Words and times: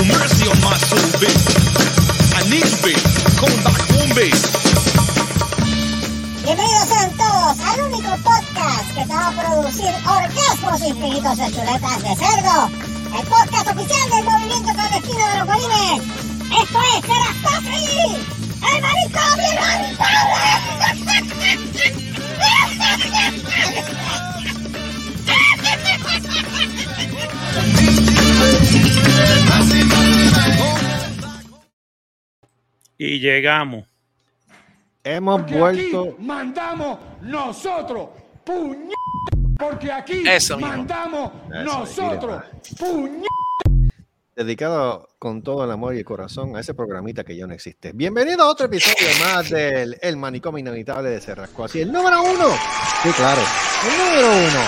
Have 0.00 0.08
mercy 0.08 0.48
on 0.48 0.56
my 0.64 0.72
soul. 0.88 0.96
I. 2.32 2.48
Bienvenidos 6.42 6.88
sean 6.88 7.12
todos 7.18 7.60
al 7.60 7.80
único 7.82 8.08
podcast 8.24 8.88
que 8.94 9.04
te 9.04 9.12
va 9.12 9.28
a 9.28 9.32
producir 9.32 9.92
orgasmos 10.06 10.80
infinitos 10.88 11.36
de 11.36 11.52
chuletas 11.52 12.02
de 12.02 12.16
cerdo. 12.16 12.70
El 13.14 13.26
podcast 13.26 13.68
oficial 13.68 14.10
del 14.10 14.24
movimiento 14.24 14.72
clandestino 14.72 15.28
de 15.28 15.36
los 15.36 15.46
bolines. 15.46 16.00
Esto 16.62 16.78
es 16.80 17.04
Serastofri, 17.04 18.24
el 18.72 18.80
marisco 18.80 19.20
Y 33.02 33.18
llegamos. 33.18 33.86
Hemos 35.02 35.40
Porque 35.40 35.58
vuelto. 35.58 36.02
aquí 36.02 36.22
mandamos 36.22 36.98
nosotros, 37.22 38.10
puñ... 38.44 38.90
Porque 39.58 39.90
aquí 39.90 40.22
Eso 40.28 40.58
mandamos 40.58 41.32
Eso, 41.50 41.62
nosotros, 41.62 42.42
puñ... 42.78 43.22
dedicado 44.36 45.08
con 45.18 45.42
todo 45.42 45.64
el 45.64 45.70
amor 45.70 45.94
y 45.94 45.98
el 45.98 46.04
corazón 46.04 46.56
a 46.56 46.60
ese 46.60 46.74
programita 46.74 47.24
que 47.24 47.34
ya 47.34 47.46
no 47.46 47.54
existe. 47.54 47.92
Bienvenido 47.92 48.42
a 48.42 48.48
otro 48.50 48.66
episodio 48.66 49.08
más 49.24 49.48
del 49.48 49.96
El 50.02 50.18
Manicomio 50.18 50.60
Inevitable 50.60 51.08
de 51.08 51.20
Cerrasco. 51.22 51.64
Así, 51.64 51.80
el 51.80 51.90
número 51.90 52.22
uno. 52.22 52.48
Sí, 53.02 53.10
claro. 53.12 53.40
El 53.86 53.98
número 53.98 54.28
uno. 54.28 54.62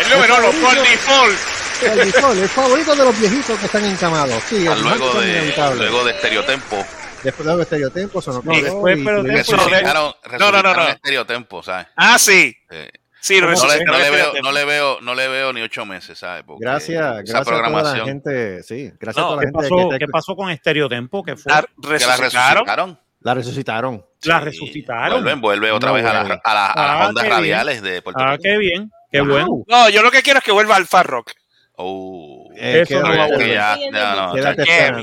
El 0.00 0.10
número 0.10 0.34
uno, 0.38 0.66
por 0.66 0.74
default. 0.76 1.63
El, 1.92 2.00
el 2.42 2.48
favorito 2.48 2.94
de 2.94 3.04
los 3.04 3.20
viejitos 3.20 3.58
que 3.58 3.66
están 3.66 3.84
encamados. 3.84 4.42
Sí, 4.48 4.66
el 4.66 4.80
luego 4.82 5.20
de, 5.20 5.52
luego 5.76 6.04
de 6.04 6.10
Estereotempo. 6.12 6.84
Después 7.22 7.56
de 7.56 7.62
Estereotempo, 7.62 8.20
sonó 8.20 8.42
Y 8.52 8.60
después, 8.60 8.98
pero 9.04 9.22
Resucitaron, 9.22 10.12
no, 10.38 10.38
no, 10.38 10.52
no. 10.52 10.62
resucitaron 10.62 10.88
Estereotempo, 10.88 11.62
¿sabes? 11.62 11.86
Ah, 11.96 12.18
sí. 12.18 12.54
Eh, 12.70 12.90
Sí, 13.20 13.40
no, 13.40 13.46
le, 13.46 13.52
resucitó 13.52 13.84
no 13.90 13.98
le 13.98 14.10
veo, 14.10 14.32
no, 14.42 14.52
le 14.52 14.64
veo, 14.66 14.98
no 15.00 15.14
le 15.14 15.28
veo 15.28 15.50
ni 15.54 15.62
ocho 15.62 15.86
meses, 15.86 16.18
¿sabes? 16.18 16.44
Porque 16.46 16.62
Gracias, 16.62 17.00
esa 17.00 17.12
gracias 17.14 17.34
a 17.40 17.42
toda 17.44 17.56
la 17.56 17.62
programación 17.62 18.06
gente. 18.06 18.62
Sí, 18.62 18.92
gracias 19.00 19.16
No, 19.16 19.22
a 19.22 19.28
toda 19.30 19.36
la 19.36 19.40
¿Qué 19.40 19.46
gente 19.46 19.58
pasó, 19.62 19.74
que 19.76 19.82
está- 19.82 19.98
¿Qué 19.98 20.06
pasó 20.08 20.36
con 20.36 20.50
Estereotempo? 20.50 21.22
Que 21.24 21.36
fue? 21.38 21.50
La 21.50 21.62
que 21.62 21.68
la 21.80 22.16
resucitaron. 22.16 22.20
resucitaron. 22.66 23.00
la 23.20 23.34
resucitaron. 23.34 24.06
la 24.24 24.38
Sí, 24.40 24.44
resucitaron. 24.44 25.22
Vuelven, 25.22 25.40
vuelve 25.40 25.70
otra 25.72 25.88
No 25.88 25.94
vez 25.94 26.04
a, 26.04 26.12
la- 26.12 26.20
a 26.20 26.54
la- 26.54 26.66
a 26.66 26.86
las 26.86 27.00
Ah, 27.00 27.08
ondas 27.08 27.22
qué 27.24 27.28
bien. 27.30 27.38
radiales 27.38 27.80
de 27.80 28.02
Puerto 28.02 28.20
Ah, 28.22 28.32
Rico. 28.32 28.42
qué 28.42 28.58
bien. 28.58 28.90
Qué 29.10 29.20
Wow. 29.22 29.30
bueno. 29.30 29.48
No, 29.68 29.88
yo 29.88 30.02
lo 30.02 30.10
que 30.10 30.20
quiero 30.20 30.40
es 30.40 30.44
que 30.44 30.52
vuelva 30.52 30.76
al 30.76 30.86
Far 30.86 31.06
Rock. 31.06 31.30
Oh, 31.76 32.48
Eh, 32.54 32.82
Eso 32.82 33.00
no 33.00 33.08
va 33.08 33.24
a 33.24 33.28
que 33.36 33.48
ya, 33.48 33.76
ya 33.92 34.26
no, 34.26 34.32
Quédate 34.34 34.62
esperando. 34.62 35.00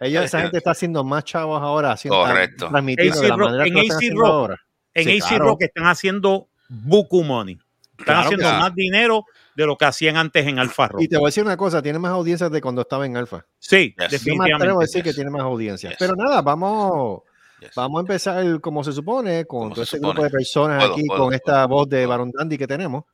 Ellos, 0.00 0.24
esa 0.24 0.40
gente 0.40 0.56
está 0.58 0.72
haciendo 0.72 1.04
más 1.04 1.22
chavos 1.24 1.62
ahora, 1.62 1.92
haciendo, 1.92 2.18
Correcto. 2.24 2.68
transmitiendo 2.68 3.20
de 3.20 3.26
AC 3.26 3.28
la 3.28 3.36
Rock- 3.36 3.46
manera 3.50 3.66
en 3.66 3.74
que 3.74 3.80
están 3.82 3.96
AC 3.98 4.10
Rock. 4.14 4.26
ahora. 4.26 4.56
En 4.94 5.04
Sí, 5.04 5.18
AC 5.18 5.28
claro. 5.28 5.44
Rock 5.44 5.62
están 5.62 5.86
haciendo 5.86 6.48
buku 6.68 7.22
money. 7.22 7.54
Están 7.98 8.04
Claro 8.04 8.20
que 8.30 8.34
haciendo 8.36 8.58
más 8.60 8.74
dinero 8.74 9.24
de 9.54 9.66
lo 9.66 9.76
que 9.76 9.84
hacían 9.84 10.16
antes 10.16 10.46
en 10.46 10.58
Alfa 10.58 10.88
Rock. 10.88 11.02
Y 11.02 11.08
te 11.08 11.16
voy 11.18 11.26
a 11.26 11.28
decir 11.28 11.44
una 11.44 11.56
cosa, 11.56 11.82
tiene 11.82 11.98
más 12.00 12.10
audiencias 12.12 12.50
de 12.50 12.60
cuando 12.60 12.82
estaba 12.82 13.06
en 13.06 13.16
Alfa. 13.16 13.44
Sí, 13.58 13.76
Yes. 13.88 13.94
Yo 13.96 14.02
me 14.02 14.08
definitivamente. 14.08 14.54
atrevo 14.56 14.78
a 14.80 14.82
decir 14.82 15.02
que 15.02 15.08
Yes. 15.10 15.14
tiene 15.16 15.30
más 15.30 15.42
audiencias. 15.42 15.90
Yes. 15.92 15.98
Pero 16.00 16.14
nada, 16.16 16.42
vamos, 16.42 17.22
Yes. 17.60 17.70
vamos 17.76 17.98
a 17.98 18.00
empezar 18.00 18.60
como 18.60 18.82
se 18.84 18.92
supone, 18.92 19.44
con 19.46 19.70
todo 19.72 19.82
este 19.82 19.98
grupo 19.98 20.12
supone. 20.12 20.28
de 20.28 20.30
personas 20.32 20.78
Puedo, 20.78 20.92
aquí, 20.94 21.04
puedo, 21.06 21.24
con 21.24 21.34
esta 21.34 21.52
puedo, 21.68 21.68
voz 21.80 21.88
de. 21.88 22.06
Baron 22.06 22.30
Dandy 22.32 22.58
que 22.58 22.66
tenemos. 22.66 23.04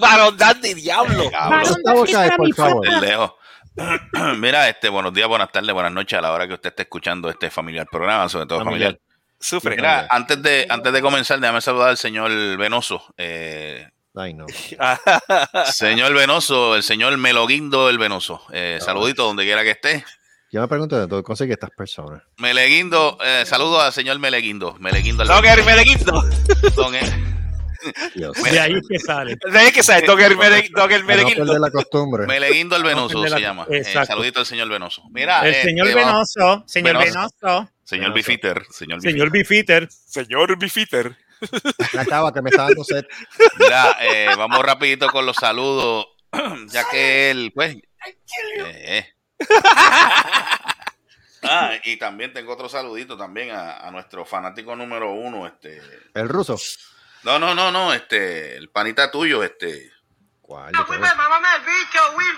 Varón 0.00 0.36
Dandy, 0.36 0.74
diablo. 0.74 1.30
Mira, 4.38 4.68
este, 4.68 4.88
buenos 4.88 5.14
días, 5.14 5.28
buenas 5.28 5.52
tardes, 5.52 5.72
buenas 5.72 5.92
noches 5.92 6.18
a 6.18 6.22
la 6.22 6.32
hora 6.32 6.46
que 6.48 6.54
usted 6.54 6.70
esté 6.70 6.82
escuchando 6.82 7.30
este 7.30 7.50
familiar 7.50 7.86
programa, 7.90 8.28
sobre 8.28 8.46
todo 8.46 8.58
Familiar. 8.58 8.92
familiar. 8.92 9.00
Sufre. 9.38 9.76
Mira, 9.76 10.06
antes 10.10 10.42
de, 10.42 10.66
antes 10.68 10.92
de 10.92 11.00
comenzar, 11.00 11.40
déjame 11.40 11.60
saludar 11.60 11.90
al 11.90 11.96
señor 11.96 12.30
Venoso. 12.58 13.02
Eh, 13.16 13.88
Ay, 14.14 14.34
no. 14.34 14.46
señor 15.72 16.12
Venoso, 16.14 16.76
el 16.76 16.82
señor 16.82 17.16
Meloguindo 17.16 17.88
el 17.88 17.96
Venoso. 17.98 18.42
Eh, 18.52 18.78
saludito 18.80 19.24
donde 19.24 19.44
quiera 19.44 19.62
que 19.62 19.70
esté. 19.70 20.04
Yo 20.52 20.60
me 20.60 20.68
pregunto 20.68 20.96
de 20.96 21.06
dónde 21.06 21.22
consigue 21.22 21.52
estas 21.52 21.70
personas. 21.70 22.22
Meleguindo, 22.38 23.16
eh, 23.24 23.44
saludo 23.46 23.80
al 23.80 23.92
señor 23.92 24.18
Meleguindo. 24.18 24.74
Meleguindo 24.80 25.22
el 25.22 25.28
Dogger 25.28 25.64
Mereguindo. 25.64 26.22
Don, 26.74 26.94
eh, 26.94 27.00
Dios. 28.14 28.36
De 28.42 28.60
ahí 28.60 28.74
es 28.74 28.88
que 28.88 28.98
sale. 28.98 29.36
De 29.50 29.58
ahí 29.58 29.70
que 29.72 29.82
Mere- 29.82 29.96
Dogger 30.06 30.36
Para 30.76 30.98
no 31.00 31.06
Mereguindo. 31.06 31.44
perder 31.44 31.60
la 31.60 31.70
costumbre. 31.70 32.26
Meleguindo 32.26 32.76
el 32.76 32.82
Venoso 32.82 33.26
se 33.26 33.40
llama. 33.40 33.66
Eh, 33.70 33.84
saludito 33.84 34.40
al 34.40 34.46
señor 34.46 34.68
Venoso. 34.68 35.02
Mira, 35.10 35.46
El 35.46 35.54
eh, 35.54 35.62
señor 35.62 35.88
eh, 35.88 35.94
Venoso, 35.94 36.64
señor 36.66 36.98
Venoso. 36.98 37.28
Venoso, 37.40 37.70
Señor 37.84 38.12
Bifiter. 38.12 38.64
Señor 38.70 39.00
Bifiter. 39.00 39.12
señor 39.12 39.30
Bifitter. 39.30 39.88
Señor 39.90 40.58
Bifiter. 40.58 41.16
Me 41.94 42.00
acaba 42.00 42.32
que 42.32 42.42
me 42.42 42.50
está 42.50 42.64
dando 42.64 42.84
sed. 42.84 43.04
Mira, 43.58 43.96
eh, 44.00 44.28
vamos 44.36 44.62
rapidito 44.62 45.08
con 45.08 45.24
los 45.26 45.36
saludos, 45.36 46.06
ya 46.68 46.84
que 46.90 47.30
él, 47.30 47.50
pues... 47.54 47.76
eh, 47.76 47.82
eh. 48.58 49.06
Ah, 51.42 51.72
y 51.84 51.96
también 51.96 52.34
tengo 52.34 52.52
otro 52.52 52.68
saludito 52.68 53.16
también 53.16 53.50
a, 53.50 53.78
a 53.78 53.90
nuestro 53.90 54.26
fanático 54.26 54.76
número 54.76 55.12
uno, 55.14 55.46
este... 55.46 55.80
El 56.12 56.28
ruso. 56.28 56.58
No, 57.24 57.38
no, 57.38 57.54
no, 57.54 57.70
no, 57.70 57.92
este, 57.92 58.56
el 58.56 58.70
panita 58.70 59.10
tuyo, 59.10 59.42
este... 59.42 59.90
¿Cuál 60.40 60.72
todos? 60.72 60.98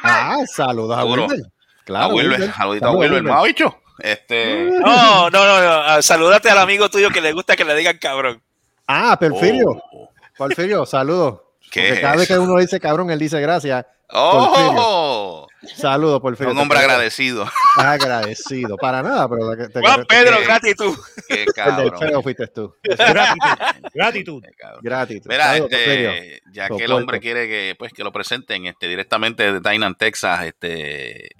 Ah, 0.02 0.36
saludos 0.46 0.98
a 0.98 1.00
Seguro. 1.02 1.26
Wilber. 1.26 1.46
a 1.46 1.84
Claro, 1.84 2.14
Wilber, 2.14 2.40
Wilber. 2.40 2.54
saludito 2.54 2.86
a 2.86 2.88
Saludos, 2.88 3.10
Wilber, 3.10 3.22
¿me 3.22 3.32
ha 3.32 3.42
dicho? 3.44 3.82
Este... 3.98 4.70
No, 4.80 5.30
no, 5.30 5.44
no, 5.44 5.60
no. 5.60 5.70
Ah, 5.70 6.02
Salúdate 6.02 6.50
al 6.50 6.58
amigo 6.58 6.88
tuyo 6.90 7.10
que 7.10 7.20
le 7.20 7.32
gusta 7.32 7.56
que 7.56 7.64
le 7.64 7.74
digan 7.74 7.98
cabrón. 7.98 8.42
Ah, 8.86 9.16
Perfirio. 9.18 9.70
Oh, 9.92 10.10
Porfirio, 10.36 10.84
saludos. 10.84 11.40
¿Qué 11.70 11.80
Porque 11.80 11.92
es 11.94 12.00
cada 12.00 12.16
vez 12.16 12.28
que 12.28 12.38
uno 12.38 12.58
dice 12.58 12.80
cabrón, 12.80 13.10
él 13.10 13.18
dice 13.18 13.40
gracias. 13.40 13.86
¡Oh! 14.10 15.48
Saludos, 15.76 16.20
Porfirio. 16.20 16.52
Un 16.52 16.58
hombre 16.58 16.78
Te- 16.78 16.84
agradecido. 16.84 17.46
Agradecido. 17.76 18.76
Para 18.76 19.02
nada, 19.02 19.28
pero 19.28 19.56
te, 19.56 19.68
te- 19.68 19.80
Juan 19.80 20.04
Pedro, 20.06 20.38
gratitud. 20.44 20.96
Qué 21.28 21.34
el 21.42 21.44
del 21.46 21.54
cabrón. 21.54 21.98
feo 21.98 22.22
fuiste 22.22 22.46
tú. 22.48 22.74
Gratitud. 23.94 24.42
Gratitud. 24.82 25.28
Mira, 25.30 25.44
Saludos, 25.52 25.70
este, 25.72 26.42
ya 26.52 26.68
que 26.68 26.84
el 26.84 26.92
hombre 26.92 27.20
quiere 27.20 27.46
que, 27.48 27.74
pues, 27.78 27.92
que 27.92 28.02
lo 28.04 28.12
presenten 28.12 28.66
este, 28.66 28.88
directamente 28.88 29.52
de 29.52 29.60
Tainan, 29.60 29.94
Texas, 29.94 30.44
este, 30.44 31.30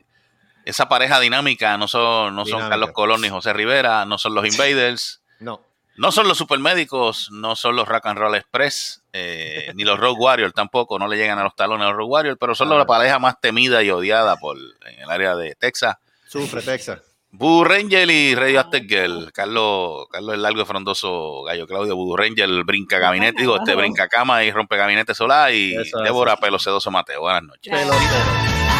esa 0.65 0.88
pareja 0.88 1.19
dinámica 1.19 1.77
no 1.77 1.88
son, 1.88 2.34
no 2.37 2.43
son 2.44 2.59
Dinámica. 2.59 2.71
Carlos 2.71 2.91
Colón 2.93 3.21
ni 3.22 3.28
José 3.28 3.53
Rivera, 3.53 4.05
no 4.05 4.19
son 4.19 4.34
los 4.34 4.47
Invaders, 4.47 5.21
No. 5.41 5.61
No 6.03 6.11
son 6.11 6.27
los 6.27 6.37
Supermédicos, 6.37 7.31
no 7.31 7.55
son 7.55 7.77
los 7.77 7.87
Rock 7.87 8.07
and 8.07 8.19
Roll 8.19 8.35
Express, 8.35 9.05
eh, 9.13 9.71
ni 9.77 9.85
los 9.85 10.01
Rogue 10.01 10.21
Warriors 10.21 10.53
tampoco, 10.53 10.99
no 10.99 11.07
le 11.07 11.17
llegan 11.17 11.39
a 11.39 11.45
los 11.45 11.55
talones 11.55 11.85
a 11.85 11.91
los 11.91 11.97
Rogue 11.97 12.11
Warriors, 12.11 12.39
pero 12.41 12.57
son 12.57 12.77
la 12.77 12.85
pareja 12.85 13.21
más 13.21 13.41
temida 13.41 13.85
y 13.85 13.91
odiada 13.91 14.37
por, 14.37 14.57
en 14.59 15.01
el 15.01 15.09
área 15.09 15.37
de 15.37 15.55
Texas. 15.55 15.97
Sufre, 16.27 16.61
Texas. 16.61 16.99
Voodoo 17.31 17.62
Ranger 17.62 18.11
y 18.11 18.35
Radio 18.35 18.59
Aztec 18.59 18.89
Girl. 18.89 19.33
Carlos, 19.33 20.09
Carlos 20.11 20.35
el 20.35 20.43
largo 20.43 20.62
y 20.62 20.65
frondoso 20.65 21.45
gallo 21.45 21.69
Claudio, 21.69 21.95
Voodoo 21.95 22.17
Ranger, 22.17 22.65
brinca 22.65 22.99
gabinete, 22.99 23.41
digo, 23.41 23.57
este 23.57 23.77
brinca 23.77 24.09
cama 24.09 24.43
y 24.43 24.51
rompe 24.51 24.77
gabinete 24.77 25.15
solar 25.15 25.55
y 25.55 25.77
Eso 25.77 25.99
es. 25.99 26.05
Débora 26.05 26.37
Pelo 26.37 26.59
Sedoso 26.59 26.91
Mateo. 26.91 27.21
Buenas 27.21 27.45
noches. 27.45 27.73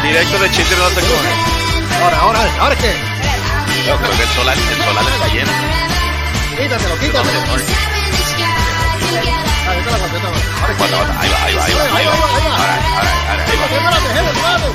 Directo 0.03 0.39
de 0.39 0.45
of 0.45 0.93
the 0.93 1.01
Corner. 1.01 2.03
Ahora, 2.03 2.19
ahora, 2.19 2.59
ahora 2.59 2.75
qué. 2.75 2.93
Yo 3.87 3.95
creo 3.95 4.11
que 4.11 4.23
el 4.23 4.29
solar, 4.29 4.57
el 4.57 4.83
solar 4.83 5.05
está 5.05 5.27
lleno. 5.33 5.92
Quítatelo, 6.57 6.95
quítatelo. 6.99 7.39
Ah, 9.65 9.73
yo 9.75 9.81
te 9.83 9.91
la 9.91 9.97
la 9.97 10.07
paso. 10.07 10.27
Ahora 10.61 10.73
Aguanta, 10.73 10.95
aguanta. 10.97 11.21
Ahí 11.21 11.29
va, 11.29 11.43
ahí 11.43 11.55
va, 11.55 11.63
ahí 11.65 11.73
va, 11.73 11.83
ahí 11.83 12.05
va. 12.05 12.11
Ahora, 12.13 12.23
ahora, 12.57 13.13
ahora, 13.29 13.43
ahí 13.45 13.57
va. 13.57 13.65
Espérate, 13.65 14.07
espérate. 14.07 14.73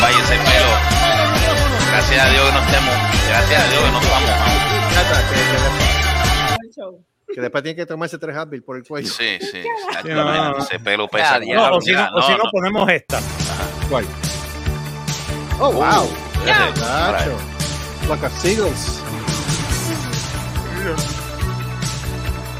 Vaya 0.00 0.18
ese 0.22 0.36
pelo. 0.36 0.72
Gracias 1.90 2.24
a 2.24 2.28
Dios 2.30 2.44
que 2.46 2.52
no 2.52 2.60
estemos. 2.60 2.94
Gracias 3.28 3.62
a 3.62 3.66
Dios 3.68 3.82
que 3.84 3.90
no 3.90 4.00
estamos. 4.00 4.30
Que- 7.34 7.40
después 7.40 7.62
tiene 7.64 7.76
que 7.76 7.86
tomarse 7.86 8.18
tres 8.18 8.36
Advil 8.36 8.62
por 8.62 8.76
el 8.76 8.84
cuello. 8.84 9.08
Sí, 9.08 9.38
sí. 9.40 9.62
Sí, 9.62 10.08
no, 10.08 10.24
no, 10.24 10.50
no. 10.52 10.58
Ese 10.58 10.78
pelo 10.78 11.08
pesa. 11.08 11.38
O 11.38 11.80
si 11.80 11.92
no, 11.92 11.98
Ya, 11.98 12.10
o 12.14 12.22
si 12.22 12.32
no, 12.32 12.38
no. 12.38 12.50
ponemos 12.50 12.88
esta. 12.90 13.18
¿Cuál? 13.90 14.06
Oh, 15.58 15.70
wow. 15.72 16.08
Fíjate, 16.44 16.80
ahora, 16.84 17.18
Nacho. 17.18 17.38
Like 18.08 18.26
a 18.26 18.30
Seagulls. 18.30 19.00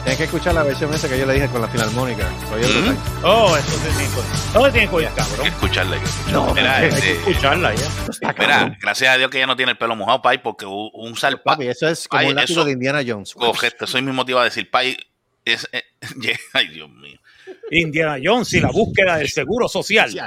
Tienes 0.03 0.19
que 0.19 0.25
escuchar 0.25 0.55
la 0.55 0.63
versión 0.63 0.93
esa 0.95 1.09
que 1.09 1.19
yo 1.19 1.27
le 1.27 1.35
dije 1.35 1.49
con 1.49 1.61
la 1.61 1.69
filarmónica. 1.69 2.29
Brutal. 2.51 2.97
Oh, 3.25 3.57
eso 3.57 3.71
se 3.73 3.89
tiene 3.89 4.05
que 4.05 4.53
Todo 4.53 4.71
tiene 4.73 4.89
que 4.89 4.95
oír, 4.95 5.07
Hay 5.09 5.15
que 5.15 5.21
cabrón. 5.21 5.47
escucharla, 5.49 5.97
hay 5.97 6.01
que 6.03 6.07
escucharla. 6.09 6.47
No, 6.47 6.55
Mira, 6.55 6.77
hay 6.77 6.89
que 6.91 6.95
este, 6.97 7.13
escucharla 7.13 7.75
ya. 7.75 7.89
Mira, 8.39 8.79
gracias 8.81 9.15
a 9.15 9.19
Dios 9.19 9.31
que 9.31 9.39
ella 9.39 9.47
no 9.49 9.57
tiene 9.57 9.73
el 9.73 9.79
pelo 9.79 9.97
mojado, 9.97 10.23
Pai, 10.23 10.41
porque 10.43 10.65
un 10.65 10.91
un 10.95 11.17
salpa. 11.17 11.53
Papi, 11.53 11.67
eso 11.69 11.89
es 11.89 12.07
como 12.07 12.21
Ay, 12.21 12.29
un 12.29 12.35
látigo 12.37 12.61
eso- 12.61 12.67
de 12.67 12.73
Indiana 12.73 13.03
Jones. 13.07 13.35
Correcto, 13.35 13.85
eso 13.85 14.01
mismo 14.01 14.25
te 14.25 14.31
iba 14.33 14.41
a 14.43 14.45
decir, 14.45 14.71
Pai. 14.71 14.97
Es, 15.45 15.69
eh, 15.73 15.83
ay, 16.55 16.69
Dios 16.69 16.89
mío. 16.89 17.16
Indiana 17.71 18.19
Jones 18.23 18.53
y 18.55 18.61
la 18.61 18.71
búsqueda 18.71 19.17
del 19.19 19.29
seguro 19.29 19.69
social. 19.69 20.11
Sí, 20.11 20.19
no, 20.19 20.27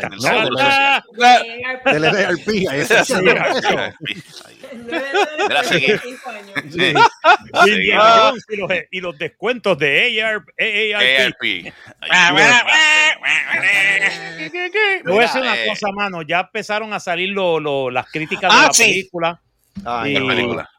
Del. 6.66 6.98
Indiana 7.68 8.04
Ah. 8.04 8.30
Jones 8.30 8.46
y 8.50 8.56
los, 8.58 8.72
y 8.92 9.02
los 9.02 9.18
descuentos 9.18 9.78
de 9.78 10.22
ARP. 10.24 10.50
AARP. 10.60 11.74
ARP. 12.02 12.04
Ah, 12.10 12.64
Te 15.04 15.10
voy 15.10 15.20
a 15.20 15.22
decir 15.22 15.42
una 15.42 15.52
Mira, 15.52 15.66
eh, 15.66 15.68
cosa, 15.70 15.88
mano. 15.92 16.22
Ya 16.22 16.42
empezaron 16.42 16.94
a 16.94 17.00
salir 17.00 17.30
lo- 17.30 17.60
lo- 17.60 17.90
las 17.90 18.10
críticas 18.12 18.52
Ah, 18.54 18.62
de 18.62 18.68
la 18.68 18.74
sí. 18.74 18.84
película. 18.84 19.42
Ay, 19.86 20.12
Y- 20.12 20.20
no. 20.20 20.28
¿Qué 20.28 20.36
película? 20.36 20.70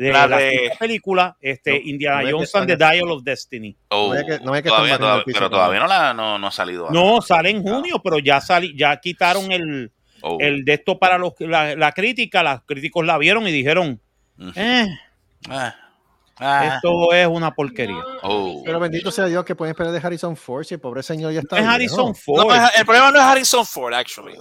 De 0.00 0.10
La 0.12 0.26
la, 0.26 0.38
de- 0.38 0.72
película, 0.78 1.36
este, 1.42 1.72
No, 1.72 1.76
Indiana 1.90 2.22
no 2.22 2.30
Jones 2.38 2.54
and 2.54 2.66
the 2.68 2.76
Dial 2.76 3.10
of 3.10 3.22
Destiny. 3.22 3.76
Oh, 3.90 4.08
No 4.08 4.18
hay 4.18 4.24
que- 4.24 4.40
no 4.40 4.52
que 4.52 4.62
todavía, 4.62 4.96
piso, 4.96 5.22
pero 5.26 5.40
no. 5.40 5.50
todavía 5.50 5.80
no, 5.80 5.86
la, 5.86 6.14
no, 6.14 6.38
no 6.38 6.46
ha 6.46 6.50
salido. 6.50 6.88
No, 6.90 7.20
sale 7.20 7.50
en 7.50 7.62
junio, 7.62 8.00
pero 8.02 8.18
ya 8.18 8.40
sali, 8.40 8.74
ya 8.76 8.96
quitaron 8.98 9.52
el, 9.52 9.92
Oh. 10.22 10.38
el 10.40 10.64
de 10.64 10.72
esto 10.74 10.98
para 10.98 11.18
los, 11.18 11.34
la, 11.40 11.74
la 11.76 11.92
crítica. 11.92 12.42
Los 12.42 12.62
críticos 12.66 13.04
la 13.04 13.18
vieron 13.18 13.46
y 13.46 13.52
dijeron, 13.52 14.00
eh, 14.56 14.86
Ah. 15.50 15.74
Ah. 16.38 16.72
esto 16.76 17.12
es 17.12 17.26
una 17.26 17.50
porquería. 17.54 18.02
Oh. 18.22 18.62
Pero 18.64 18.80
bendito 18.80 19.10
sea 19.10 19.26
Dios 19.26 19.44
que 19.44 19.54
pueden 19.54 19.72
esperar 19.72 19.92
de 19.92 19.98
Harrison 20.02 20.34
Ford 20.36 20.64
si 20.64 20.74
el 20.74 20.80
pobre 20.80 21.02
señor 21.02 21.32
ya 21.32 21.40
está. 21.40 21.56
es 21.56 21.62
viejo. 21.62 21.74
Harrison 21.74 22.14
Ford. 22.14 22.50
El 22.78 22.84
problema 22.86 23.10
no 23.10 23.18
es 23.18 23.24
Harrison 23.24 23.66
Ford, 23.66 23.92
actually. 23.92 24.34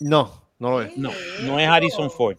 No, 0.00 0.42
no 0.58 0.70
lo 0.70 0.82
es. 0.82 0.96
No, 0.96 1.10
no 1.42 1.58
es 1.60 1.68
Harrison 1.68 2.10
Ford. 2.10 2.36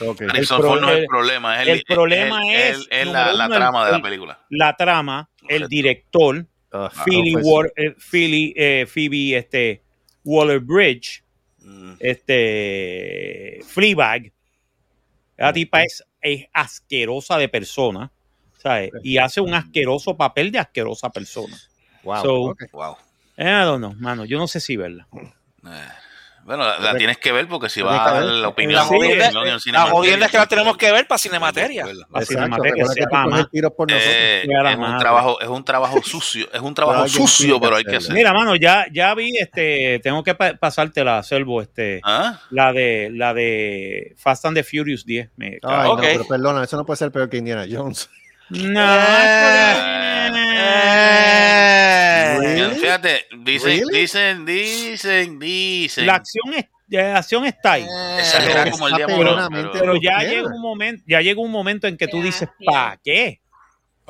Harrison 0.00 0.34
El 0.34 0.46
pro- 0.62 0.70
Ford 0.70 0.80
no 0.80 0.88
es 0.88 0.94
el 0.96 1.00
el- 1.02 1.06
problema. 1.06 1.62
Es 1.62 1.68
el 1.68 1.82
problema 1.86 2.40
el- 2.42 2.56
es, 2.56 2.76
el- 2.76 2.86
es 2.90 3.06
número 3.06 3.12
la, 3.26 3.32
la 3.32 3.44
uno, 3.46 3.54
el- 3.54 3.60
trama 3.60 3.84
de 3.86 3.90
la 3.92 3.96
el- 3.96 4.02
película. 4.02 4.46
La 4.50 4.76
trama, 4.76 5.30
el 5.48 5.68
director, 5.68 6.46
Ah, 6.72 6.88
Philly, 7.04 7.34
no, 7.34 7.40
War- 7.40 7.72
eh, 7.76 7.94
Philly, 7.98 8.54
eh, 8.56 8.86
Phoebe 8.86 9.36
este, 9.36 9.82
Waller 10.24 10.60
Bridge, 10.60 11.24
Mm. 11.58 11.94
este 11.98 13.60
Fleabag. 13.66 14.32
La 15.36 15.52
tipa 15.52 15.82
es, 15.82 16.04
es 16.20 16.46
asquerosa 16.52 17.38
de 17.38 17.48
persona, 17.48 18.12
¿sabes? 18.58 18.90
Y 19.02 19.18
hace 19.18 19.40
un 19.40 19.54
asqueroso 19.54 20.16
papel 20.16 20.52
de 20.52 20.58
asquerosa 20.60 21.10
persona. 21.10 21.58
Wow. 22.04 22.22
So-. 22.22 22.56
Wow. 22.72 22.96
I 23.38 23.42
don't 23.64 23.78
know, 23.78 23.94
mano, 23.94 24.24
yo 24.24 24.38
no 24.38 24.46
sé 24.46 24.60
si 24.60 24.76
verla. 24.76 25.08
Bueno, 26.44 26.64
la, 26.66 26.78
la 26.78 26.96
tienes 26.96 27.18
que 27.18 27.30
ver 27.32 27.46
porque 27.46 27.68
si 27.68 27.80
que 27.82 27.88
a 27.88 28.12
la 28.12 28.20
La 28.22 28.48
opinión. 28.48 28.82
Sí, 28.88 28.98
la 28.98 29.58
Cinemateria, 29.60 29.80
jodienda 29.90 30.26
es 30.26 30.32
que 30.32 30.38
la 30.38 30.46
tenemos 30.46 30.76
que 30.76 30.90
ver 30.90 31.06
para 31.06 31.18
Cinemateria. 31.18 31.86
La 31.86 31.92
Exacto, 31.92 32.26
Cinemateria. 32.26 32.84
Eh, 33.88 34.46
la 34.46 34.72
es 34.72 34.78
un 34.78 34.98
trabajo, 34.98 35.40
es 35.40 35.48
un 35.48 35.64
trabajo 35.64 36.02
sucio, 36.02 36.48
es 36.52 36.60
un 36.60 36.74
trabajo 36.74 37.06
sucio, 37.08 37.60
pero 37.60 37.76
hay 37.76 37.84
que 37.84 37.90
hacerlo. 37.96 38.04
hacer. 38.06 38.14
Mira, 38.16 38.32
mano, 38.32 38.56
ya, 38.56 38.86
ya 38.92 39.14
vi, 39.14 39.36
este, 39.38 40.00
tengo 40.02 40.22
que 40.24 40.34
pa- 40.34 40.54
pasártela, 40.54 41.22
Selvo, 41.22 41.62
este, 41.62 42.00
¿Ah? 42.04 42.40
la 42.50 42.72
de, 42.72 43.10
la 43.12 43.34
de 43.34 44.14
Fast 44.18 44.44
and 44.46 44.56
the 44.56 44.64
Furious 44.64 45.04
10. 45.04 45.30
Me 45.36 45.58
Ay, 45.62 45.88
no, 45.88 45.96
pero 45.98 46.26
perdona, 46.26 46.64
eso 46.64 46.76
no 46.76 46.84
puede 46.84 46.96
ser 46.96 47.12
peor 47.12 47.28
que 47.28 47.36
Indiana 47.36 47.66
Jones. 47.70 48.08
No, 48.50 48.80
Eh, 50.62 52.36
Really? 52.38 52.74
Fíjate, 52.80 53.26
dicen, 53.38 53.70
Really? 53.70 54.00
dicen, 54.00 54.44
dicen, 54.44 55.38
dicen. 55.38 56.06
la 56.06 56.14
acción 56.16 56.54
es, 56.54 56.64
la 56.88 57.16
acción 57.18 57.44
está 57.46 57.72
ahí. 57.72 57.86
Exagera 58.18 58.64
Pero 58.64 58.72
como 58.72 58.88
el 58.88 58.94
diablo. 58.94 59.48
Pero, 59.50 59.72
Pero 59.72 59.94
ya 60.02 60.18
llega 60.22 60.48
un 60.48 60.60
momento, 60.60 61.04
ya 61.06 61.20
llega 61.20 61.40
un 61.40 61.50
momento 61.50 61.86
en 61.86 61.96
que 61.96 62.08
tú 62.08 62.22
dices. 62.22 62.48
¿para 62.64 62.98
qué? 63.04 63.40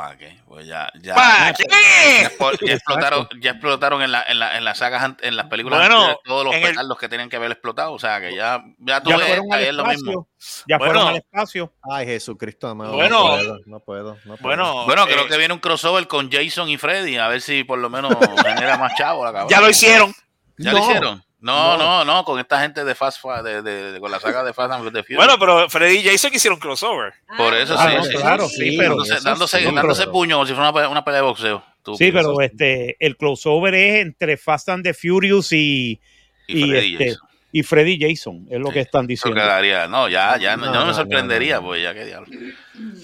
¿Para 0.00 0.16
qué? 0.16 0.40
Pues 0.46 0.66
ya, 0.66 0.90
ya. 1.02 1.14
¿Pa' 1.14 1.48
ya, 1.50 1.52
qué? 1.52 2.66
ya 2.66 2.72
explotaron, 2.74 3.28
ya 3.38 3.50
explotaron 3.50 4.00
en, 4.00 4.10
la, 4.12 4.22
en, 4.26 4.38
la, 4.38 4.56
en 4.56 4.64
las 4.64 4.78
sagas, 4.78 5.12
en 5.20 5.36
las 5.36 5.44
películas 5.48 5.78
Bueno, 5.80 5.94
anteriores 5.96 6.22
todos 6.24 6.44
los 6.46 6.54
en 6.54 6.62
el- 6.62 6.68
petardos 6.70 6.98
que 6.98 7.08
tenían 7.10 7.28
que 7.28 7.36
haber 7.36 7.50
explotado. 7.52 7.92
O 7.92 7.98
sea, 7.98 8.18
que 8.18 8.34
ya, 8.34 8.64
ya 8.78 9.02
tú 9.02 9.10
Ya 9.10 9.18
ves, 9.18 9.26
fueron 9.26 9.52
al 9.52 9.58
ahí 9.58 9.66
es 9.66 9.74
lo 9.74 9.84
mismo. 9.84 10.10
espacio. 10.38 10.64
Ya 10.68 10.78
Bueno. 10.78 10.92
fueron 10.94 11.08
al 11.10 11.16
espacio. 11.16 11.72
Ay, 11.82 12.06
Jesucristo 12.06 12.68
amado. 12.68 12.94
Bueno. 12.94 13.36
no 13.36 13.36
puedo, 13.36 13.58
no 13.66 13.80
puedo. 13.80 14.16
no 14.24 14.36
puedo. 14.36 14.38
Bueno, 14.40 14.84
Bueno, 14.86 15.02
eh, 15.06 15.12
creo 15.12 15.28
que 15.28 15.36
viene 15.36 15.52
un 15.52 15.60
crossover 15.60 16.06
con 16.08 16.30
Jason 16.32 16.70
y 16.70 16.78
Freddy, 16.78 17.18
a 17.18 17.28
ver 17.28 17.42
si 17.42 17.62
por 17.64 17.78
lo 17.78 17.90
menos 17.90 18.10
genera 18.46 18.78
más 18.78 18.94
chavo 18.96 19.22
la 19.22 19.32
cabrón. 19.32 19.50
ya 19.50 19.60
lo 19.60 19.68
hicieron. 19.68 20.14
¿Ya 20.56 20.72
No. 20.72 20.78
lo 20.78 20.84
hicieron? 20.84 21.24
No, 21.40 21.76
No. 21.78 21.78
no, 21.78 22.04
no, 22.04 22.24
con 22.24 22.38
esta 22.38 22.60
gente 22.60 22.84
de 22.84 22.94
Fast 22.94 23.20
Fa- 23.20 23.42
de, 23.42 23.62
de, 23.62 23.92
de- 23.92 24.00
con 24.00 24.10
la 24.10 24.20
saga 24.20 24.44
de 24.44 24.52
Fast 24.52 24.72
and 24.72 24.92
the 24.92 25.02
Furious. 25.02 25.24
Bueno, 25.24 25.38
pero 25.38 25.68
Freddy 25.70 25.98
y 25.98 26.04
Jason 26.04 26.32
hicieron 26.34 26.58
crossover. 26.58 27.14
Por 27.36 27.54
eso 27.54 27.74
Ah, 27.78 27.88
sí, 27.90 27.96
no, 27.96 28.04
sí, 28.04 28.10
claro, 28.16 28.48
sí, 28.48 28.76
pero- 28.76 28.90
dándose, 28.90 29.20
dándose, 29.22 29.58
sí, 29.58 29.64
dándose 29.64 30.06
puño 30.08 30.36
como 30.36 30.46
si 30.46 30.52
fuera 30.54 30.70
una, 30.70 30.88
una 30.88 31.04
pelea 31.04 31.20
de 31.20 31.26
boxeo. 31.26 31.64
Tú, 31.82 31.96
Sí, 31.96 32.12
pero 32.12 32.38
este, 32.42 32.94
el 33.00 33.16
crossover 33.16 33.74
es 33.74 34.02
entre 34.02 34.36
Fast 34.36 34.68
and 34.68 34.84
the 34.84 34.92
Furious 34.92 35.50
y, 35.52 35.98
Y 36.46 36.58
y, 36.64 36.68
Freddy 36.70 36.92
este, 36.92 37.08
Jason. 37.12 37.28
Y 37.52 37.62
Freddy 37.62 37.98
Jason, 38.00 38.46
es 38.50 38.58
lo 38.60 38.68
Sí, 38.68 38.74
que 38.74 38.80
están 38.80 39.06
diciendo. 39.06 39.40
quedaría. 39.40 39.86
No, 39.88 40.08
ya, 40.08 40.36
ya, 40.38 40.56
no, 40.56 40.66
No, 40.66 40.72
yo 40.74 40.80
no 40.80 40.86
me 40.86 40.94
sorprendería, 40.94 41.56
no, 41.56 41.60
no. 41.62 41.66
pues 41.68 41.82
ya 41.82 41.92
qué 41.94 42.04
diablo. 42.04 42.28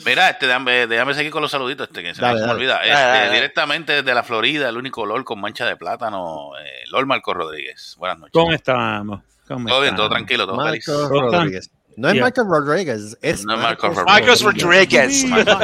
Mira, 0.07 0.31
este, 0.31 0.47
déjame, 0.47 0.87
déjame 0.87 1.15
seguir 1.15 1.31
con 1.33 1.43
los 1.43 1.51
saluditos, 1.51 1.89
este, 1.89 2.03
que 2.03 2.15
se, 2.15 2.21
me- 2.23 2.29
Dale, 2.29 2.41
me 2.41 2.47
dale. 2.47 2.53
olvida. 2.59 2.75
Dale, 2.75 2.89
Este, 2.91 3.03
dale, 3.03 3.19
dale. 3.21 3.35
Directamente 3.35 3.93
desde 3.95 4.15
la 4.15 4.23
Florida, 4.23 4.69
el 4.69 4.77
único 4.77 5.05
LOL 5.05 5.25
con 5.25 5.41
mancha 5.41 5.67
de 5.67 5.77
plátano, 5.77 6.51
eh, 6.59 6.85
LOL 6.91 7.07
Marco 7.07 7.35
Rodríguez. 7.35 7.95
Buenas 7.99 8.19
noches. 8.19 8.33
¿Cómo 8.33 8.53
estamos? 8.53 9.21
¿Cómo 9.49 9.69
Todo 9.69 9.81
bien, 9.83 9.95
todo 9.97 10.09
tranquilo, 10.09 10.47
todo 10.47 10.65
feliz. 10.65 10.87
Marcos 10.89 11.09
Rotan. 11.11 11.41
Rodríguez. 11.41 11.71
No 11.97 12.09
es 12.09 12.15
Yeah. 12.15 12.23
Marcos 12.25 12.47
Rodríguez, 12.47 13.19
es 13.23 13.45
No 13.47 13.55
es 13.55 13.61
Marcos 13.61 13.97
Marcos 13.97 14.05
Marcos 14.13 14.43
Rodríguez. 14.43 15.25
Marco 15.25 15.55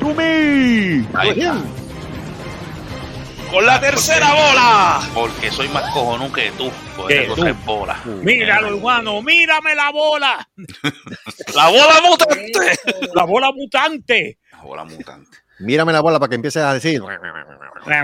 Rodríguez. 0.00 1.52
Con 3.50 3.64
la 3.64 3.80
tercera 3.80 4.32
bola. 4.34 5.00
Porque 5.14 5.50
soy 5.50 5.68
más 5.68 5.90
cojonú 5.92 6.30
que 6.32 6.50
tú. 6.52 6.70
Porque 6.96 7.14
¿Qué, 7.14 7.20
tengo 7.22 7.34
tú? 7.36 7.42
tres 7.42 7.64
bolas. 7.64 8.04
Míralo, 8.06 8.68
hermano, 8.76 9.22
mírame 9.22 9.74
la 9.74 9.90
bola, 9.92 10.48
La 11.54 11.68
bola 11.68 12.00
mutante. 12.02 12.78
la 13.14 13.24
bola 13.24 13.50
mutante. 13.54 14.38
Bola 14.62 14.84
mutante. 14.84 15.38
Mírame 15.60 15.92
la 15.92 16.00
bola 16.00 16.18
para 16.18 16.28
que 16.30 16.34
empieces 16.34 16.62
a 16.62 16.74
decir. 16.74 17.00
Me 17.02 17.94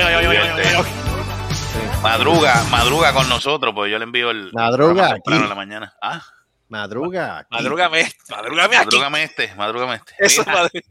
Madruga, 2.03 2.63
madruga 2.71 3.13
con 3.13 3.29
nosotros, 3.29 3.73
pues 3.75 3.91
yo 3.91 3.99
le 3.99 4.05
envío 4.05 4.31
el 4.31 4.53
Madruga 4.53 5.15
temprano 5.15 5.37
aquí. 5.37 5.43
en 5.45 5.49
la 5.49 5.55
mañana. 5.55 5.95
Ah, 6.03 6.23
Madruga. 6.69 7.39
aquí. 7.39 7.49
Madrúgame, 7.51 8.13
madrúgame 8.31 8.77
aquí. 8.77 8.85
madrúgame 8.87 9.23
este, 9.23 9.55
madrúgame 9.55 9.95
este. 9.97 10.15
Eso 10.19 10.45
madre- 10.45 10.85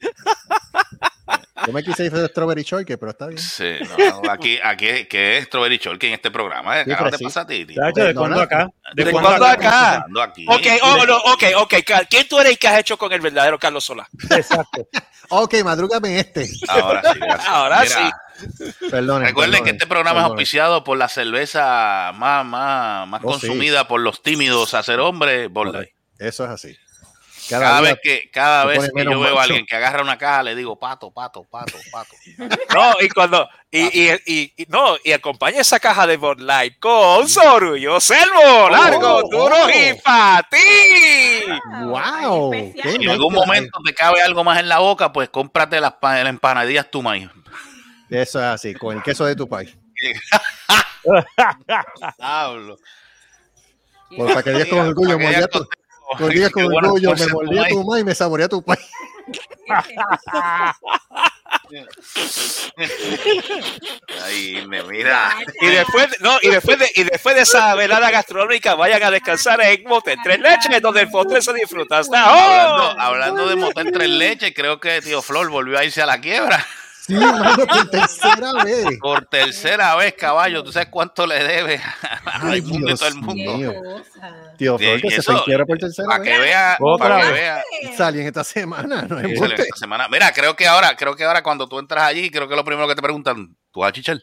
Yo 1.66 1.72
me 1.74 1.84
quise 1.84 2.06
ir 2.06 2.12
de 2.12 2.28
Strawberry 2.28 2.64
Shortcake, 2.64 2.98
pero 3.00 3.12
está 3.12 3.28
bien. 3.28 3.40
sí, 3.40 3.76
no, 3.98 4.22
no, 4.22 4.32
aquí, 4.32 4.60
aquí, 4.64 5.06
que 5.06 5.38
es 5.38 5.46
Strawberry 5.46 5.78
Shorty 5.78 6.08
en 6.08 6.14
este 6.14 6.30
programa. 6.32 6.80
¿eh? 6.82 6.86
Sí, 6.86 6.92
te 7.18 7.24
pasa 7.24 7.42
a 7.42 7.48
ti, 7.48 7.66
tío? 7.66 7.82
¿De 7.94 8.14
cuándo 8.14 8.42
acá? 8.42 8.68
¿De 8.94 9.12
cuándo 9.12 9.46
acá? 9.46 10.06
Ok, 10.48 10.68
oh, 10.82 11.06
no, 11.06 11.18
ok, 11.18 11.44
ok. 11.58 11.74
Carl, 11.86 12.08
¿Quién 12.10 12.28
tú 12.28 12.40
eres 12.40 12.54
y 12.54 12.58
qué 12.58 12.68
has 12.68 12.80
hecho 12.80 12.98
con 12.98 13.12
el 13.14 13.22
verdadero 13.22 13.58
Carlos 13.58 13.86
Solá? 13.86 14.08
Exacto. 14.30 14.88
Ok, 15.30 15.56
madrúgame 15.64 16.20
este. 16.20 16.50
Ahora 16.68 17.02
sí, 17.14 17.20
gracias. 17.20 17.48
Ahora 17.48 17.82
Mira, 17.82 18.18
Perdón. 18.92 19.22
Recuerden 19.24 19.64
que 19.64 19.70
este 19.72 19.88
programa 19.88 20.20
es 20.22 20.26
auspiciado 20.26 20.84
por 20.84 20.98
la 20.98 21.08
cerveza 21.08 22.12
más, 22.16 22.46
más, 22.46 23.08
más 23.08 23.22
Oh, 23.24 23.34
sí. 23.40 23.48
consumida 23.48 23.88
por 23.88 24.02
los 24.02 24.22
tímidos 24.22 24.74
a 24.74 24.84
ser 24.84 25.00
hombre, 25.00 25.48
Bud 25.48 25.74
Light. 25.74 25.90
Eso 26.20 26.44
es 26.46 26.50
así. 26.52 26.78
Cada 27.50 27.82
vez 27.82 27.98
que, 28.02 28.30
cada 28.32 28.66
vez 28.66 28.90
que 28.96 29.04
yo 29.04 29.20
veo 29.20 29.38
a 29.40 29.44
alguien 29.44 29.66
que 29.66 29.76
agarra 29.76 30.02
una 30.02 30.18
caja, 30.18 30.44
le 30.44 30.56
digo 30.56 30.80
pato, 30.80 31.12
pato, 31.12 31.44
pato, 31.44 31.78
pato. 31.92 32.16
No, 32.74 32.94
y 33.02 33.10
cuando. 33.10 33.48
Y, 33.70 33.82
y, 34.02 34.12
y, 34.26 34.54
y- 34.58 34.66
no, 34.70 34.96
y 35.04 35.12
acompaña 35.12 35.60
esa 35.62 35.80
caja 35.80 36.08
de 36.08 36.18
Bud 36.18 36.40
Light 36.40 36.80
con 36.80 37.28
Sorullo 37.28 38.00
Selvo, 38.00 38.70
largo, 38.70 39.18
oh. 39.18 39.30
duro 39.30 39.56
y 39.70 39.94
para 40.02 40.48
ti. 40.50 40.58
¡Wow! 41.82 42.52
Qué 42.52 42.82
Si 42.84 42.96
en 43.04 43.10
algún 43.10 43.34
momento 43.34 43.80
te 43.84 43.94
cabe 43.94 44.22
algo 44.22 44.44
más 44.44 44.60
en 44.60 44.70
la 44.70 44.80
boca, 44.80 45.12
pues 45.12 45.30
cómprate 45.30 45.82
las, 45.82 45.94
las 46.02 46.28
empanadillas 46.28 46.90
tu 46.90 47.02
maíz. 47.02 47.30
Eso 48.10 48.40
es 48.40 48.46
así, 48.46 48.74
con 48.76 48.96
el 48.98 49.04
queso 49.04 49.26
de 49.26 49.36
tu 49.36 49.50
país. 49.50 49.76
Hablo. 52.20 52.78
Por- 54.16 54.28
para 54.28 54.44
que 54.44 54.52
digas 54.52 54.68
con 54.68 54.80
orgullo, 54.80 55.18
Tu, 56.18 56.52
con- 56.52 56.64
orgullo, 56.76 57.10
me 57.10 57.16
cosas 57.16 57.28
tu 57.28 57.34
mordía 57.36 57.62
maíz. 57.62 57.74
tu 57.74 57.84
maíz 57.84 58.02
y 58.02 58.06
me 58.06 58.16
saboreaba 58.16 58.50
tu 58.50 58.64
país. 58.64 58.80
Ay, 64.26 64.66
me 64.68 64.84
mira. 64.84 65.36
Y 65.62 65.68
después, 65.68 66.08
no, 66.22 66.38
y 66.42 66.50
después 66.50 66.80
de, 66.80 66.92
y 66.96 67.04
después 67.04 67.36
de 67.36 67.42
esa 67.42 67.74
velada 67.76 68.12
gastronómica, 68.12 68.76
vayan 68.76 69.02
a 69.04 69.12
descansar 69.12 69.62
en 69.62 69.84
Motel 69.86 70.18
Tres 70.24 70.40
Leches, 70.40 70.82
donde 70.82 71.02
el 71.02 71.10
postre 71.10 71.42
se 71.42 71.54
disfruta. 71.54 72.00
¡Hasta 72.00 72.24
Hablando, 72.24 72.84
ahora! 72.84 73.04
hablando 73.06 73.48
de 73.48 73.56
motel 73.56 73.92
tres 73.92 74.10
leches, 74.10 74.54
creo 74.56 74.80
que 74.80 75.02
tío 75.02 75.22
Flor 75.22 75.50
volvió 75.50 75.78
a 75.78 75.84
irse 75.86 76.02
a 76.02 76.06
la 76.06 76.20
quiebra. 76.20 76.66
Sí, 77.06 77.16
mano, 77.16 77.56
por 77.68 77.90
tercera 77.90 78.54
vez. 78.64 78.98
Por 79.02 79.26
tercera 79.26 79.96
vez, 79.98 80.14
caballo. 80.14 80.64
¿Tú 80.64 80.72
sabes 80.72 80.88
cuánto 80.90 81.28
le 81.28 81.44
debe 81.44 81.76
a 81.78 81.96
Ay, 82.26 82.62
Raimundo 82.62 82.80
y 82.80 82.90
Dios 82.92 83.00
todo 83.00 83.10
el 83.10 83.16
mundo? 83.16 83.58
mío. 83.58 83.74
Tío 84.58 84.78
Sí, 84.78 84.86
Flor, 84.86 85.02
que 85.02 85.10
se 85.12 85.20
eso, 85.20 85.44
quiebra 85.44 85.66
por 85.66 85.78
tercera 85.78 86.08
Para 86.08 86.24
que 86.24 86.30
vez. 86.30 86.40
vea, 86.42 86.78
Otra 86.80 87.10
para 87.10 87.22
que 87.28 87.34
vea. 87.34 87.64
Salí 87.98 88.22
en 88.22 88.28
esta 88.28 88.44
semana, 88.46 89.02
no 89.02 89.20
es 89.20 89.42
esta 89.42 89.76
semana. 89.76 90.08
Mira, 90.10 90.32
creo 90.32 90.56
que 90.56 90.66
ahora, 90.66 90.96
creo 90.96 91.16
que 91.16 91.26
ahora 91.26 91.44
cuando 91.44 91.68
tú 91.68 91.78
entras 91.78 92.04
allí, 92.06 92.30
creo 92.30 92.48
que 92.48 92.56
lo 92.56 92.64
primero 92.64 92.88
que 92.88 92.96
te 92.96 93.02
preguntan, 93.02 93.56
¿tú 93.72 93.82
vas 93.82 93.90
a 93.90 93.94
chichar? 93.94 94.20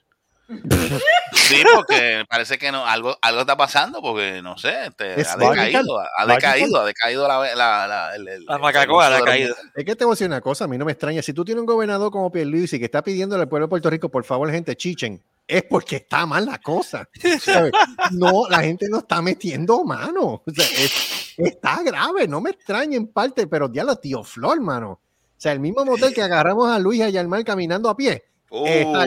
Sí, 1.32 1.62
porque 1.74 2.24
parece 2.28 2.58
que 2.58 2.70
no, 2.72 2.86
algo, 2.86 3.16
algo 3.22 3.40
está 3.40 3.56
pasando, 3.56 4.00
porque 4.00 4.40
no 4.42 4.56
sé, 4.58 4.86
este, 4.86 5.20
Es 5.20 5.28
ha 5.28 5.36
decaído, 5.36 5.98
ha 6.16 6.26
decaído, 6.26 6.80
ha 6.80 6.84
decaído 6.84 7.26
la, 7.28 7.38
la, 7.56 7.86
la, 7.88 8.14
el- 8.14 8.28
el- 8.28 8.44
La 8.44 8.58
macacoa, 8.58 9.08
caída. 9.24 9.48
moteles. 9.50 9.72
Es 9.74 9.84
que 9.84 9.96
te 9.96 10.04
voy 10.04 10.12
a 10.12 10.14
decir 10.14 10.26
una 10.26 10.40
cosa, 10.40 10.64
a 10.64 10.68
mí 10.68 10.78
no 10.78 10.84
me 10.84 10.92
extraña. 10.92 11.22
Si 11.22 11.32
tú 11.32 11.44
tienes 11.44 11.60
un 11.60 11.66
gobernador 11.66 12.10
como 12.10 12.30
Pierluisi 12.30 12.78
que 12.78 12.84
está 12.86 13.02
pidiéndole 13.02 13.42
al 13.42 13.48
pueblo 13.48 13.66
de 13.66 13.70
Puerto 13.70 13.90
Rico, 13.90 14.08
por 14.08 14.24
favor, 14.24 14.50
gente, 14.50 14.76
chichen, 14.76 15.22
es 15.46 15.64
porque 15.64 15.96
está 15.96 16.26
mal 16.26 16.46
la 16.46 16.58
cosa. 16.58 17.08
¿sabes? 17.40 17.72
No, 18.12 18.48
la 18.48 18.60
gente 18.60 18.86
no 18.88 18.98
está 18.98 19.20
metiendo 19.22 19.82
mano. 19.84 20.42
O 20.46 20.50
sea, 20.54 20.64
es- 20.64 21.34
está 21.36 21.82
grave, 21.82 22.28
no 22.28 22.40
me 22.40 22.50
extraña 22.50 22.96
en 22.96 23.08
parte, 23.08 23.46
pero 23.46 23.70
ya 23.72 23.82
lo 23.84 23.96
tío 23.96 24.22
Flor, 24.22 24.60
mano. 24.60 24.90
O 24.92 25.42
sea, 25.42 25.52
el 25.52 25.60
mismo 25.60 25.84
motel 25.84 26.12
que 26.14 26.22
agarramos 26.22 26.70
a 26.70 26.78
Luis 26.78 27.00
y 27.00 27.02
a 27.02 27.08
Yalmar 27.08 27.42
caminando 27.44 27.88
a 27.88 27.96
pie. 27.96 28.24
Uh, 28.52 28.66
Está- 28.66 29.06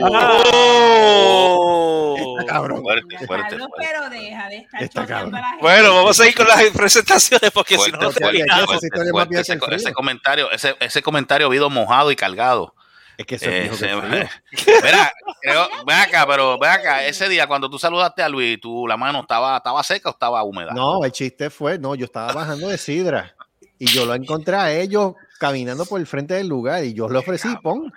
¡Oh! 1.04 2.14
Está 2.40 2.52
cabrón. 2.52 2.82
fuerte, 2.82 3.26
fuerte, 3.26 3.48
Carlos, 3.50 3.68
fuerte. 3.68 3.86
pero 3.92 4.10
deja 4.10 4.48
de 4.48 4.56
estar 4.56 4.82
Está 4.82 5.00
choteando 5.02 5.30
cabrón. 5.30 5.34
a 5.34 5.40
la 5.40 5.48
gente. 5.48 5.62
Bueno, 5.62 5.94
vamos 5.94 6.20
a 6.20 6.26
ir 6.28 6.34
con 6.34 6.48
las 6.48 6.62
presentaciones 6.74 7.50
porque 7.52 7.78
si 7.78 7.92
no 7.92 8.10
terminamos. 8.10 8.80
vieja 9.28 9.40
ese, 9.42 9.58
ese 9.74 9.92
comentario, 9.92 10.50
ese, 10.50 10.74
ese 10.80 11.02
comentario 11.02 11.46
habido 11.46 11.68
mojado 11.70 12.10
y 12.10 12.16
cargado. 12.16 12.74
Es 13.16 13.26
que 13.26 13.36
eso 13.36 13.44
es 13.48 13.52
Eh, 13.52 13.60
viejo 13.62 13.76
que. 13.78 14.26
Mira, 14.82 15.12
creo, 15.40 15.68
ven 15.86 15.96
acá, 15.98 16.26
pero 16.26 16.58
ven 16.58 16.70
acá, 16.70 17.04
ese 17.04 17.28
día 17.28 17.46
cuando 17.46 17.70
tú 17.70 17.78
saludaste 17.78 18.22
a 18.22 18.28
Luis, 18.28 18.58
tú, 18.60 18.86
la 18.88 18.96
mano 18.96 19.20
estaba, 19.20 19.56
estaba 19.58 19.82
seca 19.84 20.08
o 20.08 20.12
estaba 20.12 20.42
húmeda. 20.42 20.72
No, 20.72 21.04
el 21.04 21.12
chiste 21.12 21.48
fue, 21.50 21.78
no, 21.78 21.94
yo 21.94 22.06
estaba 22.06 22.32
bajando 22.32 22.68
de 22.68 22.76
Sidra 22.78 23.34
y 23.78 23.86
yo 23.86 24.04
lo 24.06 24.14
encontré 24.14 24.56
a 24.56 24.72
ellos 24.72 25.14
caminando 25.38 25.84
por 25.86 26.00
el 26.00 26.06
frente 26.06 26.34
del 26.34 26.48
lugar 26.48 26.82
y 26.84 26.92
yo 26.94 27.08
le 27.08 27.18
ofrecí 27.18 27.54
pon. 27.62 27.92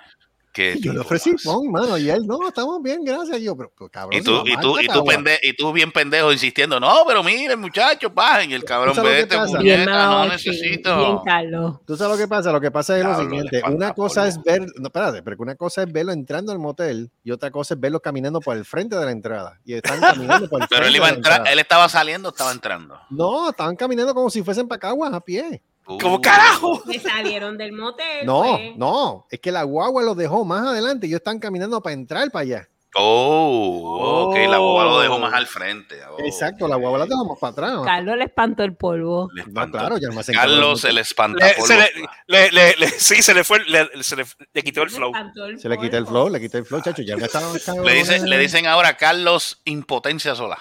Qué 0.58 0.74
Y 0.76 0.82
yo 0.82 0.92
le 0.92 1.02
ofrecí 1.02 1.36
pon, 1.44 1.72
mano, 1.72 2.00
y 2.00 2.10
él, 2.10 2.26
no, 2.26 2.48
estamos 2.48 2.82
bien, 2.82 3.04
gracias. 3.04 3.38
Y 3.40 3.44
yo, 3.44 3.56
pero, 3.56 3.72
pero, 3.78 3.90
cabrón, 3.92 4.20
Y 4.20 4.24
tú, 4.24 4.42
y 4.44 4.58
tú, 4.58 4.70
marca, 4.70 4.82
y 4.82 4.88
tú, 4.88 4.94
cabrón. 4.94 5.06
pende- 5.08 5.40
y 5.44 5.54
tú 5.56 5.72
bien 5.72 5.92
pendejo 5.92 6.32
insistiendo, 6.34 6.80
no, 6.80 7.04
pero 7.08 7.24
miren, 7.24 7.60
muchachos, 7.60 8.12
bajen. 8.12 8.50
Y 8.50 8.56
el 8.56 8.64
cabrón, 8.64 8.96
que 8.96 9.02
vete, 9.02 9.38
puñeta, 9.38 10.06
no 10.08 10.22
onda, 10.24 10.34
necesito. 10.34 10.98
Bien, 10.98 11.18
Carlos. 11.24 11.76
Tú 11.86 11.96
sabes 11.96 12.14
lo 12.14 12.18
que 12.18 12.28
pasa, 12.28 12.52
lo 12.52 12.60
que 12.60 12.72
pasa 12.72 12.98
es 12.98 13.06
lo 13.06 13.20
siguiente, 13.20 13.62
una 13.70 13.94
cosa 13.94 14.22
polvo. 14.22 14.30
es 14.30 14.44
ver, 14.44 14.62
no, 14.78 14.88
espérate, 14.88 15.22
pero 15.22 15.38
que 15.38 15.44
una 15.44 15.56
cosa 15.56 15.84
es 15.84 15.92
verlo 15.92 16.12
entrando 16.12 16.52
al 16.52 16.58
motel 16.58 17.12
y 17.24 17.30
otra 17.30 17.52
cosa 17.52 17.76
es 17.76 17.80
verlo 17.80 18.00
caminando 18.00 18.40
por 18.42 18.58
el 18.58 18.66
frente 18.66 18.96
de 18.96 19.06
la 19.06 19.12
entrada. 19.12 19.60
Y 19.64 19.76
están 19.76 20.00
caminando 20.00 20.50
por 20.50 20.64
el 20.64 20.68
Pero 20.72 20.88
él 20.88 20.96
iba 20.96 21.06
a 21.06 21.12
entrar, 21.12 21.48
él 21.48 21.60
estaba 21.60 21.88
saliendo, 21.88 22.30
estaba 22.30 22.52
entrando. 22.52 23.00
No, 23.12 23.52
estaban 23.52 23.76
caminando 23.76 24.16
como 24.16 24.32
si 24.32 24.42
fuesen 24.42 24.68
para 24.68 24.80
Caguas 24.80 25.14
a 25.14 25.22
pie. 25.22 25.62
¿Cómo 25.88 26.22
carajo? 26.22 26.82
Me 26.86 27.00
salieron 27.00 27.58
del 27.58 27.72
motel. 27.72 28.25
No, 28.25 28.41
pues. 28.41 28.75
no, 28.77 29.25
es 29.32 29.39
que 29.39 29.51
la 29.51 29.63
guagua 29.63 30.03
los 30.03 30.17
dejó 30.17 30.44
más 30.46 30.67
adelante 30.67 31.08
ellos 31.08 31.17
están 31.20 31.39
caminando 31.39 31.82
para 31.82 31.94
entrar 31.94 32.29
para 32.32 32.44
allá. 32.44 32.70
Oh, 33.00 34.27
ok, 34.29 34.36
la 34.50 34.58
boba 34.58 34.84
lo 34.86 35.00
dejó 35.00 35.20
más 35.20 35.34
al 35.34 35.46
frente. 35.46 35.96
Oh, 36.10 36.15
Exacto, 36.20 36.67
la 36.67 36.77
guagua 36.77 37.00
la 37.00 37.06
dejamos 37.06 37.38
para 37.39 37.51
atrás. 37.51 37.79
Carlos 37.86 38.17
le 38.17 38.24
espantó 38.24 38.63
el 38.63 38.75
polvo. 38.75 39.29
le 39.34 39.44
No, 39.44 39.48
espantó. 39.50 39.77
claro, 39.77 39.98
ya 39.98 40.08
cabrón, 40.10 40.24
Carlos, 40.34 40.70
mucho. 40.72 40.88
el 40.88 40.96
Le, 40.96 41.01
espantapolvo. 41.01 41.65
se 41.67 41.75
le, 41.77 41.89
le, 42.27 42.51
le, 42.51 42.75
le- 42.77 42.88
sí, 42.89 43.22
se 43.22 43.34
le 43.34 43.44
fue, 43.44 43.63
le, 43.65 43.88
se 44.03 44.15
le, 44.15 44.25
le 44.53 44.63
quitó 44.63 44.82
el 44.84 44.89
flow. 44.89 45.10
espantó 45.10 45.46
el 45.46 45.60
Se 45.60 45.70
le 45.70 45.77
quita 45.77 45.98
el 45.98 46.06
polvo. 46.06 46.22
flow, 46.24 46.29
le 46.34 46.39
quita 46.41 46.58
el 46.58 46.65
flow, 46.65 46.82
chacho. 46.82 47.01
Ya 47.03 47.17
me 47.17 47.25
estaba. 47.25 47.48
Le, 47.84 47.94
dicen, 47.94 48.29
le 48.29 48.38
dicen 48.39 48.65
ahora 48.67 48.98
Carlos 48.98 49.62
Impotencia 49.65 50.34
Sola. 50.36 50.58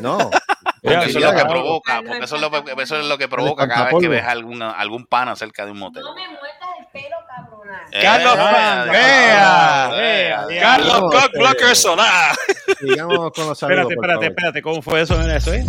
No. 0.00 0.18
Porque 0.86 1.06
eso 1.10 1.18
es 1.18 1.24
lo 1.24 1.34
que 1.34 1.44
provoca, 1.44 2.02
porque 2.06 2.24
eso 2.24 2.36
es 2.36 2.42
lo, 2.42 2.50
que- 2.50 2.82
eso 2.82 2.96
es 3.00 3.06
lo 3.06 3.18
que 3.18 3.28
provoca 3.28 3.68
cada 3.68 3.84
vez 3.86 3.94
que 4.00 4.08
ves 4.08 4.24
algún, 4.24 4.62
algún 4.62 5.06
pana 5.06 5.34
cerca 5.36 5.64
de 5.66 5.72
un 5.72 5.78
motel. 5.78 6.02
No 6.02 6.14
me 6.14 6.28
muerdas 6.28 6.68
el 6.78 6.86
pelo, 6.92 7.16
cabrona. 7.26 7.82
Eh, 7.92 8.02
Carlos, 8.02 8.36
vea. 8.90 10.46
Carlos 10.60 11.00
No, 11.02 11.10
Cock 11.10 11.30
eh, 11.34 11.38
Blocker 11.38 11.76
Solar. 11.76 12.36
Sigamos 12.78 13.30
con 13.32 13.46
los 13.48 13.58
saludos. 13.58 13.90
Espérate, 13.90 13.94
espérate, 13.94 14.14
favor. 14.14 14.24
espérate. 14.24 14.62
¿Cómo 14.62 14.82
fue 14.82 15.00
eso 15.02 15.20
en 15.20 15.30
eso? 15.30 15.52
eh? 15.52 15.64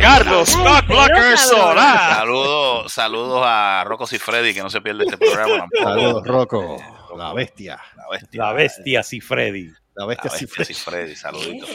Carlos 0.00 0.54
Ay, 0.56 0.64
Cock 0.64 0.84
pero, 0.86 0.98
Blocker 0.98 1.14
cabrón. 1.16 1.36
Solar. 1.38 2.14
Saludos, 2.16 2.92
saludos 2.92 3.42
a 3.46 3.84
Rocco 3.86 4.04
y 4.10 4.18
Freddy, 4.18 4.54
que 4.54 4.62
no 4.62 4.70
se 4.70 4.80
pierde 4.80 5.04
este 5.04 5.16
programa 5.18 5.58
tampoco. 5.58 5.82
Saludos, 5.84 6.26
Rocco. 6.26 6.76
La 7.16 7.32
bestia. 7.32 7.80
La 7.96 8.04
bestia. 8.10 8.42
La 8.42 8.52
bestia, 8.52 9.02
sí, 9.02 9.20
Freddy. 9.20 9.70
La 9.96 10.06
bestia, 10.06 10.30
La 10.30 10.38
sí 10.38 10.46
bestia, 10.46 10.64
sí, 10.64 10.74
Freddy, 10.74 11.14
saluditos. 11.14 11.68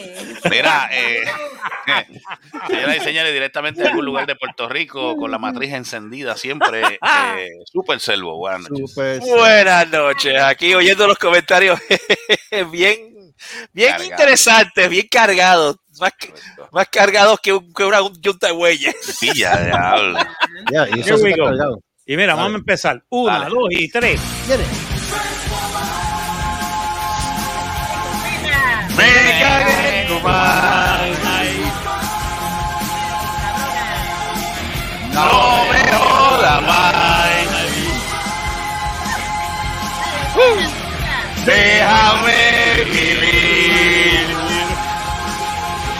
Mira, 0.49 0.89
eh, 0.91 1.23
señoras 2.67 2.97
y 2.97 2.99
señores, 2.99 3.33
directamente 3.33 3.81
de 3.81 3.87
algún 3.87 4.05
lugar 4.05 4.25
de 4.27 4.35
Puerto 4.35 4.67
Rico, 4.67 5.15
con 5.15 5.31
la 5.31 5.37
matriz 5.37 5.71
encendida 5.73 6.35
siempre, 6.35 6.81
eh, 7.01 7.49
Super 7.65 7.99
Selvo, 7.99 8.37
buenas 8.37 8.69
noches. 8.69 8.93
Buenas 9.21 9.89
noches. 9.89 10.41
Aquí 10.41 10.73
oyendo 10.75 11.07
los 11.07 11.17
comentarios 11.17 11.79
bien, 12.71 13.33
bien 13.71 13.89
Cargado. 13.91 14.03
interesantes, 14.03 14.89
bien 14.89 15.07
cargados. 15.09 15.77
Más, 15.99 16.11
más 16.71 16.87
cargados 16.89 17.39
que, 17.41 17.51
un, 17.53 17.73
que 17.73 17.83
una 17.83 17.99
yunta 18.21 18.47
de 18.47 18.53
bueyes. 18.53 18.95
Pilla, 19.19 19.57
diablo. 19.65 20.19
Ya, 20.71 20.87
y 20.87 20.91
Here 20.91 21.01
eso 21.01 21.15
está 21.27 21.37
cargado. 21.37 21.79
Y 22.05 22.17
mira, 22.17 22.35
vamos 22.35 22.53
a 22.53 22.57
empezar. 22.57 23.03
Una, 23.09 23.39
Dale. 23.39 23.49
dos 23.49 23.67
y 23.69 23.89
tres. 23.89 24.19
Me 28.99 29.39
cagué 29.39 30.01
en 30.01 30.07
tu. 30.07 30.15
No 35.13 35.65
me 35.71 35.81
jodas 35.97 36.61
más. 36.63 36.95
Déjame 41.45 42.39
vivir. 42.91 44.27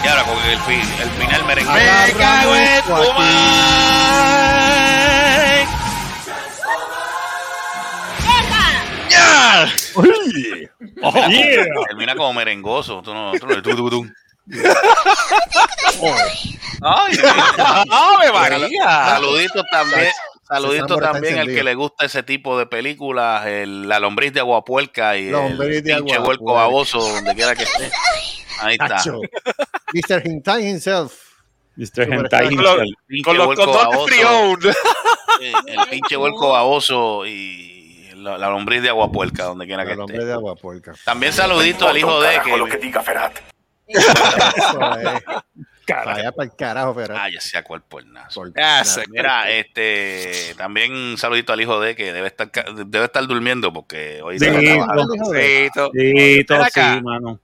Y 0.04 0.08
ahora 0.08 0.24
con 0.24 0.38
el, 0.38 0.60
fin, 0.60 0.82
el 1.02 1.10
final 1.12 1.46
merengue. 1.46 1.72
Me 1.72 2.14
cago 2.14 2.56
en 2.56 2.84
tu 2.84 3.14
Oh, 9.96 11.14
yeah. 11.14 11.66
Termina 11.90 12.16
como 12.16 12.34
merengoso. 12.34 13.02
Tú 13.02 13.14
no, 13.14 13.32
tú 13.34 13.48
no, 13.48 13.62
tú, 13.62 13.76
tú, 13.76 13.90
tú. 13.90 14.08
Ay, 16.82 17.18
¡Ave 17.92 18.32
María! 18.32 18.86
Saluditos 19.08 19.64
también. 19.72 20.08
Está 20.52 20.98
también 21.12 21.38
al 21.38 21.48
que 21.48 21.64
le 21.64 21.76
gusta 21.76 22.06
ese 22.06 22.24
tipo 22.24 22.58
de 22.58 22.66
películas, 22.66 23.46
el- 23.46 23.88
la 23.88 24.00
lombriz 24.00 24.34
de 24.34 24.40
aguapuerca 24.40 25.16
y 25.16 25.30
Lombriz 25.30 25.78
el 25.78 25.84
de 25.84 25.96
pinche 25.98 26.16
aguapuerca. 26.16 26.44
baboso 26.54 27.00
donde 27.00 27.36
quiera 27.36 27.56
que 27.56 27.64
esté. 27.64 27.92
Ahí 28.60 28.76
está. 28.80 28.96
Mr. 29.94 30.26
Hintai 30.28 30.68
himself. 30.68 31.14
Mr. 31.76 32.12
Hentai 32.12 32.48
himself. 32.52 32.82
Con 33.24 33.38
los 33.38 33.56
frión. 34.10 34.60
Sí, 35.40 35.54
el 35.68 35.90
pinche 35.92 36.18
huerco 36.18 36.50
baboso 36.50 37.26
y 37.28 37.69
la, 38.20 38.38
la 38.38 38.50
lombriz 38.50 38.82
de 38.82 38.90
aguapuerca 38.90 39.46
donde 39.46 39.66
quiera 39.66 39.86
que 39.86 39.94
El 39.94 40.02
hombre 40.02 40.18
esté. 40.18 40.26
de 40.28 40.34
agua 40.34 40.56
puerca. 40.56 40.94
También 41.06 41.34
saludito 41.34 41.88
al 41.88 41.98
hijo 41.98 42.22
de 42.22 42.40
que. 42.70 42.78
diga 42.78 43.02
Ferat. 43.02 43.40
Eso 43.88 44.02
es. 44.98 45.24
Vaya 46.06 46.32
para 46.32 46.50
el 46.50 46.56
carajo, 46.56 46.94
pero. 46.94 47.16
Ah, 47.18 47.30
ya 47.30 47.42
sea 47.42 47.64
cuál 47.64 47.82
pornazo. 47.82 48.44
Mira, 49.10 49.50
este, 49.50 50.54
también 50.56 50.94
un 50.94 51.18
saludito 51.18 51.52
al 51.54 51.62
hijo 51.62 51.80
de 51.80 51.96
que 51.96 52.14
debe 52.14 52.28
estar 52.28 52.52
debe 52.86 53.06
estar 53.06 53.26
durmiendo 53.26 53.74
porque 53.74 54.22
hoy 54.22 54.38
Sí. 54.38 54.46
Sí, 55.94 56.44
Sí, 56.98 57.02
mano. 57.02 57.40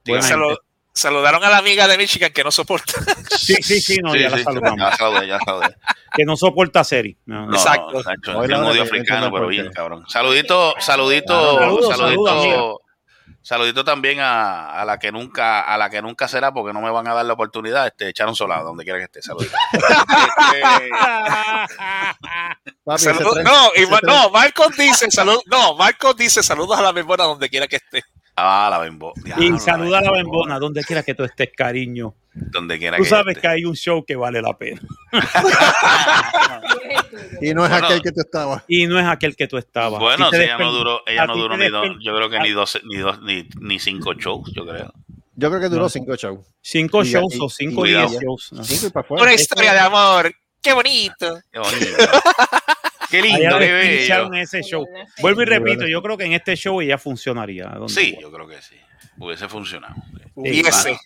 Sí, 0.95 1.01
saludaron 1.01 1.43
a 1.43 1.49
la 1.49 1.57
amiga 1.57 1.89
de 1.89 1.97
Michigan 1.97 2.31
que 2.31 2.43
no 2.43 2.51
soporta. 2.51 2.93
Sí, 3.37 3.55
sí, 3.61 3.81
sí, 3.81 3.97
no, 4.01 4.15
ya 4.15 4.29
la 4.29 4.41
saludamos. 4.41 4.79
Ya 4.79 4.95
saludé, 4.95 5.27
ya 5.27 5.39
saludé. 5.45 5.75
Que 6.15 6.23
no 6.23 6.37
soporta 6.37 6.83
serie. 6.85 7.17
No, 7.25 7.41
no. 7.41 7.47
No, 7.47 7.57
Exacto. 7.57 8.01
Nacho, 8.01 8.39
Hoy 8.39 8.51
es 8.51 8.57
un 8.57 8.63
odio 8.63 8.83
africano, 8.83 9.29
pero 9.31 9.47
bien, 9.47 9.69
cabrón. 9.73 10.05
Saludito, 10.07 10.73
saludito, 10.79 11.59
Saludos, 11.59 11.97
saludito, 11.97 12.25
saludos, 12.25 12.77
Saludito 13.45 13.83
también 13.85 14.19
a, 14.21 14.71
a 14.81 14.85
la 14.85 14.97
que 14.97 15.11
nunca, 15.11 15.61
a 15.61 15.77
la 15.77 15.87
que 15.87 16.01
nunca 16.01 16.27
será, 16.27 16.51
porque 16.51 16.73
no 16.73 16.81
me 16.81 16.89
van 16.89 17.07
a 17.07 17.13
dar 17.13 17.23
la 17.25 17.33
oportunidad, 17.33 17.85
este, 17.85 18.09
echar 18.09 18.27
un 18.27 18.35
solado, 18.35 18.63
donde 18.65 18.83
quiera 18.83 18.97
que 18.97 19.05
esté. 19.05 19.21
Saludito. 19.21 19.55
Este, 19.71 20.89
Papi, 22.83 23.03
tren- 23.03 23.43
no, 23.43 23.69
y 23.75 23.85
no, 24.05 24.29
Marcos 24.31 24.75
dice, 24.75 25.11
salud, 25.11 25.39
no, 25.45 25.75
Marcos 25.75 26.15
dice 26.17 26.41
saludos 26.41 26.79
a 26.79 26.81
la 26.81 26.91
memoria 26.91 27.25
donde 27.25 27.47
quiera 27.47 27.67
que 27.67 27.75
esté. 27.75 28.03
ah, 28.35 28.67
la 28.71 28.79
bembo. 28.79 29.13
Y 29.37 29.59
saluda 29.59 29.99
a 29.99 30.01
la 30.01 30.11
bembo. 30.11 30.39
bembona, 30.39 30.57
donde 30.59 30.83
quiera 30.83 31.03
que 31.03 31.13
tú 31.13 31.23
estés, 31.23 31.49
cariño. 31.55 32.15
Donde 32.35 32.77
quiera 32.77 32.97
Tú 32.97 33.03
que 33.03 33.09
sabes 33.09 33.35
esté. 33.35 33.41
que 33.41 33.47
hay 33.47 33.65
un 33.65 33.75
show 33.75 34.03
que 34.05 34.15
vale 34.15 34.41
la 34.41 34.57
pena. 34.57 34.81
Y 37.41 37.53
no 37.53 37.63
es 37.65 37.69
Bueno. 37.71 37.85
aquel 37.85 38.01
que 38.01 38.11
tú 38.11 38.21
estabas. 38.21 38.63
Y 38.67 38.87
no 38.87 38.99
es 38.99 39.05
aquel 39.05 39.35
que 39.35 39.47
tú 39.47 39.57
estabas. 39.57 39.99
Bueno, 39.99 40.29
sí, 40.31 40.37
ella 40.37 40.57
no 40.57 40.71
duró, 40.71 41.01
ella 41.05 41.25
no 41.25 41.35
duró 41.37 41.57
ni 41.57 41.69
dos, 41.69 41.87
yo 42.01 42.15
creo 42.15 42.29
que 42.29 42.39
ni 42.39 42.51
dos, 42.51 42.79
ni 42.85 42.97
dos, 42.97 43.21
ni, 43.21 43.47
ni 43.59 43.79
cinco 43.79 44.13
shows, 44.13 44.51
yo 44.53 44.65
creo. 44.65 44.93
Yo 45.35 45.49
creo 45.49 45.59
que 45.61 45.69
duró 45.69 45.83
No. 45.83 45.89
cinco 45.89 46.15
shows. 46.15 46.45
Cinco 46.61 47.03
Y- 47.03 47.07
shows 47.11 47.35
y- 47.35 47.39
o 47.41 47.49
cinco 47.49 47.85
y- 47.85 47.89
días 47.89 48.11
shows. 48.21 48.53
¿no? 48.53 48.63
Cinco 48.63 48.87
y 48.87 48.89
para 48.89 49.07
Una 49.09 49.33
historia 49.33 49.73
de 49.73 49.79
amor. 49.79 50.33
Qué 50.61 50.73
bonito. 50.73 51.39
Qué 51.51 51.59
bonito. 51.59 51.97
Qué 53.09 53.21
lindo, 53.21 53.59
qué 53.59 53.71
bello. 53.71 53.75
despincharon 53.77 54.35
ese 54.35 54.61
show. 54.63 54.85
Vuelvo 55.21 55.41
y 55.43 55.45
repito, 55.45 55.87
yo 55.87 56.01
creo 56.01 56.17
que 56.17 56.25
en 56.25 56.33
este 56.33 56.55
show 56.55 56.81
ella 56.81 56.97
funcionaría. 56.97 57.71
Sí, 57.87 58.17
yo 58.19 58.31
creo 58.31 58.47
que 58.47 58.61
sí. 58.61 58.75
Hubiese 59.17 59.48
funcionado. 59.48 59.95
Y 60.43 60.67
ese. 60.67 60.98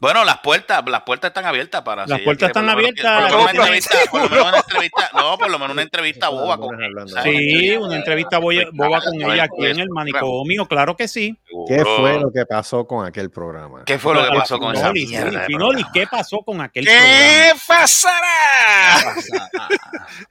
Bueno, 0.00 0.24
las 0.24 0.40
puertas, 0.40 0.82
las 0.88 1.02
puertas 1.02 1.28
están 1.28 1.44
abiertas 1.44 1.82
para. 1.82 2.04
Las 2.06 2.18
si 2.18 2.24
puertas 2.24 2.48
están 2.48 2.68
abiertas. 2.68 3.30
Por 3.30 3.40
lo 3.40 3.46
menos 3.46 3.68
una 3.68 5.22
no, 5.22 5.38
por 5.38 5.50
lo 5.50 5.58
menos 5.58 5.74
una 5.74 5.82
entrevista 5.82 6.28
boba 6.28 6.58
con. 6.58 6.76
Sí, 7.22 7.76
una 7.76 7.96
entrevista 7.96 8.38
boba 8.38 9.00
con 9.00 9.14
ella 9.14 9.44
aquí 9.44 9.66
en 9.66 9.78
el 9.78 9.88
manicomio, 9.90 10.66
claro 10.66 10.96
que 10.96 11.06
sí. 11.06 11.38
¿Qué 11.68 11.84
fue 11.84 12.18
lo 12.18 12.32
que 12.32 12.44
pasó 12.44 12.84
con 12.84 13.06
aquel 13.06 13.30
programa? 13.30 13.84
¿Qué 13.84 13.98
fue 13.98 14.14
lo 14.14 14.24
que 14.24 14.36
pasó 14.36 14.58
con 14.58 14.74
esa 14.74 14.92
mierda? 14.92 15.44
Finoli? 15.44 15.84
¿qué 15.94 16.06
pasó 16.08 16.38
con 16.38 16.60
aquel 16.60 16.84
programa? 16.84 17.08
¿Qué 17.08 17.52
pasará? 17.68 19.14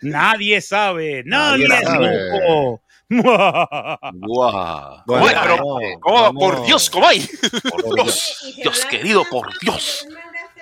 Nadie 0.02 0.60
sabe, 0.60 1.24
Nadie 1.26 1.68
nadie, 1.68 1.86
sabe. 1.86 2.80
Guau. 4.13 5.03
Bueno, 5.06 6.00
vamos- 6.03 6.34
Por 6.39 6.63
Dios, 6.65 6.89
¿cómo 6.89 7.08
hay? 7.08 7.27
Por 7.72 7.96
Dios, 7.96 8.56
Dios 8.62 8.86
querido, 8.86 9.24
por 9.30 9.48
Dios. 9.60 10.08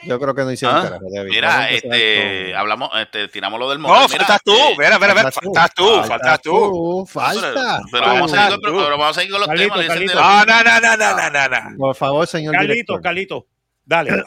Yo 0.04 0.18
creo 0.18 0.34
que 0.34 0.44
no 0.44 0.52
hicieron 0.52 0.78
Ah, 0.78 0.82
carajo, 0.84 1.06
David. 1.14 1.30
Mira, 1.30 1.70
este, 1.72 2.56
hablamos, 2.56 2.90
este, 3.02 3.28
tiramos 3.28 3.60
lo 3.60 3.70
del 3.70 3.80
motel. 3.80 3.98
No, 4.02 4.08
mira, 4.08 4.18
faltas 4.26 4.42
tú. 4.46 4.54
eh, 4.54 4.76
Mira, 4.78 4.98
mira, 4.98 5.14
mira, 5.14 5.30
faltas 5.32 5.34
tú. 5.44 5.52
faltas 5.54 5.74
tú, 5.76 6.04
faltas 6.08 6.42
tú. 6.42 7.06
Falta. 7.06 7.82
Pero 7.92 8.06
vamos 8.08 8.32
a 8.34 8.36
seguir 8.38 8.50
con, 8.62 8.62
Tú. 8.72 8.78
pero 8.78 8.98
vamos 8.98 9.10
a 9.10 9.14
seguir 9.20 9.32
con 9.32 9.40
los 9.42 9.48
Carlito, 9.50 9.76
temas. 9.76 10.00
de- 10.00 10.06
No, 10.06 10.46
no, 10.46 10.64
no, 10.64 10.80
no, 10.80 10.98
no, 10.98 11.30
no, 11.30 11.50
no. 11.72 11.78
Por 11.78 11.96
favor, 11.96 12.26
señor 12.28 12.54
Carlito, 12.54 12.74
director. 12.74 13.02
Carlito, 13.02 13.48
dale. 13.86 14.24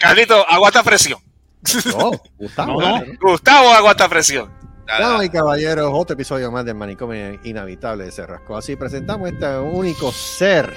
Carlito, 0.00 0.44
aguanta 0.48 0.82
presión. 0.82 1.20
No, 1.96 2.10
Gustavo. 2.36 2.80
No, 2.80 2.98
no. 2.98 3.04
Gustavo, 3.20 3.70
aguanta 3.72 4.08
presión. 4.08 4.52
Damas 4.88 5.26
y 5.26 5.28
caballeros, 5.28 5.90
otro 5.92 6.14
episodio 6.14 6.50
más 6.50 6.64
del 6.64 6.74
manicomio 6.74 7.38
inhabitable 7.42 8.06
de 8.06 8.10
Cerrasco. 8.10 8.56
Así 8.56 8.74
presentamos 8.74 9.28
este 9.30 9.58
único 9.58 10.10
ser. 10.10 10.72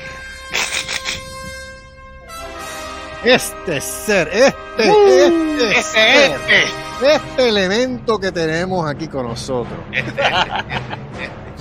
Este 3.24 3.80
ser, 3.80 4.28
este, 4.30 4.54
este, 4.80 5.70
Este, 5.70 5.84
ser, 5.84 6.32
este. 6.32 7.16
este 7.16 7.50
elemento 7.50 8.20
que 8.20 8.32
tenemos 8.32 8.90
aquí 8.90 9.08
con 9.08 9.28
nosotros. 9.28 9.80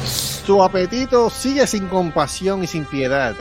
Su 0.05 0.63
apetito 0.63 1.31
sigue 1.31 1.67
sin 1.67 1.87
compasión 1.87 2.65
y 2.65 2.67
sin 2.67 2.85
piedad. 2.87 3.37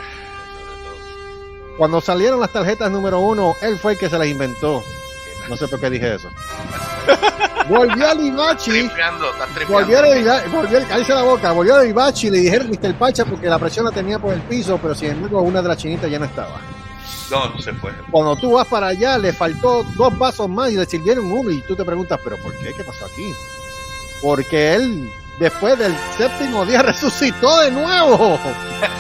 Cuando 1.78 2.02
salieron 2.02 2.42
las 2.42 2.52
tarjetas 2.52 2.92
número 2.92 3.20
uno, 3.20 3.56
él 3.62 3.80
fue 3.80 3.94
el 3.94 3.98
que 3.98 4.10
se 4.10 4.18
las 4.18 4.28
inventó. 4.28 4.84
No 5.50 5.56
sé 5.58 5.68
por 5.68 5.80
qué 5.80 5.90
dije 5.90 6.14
eso. 6.16 6.30
Volvió 7.70 8.08
estás 9.32 9.48
tripeando. 9.56 9.78
Volvió 9.80 10.00
a 10.00 10.42
volvió 10.48 10.80
a- 10.80 10.84
cállese 10.88 11.14
la 11.14 11.24
boca, 11.24 11.52
volvió 11.52 11.76
a 11.78 11.86
Ibachi 11.86 12.28
y 12.28 12.30
le 12.32 12.38
dijeron 12.40 12.70
Mr. 12.70 12.94
Pacha 12.96 13.26
porque 13.26 13.48
la 13.48 13.60
presión 13.60 13.86
la 13.86 13.92
tenía 13.92 14.20
por 14.20 14.34
el 14.34 14.42
piso, 14.42 14.78
pero 14.82 14.96
sin 14.96 15.12
embargo 15.12 15.42
una 15.42 15.62
de 15.62 15.68
las 15.68 15.78
chinitas 15.78 16.10
ya 16.10 16.20
no 16.20 16.26
estaba. 16.26 16.60
No, 17.32 17.48
no 17.50 17.60
se 17.60 17.72
fue. 17.74 17.92
Cuando 18.10 18.36
tú 18.36 18.54
vas 18.54 18.66
para 18.68 18.88
allá, 18.88 19.18
le 19.20 19.32
faltó 19.34 19.84
dos 19.96 20.18
vasos 20.18 20.50
más 20.50 20.72
y 20.72 20.76
le 20.78 20.86
sirvieron 20.86 21.32
uno 21.32 21.52
y 21.52 21.62
tú 21.62 21.76
te 21.76 21.86
preguntas, 21.86 22.20
¿pero 22.24 22.38
por 22.38 22.54
qué? 22.58 22.74
¿Qué 22.74 22.84
pasó 22.84 23.06
aquí? 23.06 23.32
Porque 24.22 24.74
él, 24.74 25.08
después 25.40 25.78
del 25.78 25.96
séptimo 26.18 26.66
día, 26.66 26.82
resucitó 26.84 27.60
de 27.62 27.70
nuevo. 27.72 28.40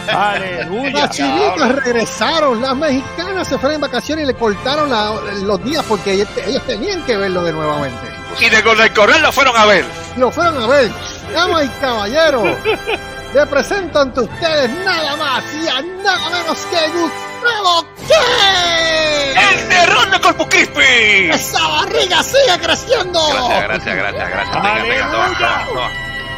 Aleluya. 0.07 0.91
Las 0.91 1.09
chinitas 1.15 1.75
regresaron, 1.83 2.61
las 2.61 2.75
mexicanas 2.75 3.48
se 3.48 3.57
fueron 3.57 3.75
en 3.75 3.81
vacaciones 3.81 4.24
y 4.24 4.27
le 4.27 4.33
cortaron 4.35 4.89
la- 4.91 5.15
los 5.44 5.63
días 5.63 5.83
porque 5.87 6.13
ellos, 6.13 6.27
ellos 6.46 6.61
tenían 6.67 7.03
que 7.05 7.17
verlo 7.17 7.44
de 7.44 7.51
nuevamente. 7.53 8.19
Y 8.39 8.50
de 8.50 8.63
con 8.63 8.79
el 8.79 8.94
correo 8.94 9.20
lo 9.20 9.31
fueron 9.31 9.55
a 9.57 9.65
ver. 9.65 9.85
lo 10.18 10.31
fueron 10.31 10.61
a 10.61 10.68
ver. 10.68 10.92
Damas 11.33 11.65
y 11.65 11.70
caballeros, 11.81 12.57
le 13.33 13.46
presento 13.48 14.00
ante 14.00 14.22
ustedes 14.22 14.70
nada 14.83 15.15
más 15.15 15.44
y 15.53 15.68
a 15.68 15.81
nada 15.81 16.29
menos 16.29 16.57
que 16.65 16.89
Gustavo 16.89 17.85
¿Qué? 18.07 19.33
¡El 19.33 19.70
de 19.70 19.85
Ronda 19.85 20.20
Corpus 20.20 20.48
Crispy! 20.48 21.29
¡Esa 21.31 21.68
barriga 21.68 22.24
sigue 22.24 22.59
creciendo! 22.61 23.20
Gracias, 23.29 23.96
gracias, 23.96 23.96
gracias, 23.96 24.29
gracias. 24.29 24.63
Venga, 24.63 24.83
venga, 24.83 25.11
toma, 25.11 25.37
toma, 25.37 25.65
toma. 25.68 25.92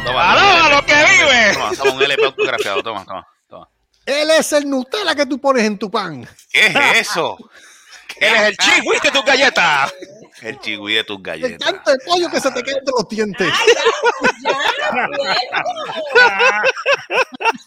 Toma, 0.04 0.32
¡Aló, 0.32 0.40
toma, 0.40 0.66
a 0.66 0.68
lo 0.70 0.86
que 0.86 0.94
vive! 0.94 1.52
Toma, 1.54 1.70
toma 1.76 1.92
un 1.92 2.02
LP 2.02 2.24
autografiado, 2.24 2.82
toma, 2.82 3.04
toma, 3.04 3.26
toma. 3.48 3.68
Él 4.04 4.30
es 4.30 4.52
el 4.52 4.68
Nutella 4.68 5.14
que 5.14 5.26
tú 5.26 5.40
pones 5.40 5.64
en 5.64 5.78
tu 5.78 5.90
pan. 5.90 6.28
¿Qué 6.50 6.66
es 6.66 7.08
eso? 7.08 7.38
Él 8.16 8.34
es 8.34 8.42
el 8.42 8.56
chihuahua 8.56 9.00
de 9.02 9.10
tus 9.10 9.24
galletas. 9.24 9.94
El 10.42 10.58
chigüí 10.60 10.94
de 10.94 11.04
tus 11.04 11.16
El 11.18 11.22
galletas. 11.22 11.58
tanto 11.72 11.90
de 11.90 11.98
pollo 12.06 12.28
que 12.30 12.40
se 12.40 12.50
te 12.50 12.62
cae 12.62 12.74
entre 12.74 12.92
los 12.98 13.08
dientes. 13.08 13.52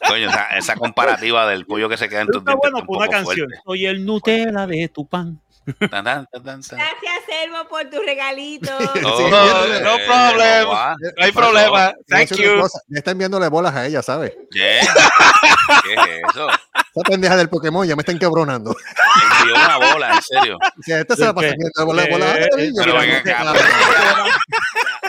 Coño, 0.08 0.30
esa, 0.30 0.44
esa 0.58 0.76
comparativa 0.76 1.48
del 1.48 1.66
pollo 1.66 1.90
que 1.90 1.98
se 1.98 2.10
queda 2.10 2.22
en 2.22 2.28
tus 2.28 2.38
Está 2.38 2.52
dientes 2.52 2.72
bueno 2.72 2.78
está 2.80 2.82
un 2.82 2.88
por 2.88 2.98
una 2.98 3.06
poco 3.06 3.12
canción. 3.12 3.48
fuerte. 3.48 3.62
Soy 3.66 3.86
el 3.86 4.06
Nutella 4.06 4.68
de 4.68 4.90
tu 4.90 5.08
pan. 5.08 5.40
Tan, 5.90 6.04
tan, 6.04 6.28
tan. 6.32 6.62
Gracias, 6.62 7.24
Selvo, 7.28 7.68
por 7.68 7.90
tu 7.90 8.00
regalito. 8.02 8.72
Oh, 9.04 9.30
No, 9.30 9.66
eh, 9.66 9.82
no 9.82 9.96
problem. 10.06 10.66
guau. 10.68 10.96
No 11.18 11.26
hay 11.26 11.32
problema. 11.32 11.94
Thank 12.08 12.32
you. 12.36 12.60
cosa, 12.62 12.80
Ya 12.88 13.00
está 13.00 13.12
enviándole 13.12 13.48
bolas 13.50 13.74
a 13.76 13.86
ella, 13.86 14.02
¿sabes? 14.04 14.34
Yeah. 14.52 14.82
¿Qué 15.84 15.94
es 15.94 16.00
eso? 16.30 16.48
Esa 16.96 17.10
pendeja 17.10 17.36
del 17.36 17.50
Pokémon 17.50 17.86
ya 17.88 17.96
me 17.96 18.02
está 18.02 18.12
encabronando. 18.14 18.72
Me 18.72 19.40
envió 19.42 19.56
una 19.56 19.78
bola, 19.94 20.16
en 20.16 20.22
serio. 20.22 20.58
Que 20.86 21.00
este 21.02 21.16
se 21.16 21.26
la 21.26 21.34
pasa 21.34 21.54
bolas. 21.86 22.08
bolas. 22.10 22.38
Eh, 22.38 22.48
yo 22.68 22.84
Pero 22.84 22.84
creo 22.84 22.96
ven 23.00 23.24
que- 23.24 23.32
acá, 23.32 23.54
pero, 23.54 23.66
ya- 23.66 24.38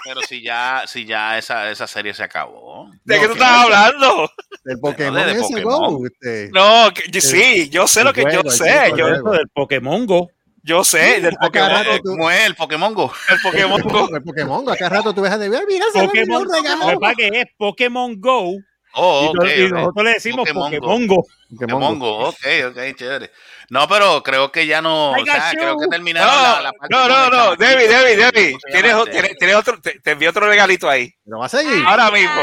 pero 0.05 0.21
si 0.23 0.43
ya, 0.43 0.83
si 0.87 1.05
ya 1.05 1.39
esa, 1.39 1.71
esa 1.71 1.87
serie 1.87 2.13
se 2.15 2.23
acabó. 2.25 2.91
¿De 3.05 3.21
qué 3.21 3.27
tú 3.27 3.33
estás 3.35 3.51
hablando? 3.65 4.31
Del 4.65 4.81
Pokémon 4.81 5.15
de 5.15 5.33
ese, 5.33 5.41
Pokémon. 5.43 5.95
Go, 5.95 6.07
este. 6.07 6.51
No, 6.53 6.91
que- 6.93 7.21
sí, 7.21 7.69
yo 7.71 7.87
sé 7.87 8.03
lo 8.05 8.13
que 8.13 8.23
yo 8.23 8.27
juego, 8.29 8.51
el 8.51 8.57
sé. 8.57 8.93
Yo. 8.97 9.07
Del 9.33 9.49
Pokémon 9.55 10.07
Go. 10.07 10.31
yo 10.65 10.83
sé 10.83 11.21
del 11.21 11.37
Pokémon. 11.37 11.85
¿Cómo 12.05 12.31
es 12.33 12.47
el 12.47 12.55
Pokémon 12.57 12.95
Go? 12.95 13.13
El 13.31 13.39
Pokémon 13.41 13.81
Go. 13.83 14.09
El 14.17 14.23
Pokémon, 14.25 14.69
acá 14.71 14.89
rato 14.89 15.15
tú 15.15 15.23
dejas 15.23 15.39
de 15.39 15.49
ver, 15.49 15.63
mira, 15.69 15.87
se 15.93 16.01
me 16.01 16.07
Pokémon, 16.09 16.43
olvidó 16.43 16.59
un 16.59 16.65
regalo. 16.65 17.01
que 17.17 17.29
es 17.41 17.47
Pokémon 17.57 18.21
Go. 18.21 18.55
Oh, 18.99 19.25
y, 19.25 19.29
ok, 19.29 19.45
to- 19.45 19.47
y 19.55 19.69
nosotros 19.71 20.05
le 20.05 20.13
decimos 20.15 20.39
Pokémon 20.49 20.71
Go. 20.71 20.77
Pokémon 20.81 21.07
Go. 21.07 21.27
Pokémon 21.51 21.99
Go, 21.99 22.29
ok, 22.29 22.37
ok, 22.71 22.79
chévere. 22.97 23.31
No, 23.69 23.89
pero 23.89 24.23
creo 24.23 24.53
que 24.53 24.65
ya 24.67 24.81
no, 24.81 25.11
o 25.11 25.25
sea, 25.25 25.51
creo 25.53 25.77
que 25.77 25.89
terminaron 25.89 26.31
No, 26.33 26.43
la, 26.43 26.61
la 26.63 26.73
parte 26.73 26.95
no, 26.95 27.09
no, 27.09 27.31
no. 27.31 27.57
Debbie, 27.57 27.89
Debbie, 27.89 28.17
Debbie. 28.17 28.53
¿Cómo 28.53 28.61
se 28.61 28.71
Tienes, 28.81 28.95
este? 28.97 29.11
tienes, 29.11 29.37
tienes 29.39 29.57
otro, 29.57 29.81
te, 29.81 29.99
te 30.01 30.11
envío 30.13 30.31
otro 30.31 30.47
regalito 30.49 30.89
ahí. 30.89 31.13
¿Pero 31.25 31.39
va 31.41 31.47
a 31.47 31.49
seguir? 31.49 31.85
Ahora 31.85 32.11
mismo. 32.13 32.41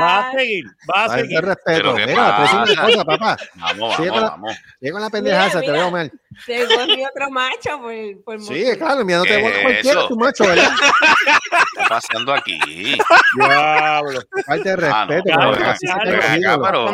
Va 0.00 0.28
a 0.28 0.32
seguir, 0.32 0.64
va 0.94 1.04
a 1.04 1.08
seguir. 1.18 1.40
respeto. 1.40 1.64
Pero 1.64 1.94
¿qué 1.96 2.06
Mira, 2.06 2.14
te 2.36 2.42
pasa? 2.42 2.62
una 2.62 2.82
cosa, 2.82 3.04
papá. 3.04 3.36
Vamos, 3.54 3.98
vamos, 3.98 4.20
vamos. 4.30 4.56
Con 4.92 5.00
la 5.02 5.10
pendejaza, 5.10 5.60
te 5.60 5.66
Mira, 5.66 5.72
veo 5.72 5.90
mira. 5.90 5.98
mal. 5.98 6.12
Se 6.46 6.64
cogió 6.66 7.08
otro 7.08 7.30
macho 7.30 7.80
por, 7.80 8.24
por 8.24 8.42
Sí, 8.42 8.64
claro, 8.76 9.00
enviándote 9.00 9.36
¿Qué 9.36 9.42
bolas 9.42 9.56
es 9.56 9.62
cualquiera, 9.62 10.08
tu 10.08 10.16
macho, 10.16 10.44
¿verdad? 10.46 10.70
¿Qué 11.24 11.82
está 11.82 11.88
pasando 11.88 12.32
aquí? 12.34 12.58
Diablo. 13.36 14.20
Falta 14.46 14.76
de 14.76 14.86
Ah, 14.88 15.06
no, 15.06 15.14
respeto. 15.14 15.40
ven 15.50 16.44
acá, 16.44 16.58
pero 16.62 16.84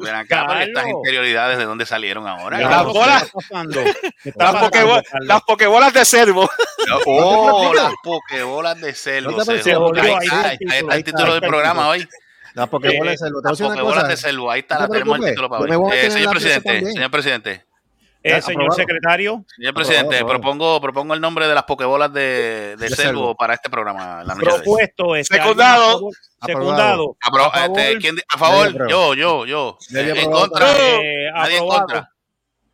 ven 0.00 0.14
acá, 0.14 0.46
estas 0.58 0.88
interioridades 0.88 1.58
de 1.58 1.64
dónde 1.64 1.86
salieron 1.86 2.26
ahora. 2.26 2.58
Las 2.58 2.68
Carlos, 2.70 2.92
¿qué 2.92 2.98
bolas- 2.98 3.22
Las, 3.32 3.32
pasando, 3.32 4.60
pokebo- 4.60 5.02
Carlos? 5.10 5.28
las 5.28 5.42
pokebolas 5.42 5.92
de 5.94 6.04
cervo. 6.04 6.50
Oh, 7.06 7.72
las 7.74 7.92
pokebolas 8.02 8.80
de 8.80 8.94
selvo. 8.94 9.30
No 9.32 9.36
te 9.38 9.44
se 9.44 9.50
pareció, 9.52 9.78
jodió. 9.80 10.02
boludo, 10.02 10.02
Ahí 10.18 10.28
ahí 10.32 10.56
está, 10.78 10.94
el 10.96 11.04
título, 11.04 11.32
del 11.34 11.42
programa 11.42 11.88
hoy. 11.88 12.08
Las 12.54 12.68
Pokébolas 12.68 13.20
de 13.20 13.26
a 13.28 13.30
Las 13.42 13.58
pokebolas 13.60 14.08
de 14.08 14.16
selvo. 14.16 14.50
Ahí 14.50 14.60
está, 14.60 14.78
la 14.80 14.88
tenemos 14.88 15.18
el 15.18 15.24
título 15.26 15.48
para 15.50 15.78
hoy. 15.78 15.92
Eh, 15.94 16.10
señor 16.10 16.30
presidente, 16.30 16.92
señor 16.92 17.10
presidente. 17.10 17.64
Eh, 18.22 18.30
Ya, 18.30 18.42
señor 18.42 18.62
aprobado. 18.64 18.76
secretario, 18.76 19.44
Señor 19.56 19.72
presidente, 19.74 20.16
Aprobado, 20.16 20.40
propongo, 20.42 20.80
propongo 20.82 21.14
el 21.14 21.20
nombre 21.22 21.48
de 21.48 21.54
las 21.54 21.64
pokebolas 21.64 22.12
de, 22.12 22.76
de 22.76 22.88
Selvo 22.90 23.02
Selvo. 23.02 23.34
para 23.34 23.54
este 23.54 23.70
programa. 23.70 24.22
La 24.24 24.34
noche 24.34 24.46
de 24.46 24.52
hoy. 24.52 24.60
propuesto. 24.62 25.16
este, 25.16 25.36
Secundado. 25.36 25.82
¿alguien 25.82 25.96
a 25.96 25.98
favor? 25.98 26.14
Aprobado. 26.40 26.60
Secundado. 26.76 27.16
Apro- 27.22 27.46
A 27.46 27.58
favor. 27.60 27.78
este, 27.80 27.98
¿quién 27.98 28.16
di- 28.16 28.22
a 28.28 28.36
favor, 28.38 28.58
Nadie 28.58 28.70
aprueba. 28.72 28.90
yo, 28.90 29.14
yo, 29.14 29.46
yo. 29.46 29.78
Eh, 29.94 30.00
en 30.00 30.10
aprobado 30.18 30.40
contra. 30.50 30.70
Eh, 30.70 31.30
Nadie 31.34 31.56
en 31.56 31.62
aprobado. 31.62 31.78
contra. 31.86 32.10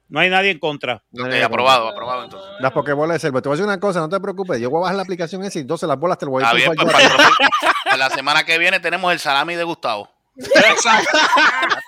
No 0.09 0.21
hay 0.21 0.31
nadie 0.31 0.51
en 0.53 0.59
contra. 0.59 1.03
Ok, 1.17 1.33
aprobado, 1.45 1.89
aprobado 1.89 2.25
entonces. 2.25 2.51
Las 2.61 2.73
pokebolas 2.73 3.15
de 3.17 3.19
selva. 3.21 3.41
Te 3.43 3.49
voy 3.49 3.55
a 3.55 3.57
decir 3.59 3.69
una 3.69 3.79
cosa, 3.81 4.01
no 4.01 4.09
te 4.09 4.19
preocupes. 4.21 4.61
Yo 4.61 4.69
voy 4.71 4.79
a 4.79 4.83
bajar 4.83 4.97
la 4.97 5.03
aplicación 5.03 5.43
esa 5.45 5.59
y 5.59 5.63
entonces 5.63 5.89
las 5.89 5.99
bolas 5.99 6.19
te 6.19 6.27
lo 6.27 6.33
voy 6.33 6.45
a 6.45 6.53
bien, 6.53 6.71
impulsar 6.73 7.01
pues, 7.03 7.31
para 7.85 7.97
la 7.97 8.11
semana 8.11 8.45
que 8.45 8.57
viene 8.59 8.79
tenemos 8.81 9.13
el 9.13 9.19
salami 9.21 9.55
de 9.55 9.63
Gustavo. 9.65 10.09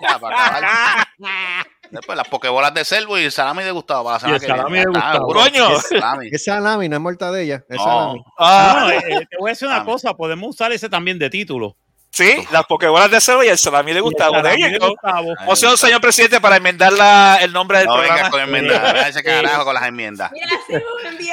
Ya, 0.00 0.18
para 0.20 0.46
acabar. 0.46 1.08
Después 1.90 2.16
las 2.18 2.28
pokebolas 2.28 2.74
de 2.74 2.84
Selvo 2.84 3.18
y 3.18 3.24
el 3.24 3.32
salami 3.32 3.62
de 3.64 3.70
Gustavo 3.70 4.04
para 4.04 4.14
la 4.16 4.20
semana 4.20 4.36
el 4.36 4.40
que 4.40 4.46
viene. 4.46 4.58
salami 4.58 4.78
de 4.78 4.84
Gustavo. 4.86 5.14
seguro. 5.14 5.40
Coño. 5.40 5.70
Es 5.76 5.82
salami. 5.88 6.28
Es 6.30 6.44
salami, 6.44 6.88
no 6.88 6.96
es 6.96 7.02
mortadella. 7.02 7.64
Es 7.68 7.76
No. 7.76 7.84
salami. 7.84 8.24
Ah, 8.38 8.76
No, 8.84 8.90
eh, 8.90 9.26
te 9.30 9.36
voy 9.38 9.48
a 9.50 9.52
decir 9.52 9.68
una 9.68 9.78
Ah. 9.78 9.84
cosa, 9.84 10.14
podemos 10.14 10.50
usar 10.50 10.72
ese 10.72 10.88
también 10.88 11.18
de 11.18 11.30
título. 11.30 11.76
Sí, 12.10 12.46
las 12.50 12.64
pokebolas 12.66 13.10
de 13.10 13.20
Selva 13.20 13.44
y 13.44 13.48
el 13.48 13.58
salami 13.58 13.92
de 13.92 14.00
Gustavo. 14.00 14.34
Gustavo. 14.42 15.34
Moción, 15.46 15.76
señor 15.76 16.00
presidente, 16.00 16.40
para 16.40 16.56
enmendar 16.56 16.92
la- 16.92 17.38
el 17.40 17.52
nombre 17.52 17.78
del 17.78 17.86
No 17.86 17.98
venga 17.98 18.28
con 18.30 18.40
enmiendas, 18.40 19.06
ese 19.08 19.22
carajo 19.22 19.64
con 19.64 19.74
las 19.74 19.84
enmiendas. 19.86 20.30
Mira. 20.32 20.48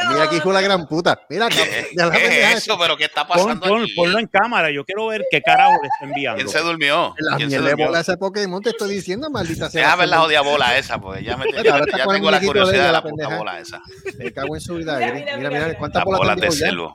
Mira 0.09 0.23
aquí 0.23 0.35
hijo 0.37 0.49
de 0.49 0.53
la 0.55 0.61
gran 0.61 0.87
puta. 0.87 1.19
Mira, 1.29 1.47
¿Qué, 1.49 1.89
ya 1.97 2.05
la 2.05 2.11
qué 2.11 2.43
es 2.51 2.57
eso? 2.57 2.77
¿Pero 2.77 2.95
qué 2.97 3.05
está 3.05 3.27
pasando 3.27 3.59
pon- 3.67 3.83
aquí? 3.83 3.93
ponlo 3.95 4.19
en 4.19 4.27
cámara, 4.27 4.69
yo 4.71 4.83
quiero 4.85 5.07
ver 5.07 5.23
qué 5.31 5.41
carajo 5.41 5.73
le 5.81 5.87
está 5.87 6.05
enviando. 6.05 6.37
¿Quién 6.37 6.49
se 6.49 6.59
durmió? 6.59 7.13
La 7.17 7.37
¿Quién 7.37 7.49
se 7.49 7.57
durmió? 7.57 7.87
bola 7.87 7.99
ese 8.01 8.17
Pokémon 8.17 8.61
te 8.61 8.69
estoy 8.71 8.93
diciendo, 8.93 9.29
maldita 9.29 9.69
sea. 9.69 9.81
Deja 9.81 9.95
ver 9.95 10.09
la 10.09 10.17
jodida 10.19 10.41
bola 10.41 10.77
esa, 10.77 10.99
porque 10.99 11.23
ya, 11.23 11.37
me, 11.37 11.45
ya, 11.51 11.71
Ahora 11.71 11.85
está 11.85 11.97
ya 11.97 12.03
con 12.05 12.15
el 12.15 12.21
tengo 12.21 12.31
la 12.31 12.39
curiosidad 12.41 12.71
de 12.79 12.85
la 12.87 12.91
la 12.91 13.01
puta 13.03 13.27
bola 13.37 13.59
esa. 13.59 13.81
Me 14.17 14.31
cago 14.31 14.55
en 14.55 14.61
su 14.61 14.75
vida. 14.75 14.97
Mira, 14.97 15.37
Mira, 15.37 15.77
cuántas 15.77 15.99
Las 16.01 16.05
bolas 16.05 16.19
bolas 16.19 16.35
te 16.39 16.45
de? 16.45 16.51
Selvo. 16.51 16.93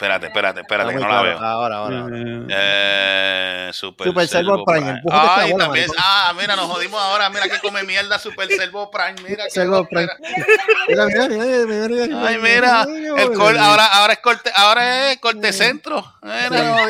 Espérate, 0.00 0.28
espérate, 0.28 0.60
espérate, 0.60 0.94
que 0.94 0.98
no 0.98 1.08
la 1.08 1.20
veo. 1.20 1.38
Ahora, 1.38 1.76
ahora, 1.76 1.98
ahora. 2.00 2.16
Eh, 2.48 3.70
Super, 3.74 4.06
Super 4.06 4.26
Servo 4.26 4.64
Prime, 4.64 5.02
Ay, 5.10 5.52
bola, 5.52 5.64
también. 5.66 5.88
maricón. 5.88 5.96
Ah, 5.98 6.32
mira, 6.40 6.56
nos 6.56 6.64
jodimos 6.68 6.98
ahora. 6.98 7.28
Mira 7.28 7.46
que 7.50 7.58
come 7.58 7.82
mierda 7.82 8.18
Super 8.18 8.48
Servo 8.48 8.90
Prime. 8.90 9.16
Mira 9.28 9.44
que 9.44 9.50
Servo 9.50 9.86
Prime. 9.86 10.08
Mira, 10.88 11.04
mira, 11.04 11.28
mira, 11.28 11.44
mira, 11.66 12.06
mira, 12.06 12.26
Ay, 12.26 12.38
mira, 12.38 12.86
el 12.88 13.58
ahora, 13.60 13.86
ahora 13.88 14.12
es 14.14 14.18
corte, 14.20 14.50
ahora 14.54 15.12
es 15.12 15.18
corte 15.18 15.52
centro. 15.52 16.14
Mira, 16.22 16.86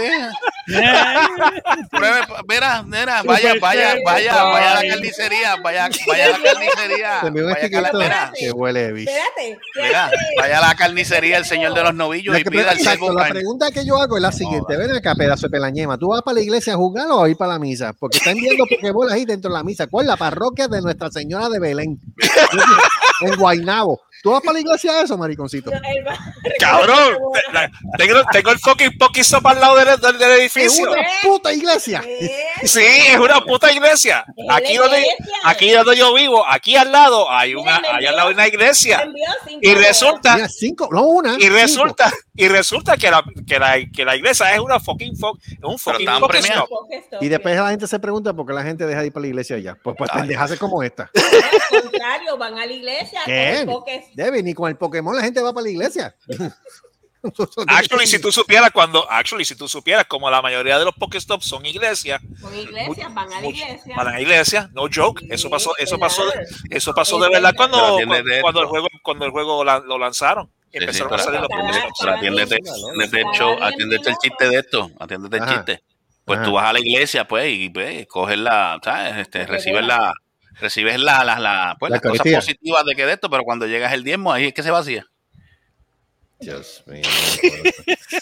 mira, 2.47 2.83
mira, 2.87 3.23
vaya, 3.25 3.55
vaya, 3.61 3.97
vaya, 4.05 4.43
vaya 4.45 4.71
a 4.79 4.83
la 4.83 4.89
carnicería, 4.89 5.57
vaya, 5.57 5.89
vaya 6.07 6.27
a 6.27 6.29
la 6.31 6.39
carnicería. 6.43 7.21
Vaya 7.23 7.79
a 7.79 7.93
la- 7.93 8.33
que 8.39 8.51
huele 8.53 8.93
bicho. 8.93 9.11
Espérate. 9.11 9.59
mira, 9.77 10.11
vaya 10.39 10.59
a 10.59 10.61
la 10.61 10.75
carnicería 10.75 11.39
el 11.39 11.45
señor 11.45 11.75
de 11.75 11.83
los 11.83 11.95
novillos 11.95 12.39
y 12.39 12.45
pida 12.45 12.73
el 12.73 12.79
exacto, 13.09 13.29
la 13.29 13.29
pregunta 13.29 13.71
que 13.71 13.85
yo 13.85 13.97
hago 13.97 14.17
es 14.17 14.23
la 14.23 14.33
siguiente: 14.33 14.77
ven 14.77 14.91
acá, 14.91 15.15
pedazo 15.15 15.47
de 15.47 15.51
pelañema. 15.51 15.99
¿Tú 15.99 16.09
vas 16.09 16.23
para 16.23 16.37
la 16.37 16.41
iglesia 16.43 16.75
a 16.75 16.77
jugar 16.77 17.07
o 17.11 17.23
a 17.23 17.29
ir 17.29 17.37
para 17.37 17.55
la 17.55 17.59
misa? 17.59 17.93
Porque 17.93 18.19
están 18.19 18.37
viendo 18.37 18.65
Pokébolas 18.67 19.15
ahí 19.15 19.25
dentro 19.25 19.51
de 19.51 19.57
la 19.57 19.65
misa. 19.65 19.87
¿Cuál 19.87 20.07
es 20.07 20.09
la 20.09 20.17
parroquia 20.17 20.69
de 20.69 20.81
Nuestra 20.83 21.11
Señora 21.11 21.49
de 21.49 21.59
Belén? 21.59 21.99
en 23.21 23.37
Guaynabo. 23.37 24.01
¿Tú 24.23 24.31
vas 24.33 24.41
para 24.43 24.55
la 24.55 24.61
iglesia 24.61 25.01
eso, 25.03 25.17
mariconcito? 25.17 25.71
Cabrón, 26.59 27.17
tengo, 27.99 28.23
tengo 28.33 28.51
el 28.51 28.59
fucking 28.59 28.99
Pokistop 28.99 29.47
al 29.47 29.61
lado 29.61 29.77
del, 29.77 30.01
del- 30.01 30.19
del 30.19 30.31
¡Es 30.33 30.39
edificio. 30.57 30.91
una 30.91 31.03
puta 31.23 31.53
iglesia! 31.53 32.01
¿Qué? 32.01 32.31
Sí, 32.67 32.81
es 32.85 33.17
una 33.19 33.41
puta 33.41 33.73
iglesia. 33.73 34.23
Es 34.37 34.47
Aquí 34.51 34.77
donde, 34.77 35.03
aquí 35.45 35.71
donde 35.71 35.97
yo 35.97 36.13
vivo, 36.13 36.45
aquí 36.47 36.77
al 36.77 36.93
lado 36.93 37.31
hay 37.31 37.55
una, 37.55 37.81
hay 37.95 38.05
al 38.05 38.15
lado 38.17 38.31
una 38.31 38.47
iglesia. 38.47 39.09
Y 39.63 39.75
resulta, 39.75 40.35
Mira, 40.37 40.49
cinco, 40.49 40.89
no 40.93 41.05
una. 41.05 41.37
y 41.39 41.43
cinco. 41.43 41.55
resulta, 41.55 42.13
y 42.35 42.49
resulta 42.49 42.97
que 42.99 43.11
la, 43.11 43.25
que 43.47 43.59
la, 43.59 43.77
que 43.95 44.05
la 44.05 44.15
iglesia 44.17 44.53
es 44.55 44.61
una 44.61 44.79
fucking 44.79 45.15
fo- 45.17 45.39
un 45.63 45.79
fucking. 45.79 46.07
Y 47.23 47.29
después 47.29 47.57
la 47.57 47.71
gente 47.71 47.87
se 47.87 47.99
pregunta 47.99 48.35
por 48.35 48.47
qué 48.47 48.53
la 48.53 48.63
gente 48.63 48.87
deja 48.87 49.01
de 49.01 49.07
ir 49.07 49.13
para 49.13 49.23
la 49.23 49.29
iglesia 49.29 49.59
ya. 49.59 49.75
Pues, 49.83 49.97
pues 49.97 50.11
pendejas 50.11 50.55
como 50.59 50.83
esta. 50.83 51.11
Al 51.73 51.83
contrario, 51.83 52.37
van 52.37 52.59
a 52.59 52.67
la 52.67 52.73
iglesia. 52.73 53.21
¿Qué? 53.25 53.67
Debe, 54.15 54.43
ni 54.43 54.55
con 54.55 54.69
el 54.69 54.77
Pokémon 54.77 55.15
la 55.17 55.23
gente 55.23 55.41
va 55.43 55.53
para 55.53 55.65
la 55.65 55.71
iglesia. 55.71 56.15
Actually, 57.67 58.07
si 58.07 58.19
tú 58.19 58.33
supieras 58.33 58.71
cuando, 58.71 59.07
actually, 59.11 59.45
si 59.45 59.55
tú 59.55 59.69
supieras 59.69 60.07
como 60.07 60.31
la 60.31 60.41
mayoría 60.41 60.79
de 60.79 60.87
los 60.87 60.95
Pokestops 60.95 61.45
son 61.47 61.67
iglesias, 61.67 62.19
Con 62.41 62.55
iglesias, 62.57 63.13
van 63.13 63.31
a 63.31 63.41
la 63.43 63.47
iglesia. 63.47 63.95
van 63.95 64.09
a 64.09 64.13
la 64.13 64.21
iglesia, 64.23 64.71
no 64.73 64.85
joke, 64.93 65.23
eso 65.29 65.51
pasó, 65.51 65.77
eso 65.77 65.99
pasó, 65.99 66.23
eso 66.71 66.95
pasó 66.95 67.21
de 67.21 67.29
verdad 67.29 67.53
cuando, 67.55 67.77
cuando, 68.07 68.25
cuando 68.41 68.61
el 68.63 68.67
juego, 68.69 68.89
cuando 69.03 69.25
el 69.27 69.31
juego 69.33 69.65
la- 69.65 69.81
lo 69.81 69.99
lanzaron. 69.99 70.51
Sí, 70.73 70.79
Empezaron 70.79 71.13
a 71.13 71.19
salir 71.19 71.41
los 71.41 71.51
atiéndete, 71.51 72.59
atiéndete 72.65 73.21
el 73.21 73.27
show, 73.37 73.57
atiéndete 73.61 74.11
el 74.11 74.17
chiste 74.17 74.49
de 74.49 74.59
esto, 74.59 74.91
atiéndete 74.99 75.37
el 75.37 75.43
Ajá. 75.43 75.55
chiste. 75.57 75.83
Pues 76.25 76.39
Ajá. 76.39 76.47
tú 76.47 76.53
vas 76.55 76.71
a 76.71 76.73
la 76.73 76.79
iglesia, 76.81 77.27
pues, 77.29 77.53
y 77.53 77.69
pues, 77.69 78.07
coges 78.07 78.39
la, 78.39 78.79
¿sabes? 78.83 79.17
Este, 79.19 79.47
recibes 79.47 79.85
la, 79.85 80.13
recibes 80.61 80.99
la, 81.01 81.25
la, 81.25 81.39
la, 81.39 81.77
pues, 81.79 81.91
La 81.91 81.97
las 81.97 82.03
cosas 82.03 82.27
positivas 82.35 82.85
de 82.85 82.95
que 82.95 83.07
de 83.07 83.13
esto, 83.15 83.29
pero 83.31 83.43
cuando 83.45 83.67
llegas 83.67 83.93
el 83.93 84.05
diezmo, 84.05 84.33
ahí 84.33 84.47
es 84.47 84.55
que 84.55 84.63
se 84.63 84.71
vacía. 84.71 85.07
Dios 86.39 86.83
mío. 86.87 87.03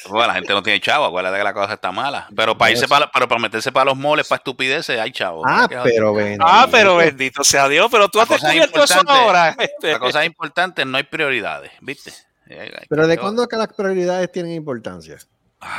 Pues, 0.09 0.27
la 0.27 0.35
gente 0.35 0.53
no 0.53 0.61
tiene 0.63 0.81
chavo, 0.81 1.05
acuérdate 1.05 1.39
que 1.39 1.45
la 1.45 1.55
cosa 1.55 1.75
está 1.75 1.93
mala. 1.93 2.27
Pero 2.35 2.59
para 2.59 2.73
irse 2.73 2.89
para, 2.89 3.09
pero 3.13 3.29
para 3.29 3.41
meterse 3.41 3.71
para 3.71 3.85
los 3.87 3.97
moles, 3.97 4.27
para 4.27 4.39
estupideces, 4.39 4.99
hay 4.99 5.13
chavo. 5.13 5.43
Ah, 5.47 5.69
pero 5.85 6.13
ven. 6.15 6.37
Ah, 6.43 6.67
pero 6.69 6.97
bendito 6.97 7.45
sea 7.45 7.69
Dios, 7.69 7.89
pero 7.91 8.09
tú 8.09 8.19
La 8.19 8.25
has 8.25 8.29
cosa 8.29 8.49
descubierto 8.49 8.83
eso 8.83 8.95
importante- 8.99 9.23
ahora. 9.25 9.57
este. 9.59 9.93
La 9.93 9.99
cosa 10.01 10.25
importante, 10.25 10.85
no 10.85 10.97
hay 10.97 11.05
prioridades, 11.05 11.71
¿viste? 11.81 12.13
Eh, 12.49 12.73
Pero 12.89 13.07
¿de 13.07 13.19
cuándo 13.19 13.47
que 13.47 13.57
las 13.57 13.69
prioridades 13.69 14.33
tienen 14.33 14.53
importancia? 14.53 15.17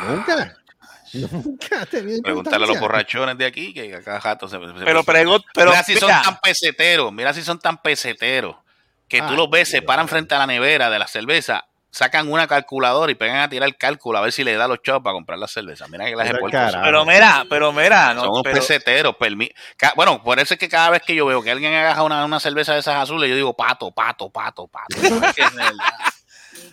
Nunca. 0.07 0.55
Nunca 1.31 1.85
Preguntarle 2.23 2.65
a 2.65 2.67
los 2.69 2.79
borrachones 2.79 3.37
de 3.37 3.45
aquí 3.45 3.73
que 3.73 3.95
a 3.95 4.01
cada 4.01 4.21
jato 4.21 4.47
se, 4.47 4.57
se- 4.57 4.85
Pero 4.85 5.03
pero 5.03 5.39
mira 5.55 5.83
si 5.83 5.95
son 5.95 6.09
tan 6.09 6.39
peseteros, 6.39 7.11
mira 7.11 7.33
si 7.33 7.41
son 7.41 7.59
tan 7.59 7.77
peseteros 7.81 8.55
que 9.07 9.19
tú 9.21 9.27
Ay, 9.29 9.35
los 9.37 9.49
ves, 9.49 9.69
se 9.69 9.81
paran 9.81 10.07
frente 10.07 10.35
a 10.35 10.37
la 10.39 10.45
nevera 10.47 10.89
de 10.91 10.99
la 10.99 11.07
cerveza, 11.07 11.65
sacan 11.89 12.31
una 12.31 12.47
calculadora 12.47 13.11
y 13.11 13.15
pegan 13.15 13.37
a 13.37 13.49
tirar 13.49 13.67
el 13.67 13.75
cálculo 13.75 14.19
a 14.19 14.21
ver 14.21 14.31
si 14.31 14.43
le 14.43 14.53
da 14.55 14.67
los 14.67 14.83
chavos 14.83 15.01
para 15.01 15.13
comprar 15.15 15.39
la 15.39 15.47
cerveza. 15.47 15.87
Mira 15.87 16.05
que 16.05 16.15
las 16.15 16.29
pero 16.83 17.05
mira, 17.05 17.43
pero 17.49 17.73
mira, 17.73 18.13
no, 18.13 18.21
son 18.21 18.29
unos 18.29 18.43
pero- 18.43 18.55
peseteros. 18.59 19.15
permi- 19.15 19.51
bueno, 19.95 20.21
por 20.21 20.39
eso 20.39 20.53
es 20.53 20.59
que 20.59 20.69
cada 20.69 20.91
vez 20.91 21.01
que 21.01 21.15
yo 21.15 21.25
veo 21.25 21.41
que 21.41 21.49
alguien 21.49 21.73
agarra 21.73 22.03
una, 22.03 22.23
una 22.23 22.39
cerveza 22.39 22.73
de 22.73 22.81
esas 22.81 22.97
azules, 22.97 23.27
yo 23.31 23.35
digo 23.35 23.55
pato, 23.57 23.91
pato, 23.91 24.29
pato, 24.29 24.67
pato. 24.67 24.85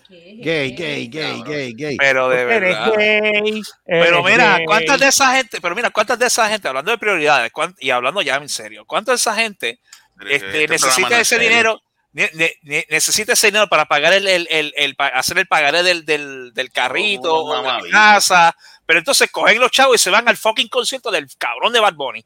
Gay, 0.09 0.71
gay, 0.73 1.09
gay, 1.09 1.43
gay, 1.45 1.75
gay. 1.75 1.97
pero 1.97 2.29
de 2.29 2.41
Eres 2.43 2.61
verdad. 2.61 2.93
gay, 2.97 3.63
Pero 3.85 4.23
mira. 4.23 4.61
¿cuántas 4.65 5.01
de 5.01 5.09
esa 5.09 5.35
gente, 5.37 5.61
pero 5.61 5.75
mira, 5.75 5.91
cuántas 5.91 6.19
de 6.19 6.27
esa 6.27 6.49
gente, 6.49 6.69
hablando 6.69 6.91
de 6.93 6.99
prioridades, 6.99 7.51
y 7.81 7.91
hablando 7.91 8.23
ya 8.23 8.37
en 8.37 8.49
serio, 8.49 8.85
cuántas 8.87 9.13
de 9.15 9.17
esa 9.17 9.35
gente 9.35 9.81
este, 10.29 10.37
Este 10.65 10.69
necesita 10.69 11.21
ese 11.21 11.35
serio. 11.37 11.49
dinero, 11.49 11.83
ne- 12.13 12.31
ne- 12.35 12.55
ne- 12.63 12.87
necesita 12.89 13.33
ese 13.35 13.49
dinero 13.49 13.69
para 13.69 13.87
pagar 13.87 14.13
el, 14.13 14.27
el, 14.29 14.47
el, 14.77 14.95
hacer 14.99 15.39
el 15.39 15.47
pagaré 15.47 15.83
del, 15.83 16.05
del, 16.05 16.53
del 16.55 16.71
carrito 16.71 17.35
Oh, 17.35 17.51
o 17.51 17.57
de 17.57 17.63
la 17.69 17.81
casa, 17.91 18.57
pero 18.87 18.99
entonces 19.01 19.31
cogen 19.31 19.59
los 19.59 19.71
chavos 19.71 19.97
y 19.97 19.99
se 19.99 20.11
van 20.11 20.29
al 20.29 20.37
fucking 20.37 20.69
concierto 20.69 21.11
del 21.11 21.27
cabrón 21.37 21.73
de 21.73 21.81
Bad 21.81 21.95
Bunny. 21.95 22.25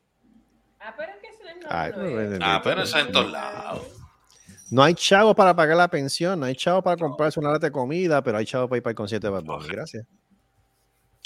Ah, 0.80 0.94
pero 0.96 1.10
es 1.12 1.18
que 1.20 1.26
eso 1.28 1.38
no 1.44 2.20
es. 2.34 2.38
Ah, 2.42 2.60
pero 2.62 2.82
eso 2.82 2.98
en 2.98 3.10
todos 3.12 3.30
lados. 3.30 3.82
No 4.70 4.82
hay 4.82 4.94
chavos 4.94 5.34
para 5.34 5.54
pagar 5.54 5.76
la 5.76 5.88
pensión, 5.88 6.38
no 6.40 6.46
hay 6.46 6.54
chavos 6.54 6.82
para 6.84 6.96
comprarse 6.96 7.40
una 7.40 7.50
lata 7.52 7.66
de 7.66 7.72
comida, 7.72 8.22
pero 8.22 8.38
hay 8.38 8.46
chavos 8.46 8.68
para 8.68 8.76
ir 8.78 8.82
para 8.82 8.92
el 8.92 8.96
concierto 8.96 9.26
de 9.26 9.32
Bad 9.32 9.44
Bunny. 9.44 9.68
Gracias. 9.68 10.06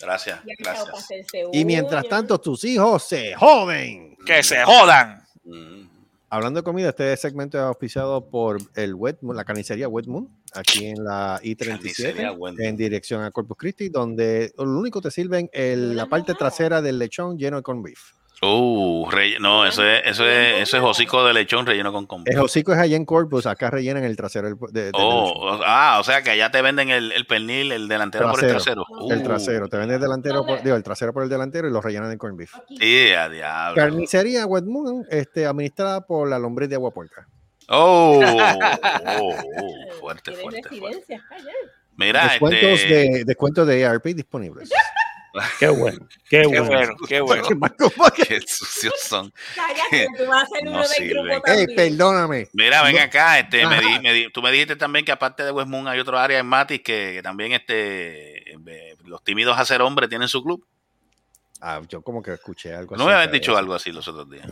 Gracias, 0.00 0.40
chao, 0.62 0.86
gracias. 0.86 1.28
Y 1.52 1.64
mientras 1.64 2.08
tanto, 2.08 2.38
tus 2.40 2.64
hijos 2.64 3.04
se 3.04 3.34
joden. 3.34 4.16
Que 4.26 4.42
se 4.42 4.62
jodan. 4.64 5.22
Mm. 5.44 5.84
Hablando 6.30 6.60
de 6.60 6.64
comida, 6.64 6.88
este 6.88 7.16
segmento 7.16 7.58
es 7.58 7.62
auspiciado 7.62 8.28
por 8.28 8.58
el 8.74 8.94
Wet 8.94 9.18
Moon, 9.20 9.36
la 9.36 9.44
carnicería 9.44 9.86
Wet 9.88 10.06
Moon, 10.08 10.28
aquí 10.52 10.86
en 10.86 11.04
la 11.04 11.40
Carnicería 11.40 12.32
I-37, 12.32 12.36
Wet 12.38 12.54
Moon. 12.56 12.60
en 12.60 12.76
dirección 12.76 13.22
a 13.22 13.30
Corpus 13.30 13.56
Christi, 13.56 13.88
donde 13.88 14.52
lo 14.58 14.64
único 14.64 15.00
te 15.00 15.12
sirven 15.12 15.48
el- 15.52 15.94
la 15.94 16.06
parte 16.06 16.34
trasera 16.34 16.82
del 16.82 16.98
lechón 16.98 17.38
lleno 17.38 17.58
de 17.58 17.62
corn 17.62 17.82
beef. 17.84 18.00
Uh, 18.42 19.06
relle- 19.10 19.38
no, 19.38 19.64
eso 19.64 19.82
es, 19.86 20.02
eso 20.04 20.26
es, 20.28 20.62
eso 20.62 20.76
es 20.76 20.82
hocico 20.82 21.24
de 21.24 21.32
lechón 21.32 21.64
relleno 21.64 21.92
con 21.92 22.04
combo. 22.06 22.30
El 22.30 22.38
hocico 22.40 22.72
es 22.72 22.78
allá 22.78 22.96
en 22.96 23.04
Corpus, 23.06 23.46
acá 23.46 23.70
rellenan 23.70 24.04
el 24.04 24.16
trasero 24.16 24.54
de-. 24.70 24.90
Oh, 24.92 25.60
ah, 25.64 25.98
o 26.00 26.04
sea 26.04 26.22
que 26.22 26.30
allá 26.30 26.50
te 26.50 26.60
venden 26.60 26.90
el, 26.90 27.12
el 27.12 27.26
pernil, 27.26 27.72
el 27.72 27.88
delantero 27.88 28.30
por 28.30 28.44
el 28.44 28.50
Trasero. 28.50 28.84
El 29.10 29.22
trasero, 29.22 29.68
te 29.68 29.76
venden 29.78 29.94
el 29.96 30.00
delantero, 30.02 30.44
por- 30.44 30.62
digo, 30.62 30.76
el 30.76 30.82
trasero 30.82 31.12
por 31.12 31.22
el 31.22 31.28
delantero 31.28 31.68
y 31.68 31.70
lo 31.72 31.80
rellenan 31.80 32.10
en 32.12 32.18
corn 32.18 32.36
beef. 32.36 32.52
Sí, 32.78 33.12
a 33.12 33.28
diablo. 33.28 33.76
Carnicería 33.76 34.44
Wet 34.46 34.64
Moon, 34.64 35.06
este, 35.10 35.46
administrada 35.46 36.02
por 36.02 36.28
la 36.28 36.38
lombriz 36.38 36.68
de 36.68 36.74
agua 36.74 36.90
puerca. 36.90 37.26
Oh, 37.68 38.20
oh, 39.18 39.34
oh, 39.60 39.92
fuerte, 40.00 40.32
fuerte. 40.32 40.68
Mira, 41.96 42.24
Descuentos, 42.24 42.62
este, 42.80 42.94
de, 42.94 43.24
descuentos 43.24 43.66
de 43.66 43.80
ERP 43.80 44.06
disponibles. 44.06 44.68
Qué 45.58 45.68
bueno, 45.68 45.98
qué 46.28 46.42
Qué 46.42 46.46
bueno. 46.46 46.64
bueno, 46.66 46.94
qué 47.08 47.20
bueno. 47.20 47.44
Qué 48.16 48.40
sucios 48.46 48.94
son. 49.00 49.32
Cállate, 49.56 50.06
tú 50.16 50.26
vas 50.28 50.44
a 50.44 50.46
ser 50.46 50.64
No 50.64 50.70
uno 50.72 50.84
del 50.88 51.08
grupo 51.10 51.28
Ey, 51.28 51.40
también. 51.66 51.76
perdóname. 51.76 52.48
Mira, 52.52 52.82
ven 52.82 52.94
No. 52.96 53.02
acá, 53.02 53.38
este, 53.40 53.66
me 53.66 53.80
di- 53.80 53.98
me 54.00 54.12
di- 54.12 54.30
tú 54.32 54.40
me 54.42 54.52
dijiste 54.52 54.76
también 54.76 55.04
que 55.04 55.10
aparte 55.12 55.42
de 55.42 55.50
West 55.50 55.68
Moon 55.68 55.88
hay 55.88 55.98
otro 55.98 56.16
área 56.18 56.38
en 56.38 56.46
Matis 56.46 56.80
que, 56.82 57.12
que 57.14 57.20
también 57.22 57.52
este, 57.52 58.52
eh, 58.52 58.96
los 59.04 59.22
tímidos 59.24 59.58
a 59.58 59.64
ser 59.64 59.82
hombres 59.82 60.08
tienen 60.08 60.28
su 60.28 60.42
club. 60.42 60.64
Ah, 61.60 61.80
yo 61.88 62.02
como 62.02 62.22
que 62.22 62.32
escuché 62.34 62.74
algo 62.74 62.94
No 62.96 63.04
me 63.06 63.10
acerca 63.12 63.16
habías 63.22 63.32
de 63.32 63.38
dicho 63.38 63.56
algo 63.56 63.74
así 63.74 63.90
los 63.90 64.06
otros 64.06 64.30
días. 64.30 64.46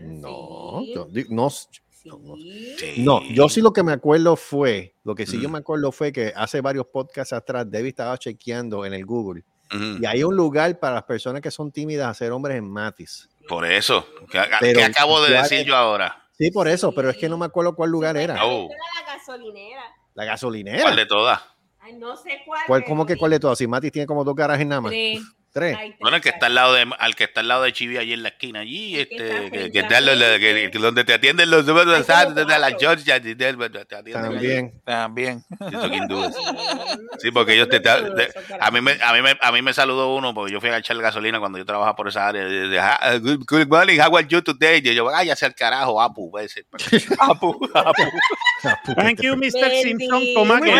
No, 0.00 0.82
Sí. 0.84 0.92
yo, 0.94 1.04
di- 1.06 1.26
no, 1.30 1.50
Sí. 1.50 2.94
No, 2.98 3.22
yo 3.30 3.48
sí 3.48 3.60
lo 3.60 3.72
que 3.72 3.82
me 3.82 3.92
acuerdo 3.92 4.36
fue, 4.36 4.94
lo 5.04 5.14
que 5.14 5.26
sí 5.26 5.40
yo 5.40 5.48
Mm. 5.48 5.52
me 5.52 5.58
acuerdo 5.58 5.90
fue 5.92 6.12
que 6.12 6.32
hace 6.34 6.60
varios 6.60 6.86
podcasts 6.86 7.32
atrás 7.32 7.70
David 7.70 7.88
estaba 7.88 8.16
chequeando 8.16 8.86
en 8.86 8.94
el 8.94 9.04
Google 9.04 9.42
Y 9.70 10.06
hay 10.06 10.22
un 10.24 10.34
lugar 10.34 10.78
para 10.78 10.94
las 10.94 11.04
personas 11.04 11.42
que 11.42 11.50
son 11.50 11.70
tímidas 11.72 12.08
a 12.08 12.14
ser 12.14 12.32
hombres 12.32 12.56
en 12.56 12.70
Matis. 12.70 13.28
Por 13.48 13.64
eso. 13.64 14.06
¿Qué, 14.30 14.40
Pero 14.60 14.78
qué 14.80 14.84
acabo 14.84 15.20
de 15.22 15.30
¿cuál 15.32 15.42
decir 15.42 15.58
es? 15.60 15.66
yo 15.66 15.76
ahora? 15.76 16.24
Sí, 16.38 16.50
por 16.50 16.68
eso, 16.68 16.92
pero 16.92 17.10
es 17.10 17.16
que 17.16 17.28
no 17.28 17.36
me 17.36 17.46
acuerdo 17.46 17.74
cuál 17.74 17.90
lugar 17.90 18.16
era. 18.16 18.44
Oh. 18.44 18.68
Era 18.70 18.78
la 19.06 19.14
gasolinera. 19.14 19.82
La 20.14 20.24
gasolinera. 20.24 20.82
¿Cuál 20.82 20.96
de 20.96 21.06
todas? 21.06 21.40
Ay, 21.80 21.94
no 21.94 22.16
sé 22.16 22.42
cuál. 22.46 22.60
¿Cuál, 22.66 22.84
¿Cómo 22.84 23.06
que 23.06 23.14
sí. 23.14 23.18
cuál 23.18 23.30
de 23.32 23.40
todas? 23.40 23.58
Si 23.58 23.66
Matis 23.66 23.92
tiene 23.92 24.06
como 24.06 24.22
dos 24.24 24.34
garajes 24.36 24.66
nada 24.66 24.80
más. 24.80 24.90
Tres. 24.90 25.20
Tres. 25.52 25.76
Bueno, 26.00 26.16
el 26.16 26.22
que 26.22 26.28
está 26.28 26.46
al 26.46 26.54
lado 26.54 26.74
de, 26.74 26.86
al 26.98 27.16
que 27.16 27.24
está 27.24 27.40
al 27.40 27.48
lado 27.48 27.62
de 27.62 27.72
Chivi 27.72 27.96
allí 27.96 28.12
en 28.12 28.22
la 28.22 28.28
esquina, 28.28 28.60
allí, 28.60 28.98
El 28.98 29.08
que 29.08 29.16
está 29.16 29.38
este, 29.44 29.70
que, 29.72 29.78
está 29.80 30.00
que- 30.38 30.70
que 30.70 30.78
donde 30.78 31.04
te 31.04 31.14
atienden 31.14 31.50
los 31.50 31.66
de 31.66 31.72
como 31.72 31.82
la. 32.58 32.70
Georgia, 32.78 33.18
de- 33.18 33.34
te 33.34 33.96
atienden 33.96 34.12
También. 34.32 34.72
También. 34.84 35.42
Sí, 37.18 37.30
porque 37.32 37.54
ellos 37.54 37.68
te, 37.68 37.80
te- 37.80 37.88
de- 38.10 38.30
a 38.60 38.70
mí 38.70 38.80
me 38.80 38.92
a 39.02 39.12
mí 39.12 39.22
me 39.22 39.36
a 39.40 39.52
mí 39.52 39.62
me 39.62 39.72
saludó 39.72 40.14
uno 40.14 40.32
porque 40.34 40.52
yo 40.52 40.60
fui 40.60 40.70
a 40.70 40.78
echar 40.78 40.96
gasolina 40.98 41.40
cuando 41.40 41.58
yo 41.58 41.64
trabajaba 41.66 41.96
por 41.96 42.08
esa 42.08 42.28
área. 42.28 42.46
y 42.46 42.68
dije, 42.68 42.78
"Ah, 42.78 43.16
good, 43.20 43.44
good 43.48 43.66
morning, 43.68 43.98
how 43.98 44.16
are 44.16 44.26
you 44.28 44.40
today? 44.42 44.80
Y 44.84 44.94
yo, 44.94 45.04
váyase 45.04 45.46
al 45.46 45.54
carajo, 45.54 46.00
Apu. 46.00 46.30
Apu, 47.18 47.58
apu. 47.74 48.02
Thank 48.96 49.20
you, 49.22 49.34
Mr. 49.36 49.70
Simpson. 49.82 50.22
Toma 50.34 50.58
Muy 50.58 50.70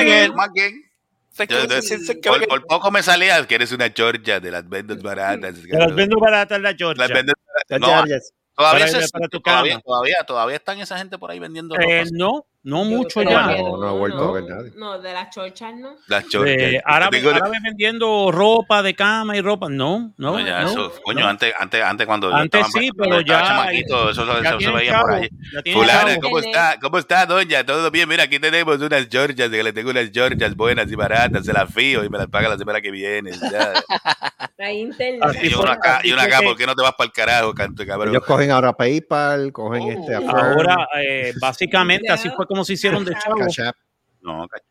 por, 1.47 2.47
por 2.49 2.67
poco 2.67 2.91
me 2.91 3.03
salía 3.03 3.47
que 3.47 3.55
eres 3.55 3.73
una 3.73 3.91
Georgia 3.91 4.41
de 4.41 4.51
las 4.51 4.69
vendas 4.69 5.01
baratas. 5.03 5.55
Te 5.63 5.79
las 5.79 5.95
vendo 5.95 6.19
baratas 6.19 6.61
la 6.61 6.75
Georgia. 6.75 7.07
Las 7.07 7.13
vendas 7.17 7.35
No, 7.79 8.07
ya. 8.07 8.19
Todavía, 8.55 8.87
Para- 8.87 9.03
se- 9.03 9.09
para 9.13 9.29
tu 9.29 9.41
todavía, 9.41 9.79
todavía, 9.85 10.17
todavía 10.27 10.57
están 10.57 10.81
esa 10.81 10.99
gente 10.99 11.17
por 11.17 11.31
ahí 11.31 11.39
vendiendo 11.39 11.77
Eh, 11.77 12.01
ropa. 12.01 12.11
no, 12.13 12.47
no 12.69 12.85
mucho 12.85 13.23
ya. 13.23 13.47
No, 13.57 13.77
no 13.79 13.89
he 13.95 13.99
vuelto 13.99 14.29
a 14.29 14.33
ver 14.33 14.43
no. 14.45 14.57
nadie. 14.57 14.73
No, 14.77 14.99
de 15.01 15.13
las 15.13 15.31
chorchas 15.31 15.75
no. 15.75 15.97
Las 16.07 16.25
Eh, 16.25 16.29
Georgias. 16.31 16.83
árabe, 16.85 17.19
Digo, 17.19 17.31
árabe 17.31 17.57
vendiendo 17.63 18.31
ropa 18.31 18.83
de 18.83 18.95
cama 18.95 19.37
y 19.37 19.41
ropa. 19.41 19.69
No, 19.71 20.13
no. 20.17 20.33
no, 20.39 20.41
ya 20.47 20.63
no, 20.63 20.71
eso, 20.71 20.93
coño, 21.03 21.21
no. 21.21 21.29
antes, 21.29 21.55
antes, 21.59 21.83
antes 21.83 22.07
cuando 22.07 22.31
yo 22.31 22.37
Antes 22.37 22.67
estaba- 22.67 22.83
sí, 22.83 22.91
pero 22.97 23.21
ya- 23.23 23.43
chamaquito, 23.43 24.11
eso, 24.11 24.23
eso- 24.23 24.43
Ya 24.43 24.49
eso 24.51 24.61
se 24.61 24.71
veía 24.71 25.01
por 25.01 25.11
chavo, 25.11 25.23
ahí. 25.65 25.73
Fulana. 25.73 26.17
¿cómo 26.21 26.39
está? 26.41 26.77
¿Cómo 26.81 26.99
está, 26.99 27.27
doña? 27.27 27.65
¿Todo 27.65 27.91
bien? 27.91 28.09
Mira, 28.09 28.25
aquí 28.25 28.39
tenemos 28.39 28.79
unas 28.81 29.09
Georgias, 29.09 29.49
que 29.49 29.63
le 29.63 29.73
tengo 29.73 29.91
unas 29.91 30.11
Georgias 30.13 30.55
buenas 30.55 30.91
y 30.93 30.95
baratas, 30.95 31.47
se 31.47 31.53
las 31.53 31.73
fío 31.73 32.05
y 32.05 32.09
me 32.11 32.19
las 32.19 32.27
paga 32.29 32.49
la 32.51 32.59
semana 32.59 32.81
que 32.81 32.91
viene. 32.91 33.31
ya. 33.33 33.73
Hay 34.61 34.81
internet. 34.81 35.39
Y 35.43 35.55
una 35.55 35.73
acá, 35.75 36.01
y 36.03 36.11
una 36.13 36.25
acá, 36.25 36.41
¿por 36.43 36.57
qué 36.57 36.67
no 36.67 36.75
te 36.75 36.83
vas 36.83 36.93
para 36.95 37.07
el 37.07 37.13
carajo, 37.13 37.55
canto 37.55 37.87
cabrón? 37.87 38.09
Ellos 38.13 38.25
cogen 38.25 38.51
ahora 38.51 38.73
PayPal, 38.73 39.53
cogen 39.53 39.83
Oh. 39.83 39.91
este 39.93 40.15
Affirm, 40.17 40.37
Ahora, 40.37 40.89
eh, 41.01 41.33
básicamente, 41.41 42.11
así 42.11 42.29
fue 42.31 42.45
como 42.47 42.58
se 42.65 42.75
hicieron 42.75 43.05
de 43.05 43.15
chavo. 43.15 43.39
Cash 43.39 43.61
App, 43.61 43.77
No, 44.23 44.47
cacha. 44.49 44.65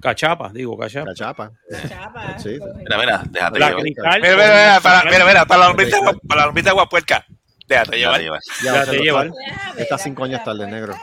Cachapa, 0.00 0.50
digo, 0.52 0.76
cachapa. 0.76 1.06
Cachapa. 1.10 1.52
Chapa, 1.88 2.38
Sí. 2.38 2.58
Mira, 2.78 2.98
mira, 2.98 3.22
déjate 3.30 3.58
La. 3.60 3.70
Mira, 3.70 3.98
mira, 4.20 4.20
mira, 4.20 4.80
para, 4.82 5.10
mira, 5.10 5.24
mira, 5.24 5.46
para 5.46 5.60
la 5.60 5.66
lombrita, 5.68 5.98
para 6.26 6.40
la 6.40 6.46
lombrita 6.46 6.72
guapuerca. 6.72 7.24
Déjate 7.68 7.96
Déjate 7.96 7.98
llevar. 7.98 8.20
llevar. 8.20 8.40
Ya, 8.64 8.74
Ya 8.74 8.84
se 8.84 8.90
te 8.90 8.96
lo 8.98 9.02
llevan. 9.04 9.28
sabe. 9.28 9.40
Ah, 9.52 9.68
Está 9.76 9.94
mira, 9.94 9.98
cinco 9.98 10.24
años 10.24 10.44
tarde, 10.44 10.66
negro. 10.66 10.94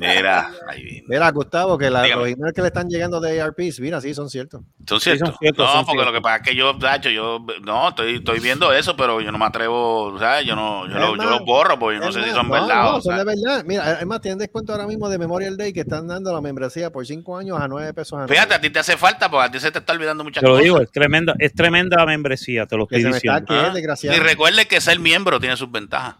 Mira, 0.00 0.50
ahí 0.68 0.82
viene. 0.84 1.04
Mira, 1.08 1.30
Gustavo, 1.30 1.78
que 1.78 1.90
los 1.90 2.04
emails 2.04 2.52
que 2.54 2.60
le 2.62 2.68
están 2.68 2.88
llegando 2.88 3.20
de 3.20 3.40
ARPs, 3.40 3.80
mira, 3.80 4.00
sí, 4.00 4.14
son 4.14 4.28
ciertos. 4.30 4.62
¿Son 4.86 5.00
Sí, 5.00 5.16
son 5.18 5.34
ciertos? 5.38 5.66
no, 5.66 5.72
son 5.72 5.86
porque 5.86 6.04
lo 6.04 6.12
que 6.12 6.20
pasa 6.20 6.36
es 6.36 6.42
que 6.42 6.54
yo, 6.54 6.74
Nacho, 6.74 7.08
yo, 7.10 7.44
no, 7.62 7.88
estoy, 7.90 8.16
estoy 8.16 8.40
viendo 8.40 8.72
eso, 8.72 8.96
pero 8.96 9.20
yo 9.20 9.30
no 9.32 9.38
me 9.38 9.44
atrevo, 9.46 10.16
¿sabes? 10.18 10.46
Yo 10.46 10.56
no, 10.56 10.86
yo, 10.88 10.98
lo, 10.98 11.16
yo 11.16 11.30
los 11.30 11.40
borro 11.44 11.78
porque 11.78 11.98
yo 11.98 12.04
no 12.04 12.12
sé 12.12 12.22
si 12.24 12.30
son 12.30 12.46
no, 12.48 12.52
verdad 12.54 12.82
no, 12.82 12.96
o 12.96 13.00
son 13.00 13.16
de 13.16 13.24
verdad. 13.24 13.64
Mira, 13.64 13.84
además 13.84 14.20
tienen 14.20 14.38
descuento 14.38 14.72
ahora 14.72 14.86
mismo 14.86 15.08
de 15.08 15.18
Memorial 15.18 15.56
Day 15.56 15.72
que 15.72 15.80
están 15.80 16.06
dando 16.08 16.32
la 16.32 16.40
membresía 16.40 16.90
por 16.90 17.06
cinco 17.06 17.36
años 17.36 17.60
a 17.60 17.68
nueve 17.68 17.92
pesos. 17.94 18.18
Fíjate, 18.28 18.54
a 18.54 18.60
ti 18.60 18.70
te 18.70 18.78
hace 18.80 18.96
falta 18.96 19.30
porque 19.30 19.46
a 19.46 19.50
ti 19.50 19.60
se 19.60 19.70
te 19.70 19.78
está 19.78 19.92
olvidando 19.92 20.24
muchas 20.24 20.40
Te 20.42 20.46
lo 20.46 20.54
cosas. 20.54 20.64
digo, 20.64 20.80
es 20.80 20.90
tremenda, 20.90 21.34
es 21.38 21.54
tremenda 21.54 22.04
membresía, 22.06 22.66
te 22.66 22.76
lo 22.76 22.86
que 22.86 22.96
estoy 22.96 23.12
diciendo. 23.12 23.46
que 23.46 23.54
Ah, 23.54 23.72
es. 23.74 24.04
Y 24.04 24.08
recuerde 24.18 24.66
que 24.66 24.80
ser 24.80 24.98
miembro 24.98 25.40
tiene 25.40 25.53
sus 25.56 25.70
ventajas. 25.70 26.16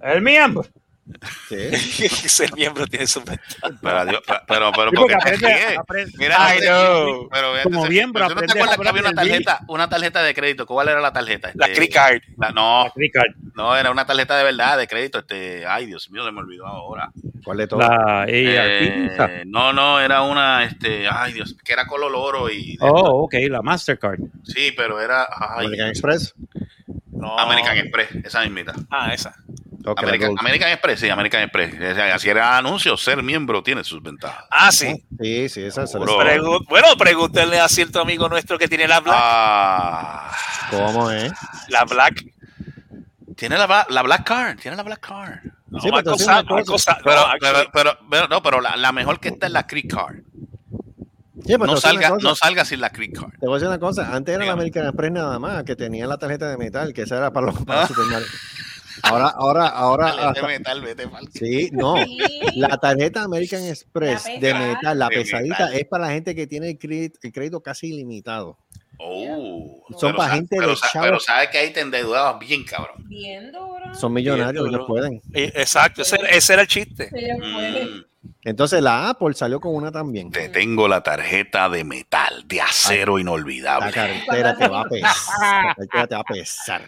El 0.00 0.22
miembro. 0.22 0.64
Sí. 1.48 1.56
Ser 2.28 2.54
miembro 2.54 2.86
tiene 2.86 3.06
su 3.06 3.20
ventaja. 3.22 3.68
Pero, 3.82 4.20
pero, 4.26 4.42
pero, 4.46 4.72
pero 4.72 4.90
Sí, 4.90 4.96
porque 4.96 5.14
aprende- 5.14 5.76
aprende- 5.76 6.12
Mira, 6.16 6.36
Ay, 6.38 6.58
no 6.58 6.62
te- 6.64 6.70
no. 6.70 7.28
pero 7.30 7.48
Como 7.64 7.86
miembro, 7.86 8.24
pero 8.28 8.40
¿tú 8.40 8.40
no 8.40 8.46
te 8.46 8.52
acuerdas 8.52 8.78
que 8.78 8.88
había 8.88 9.02
una 9.02 9.12
tarjeta, 9.12 9.60
una 9.68 9.88
tarjeta 9.88 10.22
de 10.22 10.34
crédito? 10.34 10.64
¿Cuál 10.66 10.88
era 10.88 11.00
la 11.00 11.12
tarjeta? 11.12 11.50
La 11.54 11.66
Este, 11.66 11.78
Click 11.78 11.92
Card. 11.92 12.20
la- 12.38 12.50
no, 12.52 12.90
Ricardo, 12.96 13.34
no, 13.54 13.76
era 13.76 13.90
una 13.90 14.06
tarjeta 14.06 14.36
de 14.38 14.44
verdad 14.44 14.78
de 14.78 14.86
crédito. 14.86 15.18
Este, 15.18 15.66
ay, 15.66 15.86
Dios 15.86 16.08
mío, 16.10 16.24
se 16.24 16.32
me 16.32 16.40
olvidó 16.40 16.66
ahora. 16.66 17.10
¿Cuál 17.44 17.58
de 17.58 17.66
todos? 17.66 17.84
la 17.84 18.24
Eh, 18.28 19.42
no, 19.46 19.72
no, 19.72 20.00
era 20.00 20.22
una, 20.22 20.64
este, 20.64 21.06
ay 21.10 21.32
Dios, 21.32 21.56
que 21.64 21.72
era 21.72 21.86
color 21.86 22.12
oro 22.14 22.48
y 22.48 22.78
Oh, 22.80 23.24
ok, 23.24 23.34
la 23.50 23.60
Mastercard. 23.60 24.20
sí, 24.44 24.72
pero 24.76 25.00
era 25.00 25.24
ay, 25.28 25.66
American 25.66 25.88
Express. 25.88 26.32
No. 27.22 27.38
American 27.38 27.76
Express, 27.78 28.08
esa 28.24 28.40
mismita. 28.42 28.74
Ah, 28.90 29.12
esa. 29.14 29.34
American, 29.84 30.70
Express, 30.70 31.00
sí, 31.00 31.08
American 31.10 31.42
Express. 31.42 31.74
O 31.74 31.94
sea, 31.94 32.14
Así 32.14 32.28
era 32.28 32.56
anuncio, 32.56 32.96
ser 32.96 33.22
miembro 33.22 33.62
tiene 33.62 33.82
sus 33.82 34.00
ventajas. 34.02 34.44
Ah, 34.50 34.70
sí. 34.70 35.04
Sí, 35.20 35.48
sí, 35.48 35.62
esa 35.64 35.82
les- 35.82 35.92
Pregu- 35.92 36.64
bueno, 36.68 36.88
pregúntenle 36.96 37.58
a 37.58 37.68
cierto 37.68 38.00
amigo 38.00 38.28
nuestro 38.28 38.58
que 38.58 38.68
tiene 38.68 38.86
la 38.86 39.00
Black. 39.00 39.16
Ah, 39.18 40.30
¿Cómo 40.70 41.10
es? 41.10 41.32
La 41.68 41.84
Black. 41.84 42.24
tiene 43.36 43.58
la, 43.58 43.86
la 43.88 44.02
Black 44.02 44.24
Card, 44.24 44.58
tiene 44.60 44.76
la 44.76 44.82
Black 44.84 45.00
Card. 45.00 45.38
No, 45.68 45.80
Sí, 45.80 45.88
pero 45.90 46.12
cosa- 46.12 46.42
no, 46.42 46.56
Pero, 47.02 47.24
pero, 47.40 47.58
pero, 47.72 47.98
pero, 48.10 48.28
no, 48.28 48.42
pero 48.42 48.60
la, 48.60 48.76
la 48.76 48.92
mejor 48.92 49.18
que 49.18 49.28
está 49.30 49.46
es 49.46 49.52
la 49.52 49.66
Creek 49.66 49.92
Card. 49.92 50.16
Sí, 51.46 51.56
voy 51.56 51.66
No 51.66 51.76
salga, 51.76 52.10
no 52.20 52.34
salga 52.34 52.64
sin 52.64 52.80
la 52.80 52.90
Creek 52.90 53.18
Card. 53.18 53.32
Te 53.40 53.46
voy 53.46 53.52
a 53.52 53.54
decir 53.56 53.68
una 53.68 53.78
cosa, 53.78 54.14
antes 54.14 54.34
era 54.34 54.44
la. 54.46 54.52
American 54.52 54.86
Express 54.86 55.12
nada 55.12 55.38
más, 55.38 55.64
que 55.64 55.74
tenía 55.76 56.06
la 56.06 56.16
tarjeta 56.18 56.48
de 56.50 56.56
metal, 56.56 56.92
que 56.92 57.02
esa 57.02 57.16
era 57.18 57.32
para 57.32 57.46
los 57.46 57.58
para 57.64 57.82
Ah. 57.84 57.88
Ahora, 59.04 59.28
ahora, 59.36 59.66
ahora, 59.68 60.06
Dale, 60.06 60.22
hasta- 60.22 60.40
vete 60.42 60.58
metal, 60.58 60.80
vete 60.82 61.06
mal. 61.08 61.28
sí, 61.34 61.70
no. 61.72 61.96
Sí. 62.04 62.18
La 62.56 62.76
tarjeta 62.78 63.22
American 63.22 63.64
Express 63.64 64.24
de 64.40 64.54
metal, 64.54 64.98
la 64.98 65.08
De 65.08 65.16
pesadita, 65.16 65.64
metal. 65.66 65.74
es 65.74 65.86
para 65.88 66.06
la 66.06 66.12
gente 66.12 66.34
que 66.36 66.46
tiene 66.46 66.70
el 66.70 66.78
crédito, 66.78 67.18
el 67.22 67.32
crédito 67.32 67.60
casi 67.62 67.88
ilimitado. 67.88 68.58
Oh, 69.04 69.84
Son 69.98 70.12
pero 70.12 70.16
para 70.16 70.34
gente 70.34 70.56
pero, 70.56 70.68
de 70.70 70.76
chavos. 70.76 70.92
pero 71.08 71.20
sabes 71.20 71.48
que 71.50 71.58
ahí 71.58 71.72
te 71.72 71.80
endeudabas 71.80 72.38
bien, 72.38 72.64
cabrón. 72.64 72.96
Bien 73.08 73.50
duro. 73.50 73.94
Son 73.94 74.12
millonarios, 74.12 74.68
ellos 74.68 74.82
pueden. 74.86 75.20
Exacto, 75.32 76.02
ese, 76.02 76.16
ese 76.30 76.52
era 76.52 76.62
el 76.62 76.68
chiste. 76.68 77.10
Mm, 77.10 78.02
Entonces 78.44 78.80
la 78.82 79.08
Apple 79.10 79.34
salió 79.34 79.60
con 79.60 79.74
una 79.74 79.90
también. 79.90 80.30
te 80.30 80.48
tengo 80.48 80.86
la 80.88 81.02
tarjeta 81.02 81.68
de 81.68 81.84
metal, 81.84 82.44
de 82.46 82.60
acero 82.60 83.16
La 83.16 83.22
inolvidable. 83.22 83.90
cartera 83.92 84.56
te 84.56 84.68
va 84.68 84.80
a 84.82 84.84
pesar. 84.84 85.66
La 85.66 85.74
cartera 85.74 86.06
te 86.06 86.14
va 86.14 86.20
a 86.20 86.24
pesar. 86.24 86.82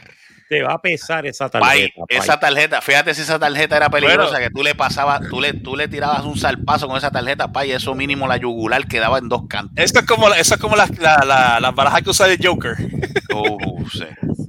Te 0.49 0.63
va 0.63 0.75
a 0.75 0.81
pesar 0.83 1.27
esa 1.27 1.49
tarjeta. 1.49 1.93
pai. 2.07 2.17
esa 2.17 2.39
tarjeta, 2.39 2.81
fíjate 2.81 3.15
si 3.15 3.23
esa 3.23 3.39
tarjeta 3.39 3.77
era 3.77 3.89
peligrosa, 3.91 4.31
Bueno. 4.33 4.39
que 4.47 4.51
tú 4.51 4.63
le 4.63 4.75
pasabas, 4.75 5.21
tú 5.31 5.41
le, 5.41 5.53
tú 5.55 5.77
le 5.77 5.89
tirabas 5.89 6.25
un 6.25 6.37
salpazo 6.37 6.87
con 6.87 6.97
esa 6.97 7.11
tarjeta, 7.11 7.51
pa, 7.53 7.65
y 7.65 7.73
eso 7.73 7.95
mínimo 7.95 8.27
la 8.27 8.37
yugular 8.37 8.87
quedaba 8.87 9.19
en 9.19 9.29
dos 9.29 9.47
cantos. 9.49 9.73
Eso 9.77 10.01
es 10.01 10.07
como, 10.07 10.29
eso 10.35 10.55
es 10.55 10.61
como 10.61 10.77
las 10.77 10.91
la, 10.99 11.25
la, 11.25 11.61
las 11.61 11.75
barajas 11.75 12.03
que 12.03 12.11
usa 12.11 12.27
el 12.31 12.39
Joker. 12.47 12.77
Oh, 13.35 13.57
sí. 13.91 14.05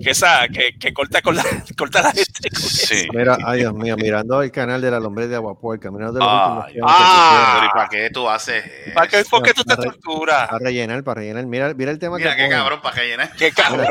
Que 0.05 0.11
esa, 0.11 0.47
que, 0.49 0.77
que 0.77 0.93
corta 0.93 1.19
con 1.23 1.35
la, 1.35 1.43
corta 1.77 2.03
la 2.03 2.11
gente. 2.11 2.47
Sí. 2.55 3.07
Mira, 3.11 3.39
ay 3.43 3.61
Dios 3.61 3.73
mío, 3.73 3.95
mirando 3.97 4.39
el 4.43 4.51
canal 4.51 4.79
de 4.79 4.91
la 4.91 4.99
lombre 4.99 5.27
de 5.27 5.35
Aguapuerca, 5.35 5.89
mirando 5.89 6.19
los 6.19 6.27
Ay, 6.29 6.73
últimos 6.73 6.73
temas 6.73 6.95
ah. 6.95 7.63
¿y 7.65 7.69
para 7.75 7.89
qué 7.89 8.09
tú 8.11 8.29
haces 8.29 8.63
eso? 8.85 8.93
¿Para 8.93 9.07
qué, 9.07 9.25
¿Por 9.25 9.41
qué 9.41 9.53
tú 9.55 9.63
te 9.63 9.75
Para- 9.75 9.89
torturas? 9.89 10.47
Para 10.47 10.63
rellenar, 10.63 11.03
para 11.03 11.21
rellenar. 11.21 11.47
Mira, 11.47 11.73
mira 11.73 11.89
el 11.89 11.97
tema 11.97 12.17
Mira 12.17 12.29
que 12.35 12.35
qué 12.37 12.43
ponen. 12.43 12.57
cabrón, 12.59 12.81
para 12.83 12.95
que 12.95 13.07
llenar. 13.07 13.31
Qué 13.35 13.51
cabrón. 13.51 13.87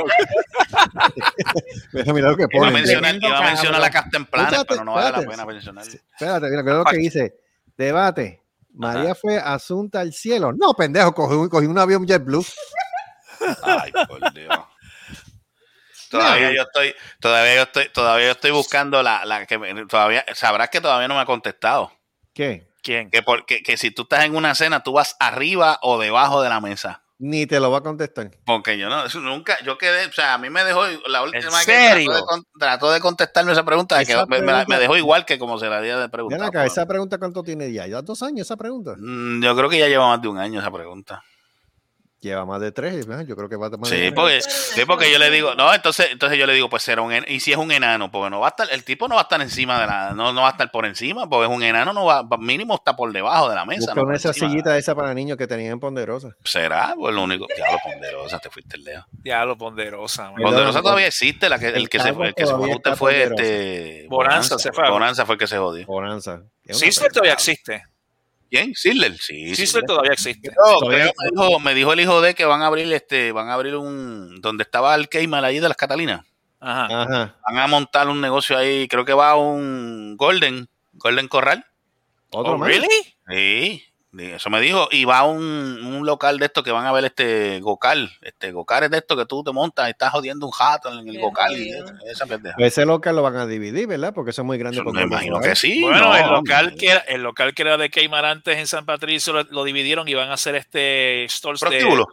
Mira, 1.93 2.13
mira 2.13 2.29
lo 2.31 2.37
que 2.37 2.43
Iba 2.45 2.49
a 2.55 2.59
ponen. 2.61 2.75
mencionar, 2.75 3.03
Tremendo 3.03 3.27
iba 3.27 3.39
a 3.39 3.43
mencionar 3.43 3.81
la 3.81 3.87
Espérate, 3.89 4.65
pero 4.69 4.85
no 4.85 4.95
vale 4.95 5.11
la 5.25 5.31
pena 5.31 5.45
mencionarlo. 5.47 5.93
Espérate, 5.93 6.47
mira, 6.49 6.63
mira 6.63 6.77
lo 6.77 6.85
que 6.85 6.97
dice. 6.97 7.35
Debate. 7.77 8.41
María 8.73 9.17
fue 9.17 9.37
asunta 9.39 9.99
al 9.99 10.13
cielo. 10.13 10.53
No, 10.53 10.75
pendejo, 10.75 11.13
cogí 11.13 11.35
un, 11.35 11.49
cogí 11.49 11.67
un 11.67 11.79
avión 11.79 12.07
JetBlue. 12.07 12.45
Ay, 13.65 13.93
por 14.07 14.33
Dios. 14.33 14.59
Todavía 16.19 16.53
yo 16.55 16.63
estoy, 16.63 16.95
todavía 17.21 17.55
yo 17.57 17.63
estoy, 17.63 17.89
todavía 17.91 18.27
yo 18.27 18.33
estoy 18.33 18.51
buscando 18.51 19.03
la, 19.03 19.25
la 19.25 19.47
que 19.47 19.59
me- 19.59 19.87
todavía, 19.87 20.25
sabrás 20.35 20.71
que 20.71 20.81
todavía 20.81 21.09
no 21.09 21.15
me 21.15 21.21
ha 21.21 21.27
contestado. 21.27 21.93
¿Qué? 22.33 22.69
¿Quién? 22.83 23.11
Que, 23.11 23.23
porque, 23.23 23.63
que 23.63 23.77
si 23.77 23.91
tú 23.91 24.03
estás 24.03 24.25
en 24.25 24.37
una 24.37 24.55
cena, 24.55 24.83
tú 24.83 24.93
vas 24.93 25.17
arriba 25.21 25.79
o 25.83 25.99
debajo 25.99 26.43
de 26.43 26.49
la 26.51 26.61
mesa. 26.61 27.03
Ni 27.19 27.47
te 27.47 27.61
lo 27.61 27.71
va 27.71 27.79
a 27.79 27.81
contestar. 27.81 28.33
Porque 28.45 28.77
yo 28.77 28.89
no, 28.89 29.07
eso 29.07 29.21
nunca, 29.21 29.57
yo 29.65 29.79
quedé, 29.79 30.07
o 30.07 30.13
sea, 30.13 30.35
a 30.35 30.39
mí 30.39 30.51
me 30.51 30.65
dejó 30.65 30.85
la 31.07 31.23
última 31.23 31.61
que 31.61 31.65
serio? 31.65 32.11
trató 32.13 32.37
de, 32.37 32.43
trató 32.59 32.91
de 32.93 33.01
contestarme 33.01 33.53
esa 33.53 33.65
pregunta, 33.65 34.01
Esa 34.03 34.27
que 34.27 34.41
me, 34.43 34.79
dejó 34.79 34.97
igual 34.97 35.25
que 35.25 35.39
como 35.39 35.59
se 35.59 35.69
la 35.69 35.79
había 35.79 35.97
de 35.97 36.09
preguntar. 36.09 36.43
acá, 36.49 36.67
esa 36.67 36.85
pregunta 36.87 37.17
cuánto 37.19 37.43
tiene 37.45 37.73
ya. 37.73 37.87
¿Ya 37.87 38.03
dos 38.03 38.23
años 38.23 38.47
esa 38.47 38.57
pregunta? 38.57 38.97
Mm, 38.99 39.43
Yo 39.43 39.57
creo 39.57 39.71
que 39.71 39.79
ya 39.79 39.87
lleva 39.89 40.09
más 40.09 40.21
de 40.21 40.29
un 40.29 40.39
año 40.39 40.61
esa 40.61 40.71
pregunta. 40.73 41.23
Lleva 42.25 42.47
más 42.47 42.59
de 42.59 42.73
tres. 42.73 43.07
¿verdad? 43.07 43.27
Yo 43.27 43.37
creo 43.37 43.51
que 43.51 43.57
va 43.57 43.67
a 43.67 43.71
más 43.77 43.87
Sí, 43.87 43.97
de 43.97 44.13
porque, 44.13 44.41
sí, 44.41 44.85
porque 44.87 45.13
yo 45.13 45.19
le 45.19 45.31
digo, 45.31 45.55
no, 45.57 45.75
entonces, 45.75 46.09
entonces 46.11 46.39
yo 46.39 46.47
le 46.47 46.55
digo, 46.55 46.71
pues 46.71 46.83
será 46.83 47.03
un 47.03 47.13
enano, 47.13 47.27
y 47.31 47.39
si 47.41 47.53
es 47.53 47.59
un 47.59 47.71
enano, 47.71 48.11
porque 48.11 48.31
no 48.31 48.41
va 48.41 48.47
a 48.47 48.51
estar, 48.51 48.67
el 48.73 48.83
tipo 48.83 49.09
no 49.09 49.17
va 49.17 49.21
a 49.21 49.25
estar 49.25 49.43
encima 49.43 49.79
de 49.79 49.87
la, 49.87 50.11
no, 50.15 50.33
no 50.33 50.41
va 50.41 50.49
a 50.49 50.51
estar 50.53 50.71
por 50.71 50.87
encima, 50.87 51.29
porque 51.29 51.51
es 51.53 51.55
un 51.55 51.63
enano, 51.63 51.93
no 51.93 52.07
va, 52.07 52.25
mínimo 52.39 52.77
está 52.77 52.97
por 52.97 53.13
debajo 53.13 53.51
de 53.51 53.57
la 53.57 53.67
mesa. 53.67 53.93
No 53.95 54.07
de 54.07 54.17
esas 54.17 54.35
encima. 54.37 54.51
sillitas 54.51 54.79
esa 54.79 54.95
para 54.95 55.13
niños 55.13 55.37
que 55.37 55.47
tenían 55.47 55.73
en 55.73 55.81
Ponderosa. 55.81 56.31
Será, 56.45 56.95
pues 56.97 57.15
lo 57.15 57.23
único, 57.25 57.47
ya 57.59 57.71
lo 57.71 57.79
ponderosa, 57.79 58.39
te 58.39 58.49
fuiste 58.49 58.79
lejos. 58.79 59.05
Diablo, 59.13 59.59
ponderosa. 59.59 60.31
man. 60.31 60.43
Ponderosa 60.43 60.81
todavía 60.81 61.09
existe, 61.09 61.51
la 61.51 61.59
que, 61.59 61.69
el, 61.69 61.75
el 61.77 61.89
que 61.91 62.01
se 62.01 62.15
fue, 62.15 62.29
el 62.29 62.35
que 62.35 62.47
se 62.47 62.55
fue, 62.55 62.71
usted 62.71 62.95
fue 62.95 63.13
Ponderosa. 63.29 63.43
este 63.43 64.07
Bonanza 64.09 64.59
se 64.59 64.73
fue. 64.73 64.89
Bonanza 64.91 65.27
fue 65.27 65.35
el 65.35 65.39
que 65.39 65.47
se 65.47 65.59
jodió. 65.59 65.85
Bonanza. 65.85 66.41
Sizzler 66.71 67.13
todavía 67.13 67.35
existe. 67.35 67.83
¿Quién? 68.55 68.75
Sidler, 68.75 69.17
sí. 69.19 69.55
Sizzler 69.57 69.85
todavía 69.85 70.13
existe. 70.13 70.51
No, 70.51 70.79
Todavía- 70.79 71.13
creo, 71.13 71.15
me, 71.19 71.31
dijo, 71.43 71.61
me 71.61 71.75
dijo 71.75 71.93
el 71.93 72.01
hijo 72.01 72.21
de 72.21 72.35
que 72.35 72.45
van 72.45 72.63
a 72.63 72.67
abrir 72.67 72.93
este, 72.93 73.33
van 73.33 73.49
a 73.49 73.55
abrir 73.55 73.75
un 73.77 74.41
donde 74.41 74.63
estaba 74.63 74.95
el 74.95 75.09
Keymal 75.09 75.45
allí 75.45 75.59
de 75.59 75.69
las 75.69 75.77
Catalinas. 75.77 76.25
Ajá. 76.61 76.87
Ajá. 77.03 77.37
Van 77.47 77.59
a 77.59 77.67
montar 77.67 78.09
un 78.09 78.21
negocio 78.21 78.57
ahí, 78.57 78.87
creo 78.89 79.05
que 79.05 79.13
va 79.13 79.35
un 79.37 80.17
Golden, 80.17 80.69
Golden 80.93 81.27
Corral. 81.29 81.67
Otro 82.31 82.53
Oh, 82.53 82.59
más. 82.59 82.69
¿Really? 82.69 82.87
Sí, 83.29 83.83
sí, 83.83 83.94
eso 84.19 84.51
me 84.51 84.61
dijo. 84.61 84.89
Y 84.91 85.05
va 85.05 85.25
un, 85.25 85.41
un 85.41 86.07
local 86.07 86.39
de 86.39 86.47
estos 86.47 86.63
que 86.65 86.71
van 86.71 86.87
a 86.87 86.93
ver 86.93 87.05
este 87.05 87.61
Gocal. 87.61 88.11
Este 88.23 88.53
Gocal 88.53 88.85
es 88.85 88.91
de 88.91 88.99
estos 88.99 89.19
que 89.19 89.27
tú 89.27 89.43
te 89.43 89.53
montas 89.53 89.87
y 89.89 89.91
estás 89.91 90.11
jodiendo 90.11 90.47
un 90.47 90.53
jato 90.53 90.93
en 90.93 91.09
el 91.09 91.19
Gocal 91.21 91.57
y 91.57 91.71
esa, 92.11 92.27
pendeja. 92.27 92.57
Ese 92.59 92.85
local 92.87 93.17
lo 93.17 93.23
van 93.23 93.37
a 93.37 93.47
dividir, 93.47 93.87
¿verdad? 93.87 94.13
Porque 94.15 94.31
eso 94.31 94.43
es 94.43 94.47
muy 94.47 94.59
grande. 94.59 94.81
Eso 94.81 94.91
me 94.91 95.03
imagino 95.03 95.41
que 95.41 95.57
sí. 95.57 95.83
Bueno, 95.83 96.01
no, 96.01 96.17
el, 96.17 96.27
local 96.31 96.67
hombre. 96.67 96.77
que 96.81 96.89
era, 96.91 97.01
el 97.01 97.23
local 97.23 97.55
que 97.55 97.63
era 97.63 97.77
de 97.77 97.91
Keymar 97.91 98.25
antes 98.25 98.59
en 98.59 98.67
San 98.67 98.85
Patricio 98.85 99.33
lo, 99.33 99.43
lo 99.45 99.65
dividieron 99.65 100.09
y 100.09 100.15
van 100.15 100.31
a 100.31 100.35
hacer 100.35 100.55
este 100.55 101.27
stores 101.29 101.61
de... 101.61 102.05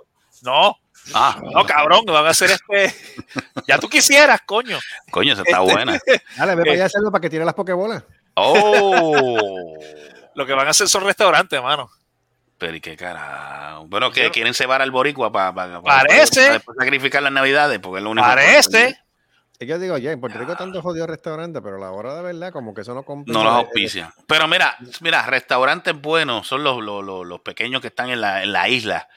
No, 0.43 0.77
Ah, 1.13 1.39
no, 1.53 1.65
cabrón, 1.65 2.05
van 2.05 2.25
a 2.25 2.29
hacer 2.29 2.51
este... 2.51 2.93
ya 3.67 3.77
tú 3.79 3.89
quisieras, 3.89 4.41
coño. 4.45 4.77
coño, 5.09 5.33
esa 5.33 5.41
está 5.41 5.61
Este- 5.61 5.73
buena. 5.73 5.99
Dale, 6.37 6.55
ve 6.55 6.61
para 6.61 6.73
allá 6.73 6.83
a 6.83 6.87
hacerlo 6.87 7.11
para 7.11 7.21
que 7.21 7.29
tire 7.29 7.45
las 7.45 7.53
pokebolas. 7.53 8.03
Oh. 8.35 9.77
Lo 10.35 10.45
que 10.45 10.53
van 10.53 10.67
a 10.67 10.71
hacer 10.71 10.87
son 10.87 11.03
restaurantes, 11.03 11.61
mano. 11.61 11.89
Pero 12.57 12.75
y 12.75 12.81
qué 12.81 12.95
carajo. 12.95 13.87
Bueno, 13.87 14.11
que 14.11 14.29
quieren 14.29 14.53
cebar 14.53 14.81
al 14.81 14.91
boricua 14.91 15.31
para 15.31 15.81
Parece. 15.81 16.61
sacrificar 16.79 17.23
las 17.23 17.31
navidades, 17.31 17.79
porque 17.79 17.97
es 17.97 18.03
lo 18.03 18.11
único 18.11 18.27
que- 18.27 18.33
Parece. 18.35 18.87
Es 18.89 19.57
que 19.59 19.67
yo 19.67 19.77
digo, 19.79 19.97
ya, 19.97 20.11
en 20.11 20.19
Puerto 20.19 20.39
Rico 20.39 20.55
tanto 20.55 20.81
jodido 20.81 21.05
restaurante, 21.05 21.61
pero 21.61 21.77
a 21.77 21.79
la 21.79 21.91
hora 21.91 22.15
de 22.15 22.21
verdad, 22.23 22.51
como 22.51 22.73
que 22.73 22.81
eso 22.81 22.93
no 22.95 23.03
compensa. 23.03 23.37
No 23.37 23.43
los 23.45 23.53
auspician. 23.53 24.11
Pero 24.27 24.47
mira, 24.47 24.75
mira, 25.01 25.23
restaurantes 25.27 25.99
buenos 25.99 26.47
son 26.47 26.63
los, 26.63 26.81
los, 26.83 27.03
los, 27.03 27.25
los 27.27 27.41
pequeños 27.41 27.79
que 27.81 27.87
están 27.87 28.09
en 28.09 28.21
la, 28.21 28.41
en 28.43 28.53
la 28.53 28.69
isla, 28.69 29.07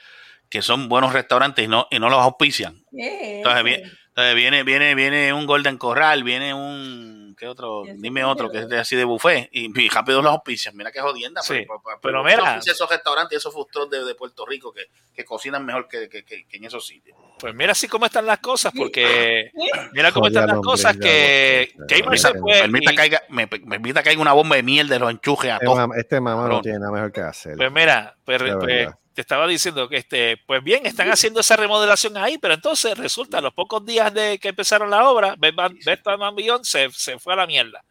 que 0.49 0.61
son 0.61 0.87
buenos 0.87 1.13
restaurantes 1.13 1.65
y 1.65 1.67
no, 1.67 1.87
y 1.89 1.97
no 1.99 2.09
los 2.09 2.19
auspician. 2.21 2.83
¿Qué 2.95 3.07
es 3.31 3.37
Entonces, 3.37 3.63
bien, 3.63 3.91
entonces 4.15 4.35
viene, 4.35 4.63
viene, 4.63 4.95
viene 4.95 5.33
un 5.33 5.45
Golden 5.45 5.77
Corral, 5.77 6.23
viene 6.23 6.53
un 6.53 7.35
¿qué 7.37 7.49
otro? 7.49 7.83
Dime 7.97 8.23
otro 8.23 8.49
que 8.49 8.59
es 8.59 8.69
de 8.69 8.79
así 8.79 8.95
de 8.95 9.03
buffet 9.03 9.49
y, 9.51 9.77
y 9.77 9.89
rápido 9.89 10.21
los 10.21 10.31
auspician. 10.31 10.73
Mira 10.77 10.89
qué 10.89 11.01
jodienda. 11.01 11.41
Sí, 11.41 11.53
pero, 11.67 11.81
pero, 11.83 11.99
pero 12.01 12.21
¿por 12.21 12.29
qué 12.31 12.37
mira. 12.37 12.59
esos 12.59 12.89
restaurantes 12.89 13.33
y 13.33 13.37
esos 13.39 13.53
food 13.53 13.67
de, 13.91 14.05
de 14.05 14.15
Puerto 14.15 14.45
Rico 14.45 14.71
que, 14.71 14.85
que 15.13 15.25
cocinan 15.25 15.65
mejor 15.65 15.89
que, 15.89 16.07
que, 16.07 16.23
que- 16.23 16.45
que 16.47 16.57
en 16.57 16.63
esos 16.63 16.87
sitios. 16.87 17.17
Pues 17.39 17.53
mira 17.53 17.73
así 17.73 17.89
cómo 17.89 18.05
están 18.05 18.25
las 18.25 18.39
cosas, 18.39 18.71
porque 18.73 19.51
mira 19.93 20.13
cómo 20.13 20.27
Joder, 20.27 20.31
están 20.31 20.47
las 20.47 20.55
hombre, 20.57 20.71
cosas 20.71 20.95
que 20.97 21.73
se. 22.15 22.31
Permita 22.61 22.93
y- 22.93 22.95
caiga, 22.95 23.21
me, 23.27 23.47
me 23.47 23.59
permita 23.59 24.01
caiga 24.01 24.21
una 24.21 24.31
bomba 24.31 24.55
de 24.55 24.63
miel 24.63 24.87
de 24.87 24.97
los 24.99 25.11
enchujes 25.11 25.51
a 25.51 25.55
Este, 25.55 25.65
todos. 25.65 25.89
este 25.97 26.21
mamá 26.21 26.47
no 26.47 26.61
tiene 26.61 26.79
nada 26.79 26.91
mejor 26.93 27.11
que 27.11 27.19
hacer. 27.21 27.57
Pues 27.57 27.69
mira, 27.69 28.15
pues, 28.23 28.41
pues. 28.59 28.87
Te 29.15 29.21
estaba 29.21 29.47
diciendo 29.47 29.87
que 29.89 29.97
este, 29.97 30.37
pues 30.45 30.61
bien, 30.63 30.85
están 30.85 31.09
haciendo 31.09 31.39
esa 31.39 31.55
remodelación 31.55 32.17
ahí, 32.17 32.37
pero 32.37 32.53
entonces 32.53 32.95
resulta, 32.97 33.37
a 33.39 33.41
los 33.41 33.53
pocos 33.53 33.83
días 33.85 34.13
de 34.13 34.37
que 34.37 34.49
empezaron 34.49 34.89
la 34.91 35.09
obra, 35.09 35.35
and 36.21 36.35
Beyond 36.37 36.65
se, 36.65 36.91
se 36.91 37.17
fue 37.17 37.33
a 37.33 37.37
la 37.37 37.47
mierda. 37.47 37.83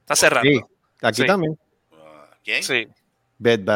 Está 0.00 0.14
cerrando. 0.14 0.48
Sí, 0.48 0.60
aquí 1.02 1.22
Sí. 1.22 1.26
también. 1.26 1.58
¿Quién? 2.44 2.62
Sí, 2.62 2.86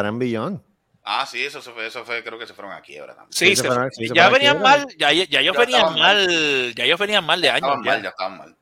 and 0.05 0.19
Beyond. 0.19 0.61
Ah, 1.03 1.25
sí, 1.25 1.43
eso 1.43 1.61
se 1.61 1.71
fue, 1.71 1.87
eso 1.87 2.05
fue, 2.05 2.23
creo 2.23 2.37
que 2.37 2.45
se 2.45 2.53
fueron 2.53 2.71
aquí 2.73 2.97
ahora 2.99 3.15
también. 3.15 3.33
sí, 3.33 3.47
Sí, 3.47 3.55
se 3.55 3.61
se 3.63 3.67
fue. 3.67 3.75
fueron- 3.75 3.91
sí, 3.91 4.07
se 4.07 4.13
ya 4.13 4.29
fueron 4.29 4.33
venían 4.33 4.55
aquí, 4.57 4.63
mal, 4.63 4.87
ya, 4.97 5.11
ya 5.11 5.39
ellos 5.41 5.55
Ya 5.55 5.59
venían 5.59 5.93
mal, 5.95 6.73
ya 6.75 6.83
ellos 6.85 6.99
venían 6.99 7.25
mal 7.25 7.41
de 7.41 7.49
años. 7.49 7.61
Estaban 7.69 7.83
ya. 7.83 7.91
mal, 7.91 8.03
ya 8.03 8.09
estaban 8.09 8.37
mal. 8.37 8.55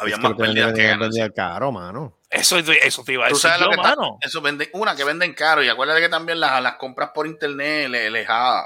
Había 0.00 0.14
Es 0.14 0.20
que 0.20 0.28
más 0.28 0.36
pérdidas 0.36 0.72
que 0.72 0.78
vender- 0.82 0.86
ganancias. 0.98 1.10
vender 1.28 1.34
caro, 1.34 1.72
mano. 1.72 2.16
Eso, 2.30 2.58
eso 2.58 3.04
te 3.04 3.12
iba 3.12 3.26
a 3.26 3.28
Tú 3.28 3.34
sabes 3.36 3.60
lo 3.60 3.70
que 3.70 3.76
está- 3.76 3.94
eso 4.22 4.40
venden, 4.40 4.68
una 4.72 4.94
que 4.96 5.04
venden 5.04 5.34
caro 5.34 5.62
y 5.62 5.68
acuérdate 5.68 6.00
que 6.00 6.08
también 6.08 6.38
las, 6.40 6.62
las 6.62 6.76
compras 6.76 7.10
por 7.14 7.26
internet 7.26 7.88
le- 7.90 8.10
les, 8.10 8.26
ha 8.28 8.64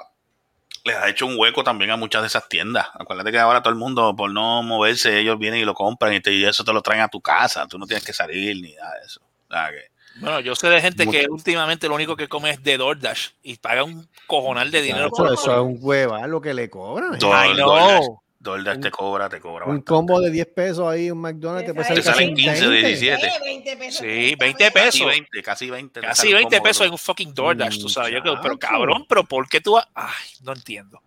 les 0.85 0.97
ha 0.97 1.09
hecho 1.09 1.25
un 1.27 1.37
hueco 1.39 1.65
también 1.65 1.91
a 1.91 1.97
muchas 1.97 2.21
de 2.21 2.27
esas 2.29 2.47
tiendas. 2.47 2.89
Acuérdate 2.93 3.33
que 3.33 3.39
ahora 3.39 3.63
todo 3.63 3.73
el 3.73 3.79
mundo 3.79 4.15
por 4.15 4.31
no 4.31 4.63
moverse 4.63 5.19
ellos 5.19 5.39
vienen 5.39 5.61
y 5.61 5.65
lo 5.65 5.73
compran 5.73 6.13
y, 6.13 6.21
te- 6.21 6.33
y 6.33 6.45
eso 6.45 6.63
te 6.63 6.75
lo 6.75 6.83
traen 6.83 7.01
a 7.01 7.09
tu 7.09 7.23
casa. 7.23 7.67
Tú 7.67 7.79
no 7.79 7.87
tienes 7.87 8.05
que 8.05 8.13
salir 8.13 8.55
ni 8.61 8.75
nada 8.75 8.93
de 9.01 9.07
eso. 9.07 9.21
O 9.49 9.53
sea 9.53 9.71
que- 9.71 9.89
Bueno, 10.21 10.41
yo 10.41 10.55
sé 10.55 10.69
de 10.69 10.81
gente 10.83 11.07
que 11.09 11.27
últimamente 11.31 11.89
lo 11.89 11.95
único 11.95 12.17
que 12.17 12.29
come 12.29 12.51
es 12.51 12.63
de 12.63 12.77
DoorDash 12.77 13.31
y 13.43 13.57
paga 13.57 13.83
un 13.83 14.07
cojonal 14.27 14.71
de 14.71 14.83
dinero 14.83 15.07
Eso, 15.07 15.17
por 15.17 15.33
eso 15.33 15.53
es 15.55 15.61
un 15.61 15.79
hueva 15.81 16.27
lo 16.27 16.41
que 16.43 16.53
le 16.53 16.69
cobran. 16.69 17.19
Todo 17.19 17.33
Ay, 17.35 17.55
no. 17.57 18.23
DoorDash, 18.45 18.81
te 18.81 18.91
cobra, 18.93 19.29
te 19.29 19.41
cobra. 19.41 19.65
Un 19.65 19.71
bastante. 19.79 19.85
combo 19.89 20.21
de 20.21 20.31
10 20.31 20.47
pesos 20.55 20.87
ahí, 20.89 21.11
un 21.11 21.19
McDonald's, 21.21 21.67
te 21.67 21.75
puede 21.75 21.89
salir 21.89 22.05
Te 22.05 22.11
salen 22.13 22.31
casi 22.31 22.43
15 22.45 22.61
de 22.63 22.69
20. 22.71 22.89
17. 22.89 23.27
Eh, 23.27 23.31
20 23.45 23.77
pesos. 23.77 24.01
Sí, 24.01 24.37
20 24.39 24.65
Casi 24.65 24.71
pesos. 24.73 25.07
20, 25.09 25.43
casi 25.43 25.71
20. 25.71 26.01
te 26.01 26.07
Casi 26.07 26.21
sale 26.21 26.31
un 26.31 26.37
20 26.37 26.57
combo 26.57 26.69
pesos 26.69 26.87
en 26.87 26.93
un 26.93 26.99
fucking 26.99 27.35
DoorDash, 27.35 27.81
tú 27.81 27.89
sabes. 27.89 28.13
Yo 28.13 28.21
creo, 28.21 28.41
pero 28.41 28.59
cabrón, 28.59 29.07
pero 29.09 29.25
¿por 29.25 29.49
qué 29.49 29.61
tú 29.61 29.73
vas? 29.73 29.89
Ay, 29.95 30.13
no 30.45 30.53
entiendo. 30.53 31.01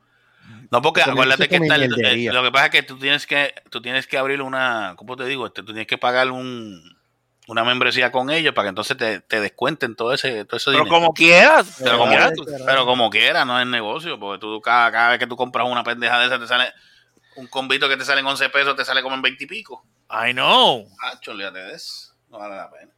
No, 0.69 0.81
porque 0.81 0.99
Eso 1.01 1.11
acuérdate 1.11 1.47
que 1.47 1.55
está 1.55 1.77
mierdería. 1.77 2.33
lo 2.33 2.43
que 2.43 2.51
pasa 2.51 2.65
es 2.65 2.71
que 2.71 2.83
tú 2.83 2.97
tienes 2.99 3.25
que 3.25 3.53
tú 3.69 3.81
tienes 3.81 4.05
que 4.07 4.17
abrir 4.17 4.41
una, 4.41 4.95
¿cómo 4.97 5.15
te 5.15 5.23
digo? 5.25 5.45
Este, 5.47 5.61
tú 5.61 5.67
tienes 5.67 5.87
que 5.87 5.97
pagar 5.97 6.29
un 6.31 6.97
una 7.47 7.63
membresía 7.63 8.11
con 8.11 8.29
ellos 8.29 8.53
para 8.53 8.65
que 8.65 8.69
entonces 8.69 8.97
te, 8.97 9.21
te 9.21 9.39
descuenten 9.39 9.95
todo 9.95 10.13
ese 10.13 10.43
todo 10.43 10.57
ese 10.57 10.71
Pero 10.71 10.83
dinero. 10.83 10.93
como 10.99 11.13
quieras. 11.13 11.77
pero, 11.81 11.91
como 11.97 11.99
como, 11.99 12.09
quieras. 12.11 12.33
pero 12.65 12.85
como 12.85 13.09
quiera, 13.09 13.45
no 13.45 13.57
es 13.61 13.65
negocio, 13.67 14.19
porque 14.19 14.41
tú 14.41 14.59
cada, 14.59 14.91
cada 14.91 15.09
vez 15.11 15.19
que 15.19 15.27
tú 15.27 15.37
compras 15.37 15.65
una 15.69 15.83
pendeja 15.85 16.19
de 16.19 16.25
esa 16.25 16.37
te 16.39 16.47
sale 16.47 16.65
un 17.37 17.47
combito 17.47 17.87
que 17.87 17.97
te 17.97 18.03
sale 18.05 18.19
en 18.21 18.27
11 18.27 18.49
pesos, 18.49 18.75
te 18.75 18.83
sale 18.85 19.01
como 19.01 19.15
en 19.15 19.21
20 19.21 19.43
y 19.43 19.47
pico. 19.47 19.85
I 20.09 20.31
know. 20.33 20.87
Ah, 21.01 21.19
olvídate 21.27 21.59
de 21.59 21.73
eso. 21.73 22.13
No 22.29 22.39
vale 22.39 22.55
la 22.55 22.69
pena. 22.69 22.91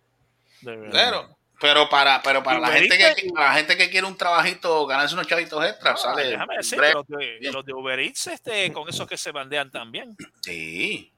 De 0.62 0.75
verdad. 0.75 0.91
Pero, 0.91 1.38
pero 1.60 1.89
para, 1.89 2.21
pero 2.21 2.41
para 2.41 2.60
la 2.60 2.69
gente 2.69 2.97
que 2.97 3.30
para 3.34 3.49
la 3.49 3.54
gente 3.56 3.78
que 3.78 3.89
quiere 3.89 4.08
un 4.08 4.15
trabajito, 4.17 4.86
ganarse 4.88 5.13
unos 5.13 5.28
chavitos 5.28 5.63
extra, 5.65 5.91
No, 5.91 5.97
sale. 5.97 6.23
déjame 6.28 6.58
decir, 6.58 6.80
los 6.80 7.08
de, 7.08 7.39
los 7.52 7.65
de 7.65 7.73
Uber 7.73 7.99
Eats, 7.99 8.28
este, 8.28 8.71
con 8.73 8.88
esos 8.89 9.08
que 9.08 9.17
se 9.17 9.32
bandean 9.32 9.69
también. 9.71 10.15
Sí. 10.41 11.13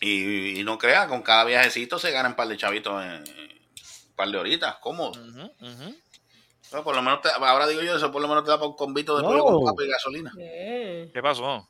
Y, 0.00 0.60
y 0.60 0.64
no 0.64 0.76
crea, 0.78 1.08
con 1.08 1.22
cada 1.22 1.44
viajecito 1.44 1.98
se 1.98 2.10
ganan 2.10 2.32
un 2.32 2.36
par 2.36 2.48
de 2.48 2.56
chavitos 2.56 3.02
en 3.02 3.10
un 3.22 4.14
par 4.14 4.28
de 4.28 4.38
horitas, 4.38 4.76
cómodo. 4.76 5.10
Ujú, 5.12 5.52
ujú. 5.60 5.96
No, 6.72 6.82
por 6.84 6.96
lo 6.96 7.02
menos 7.02 7.22
te- 7.22 7.28
ahora 7.30 7.66
digo 7.66 7.80
yo, 7.82 7.96
eso 7.96 8.10
por 8.10 8.20
lo 8.20 8.28
menos 8.28 8.44
te 8.44 8.50
da 8.50 8.56
para 8.58 8.68
un 8.68 8.76
convito 8.76 9.16
de 9.16 9.22
No. 9.22 9.28
pollo 9.28 9.44
con 9.44 9.64
papa 9.64 9.84
y 9.84 9.88
gasolina. 9.88 10.32
¿Qué 10.36 11.20
pasó? 11.22 11.68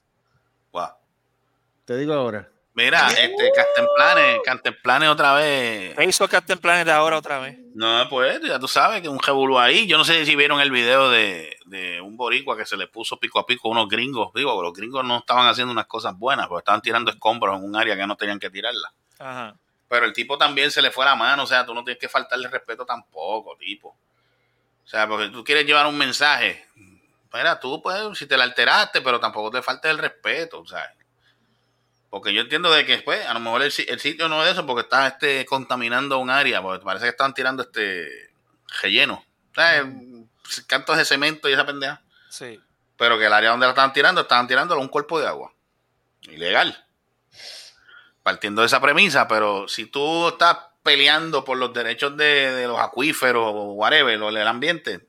Te 1.84 1.96
digo 1.96 2.14
ahora. 2.14 2.48
Mira, 2.74 3.08
este 3.08 3.52
Cantemplanes, 3.54 4.40
Cantemplanes 4.44 5.08
otra 5.08 5.32
vez. 5.32 5.96
¿Qué 5.96 6.04
hizo 6.04 6.28
Captain 6.28 6.58
Planet 6.58 6.86
ahora 6.88 7.16
otra 7.16 7.38
vez? 7.38 7.56
No, 7.74 8.06
pues 8.10 8.38
ya 8.42 8.58
tú 8.58 8.68
sabes 8.68 9.00
que 9.00 9.08
un 9.08 9.18
revolú 9.18 9.58
ahí. 9.58 9.86
Yo 9.86 9.96
no 9.96 10.04
sé 10.04 10.26
si 10.26 10.36
vieron 10.36 10.60
el 10.60 10.70
video 10.70 11.08
de, 11.08 11.56
de 11.64 12.02
un 12.02 12.18
boricua 12.18 12.54
que 12.54 12.66
se 12.66 12.76
le 12.76 12.86
puso 12.86 13.18
pico 13.18 13.38
a 13.38 13.46
pico 13.46 13.68
a 13.68 13.70
unos 13.70 13.88
gringos. 13.88 14.30
Digo, 14.34 14.62
los 14.62 14.74
gringos 14.74 15.02
no 15.06 15.20
estaban 15.20 15.46
haciendo 15.46 15.72
unas 15.72 15.86
cosas 15.86 16.18
buenas, 16.18 16.48
porque 16.48 16.60
estaban 16.60 16.82
tirando 16.82 17.10
escombros 17.10 17.56
en 17.56 17.64
un 17.64 17.76
área 17.76 17.96
que 17.96 18.06
no 18.06 18.14
tenían 18.14 18.38
que 18.38 18.50
tirarla. 18.50 18.92
Ajá. 19.18 19.56
Pero 19.88 20.04
el 20.04 20.12
tipo 20.12 20.36
también 20.36 20.70
se 20.70 20.82
le 20.82 20.90
fue 20.90 21.06
la 21.06 21.14
mano, 21.14 21.44
o 21.44 21.46
sea, 21.46 21.64
tú 21.64 21.72
no 21.72 21.82
tienes 21.82 21.98
que 21.98 22.10
faltarle 22.10 22.48
respeto 22.48 22.84
tampoco, 22.84 23.56
tipo. 23.56 23.96
O 24.84 24.86
sea, 24.86 25.08
porque 25.08 25.28
tú 25.28 25.42
quieres 25.42 25.64
llevar 25.64 25.86
un 25.86 25.96
mensaje. 25.96 26.66
Mira, 27.36 27.60
tú 27.60 27.80
puedes, 27.82 28.16
si 28.18 28.26
te 28.26 28.36
la 28.36 28.44
alteraste, 28.44 29.00
pero 29.02 29.20
tampoco 29.20 29.50
te 29.50 29.62
falta 29.62 29.90
el 29.90 29.98
respeto, 29.98 30.60
o 30.60 30.66
sea. 30.66 30.92
Porque 32.10 32.32
yo 32.32 32.40
entiendo 32.42 32.70
de 32.72 32.86
que 32.86 32.92
después, 32.92 33.26
a 33.26 33.34
lo 33.34 33.40
mejor 33.40 33.62
el, 33.62 33.72
si- 33.72 33.86
el 33.88 34.00
sitio 34.00 34.28
no 34.28 34.44
es 34.44 34.52
eso, 34.52 34.64
porque 34.66 34.82
está 34.82 35.06
este, 35.06 35.44
contaminando 35.44 36.18
un 36.18 36.30
área, 36.30 36.62
porque 36.62 36.84
parece 36.84 37.04
que 37.06 37.10
están 37.10 37.34
tirando 37.34 37.62
este 37.62 38.30
relleno. 38.80 39.24
O 39.52 39.54
sea, 39.54 39.84
cantos 40.66 40.96
de 40.96 41.04
cemento 41.04 41.48
y 41.48 41.52
esa 41.52 41.66
pendeja. 41.66 42.00
Sí. 42.30 42.60
Pero 42.96 43.18
que 43.18 43.26
el 43.26 43.32
área 43.32 43.50
donde 43.50 43.66
la 43.66 43.70
estaban 43.70 43.92
tirando, 43.92 44.20
estaban 44.22 44.46
tirándolo 44.46 44.80
un 44.80 44.88
cuerpo 44.88 45.18
de 45.20 45.26
agua. 45.26 45.52
Ilegal. 46.22 46.84
Partiendo 48.22 48.62
de 48.62 48.66
esa 48.66 48.80
premisa, 48.80 49.28
pero 49.28 49.68
si 49.68 49.86
tú 49.86 50.28
estás 50.28 50.58
peleando 50.82 51.44
por 51.44 51.58
los 51.58 51.72
derechos 51.74 52.16
de, 52.16 52.52
de 52.52 52.66
los 52.66 52.78
acuíferos 52.78 53.44
o 53.44 53.72
whatever, 53.72 54.20
o 54.22 54.32
del 54.32 54.46
ambiente, 54.48 55.06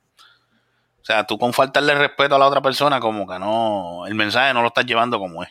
o 1.08 1.14
sea, 1.14 1.24
tú 1.26 1.38
con 1.38 1.54
faltarle 1.54 1.96
respeto 1.96 2.36
a 2.36 2.38
la 2.38 2.48
otra 2.48 2.62
persona, 2.62 3.00
como 3.00 3.26
que 3.26 3.40
no, 3.40 4.06
el 4.08 4.14
mensaje 4.14 4.54
no 4.54 4.62
lo 4.62 4.68
estás 4.68 4.86
llevando 4.86 5.20
como 5.20 5.42
es. 5.42 5.50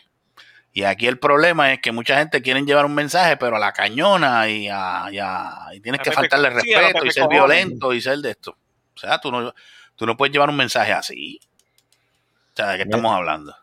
Y 0.71 0.83
aquí 0.83 1.07
el 1.07 1.17
problema 1.17 1.73
es 1.73 1.79
que 1.81 1.91
mucha 1.91 2.19
gente 2.19 2.43
quiere 2.43 2.61
llevar 2.61 2.85
un 2.85 2.93
mensaje, 2.93 3.37
pero 3.37 3.55
a 3.55 3.59
la 3.59 3.73
cañona 3.73 4.47
y, 4.47 4.67
a, 4.71 5.07
y, 5.11 5.17
a- 5.17 5.69
y 5.73 5.79
tienes 5.79 6.01
A 6.01 6.03
que 6.03 6.11
faltarle 6.11 6.51
respeto 6.51 7.03
y 7.03 7.09
ser 7.11 7.23
Cojones. 7.23 7.29
violento 7.39 7.91
y 7.91 8.01
ser 8.01 8.19
de 8.19 8.29
esto. 8.29 8.51
O 8.95 8.99
sea, 8.99 9.17
tú 9.19 9.31
no, 9.31 9.51
tú 9.95 10.05
no 10.05 10.15
puedes 10.15 10.31
llevar 10.31 10.51
un 10.51 10.57
mensaje 10.57 10.93
así. 10.93 11.39
O 12.53 12.55
sea, 12.55 12.67
¿de 12.67 12.77
qué 12.77 12.83
estamos 12.83 13.11
hablando? 13.11 13.55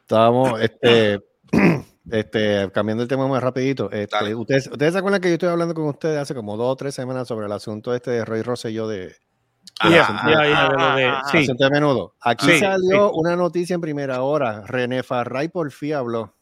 Estábamos, 0.00 0.60
este, 0.60 1.20
este, 2.10 2.68
cambiando 2.72 3.04
el 3.04 3.08
tema 3.08 3.28
más 3.28 3.40
rapidito. 3.44 3.92
Este, 3.92 4.34
ustedes, 4.34 4.66
ustedes 4.66 4.92
se 4.92 4.98
acuerdan 4.98 5.20
que 5.20 5.28
yo 5.28 5.34
estoy 5.34 5.50
hablando 5.50 5.74
con 5.74 5.84
ustedes 5.86 6.18
hace 6.18 6.34
como 6.34 6.56
dos 6.56 6.72
o 6.72 6.76
tres 6.76 6.96
semanas 6.96 7.28
sobre 7.28 7.46
el 7.46 7.52
asunto 7.52 7.94
este 7.94 8.10
de 8.10 8.24
Roy 8.24 8.42
Rosselló 8.42 8.88
de, 8.88 9.14
Ajá. 9.78 11.22
sí. 11.30 11.38
asunto 11.38 11.64
de 11.64 11.70
menudo. 11.70 12.14
Aquí 12.20 12.46
Sí, 12.46 12.58
salió 12.60 13.12
una 13.12 13.36
noticia 13.36 13.74
en 13.74 13.80
primera 13.80 14.22
hora. 14.22 14.62
René 14.66 15.02
Farray 15.02 15.48
por 15.48 15.70
fin 15.70 15.94
habló. 15.94 16.32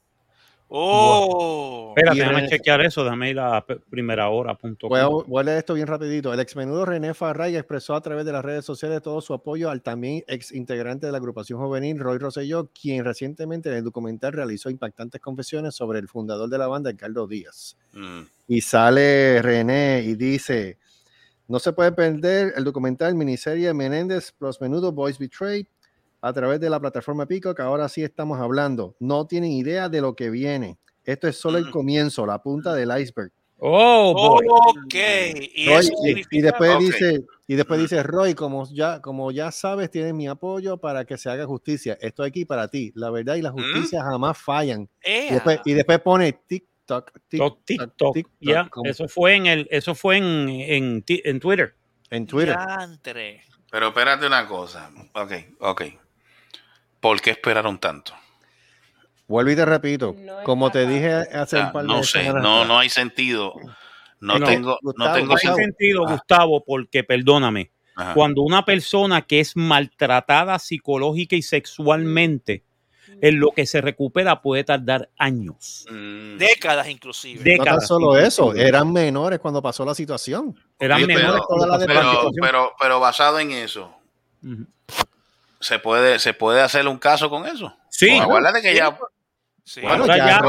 Oh. 0.77 1.93
Espérate, 1.97 2.16
Y 2.16 2.20
déjame 2.20 2.39
René- 2.43 2.49
chequear 2.49 2.81
eso, 2.81 3.05
déjame 3.05 3.31
ir 3.31 3.39
a 3.39 3.64
primera 3.91 4.29
hora. 4.31 4.57
punto 4.57 4.89
Voy 4.89 4.99
a, 4.99 5.07
voy 5.07 5.41
a 5.41 5.45
leer 5.45 5.59
esto 5.59 5.75
bien 5.75 5.87
rapidito. 5.87 6.33
El 6.33 6.41
ex 6.41 6.57
menudo 6.57 6.85
René 6.85 7.14
Farray 7.14 7.55
expresó 7.57 7.95
a 7.95 8.01
través 8.01 8.25
de 8.25 8.33
las 8.33 8.45
redes 8.45 8.64
sociales 8.64 9.01
todo 9.03 9.20
su 9.20 9.35
apoyo 9.35 9.70
al 9.70 9.83
también 9.83 10.25
ex 10.27 10.51
integrante 10.53 11.07
de 11.07 11.12
la 11.12 11.18
agrupación 11.18 11.61
juvenil 11.61 11.99
Roy 12.01 12.18
Rosselló, 12.18 12.70
quien 12.81 13.05
recientemente 13.05 13.68
en 13.68 13.77
el 13.77 13.85
documental 13.85 14.33
realizó 14.33 14.68
impactantes 14.70 15.20
confesiones 15.20 15.75
sobre 15.77 16.01
el 16.01 16.09
fundador 16.09 16.49
de 16.49 16.59
la 16.59 16.66
banda, 16.66 16.91
Ricardo 16.91 17.27
Díaz. 17.29 17.77
Mm. 17.93 18.22
Y 18.49 18.61
sale 18.61 19.43
René 19.43 20.03
y 20.05 20.14
dice, 20.16 20.79
no 21.49 21.59
se 21.59 21.72
puede 21.72 21.92
perder 21.92 22.55
el 22.57 22.64
documental 22.64 23.14
miniserie 23.14 23.72
Menéndez 23.74 24.32
plus 24.32 24.61
Menudo 24.61 24.92
Boys 24.92 25.18
Betrayed 25.18 25.66
a 26.20 26.32
través 26.32 26.59
de 26.61 26.70
la 26.70 26.80
plataforma 26.80 27.26
Pico, 27.26 27.55
que 27.55 27.62
ahora 27.62 27.88
sí 27.88 28.03
estamos 28.03 28.38
hablando. 28.40 28.97
No 28.99 29.26
tienen 29.26 29.53
idea 29.53 29.88
de 29.88 30.01
lo 30.01 30.14
que 30.16 30.30
viene. 30.30 30.78
Esto 31.05 31.28
es 31.28 31.36
solo 31.36 31.59
el 31.59 31.66
Mm. 31.66 31.70
comienzo, 31.70 32.24
la 32.24 32.42
punta 32.42 32.72
del 32.74 32.90
iceberg. 32.99 33.30
Oh, 33.59 34.12
boy. 34.14 34.47
Ok. 34.49 34.95
Y, 35.55 35.66
Roy, 35.68 35.88
y- 36.05 36.38
y, 36.38 36.40
después 36.40 36.74
Ok. 36.74 36.80
dice, 36.80 37.24
y 37.47 37.55
después 37.55 37.78
dice, 37.80 38.03
Roy, 38.03 38.34
como 38.34 38.66
ya, 38.72 39.01
como 39.01 39.30
ya 39.30 39.51
sabes, 39.53 39.90
tienes 39.90 40.12
mi 40.14 40.26
apoyo 40.26 40.78
para 40.78 41.05
que 41.05 41.16
se 41.18 41.28
haga 41.30 41.47
justicia. 41.47 41.97
Estoy 42.01 42.28
aquí 42.28 42.45
para 42.47 42.68
ti. 42.68 42.90
La 42.95 43.11
verdad 43.11 43.36
y 43.36 43.42
la 43.42 43.53
justicia 43.53 44.03
jamás 44.03 44.38
fallan. 44.38 44.88
Y 45.05 45.32
después, 45.34 45.61
y 45.66 45.72
después 45.74 46.01
pone 46.01 46.40
TikTok, 46.87 47.12
Tok, 47.12 47.20
TikTok, 47.28 47.64
TikTok. 47.64 48.14
TikTok, 48.14 48.32
Ya, 48.41 48.68
eso 48.85 49.09
fue 49.09 49.35
en 49.35 49.47
el, 49.47 49.68
eso 49.70 49.95
fue 49.95 50.18
en, 50.18 50.49
en, 50.49 51.03
Twitter. 51.41 51.74
en 52.11 52.26
Twitter. 52.26 52.57
Pero 53.70 53.89
espérate 53.89 54.26
una 54.26 54.47
cosa. 54.47 54.91
Ok, 55.14 55.32
ok. 55.61 55.82
¿Por 57.01 57.20
qué 57.20 57.30
esperaron 57.30 57.78
tanto? 57.78 58.12
Vuelvo 59.26 59.51
y 59.51 59.57
te 59.57 59.64
repito, 59.64 60.14
No 60.18 60.43
como 60.45 60.70
te 60.70 60.87
dije 60.87 61.11
hace 61.12 61.59
un 61.61 61.72
par 61.72 61.82
de 61.82 61.89
no 61.89 62.03
sé, 62.03 62.30
no, 62.32 62.64
no 62.66 62.78
hay 62.78 62.91
sentido. 62.91 63.55
No, 64.20 64.39
No, 64.39 64.47
tengo, 64.47 64.70
no 64.70 64.78
Gustavo, 64.82 65.14
tengo 65.14 65.26
No 65.26 65.32
hay 65.32 65.37
Gustavo. 65.37 65.57
sentido. 65.57 65.57
sentido, 65.57 66.05
Ah. 66.07 66.12
Gustavo, 66.12 66.64
porque 66.64 67.05
perdóname, 67.05 67.70
Ajá. 67.97 68.14
cuando 68.14 68.43
una 68.43 68.64
persona 68.64 69.22
que 69.22 69.41
es 69.41 69.57
maltratada 69.57 70.59
psicológica 70.59 71.37
y 71.37 71.43
sexualmente, 71.43 72.64
en 73.21 73.41
lo 73.41 73.51
que 73.51 73.67
se 73.67 73.81
recupera 73.81 74.41
puede 74.43 74.65
tardar 74.65 75.09
años. 75.19 75.87
Mm. 75.91 76.37
Décadas 76.39 76.89
inclusive. 76.89 77.43
De- 77.43 77.57
no 77.57 77.65
tan 77.65 77.75
décadas, 77.75 77.89
solo 77.89 78.19
eso, 78.19 78.55
eran 78.55 78.93
menores 78.93 79.39
cuando 79.41 79.61
pasó 79.62 79.85
la 79.85 79.95
situación. 79.95 80.55
Eran 80.79 81.01
Sí, 81.01 81.07
menores 81.07 81.31
pero- 81.33 81.47
toda 81.49 81.67
la 81.79 81.87
pero, 81.87 82.01
situación. 82.11 82.33
pero, 82.41 82.73
pero 82.81 83.01
basado 83.01 83.39
en 83.41 83.51
eso. 83.53 83.95
¿se 85.61 85.79
puede, 85.79 86.19
¿se 86.19 86.35
puede 86.35 86.61
hacer 86.61 86.87
un 86.89 86.99
caso 86.99 87.31
con 87.31 87.47
eso? 87.47 87.75
Sí, 87.89 88.09
Pues 88.09 88.21
acuérdate 88.23 88.62
que 88.62 88.75
ya 88.75 88.99
Sí. 89.67 89.81
Bueno, 89.81 90.03
ahora 90.03 90.17
ya 90.19 90.41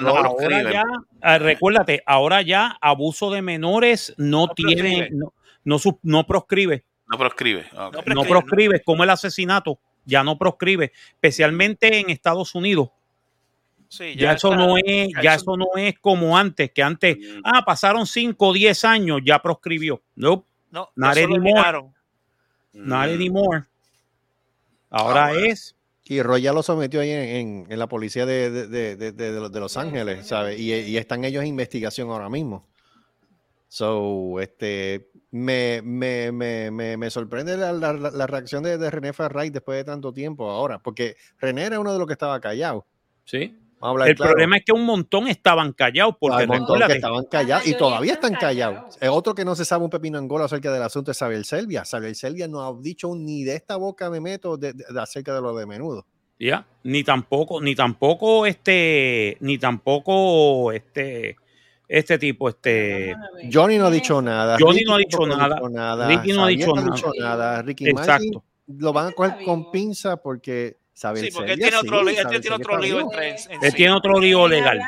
no 0.00 0.08
ahora 0.10 0.30
proscriben. 0.30 0.72
ya, 0.72 0.82
ah, 1.22 1.38
recuérdate, 1.38 2.02
ahora 2.06 2.42
ya 2.42 2.76
abuso 2.80 3.30
de 3.30 3.40
menores 3.40 4.12
no, 4.16 4.46
No 4.48 4.52
tiene, 4.52 4.74
proscribe. 4.74 5.10
no, 5.12 5.32
no, 5.62 5.78
no 6.02 6.26
proscribe, 6.26 6.84
No 7.06 7.16
proscribe. 7.16 7.66
No 7.72 7.84
no 7.84 7.90
prescribe, 7.92 8.26
proscribe, 8.28 8.82
como 8.82 9.04
el 9.04 9.10
asesinato, 9.10 9.78
ya 10.04 10.22
no 10.24 10.38
proscribe, 10.38 10.92
especialmente 11.12 12.00
en 12.00 12.10
Estados 12.10 12.54
Unidos. 12.54 12.88
Sí, 13.88 14.14
Ya, 14.16 14.32
eso 14.32 14.52
está- 14.52 14.66
no 14.66 14.76
es, 14.76 15.08
ya 15.14 15.22
ya 15.22 15.34
eso- 15.34 15.56
no 15.56 15.66
es 15.76 15.98
como 16.00 16.36
antes, 16.36 16.70
que 16.72 16.82
antes, 16.82 17.16
Mm. 17.16 17.40
ah, 17.44 17.64
pasaron 17.64 18.06
5 18.06 18.48
o 18.48 18.52
10 18.52 18.84
años, 18.84 19.20
ya 19.24 19.40
proscribió. 19.40 20.02
No, 20.16 20.44
No, 20.70 20.88
Not 20.96 21.16
anymore. 21.16 21.82
not 22.72 23.06
Mm. 23.08 23.14
anymore. 23.14 23.62
Ahora 24.90 25.26
Ah, 25.26 25.32
es, 25.34 25.76
Y 26.06 26.20
Roy 26.20 26.42
ya 26.42 26.52
lo 26.52 26.62
sometió 26.62 27.00
ahí 27.00 27.10
en, 27.10 27.22
en- 27.22 27.66
en 27.70 27.78
la 27.78 27.86
policía 27.88 28.26
de, 28.26 28.50
de- 28.50 28.96
de- 28.96 29.12
de 29.12 29.60
Los 29.60 29.76
Ángeles, 29.78 30.26
¿sabes? 30.26 30.58
Y, 30.60 30.70
y 30.74 30.98
están 30.98 31.24
ellos 31.24 31.42
en 31.42 31.48
investigación 31.48 32.10
ahora 32.10 32.28
mismo. 32.28 32.66
So, 33.74 34.38
este, 34.38 35.10
me, 35.32 35.82
me, 35.82 36.30
me, 36.30 36.70
me, 36.70 36.96
me 36.96 37.10
sorprende 37.10 37.56
la, 37.56 37.72
la- 37.72 38.26
reacción 38.28 38.62
de, 38.62 38.78
de 38.78 38.88
René 38.88 39.12
Ferray 39.12 39.50
después 39.50 39.78
de 39.78 39.82
tanto 39.82 40.12
tiempo 40.12 40.48
ahora, 40.48 40.78
porque 40.78 41.16
René 41.40 41.64
era 41.64 41.80
uno 41.80 41.92
de 41.92 41.98
los 41.98 42.06
que 42.06 42.12
estaba 42.12 42.38
callado. 42.40 42.86
sí. 43.24 43.58
Vamos 43.80 43.88
a 43.88 43.90
hablar 43.90 44.08
El 44.10 44.14
claro. 44.14 44.30
problema 44.30 44.56
es 44.58 44.62
que 44.64 44.72
un 44.72 44.84
montón 44.86 45.26
estaban 45.26 45.72
callados, 45.72 46.14
porque 46.20 46.36
Hay 46.36 46.44
un 46.44 46.50
montón 46.50 46.80
que 46.86 46.92
estaban 46.92 47.24
callados 47.24 47.66
y 47.66 47.74
todavía 47.76 48.12
están 48.12 48.34
callados. 48.34 48.96
Es 49.00 49.08
otro 49.10 49.34
que 49.34 49.44
no 49.44 49.56
se 49.56 49.64
sabe 49.64 49.82
un 49.82 49.90
pepino 49.90 50.18
angola 50.18 50.44
acerca 50.44 50.72
del 50.72 50.82
asunto 50.84 51.10
es 51.10 51.18
Xavier 51.18 51.44
Selvia. 51.44 51.84
Xavier 51.84 52.14
Selvia 52.14 52.46
no 52.46 52.62
ha 52.62 52.72
dicho 52.80 53.12
ni 53.16 53.42
de 53.42 53.56
esta 53.56 53.74
boca 53.74 54.08
me 54.08 54.20
meto 54.20 54.56
de- 54.56 54.72
de- 54.72 54.84
de- 54.88 55.00
acerca 55.02 55.34
de 55.34 55.42
lo 55.42 55.54
de 55.56 55.66
menudo. 55.66 56.06
Ya, 56.38 56.64
ni 56.84 57.02
tampoco, 57.02 57.60
ni 57.60 57.74
tampoco 57.74 58.46
este, 58.46 59.36
ni 59.40 59.58
tampoco 59.58 60.70
este, 60.72 61.36
este 61.88 62.18
tipo, 62.18 62.48
este. 62.48 63.14
Johnny 63.52 63.78
no 63.78 63.86
ha 63.86 63.90
¿Qué 63.90 63.96
es 63.96 64.02
dicho 64.02 64.22
nada. 64.22 64.56
Johnny 64.58 64.78
Ricky 64.78 64.84
no 64.86 64.94
ha 64.94 64.98
dicho 64.98 65.26
nada. 65.26 66.08
Ricky 66.08 66.32
no 66.32 66.44
ha 66.44 66.48
dicho 66.48 66.66
no 66.68 66.74
nada. 66.76 66.94
dicho 66.94 67.12
nada. 67.18 67.62
Ricky 67.62 67.88
Exacto. 67.88 68.10
Martin 68.12 68.42
lo 68.78 68.92
van 68.92 69.08
a 69.08 69.12
coger 69.12 69.44
con 69.44 69.70
pinza 69.70 70.16
porque 70.16 70.78
Xavier 70.98 71.26
Sí, 71.26 71.30
porque 71.32 71.52
él 71.52 71.58
tiene 71.58 71.76
otro, 71.76 72.04
sí, 72.06 72.16
él 72.16 72.40
tiene 72.40 72.56
otro 72.56 72.78
lío 72.78 72.96
vivo. 72.96 73.12
entre 73.12 73.28
en 73.28 73.64
él 73.64 73.70
sí. 73.70 73.76
tiene 73.76 73.92
otro 73.92 74.18
lío 74.18 74.46
¿Quieren 74.46 74.64
legal. 74.64 74.80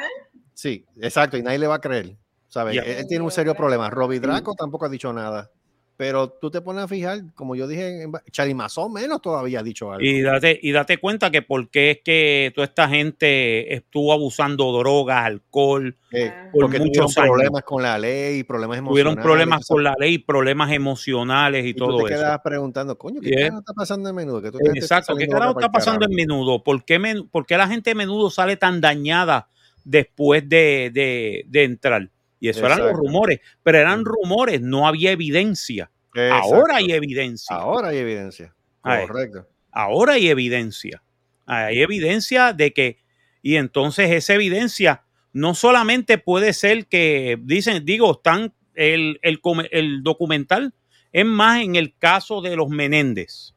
Sí, 0.54 0.86
exacto, 1.00 1.36
y 1.36 1.42
nadie 1.42 1.58
le 1.58 1.66
va 1.66 1.74
a 1.74 1.80
creer. 1.80 2.16
¿sabes? 2.48 2.74
Ya. 2.74 2.82
Él, 2.82 2.98
él 2.98 3.06
tiene 3.06 3.22
un 3.24 3.30
serio 3.30 3.54
problema. 3.54 3.90
Robbie 3.90 4.20
Draco 4.20 4.54
tampoco 4.54 4.86
ha 4.86 4.88
dicho 4.88 5.12
nada. 5.12 5.50
Pero 5.98 6.28
tú 6.28 6.50
te 6.50 6.60
pones 6.60 6.84
a 6.84 6.88
fijar, 6.88 7.20
como 7.34 7.56
yo 7.56 7.66
dije, 7.66 8.02
en 8.02 8.12
va- 8.12 8.22
Charlie 8.30 8.52
Mazón 8.52 8.92
menos 8.92 9.22
todavía 9.22 9.60
ha 9.60 9.62
dicho 9.62 9.90
algo. 9.90 10.04
Y 10.04 10.20
date, 10.20 10.58
y 10.62 10.70
date 10.70 10.98
cuenta 10.98 11.30
que 11.30 11.40
por 11.40 11.70
qué 11.70 11.92
es 11.92 11.98
que 12.04 12.52
toda 12.54 12.66
esta 12.66 12.86
gente 12.86 13.72
estuvo 13.74 14.12
abusando 14.12 14.70
drogas, 14.76 15.24
alcohol, 15.24 15.96
Eh, 16.12 16.30
Ah. 16.30 16.48
por 16.52 16.62
porque 16.62 16.76
tuvieron 16.78 17.04
muchos 17.04 17.18
años. 17.18 17.30
problemas 17.30 17.62
con 17.62 17.82
la 17.82 17.98
ley, 17.98 18.42
problemas 18.44 18.78
emocionales. 18.78 18.92
tuvieron 19.04 19.22
problemas 19.24 19.66
con 19.66 19.84
la 19.84 19.94
ley, 19.98 20.18
problemas 20.18 20.72
emocionales 20.72 21.64
y, 21.64 21.68
y 21.70 21.74
tú 21.74 21.86
todo 21.86 21.98
te 22.04 22.12
eso. 22.12 22.22
quedas 22.22 22.40
preguntando, 22.44 22.98
coño, 22.98 23.20
¿qué 23.22 23.28
Yeah. 23.30 23.40
carajo 23.40 23.58
está 23.60 23.72
pasando 23.72 24.08
en 24.10 24.14
menudo? 24.16 24.42
Que 24.42 24.50
tú 24.50 24.58
Exacto, 24.74 25.16
¿qué 25.16 25.26
carajo 25.26 25.58
está 25.58 25.70
pasando 25.70 26.04
en 26.06 26.14
menudo? 26.14 26.62
¿Por 26.62 26.84
qué, 26.84 26.98
men- 26.98 27.26
por 27.28 27.46
qué 27.46 27.56
la 27.56 27.68
gente 27.68 27.90
de 27.90 27.94
menudo 27.94 28.28
sale 28.30 28.56
tan 28.58 28.80
dañada 28.82 29.48
después 29.82 30.46
de, 30.48 30.90
de- 30.92 31.44
de 31.48 31.64
entrar? 31.64 32.10
Y 32.46 32.50
eso 32.50 32.64
eran 32.64 32.78
los 32.78 32.92
rumores, 32.92 33.40
pero 33.64 33.78
eran 33.78 34.02
Ujú. 34.02 34.10
rumores, 34.10 34.60
no 34.60 34.86
había 34.86 35.10
evidencia. 35.10 35.90
Exacto. 36.14 36.54
Ahora 36.54 36.76
hay 36.76 36.92
evidencia. 36.92 37.56
Ahora 37.56 37.88
hay 37.88 37.98
evidencia. 37.98 38.54
Correcto. 38.80 39.48
Ahora 39.72 40.12
hay 40.12 40.28
evidencia. 40.28 41.02
Hay 41.44 41.82
evidencia 41.82 42.52
de 42.52 42.72
que, 42.72 42.98
y 43.42 43.56
entonces 43.56 44.12
esa 44.12 44.34
evidencia 44.34 45.02
no 45.32 45.54
solamente 45.54 46.18
puede 46.18 46.52
ser 46.52 46.86
que, 46.86 47.36
dicen, 47.42 47.84
digo, 47.84 48.12
están, 48.12 48.54
el, 48.74 49.18
el, 49.22 50.02
documental 50.04 50.72
es 51.12 51.26
más 51.26 51.62
en 51.62 51.74
el 51.74 51.96
caso 51.96 52.42
de 52.42 52.54
los 52.54 52.68
Menéndez. 52.68 53.54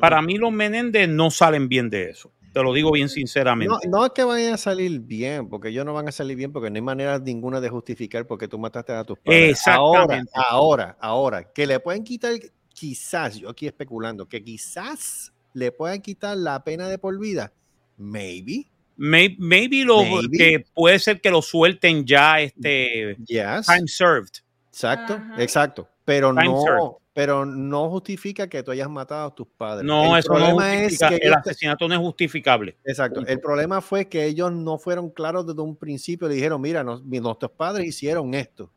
Para 0.00 0.22
mí 0.22 0.38
los 0.38 0.52
Menéndez 0.52 1.08
no 1.08 1.30
salen 1.30 1.68
bien 1.68 1.90
de 1.90 2.10
eso. 2.10 2.32
Te 2.54 2.62
lo 2.62 2.72
digo 2.72 2.92
bien 2.92 3.08
sinceramente. 3.08 3.74
No, 3.86 3.98
no 3.98 4.06
es 4.06 4.12
que 4.12 4.22
vayan 4.24 4.54
a 4.54 4.56
salir 4.56 5.00
bien, 5.00 5.48
porque 5.48 5.68
ellos 5.70 5.84
no 5.84 5.92
van 5.92 6.08
a 6.08 6.12
salir 6.12 6.36
bien, 6.36 6.52
porque 6.52 6.70
no 6.70 6.76
hay 6.76 6.82
manera 6.82 7.18
ninguna 7.18 7.60
de 7.60 7.68
justificar 7.68 8.26
porque 8.26 8.46
tú 8.48 8.58
mataste 8.58 8.92
a 8.92 9.04
tus 9.04 9.18
padres. 9.18 9.66
Ahora, 9.66 10.02
Exactamente. 10.04 10.32
ahora, 10.34 10.96
ahora, 11.00 11.52
que 11.52 11.66
le 11.66 11.80
pueden 11.80 12.04
quitar, 12.04 12.32
quizás, 12.68 13.36
yo 13.38 13.50
aquí 13.50 13.66
especulando, 13.66 14.26
que 14.28 14.42
quizás 14.42 15.32
le 15.52 15.72
puedan 15.72 16.00
quitar 16.00 16.36
la 16.36 16.62
pena 16.64 16.88
de 16.88 16.96
por 16.98 17.18
vida. 17.18 17.52
Maybe. 17.96 18.70
May- 18.96 19.36
maybe 19.40 19.84
lo 19.84 20.02
Maybe. 20.04 20.36
que 20.38 20.64
puede 20.72 20.98
ser 21.00 21.20
que 21.20 21.30
lo 21.30 21.42
suelten 21.42 22.04
ya 22.06 22.40
este 22.40 23.16
Yes. 23.26 23.66
time 23.66 23.88
served. 23.88 24.30
Exacto, 24.70 25.14
Ajá. 25.14 25.42
exacto. 25.42 25.88
Pero 26.04 26.32
Time 26.34 26.54
served. 26.64 26.90
No, 27.14 27.20
pero 27.22 27.46
no 27.46 27.88
justifica 27.90 28.48
que 28.48 28.62
tú 28.62 28.70
hayas 28.72 28.90
matado 28.90 29.28
a 29.28 29.34
tus 29.34 29.46
padres. 29.46 29.84
No, 29.86 30.14
El 30.14 30.20
eso 30.20 30.32
no 30.32 30.38
problema 30.38 30.74
es 30.74 30.82
justifica, 30.82 31.08
que 31.10 31.14
el 31.16 31.22
ellos- 31.22 31.36
asesinato 31.38 31.88
no 31.88 31.94
es 31.94 32.00
justificable. 32.00 32.76
Exacto. 32.84 33.20
Punto. 33.20 33.30
El 33.32 33.40
problema 33.40 33.80
fue 33.80 34.08
que 34.08 34.24
ellos 34.24 34.52
no 34.52 34.78
fueron 34.78 35.10
claros 35.10 35.46
desde 35.46 35.62
un 35.62 35.76
principio. 35.76 36.28
Le 36.28 36.34
dijeron, 36.34 36.60
mira, 36.60 36.82
nos- 36.82 37.02
nuestros 37.04 37.52
padres 37.52 37.86
hicieron 37.86 38.34
esto. 38.34 38.70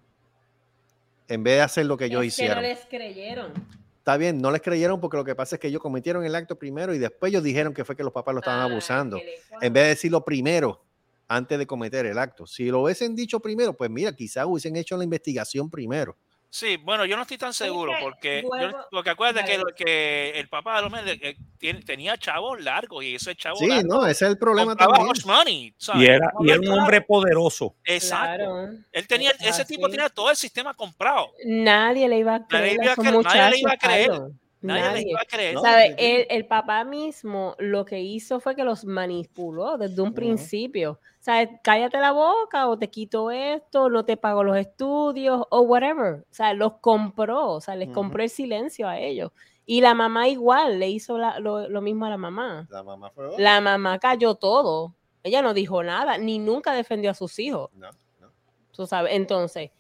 En 1.28 1.44
vez 1.44 1.56
de 1.56 1.62
hacer 1.62 1.86
lo 1.86 1.98
que 1.98 2.06
ellos 2.06 2.24
Es 2.24 2.36
que 2.36 2.44
hicieron. 2.44 2.56
no 2.58 2.62
les 2.62 2.86
creyeron. 2.86 3.52
está 3.98 4.16
bien, 4.16 4.40
no 4.42 4.52
les 4.52 4.62
creyeron 4.62 5.02
porque 5.02 5.18
lo 5.18 5.26
que 5.26 5.36
pasa 5.36 5.58
es 5.58 5.60
que 5.60 5.68
ellos 5.68 5.82
cometieron 5.82 6.24
el 6.24 6.34
acto 6.34 6.58
primero 6.58 6.94
y 6.94 6.98
después 6.98 7.30
ellos 7.32 7.44
dijeron 7.44 7.74
que 7.74 7.84
fue 7.84 7.94
que 7.98 8.04
los 8.04 8.14
papás 8.14 8.34
lo 8.34 8.40
estaban 8.40 8.62
Ah, 8.62 8.72
abusando. 8.72 9.18
En 9.62 9.74
vez 9.74 9.84
de 9.84 9.90
decirlo 9.90 10.24
primero, 10.24 10.82
antes 11.28 11.60
de 11.60 11.68
cometer 11.68 12.06
el 12.06 12.18
acto. 12.18 12.48
Si 12.48 12.68
lo 12.72 12.84
hubiesen 12.84 13.14
dicho 13.14 13.42
primero, 13.42 13.74
pues 13.76 13.90
mira, 13.90 14.14
quizás 14.16 14.46
hubiesen 14.46 14.78
hecho 14.78 14.96
la 14.96 15.04
investigación 15.04 15.70
primero. 15.70 16.16
Sí, 16.50 16.78
bueno, 16.78 17.06
yo 17.06 17.16
no 17.18 17.24
estoy 17.24 17.38
tan 17.38 17.54
seguro 17.54 17.92
que 17.92 18.02
porque, 18.02 18.42
yo- 18.42 18.48
vuelvo- 18.48 18.86
porque 18.90 19.10
acuérdate 19.10 19.46
que, 19.46 19.58
lo- 19.58 19.66
que 19.76 20.32
el 20.40 20.48
papá 20.48 20.82
de 20.82 20.90
los 20.90 21.00
eh, 21.22 21.36
tiene- 21.60 21.82
tenía 21.82 22.18
chavos 22.18 22.62
largos 22.62 23.04
y 23.04 23.16
ese 23.16 23.36
chavo 23.36 23.58
Sí, 23.58 23.68
largo 23.68 23.88
no, 23.96 24.08
ese 24.08 24.26
es 24.26 24.32
el 24.32 24.38
problema 24.38 24.76
también. 24.76 25.06
money. 25.26 25.74
Y 25.96 26.06
era, 26.06 26.32
y 26.40 26.50
era 26.50 26.60
un 26.60 26.70
hombre 26.80 27.02
poderoso. 27.02 27.76
Exacto. 27.84 28.46
Claro. 28.46 28.70
Él 28.92 29.08
tenía, 29.08 29.32
Es 29.32 29.48
ese 29.60 29.66
tipo 29.66 29.90
tenía 29.90 30.10
todo 30.10 30.30
el 30.32 30.38
sistema 30.38 30.74
comprado. 30.74 31.28
Nadie 31.46 32.08
le 32.08 32.18
iba 32.20 32.36
a 32.36 32.48
creer 32.48 32.74
iba 32.76 32.84
a 32.86 32.90
a 32.90 32.94
esos 32.94 33.06
cre- 33.06 33.24
nadie 33.24 33.52
le 33.52 33.60
iba 33.60 33.72
a 33.74 33.78
creer. 33.78 34.12
Nadie, 34.60 34.82
Nadie. 34.82 35.04
le 35.04 35.10
iba 35.12 35.22
a 35.22 35.26
creer. 35.26 35.54
No, 35.54 35.62
¿Sabe? 35.62 35.96
El, 36.00 36.28
el 36.30 36.46
papá 36.48 36.84
mismo 36.84 37.56
lo 37.60 37.86
que 37.86 38.00
hizo 38.00 38.40
fue 38.40 38.56
que 38.56 38.64
los 38.64 38.86
manipuló 38.86 39.78
desde 39.78 40.02
un 40.02 40.08
Ujú. 40.10 40.16
principio. 40.16 41.00
¿Sabes? 41.28 41.50
Cállate 41.62 41.98
la 42.00 42.14
boca 42.14 42.70
o 42.70 42.78
te 42.78 42.90
quito 42.90 43.32
esto, 43.32 43.90
no 43.90 44.06
te 44.06 44.16
pago 44.16 44.46
los 44.46 44.56
estudios 44.56 45.44
o 45.50 45.60
whatever. 45.60 46.22
O 46.22 46.34
sea, 46.34 46.54
los 46.54 46.76
compró, 46.80 47.50
o 47.52 47.60
sea, 47.60 47.76
les 47.76 47.90
compró 47.94 48.24
el 48.24 48.30
silencio 48.30 48.88
a 48.88 48.98
ellos. 48.98 49.34
Y 49.66 49.82
la 49.82 49.94
mamá 49.94 50.30
igual 50.30 50.80
le 50.80 50.88
hizo 50.88 51.18
la- 51.18 51.38
lo, 51.40 51.68
lo 51.68 51.82
mismo 51.82 52.06
a 52.06 52.10
la 52.12 52.16
mamá. 52.16 52.66
La 52.72 52.82
mamá 52.82 53.10
fue. 53.10 53.38
La 53.38 53.60
mamá 53.60 54.00
cayó 54.00 54.36
todo. 54.36 54.96
Ella 55.22 55.42
no 55.42 55.54
dijo 55.54 55.84
nada, 55.84 56.18
ni 56.18 56.40
nunca 56.40 56.72
defendió 56.72 57.12
a 57.12 57.14
sus 57.14 57.38
hijos. 57.40 57.72
No, 57.74 57.90
no. 58.22 58.30
Tú 58.72 58.88
sabes, 58.88 59.14
entonces, 59.14 59.72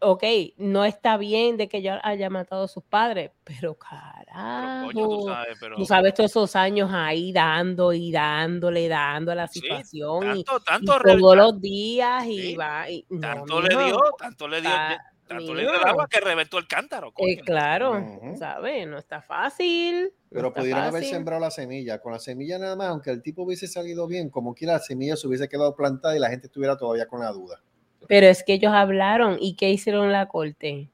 ok, 0.00 0.22
no 0.58 0.84
está 0.84 1.16
bien 1.16 1.56
de 1.56 1.68
que 1.68 1.82
yo 1.82 1.92
haya 2.02 2.30
matado 2.30 2.64
a 2.64 2.68
sus 2.68 2.82
padres, 2.84 3.30
pero 3.44 3.74
Pero, 3.74 3.74
carajo. 3.74 4.86
coño, 4.86 5.08
tú 5.08 5.22
sabes, 5.26 5.56
pero 5.60 5.76
Tú 5.76 5.84
sabes 5.86 6.14
todos 6.14 6.30
esos 6.30 6.56
años 6.56 6.90
ahí 6.92 7.32
dando 7.32 7.92
y 7.92 8.10
dándole, 8.12 8.88
dando 8.88 9.32
a 9.32 9.34
la 9.34 9.48
situación 9.48 10.36
y, 10.38 10.44
tanto, 10.44 10.56
y 10.60 10.64
tanto, 10.64 10.98
re- 10.98 11.16
todos 11.18 11.36
los 11.36 11.60
días 11.60 12.24
y 12.26 12.38
Sí, 12.40 12.56
va. 12.56 12.88
Y, 12.90 13.04
no, 13.10 13.20
tanto 13.20 13.60
le 13.62 13.68
dio, 13.68 14.00
tanto 14.18 14.48
le 14.48 14.60
dio, 14.60 14.70
ah, 14.72 14.96
tanto 15.26 15.54
le 15.54 15.62
dio 15.62 15.74
el 15.74 15.84
agua 15.84 16.06
que 16.08 16.20
reventó 16.20 16.58
el 16.58 16.66
cántaro. 16.66 17.12
eh, 17.18 17.36
claro. 17.40 18.04
¿sabes? 18.38 18.86
No 18.86 18.98
está 18.98 19.22
fácil. 19.22 20.12
Pero 20.30 20.52
pudieron 20.52 20.82
haber 20.82 21.04
sembrado 21.04 21.40
la 21.40 21.50
semilla. 21.50 22.00
Con 22.00 22.12
la 22.12 22.18
semilla 22.18 22.58
nada 22.58 22.76
más, 22.76 22.88
aunque 22.88 23.10
el 23.10 23.22
tipo 23.22 23.42
hubiese 23.42 23.66
salido 23.68 24.06
bien, 24.06 24.30
como 24.30 24.54
quiera 24.54 24.74
la 24.74 24.78
semilla 24.80 25.16
se 25.16 25.26
hubiese 25.28 25.48
quedado 25.48 25.74
plantada 25.76 26.16
y 26.16 26.18
la 26.20 26.28
gente 26.30 26.46
estuviera 26.48 26.76
todavía 26.76 27.06
con 27.06 27.20
la 27.20 27.30
duda. 27.30 27.62
Pero 28.08 28.26
es 28.26 28.42
que 28.44 28.54
ellos 28.54 28.72
hablaron 28.72 29.36
y 29.40 29.56
¿qué 29.56 29.70
hicieron 29.70 30.06
en 30.06 30.12
la 30.12 30.26
corte? 30.28 30.90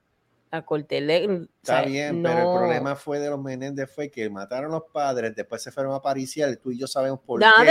La 0.52 0.62
corte 0.62 1.00
le, 1.00 1.26
o 1.28 1.32
Está 1.62 1.82
sea, 1.82 1.82
bien, 1.82 2.24
pero 2.24 2.38
el 2.38 2.44
no- 2.44 2.54
problema 2.56 2.96
fue 2.96 3.20
de 3.20 3.30
los 3.30 3.40
Menéndez 3.40 3.88
fue 3.94 4.10
que 4.10 4.28
mataron 4.28 4.72
a 4.72 4.78
los 4.78 4.82
padres, 4.92 5.32
después 5.36 5.62
se 5.62 5.70
fueron 5.70 5.94
a 5.94 6.02
pariciar, 6.02 6.56
tú 6.56 6.72
y 6.72 6.78
yo 6.80 6.88
sabemos 6.88 7.20
por 7.20 7.38
No, 7.40 7.46
qué. 7.64 7.70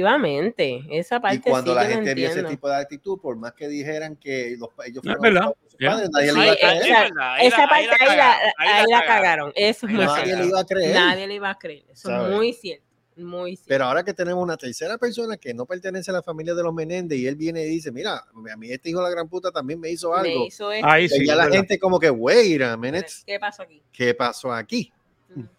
definitivamente. 0.00 0.82
Esa 0.90 1.20
parte 1.20 1.36
Y 1.36 1.40
cuando 1.40 1.70
sí 1.70 1.76
la 1.76 1.84
no 1.84 1.90
gente 1.90 2.14
vio 2.14 2.28
ese 2.28 2.42
tipo 2.42 2.68
de 2.68 2.76
actitud, 2.76 3.20
por 3.20 3.36
más 3.36 3.52
que 3.52 3.68
dijeran 3.68 4.16
que 4.16 4.56
los, 4.58 4.70
ellos 4.86 5.04
No, 5.04 5.12
es 5.12 5.18
fueron 5.18 5.54
ya. 5.78 5.90
padres, 5.90 6.10
nadie 6.12 6.32
le 6.32 6.38
Ay, 6.40 6.44
iba 6.46 6.52
a 6.52 6.56
creer. 6.56 6.82
esa- 6.82 6.96
ahí 7.34 7.50
parte 7.50 7.66
la 7.66 7.72
ahí 7.76 7.86
la, 7.86 7.96
cagaron, 7.96 8.52
ahí 8.58 8.84
la 8.90 9.00
cagaron. 9.00 9.06
cagaron. 9.06 9.52
Eso 9.54 9.86
es 9.86 9.90
Ahí 9.92 9.96
muy 9.96 10.04
la 10.04 10.06
Nadie 10.06 10.24
cierto. 10.24 10.42
le 10.42 10.48
iba 10.48 10.60
a 10.60 10.64
creer. 10.64 10.94
Nadie 10.94 11.26
le 11.28 11.34
iba 11.34 11.50
a 11.50 11.58
creer. 11.58 11.84
Eso 11.90 12.08
¿Sabes? 12.08 12.28
es 12.30 12.36
muy 12.36 12.52
cierto. 12.54 12.85
Muy 13.16 13.56
cierto. 13.56 13.68
Pero 13.68 13.84
ahora 13.86 14.04
que 14.04 14.12
tenemos 14.12 14.42
una 14.42 14.56
tercera 14.56 14.98
persona 14.98 15.36
que 15.38 15.54
no 15.54 15.64
pertenece 15.66 16.10
a 16.10 16.14
la 16.14 16.22
familia 16.22 16.54
de 16.54 16.62
los 16.62 16.74
Menéndez 16.74 17.18
y 17.18 17.26
él 17.26 17.34
viene 17.36 17.62
y 17.62 17.70
dice, 17.70 17.90
mira, 17.90 18.18
a 18.52 18.56
mí 18.56 18.70
este 18.70 18.90
hijo 18.90 18.98
de 18.98 19.04
la 19.04 19.10
gran 19.10 19.28
puta 19.28 19.50
también 19.50 19.80
me 19.80 19.90
hizo 19.90 20.10
Me 20.12 20.18
algo. 20.30 20.46
hizo 20.46 20.70
esto. 20.70 20.86
Ahí 20.86 21.04
Y 21.06 21.08
sí. 21.08 21.26
ya 21.26 21.32
es 21.32 21.38
la 21.38 21.44
verdad. 21.44 21.58
gente 21.58 21.78
como 21.78 21.98
que, 21.98 22.10
wait 22.10 22.60
a 22.62 22.76
minute, 22.76 23.06
¿Qué 23.26 23.38
pasó 23.40 23.62
aquí? 23.62 23.82
¿qué 23.92 24.14
pasó 24.14 24.52
aquí? 24.52 24.92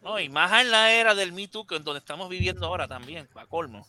No, 0.01 0.19
y 0.19 0.29
más 0.29 0.61
en 0.61 0.71
la 0.71 0.91
era 0.93 1.13
del 1.15 1.33
Me 1.33 1.47
Too, 1.47 1.65
que 1.67 1.75
en 1.75 1.83
donde 1.83 1.99
estamos 1.99 2.29
viviendo 2.29 2.65
ahora 2.65 2.87
también, 2.87 3.27
a 3.35 3.45
colmo. 3.45 3.85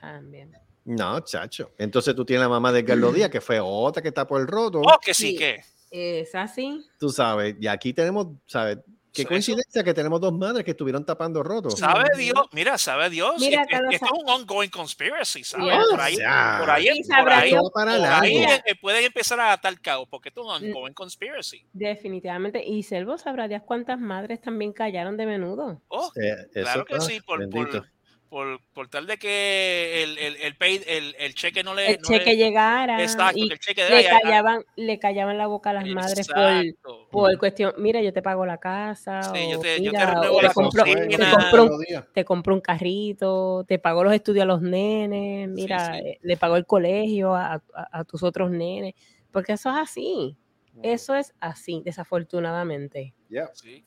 También. 0.00 0.52
No, 0.84 1.18
chacho. 1.20 1.72
Entonces 1.78 2.14
tú 2.14 2.24
tienes 2.24 2.42
la 2.42 2.48
mamá 2.48 2.70
de 2.72 2.80
Edgardo 2.80 3.10
Díaz, 3.12 3.30
que 3.30 3.40
fue 3.40 3.58
otra 3.60 4.02
que 4.02 4.08
está 4.08 4.26
por 4.26 4.40
el 4.40 4.46
roto. 4.46 4.80
Oh, 4.80 4.98
que 5.00 5.14
sí, 5.14 5.30
Sí. 5.30 5.36
que. 5.38 5.62
Es 5.90 6.34
así. 6.34 6.84
Tú 6.98 7.08
sabes, 7.08 7.54
y 7.60 7.66
aquí 7.68 7.92
tenemos, 7.94 8.26
¿sabes? 8.46 8.78
Qué 9.14 9.22
Eso- 9.22 9.28
coincidencia 9.28 9.84
que 9.84 9.94
tenemos 9.94 10.20
dos 10.20 10.32
madres 10.32 10.64
que 10.64 10.72
estuvieron 10.72 11.06
tapando 11.06 11.40
rotos. 11.44 11.78
Sabe. 11.78 12.08
Dios, 12.18 12.34
mira, 12.52 12.76
sabe 12.78 13.08
Dios. 13.10 13.36
Mira, 13.38 13.60
es- 13.62 13.68
es- 13.68 13.70
Carlos, 13.70 13.94
esto 13.94 14.06
es 14.06 14.12
un 14.24 14.28
ongoing 14.28 14.70
conspiracy, 14.70 15.44
¿sabes? 15.44 15.78
Por 15.88 16.00
ahí, 16.00 16.16
por 16.16 16.70
ahí, 16.70 16.88
Sí, 17.02 17.02
por 17.08 17.30
ahí, 17.30 17.54
por 17.72 17.88
ahí 17.88 18.36
eh, 18.38 18.74
pueden 18.80 19.04
empezar 19.04 19.38
a 19.38 19.52
atar 19.52 19.80
caos, 19.80 20.08
porque 20.10 20.30
esto 20.30 20.40
es 20.42 20.60
un 20.62 20.66
ongoing 20.68 20.94
conspiracy. 20.94 21.64
Definitivamente. 21.72 22.64
Y 22.64 22.82
Selvo 22.82 23.16
sabrá 23.16 23.46
Dios 23.46 23.62
cuántas 23.64 24.00
madres 24.00 24.40
también 24.40 24.72
callaron 24.72 25.16
de 25.16 25.26
menudo. 25.26 25.80
Oh, 25.88 26.10
Eh, 26.16 26.34
eso 26.52 26.60
claro 26.62 26.84
que 26.84 27.00
sí, 27.00 27.20
por, 27.20 27.38
bendito. 27.38 27.78
por, 27.78 27.93
por, 28.34 28.58
por 28.72 28.88
tal 28.88 29.06
de 29.06 29.16
que 29.16 30.02
el, 30.02 30.18
el, 30.18 30.34
el, 30.42 30.56
pay- 30.56 30.82
el, 30.88 31.14
el 31.20 31.34
cheque 31.36 31.62
no 31.62 31.72
le. 31.72 31.92
El 31.92 31.98
no 32.02 32.08
cheque 32.08 32.30
le- 32.30 32.36
llegara. 32.36 33.00
Exacto, 33.00 33.38
y 33.38 33.46
que 33.46 33.54
el 33.54 33.60
cheque 33.60 33.84
de 33.84 33.90
le 33.90 34.08
callaban, 34.08 34.64
le 34.74 34.98
callaban 34.98 35.38
la 35.38 35.46
boca 35.46 35.70
a 35.70 35.74
las 35.74 35.86
madres 35.86 36.26
por, 36.26 37.08
por 37.10 37.38
cuestión, 37.38 37.74
mira, 37.78 38.02
yo 38.02 38.12
te 38.12 38.22
pago 38.22 38.44
la 38.44 38.58
casa, 38.58 39.22
Sí, 39.22 39.52
yo 39.52 39.58
o, 39.60 39.62
te- 39.62 39.80
yo 39.80 39.92
te 39.92 39.98
mira, 39.98 40.14
renuevo 40.14 40.36
o 40.38 40.42
la 40.42 40.48
te 40.48 40.54
compro, 40.54 40.82
cocina. 40.82 41.00
te 41.02 41.06
Nena. 41.16 41.30
compro 41.30 41.62
un, 41.62 41.68
Otro 41.68 41.78
día. 41.88 42.08
te 42.12 42.24
compro 42.24 42.54
un 42.54 42.60
carrito, 42.60 43.64
te 43.68 43.78
pago 43.78 44.02
los 44.02 44.12
estudios 44.12 44.42
a 44.42 44.46
los 44.46 44.62
nenes, 44.62 45.48
mira, 45.50 45.94
sí. 45.94 46.00
eh, 46.04 46.18
le 46.20 46.36
pago 46.36 46.56
el 46.56 46.66
colegio 46.66 47.36
a, 47.36 47.54
a- 47.54 47.62
a 48.00 48.02
tus 48.02 48.24
otros 48.24 48.50
nenes, 48.50 48.94
porque 49.30 49.52
eso 49.52 49.70
es 49.70 49.76
así, 49.76 50.36
eso 50.82 51.14
es 51.14 51.32
así, 51.38 51.82
desafortunadamente. 51.84 53.14
Yeah. 53.28 53.48
Sí. 53.54 53.84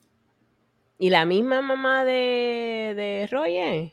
Y 0.99 1.09
la 1.09 1.25
misma 1.25 1.61
mamá 1.61 2.05
de, 2.05 2.93
de 2.95 3.27
Roger, 3.29 3.91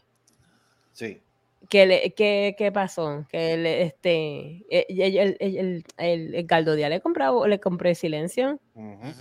Sí. 0.94 1.20
¿qué, 1.68 1.84
le, 1.86 2.12
qué, 2.14 2.54
qué 2.56 2.72
pasó? 2.72 3.26
Que 3.28 3.56
le, 3.58 3.82
este, 3.82 4.64
el, 4.70 5.00
el, 5.00 5.16
el, 5.18 5.36
el, 5.40 5.84
el, 5.98 6.34
el 6.34 6.46
Galdo 6.46 6.74
Díaz 6.74 6.88
le, 6.88 7.00
compraba, 7.02 7.46
le 7.46 7.60
compré 7.60 7.94
silencio. 7.94 8.58
Ujú. 8.74 9.12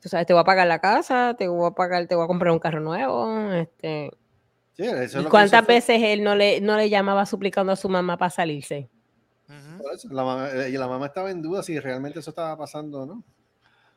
Tú 0.00 0.08
sabes, 0.10 0.26
te 0.26 0.32
voy 0.34 0.40
a 0.42 0.44
pagar 0.44 0.66
la 0.66 0.80
casa, 0.80 1.34
te 1.38 1.48
voy 1.48 1.66
a 1.66 1.70
pagar, 1.70 2.06
te 2.06 2.14
voy 2.14 2.24
a 2.24 2.26
comprar 2.26 2.52
un 2.52 2.58
carro 2.58 2.80
nuevo. 2.80 3.52
Este. 3.52 4.10
Sí, 4.76 4.82
eso 4.82 4.96
es 5.02 5.12
¿Y 5.14 5.16
lo 5.18 5.24
que 5.24 5.28
cuántas 5.30 5.64
fue- 5.64 5.74
veces 5.76 6.02
él 6.02 6.22
no 6.22 6.34
le, 6.34 6.60
no 6.60 6.76
le 6.76 6.90
llamaba 6.90 7.24
suplicando 7.26 7.72
a 7.72 7.76
su 7.76 7.88
mamá 7.88 8.16
para 8.18 8.30
salirse? 8.30 8.88
La 10.10 10.24
mamá, 10.24 10.48
eh, 10.50 10.70
y 10.70 10.72
la 10.72 10.88
mamá 10.88 11.06
estaba 11.06 11.30
en 11.30 11.40
duda 11.40 11.62
si 11.62 11.78
realmente 11.78 12.18
eso 12.18 12.30
estaba 12.30 12.56
pasando 12.56 13.02
o 13.02 13.06
no. 13.06 13.24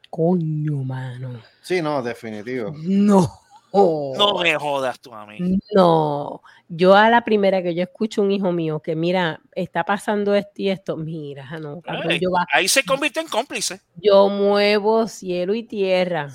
Coño, 0.10 0.78
mano. 0.84 1.42
Sí, 1.62 1.82
no, 1.82 2.02
definitivo. 2.02 2.74
No. 2.78 3.30
No 3.74 4.40
me 4.42 4.56
jodas 4.56 5.00
tú 5.00 5.14
a 5.14 5.26
mí. 5.26 5.60
No, 5.74 6.42
yo 6.70 6.96
a 6.96 7.10
la 7.10 7.24
primera 7.24 7.62
que 7.62 7.76
yo 7.76 7.84
escucho 7.84 8.22
un 8.22 8.32
hijo 8.32 8.52
mío 8.52 8.80
que 8.80 8.96
mira, 8.96 9.42
está 9.54 9.84
pasando 9.84 10.34
esto 10.36 10.52
y 10.56 10.70
esto, 10.70 10.96
mira, 10.98 11.60
no, 11.60 11.82
cabrón, 11.82 12.12
Ay, 12.12 12.20
yo, 12.20 12.32
va- 12.32 12.46
Ahí 12.52 12.68
se 12.68 12.84
convirtió 12.84 13.22
en 13.22 13.28
cómplice. 13.28 13.82
yo 14.02 14.30
muevo 14.30 15.08
cielo 15.08 15.54
y 15.54 15.64
tierra. 15.64 16.30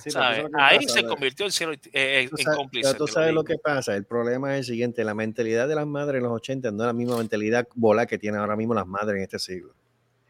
Ahí 0.55 0.87
pasa, 0.87 1.01
se 1.01 1.05
convirtió 1.05 1.47
en, 1.47 1.53
cielo 1.53 1.73
y- 1.73 1.81
eh, 1.93 2.29
en 2.31 2.37
sabes- 2.37 2.57
cómplice. 2.57 2.89
pero 2.93 3.05
tú 3.07 3.13
sabes 3.13 3.33
lo 3.35 3.45
que 3.45 3.57
pasa. 3.59 3.97
El 3.97 4.05
problema 4.05 4.53
es 4.55 4.61
el 4.61 4.65
siguiente: 4.67 5.03
la 5.05 5.15
mentalidad 5.15 5.67
de 5.69 5.75
las 5.75 5.87
madres 5.87 6.19
en 6.19 6.25
los 6.25 6.33
80 6.33 6.71
no 6.71 6.83
es 6.83 6.87
la 6.87 6.93
misma 6.93 7.17
mentalidad 7.19 7.67
bola 7.75 8.07
que 8.07 8.19
tienen 8.19 8.41
ahora 8.41 8.57
mismo 8.57 8.75
las 8.75 8.87
madres 8.87 9.17
en 9.17 9.23
este 9.23 9.39
siglo. 9.39 9.75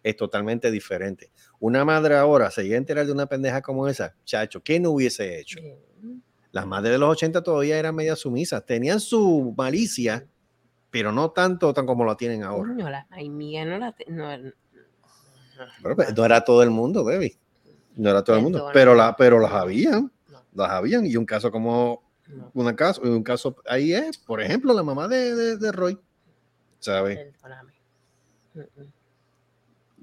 Es 0.04 0.16
totalmente 0.16 0.70
diferente. 0.70 1.30
Una 1.60 1.84
madre 1.84 2.16
ahora 2.16 2.50
se 2.50 2.62
llega 2.64 2.74
a 2.74 2.78
enterar 2.78 3.06
de 3.06 3.12
una 3.12 3.26
pendeja 3.26 3.62
como 3.62 3.86
esa, 3.86 4.14
chacho, 4.24 4.60
¿qué 4.62 4.80
no 4.80 4.90
hubiese 4.90 5.38
hecho? 5.38 5.60
Las 6.52 6.66
madres 6.66 6.92
de 6.92 6.98
los 6.98 7.10
80 7.10 7.42
todavía 7.42 7.78
eran 7.78 7.94
media 7.94 8.14
sumisas, 8.14 8.64
tenían 8.64 9.00
su 9.00 9.54
malicia, 9.56 10.26
pero 10.90 11.10
no 11.10 11.30
tanto 11.30 11.72
tan 11.72 11.86
como 11.86 12.04
lo 12.04 12.16
tienen 12.16 12.42
ahora. 12.42 12.70
Coño, 12.74 12.90
la 12.90 13.06
ay, 13.10 13.28
mía 13.30 13.64
no 13.64 13.78
la 13.78 13.94
no, 14.08 14.52
Pero, 15.82 15.96
pues, 15.96 16.14
no 16.16 16.24
era 16.24 16.44
todo 16.44 16.62
el 16.62 16.70
mundo, 16.70 17.04
baby. 17.04 17.36
No 17.96 18.10
era 18.10 18.22
todo 18.22 18.36
el 18.36 18.42
mundo, 18.42 18.68
pero, 18.72 18.94
la, 18.94 19.16
pero 19.16 19.38
las 19.38 19.52
habían, 19.52 20.10
No. 20.28 20.42
las 20.54 20.70
habían. 20.70 21.06
Y 21.06 21.16
un 21.16 21.24
caso 21.26 21.50
como 21.50 22.02
no, 22.26 22.50
un 22.54 22.72
caso, 22.74 23.02
un 23.02 23.22
caso 23.22 23.56
ahí 23.66 23.92
es, 23.92 24.16
por 24.18 24.40
ejemplo, 24.40 24.72
la 24.72 24.82
mamá 24.82 25.08
de, 25.08 25.34
de, 25.34 25.56
de 25.58 25.72
Roy, 25.72 25.98
¿sabes? 26.78 27.18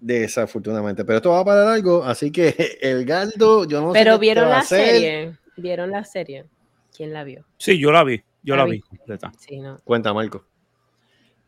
Desafortunadamente, 0.02 1.04
pero 1.04 1.18
esto 1.18 1.32
va 1.32 1.44
para 1.44 1.66
largo, 1.66 2.04
así 2.04 2.32
que 2.32 2.78
el 2.82 3.04
Galdo, 3.06 3.66
yo 3.66 3.82
no 3.82 3.94
sé 3.94 4.00
Pero 4.00 4.18
vieron 4.18 4.46
a 4.46 4.50
la 4.50 4.60
hacer. 4.60 4.86
serie, 4.86 5.38
vieron 5.60 5.92
la 5.92 6.04
serie. 6.04 6.46
¿Quién 6.96 7.14
la 7.14 7.24
vio? 7.24 7.46
Sí, 7.58 7.78
yo 7.80 7.92
la 7.92 8.04
vi. 8.04 8.22
Yo 8.44 8.56
La 8.56 8.64
la 8.64 8.70
vi. 8.70 8.78
vi 8.78 8.82
completa. 8.82 9.32
Sí, 9.38 9.60
no. 9.60 9.78
Cuenta, 9.84 10.14
Marco. 10.14 10.46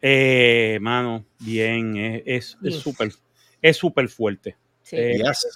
Eh, 0.02 0.80
mano, 0.82 1.26
bien, 1.40 1.96
es 1.98 2.22
es- 2.26 2.54
es 2.56 2.60
Bien. 2.62 2.80
súper 2.80 3.12
es 3.62 3.78
súper 3.78 4.08
fuerte. 4.10 4.56
Sí, 4.82 4.96
Eh, 4.98 5.18
Yes. 5.20 5.48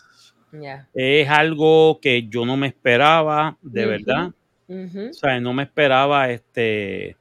Es 0.94 1.28
algo 1.30 2.00
que 2.00 2.28
yo 2.30 2.46
no 2.46 2.56
me 2.56 2.68
esperaba, 2.68 3.58
de 3.62 3.86
verdad. 3.86 4.32
Ujú. 4.70 5.10
O 5.10 5.14
sea, 5.14 5.38
no 5.42 5.52
me 5.54 5.64
esperaba 5.64 6.30
este. 6.30 7.18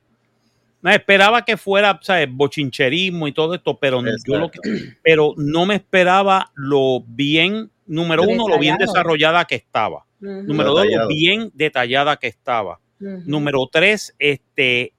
No 0.82 0.90
esperaba 0.90 1.44
que 1.44 1.56
fuera, 1.56 1.98
¿sabes? 2.02 2.28
Bochincherismo 2.30 3.26
y 3.26 3.32
todo 3.32 3.54
esto, 3.54 3.76
pero 3.78 4.00
no, 4.02 4.10
yo 4.26 4.38
lo 4.38 4.50
que, 4.50 4.60
pero 5.02 5.32
no 5.36 5.66
me 5.66 5.74
esperaba 5.76 6.52
lo 6.54 7.00
bien, 7.00 7.70
número 7.86 8.22
uno, 8.22 8.46
lo 8.48 8.58
bien 8.58 8.76
desarrollada 8.76 9.46
que 9.46 9.54
estaba. 9.56 10.04
Número 10.46 10.70
dos, 10.70 10.78
lo 10.78 10.82
Detallado. 10.84 11.08
bien 11.08 11.50
detallada 11.54 12.16
que 12.16 12.26
estaba. 12.28 12.80
Número 12.98 13.68
tres, 13.70 14.14
este, 14.18 14.94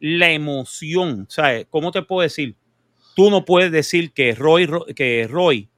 la 0.00 0.30
emoción. 0.30 1.26
¿Sabes? 1.28 1.66
¿Cómo 1.70 1.90
te 1.92 2.02
puedo 2.02 2.22
decir? 2.22 2.56
Tú 3.14 3.30
no 3.30 3.44
puedes 3.44 3.70
decir 3.72 4.12
que 4.12 4.34
Roy, 4.34 4.66
Ro- 4.66 4.86
que 4.94 5.26
Roy 5.28 5.68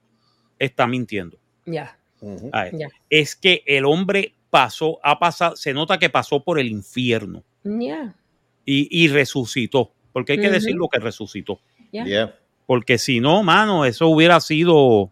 está 0.58 0.86
mintiendo. 0.86 1.38
Ya. 1.66 1.96
Es 3.08 3.34
que 3.36 3.62
el 3.66 3.84
hombre 3.86 4.34
pasó, 4.50 4.98
ha 5.02 5.18
pasado, 5.18 5.56
se 5.56 5.72
nota 5.72 5.98
que 5.98 6.10
pasó 6.10 6.42
por 6.44 6.58
el 6.58 6.68
infierno 6.68 7.44
Ya, 7.64 8.14
y, 8.66 8.88
y 9.04 9.08
resucitó. 9.08 9.92
Porque 10.12 10.32
hay 10.32 10.38
que 10.38 10.46
Ujú. 10.48 10.54
decirlo 10.54 10.88
que 10.88 10.98
resucitó. 10.98 11.60
Porque 12.66 12.98
si 12.98 13.20
no, 13.20 13.42
mano, 13.42 13.84
eso 13.84 14.08
hubiera 14.08 14.38
sido, 14.40 15.10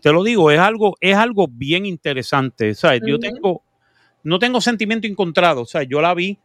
te 0.00 0.12
lo 0.12 0.22
digo, 0.22 0.50
es 0.50 0.58
algo, 0.58 0.96
es 1.00 1.16
algo 1.16 1.48
bien 1.48 1.86
interesante. 1.86 2.74
¿sabes? 2.74 3.02
Yo 3.06 3.18
tengo, 3.18 3.62
no 4.22 4.38
tengo 4.38 4.60
sentimiento 4.60 5.06
encontrado. 5.06 5.62
O 5.62 5.66
sea, 5.66 5.82
yo 5.82 6.00
la 6.00 6.14
vi. 6.14 6.38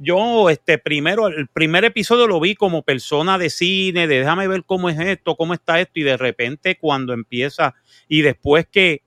Yo, 0.00 0.48
este, 0.48 0.78
primero, 0.78 1.26
el 1.26 1.48
primer 1.48 1.84
episodio 1.84 2.28
lo 2.28 2.38
vi 2.38 2.54
como 2.54 2.82
persona 2.82 3.36
de 3.36 3.50
cine, 3.50 4.06
de 4.06 4.20
déjame 4.20 4.46
ver 4.46 4.62
cómo 4.64 4.88
es 4.88 4.98
esto, 5.00 5.34
cómo 5.34 5.54
está 5.54 5.80
esto, 5.80 5.98
y 5.98 6.04
de 6.04 6.16
repente 6.16 6.78
cuando 6.78 7.12
empieza, 7.12 7.74
y 8.06 8.22
después 8.22 8.68
que 8.70 9.02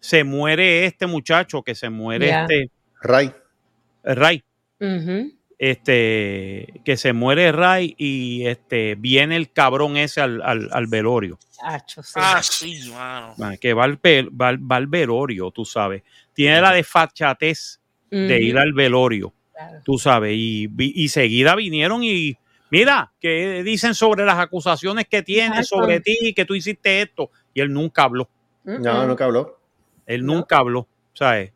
se 0.00 0.24
muere 0.24 0.84
este 0.84 1.06
muchacho, 1.06 1.62
que 1.62 1.76
se 1.76 1.90
muere 1.90 2.30
este 2.30 2.70
Ray. 3.00 3.32
Ray. 4.02 4.42
Este, 5.58 6.80
que 6.84 6.96
se 6.96 7.12
muere 7.12 7.50
Ray 7.52 7.94
y 7.98 8.46
este, 8.46 8.94
viene 8.96 9.36
el 9.36 9.50
cabrón 9.52 9.96
ese 9.96 10.20
al, 10.20 10.42
al- 10.42 10.68
al 10.72 10.86
velorio. 10.86 11.38
Chacho, 11.50 12.02
sí. 12.02 12.12
Ah, 12.16 12.40
sí, 12.42 12.90
mano. 12.90 13.34
Que 13.60 13.72
va 13.74 13.84
al, 13.84 13.96
va 13.98 14.48
al- 14.48 14.70
va 14.72 14.76
al 14.76 14.86
velorio, 14.86 15.50
tú 15.50 15.64
sabes. 15.64 16.02
Tiene 16.34 16.60
la 16.60 16.72
desfachatez 16.72 17.80
de 18.10 18.40
ir 18.42 18.56
al 18.58 18.72
velorio, 18.72 19.32
claro. 19.52 19.80
tú 19.84 19.98
sabes. 19.98 20.32
Y, 20.34 20.66
vi- 20.68 20.92
y 20.94 21.08
seguida 21.08 21.54
vinieron 21.54 22.02
y 22.04 22.36
mira, 22.70 23.12
que 23.20 23.62
dicen 23.64 23.94
sobre 23.94 24.24
las 24.24 24.38
acusaciones 24.38 25.06
que 25.08 25.22
tiene 25.22 25.58
Exacto. 25.60 25.80
sobre 25.82 26.00
ti, 26.00 26.32
que 26.34 26.44
tú 26.44 26.54
hiciste 26.54 27.02
esto. 27.02 27.30
Y 27.54 27.60
él 27.60 27.72
nunca 27.72 28.04
habló. 28.04 28.28
No, 28.64 29.06
nunca 29.06 29.24
habló. 29.24 29.58
Él 30.06 30.24
No. 30.24 30.34
nunca 30.34 30.58
habló, 30.58 30.86
¿sabes? 31.14 31.52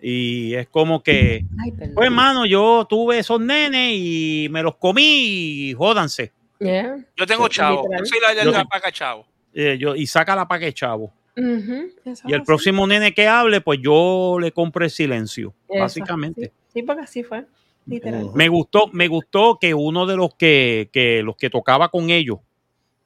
Y 0.00 0.54
es 0.54 0.68
como 0.68 1.02
que, 1.02 1.44
Ay, 1.62 1.72
pues 1.72 1.90
hermano, 2.06 2.44
yo 2.46 2.86
tuve 2.88 3.18
esos 3.18 3.40
nenes 3.40 3.92
y 3.94 4.48
me 4.50 4.62
los 4.62 4.76
comí 4.76 5.70
y 5.70 5.72
jódanse. 5.74 6.32
Yeah. 6.58 6.96
Yo 7.16 7.26
tengo 7.26 7.48
chavo. 7.48 7.84
Yo 7.98 8.04
soy 8.04 8.18
la 8.20 8.42
Yo 8.44 8.50
la 8.50 8.64
paca 8.64 8.92
chavo. 8.92 9.26
Eh, 9.54 9.76
yo, 9.78 9.94
y 9.96 10.06
saca 10.06 10.36
la 10.36 10.46
pa' 10.46 10.58
que 10.58 10.72
chavo. 10.72 11.12
Y 11.36 12.32
el 12.32 12.42
próximo 12.44 12.86
nene 12.86 13.12
que 13.12 13.26
hable, 13.28 13.60
pues 13.60 13.78
yo 13.82 14.38
le 14.40 14.52
compro 14.52 14.84
el 14.84 14.90
silencio. 14.90 15.54
Eso, 15.68 15.80
básicamente. 15.82 16.46
Sí, 16.46 16.52
sí, 16.74 16.82
porque 16.82 17.02
así 17.02 17.22
fue. 17.22 17.44
Literal. 17.86 18.30
Me 18.34 18.48
gustó, 18.48 18.88
me 18.92 19.06
gustó 19.06 19.58
que 19.60 19.72
uno 19.72 20.06
de 20.06 20.16
los 20.16 20.34
que, 20.34 20.88
que 20.92 21.22
los 21.22 21.36
que 21.36 21.50
tocaba 21.50 21.88
con 21.88 22.10
ellos, 22.10 22.38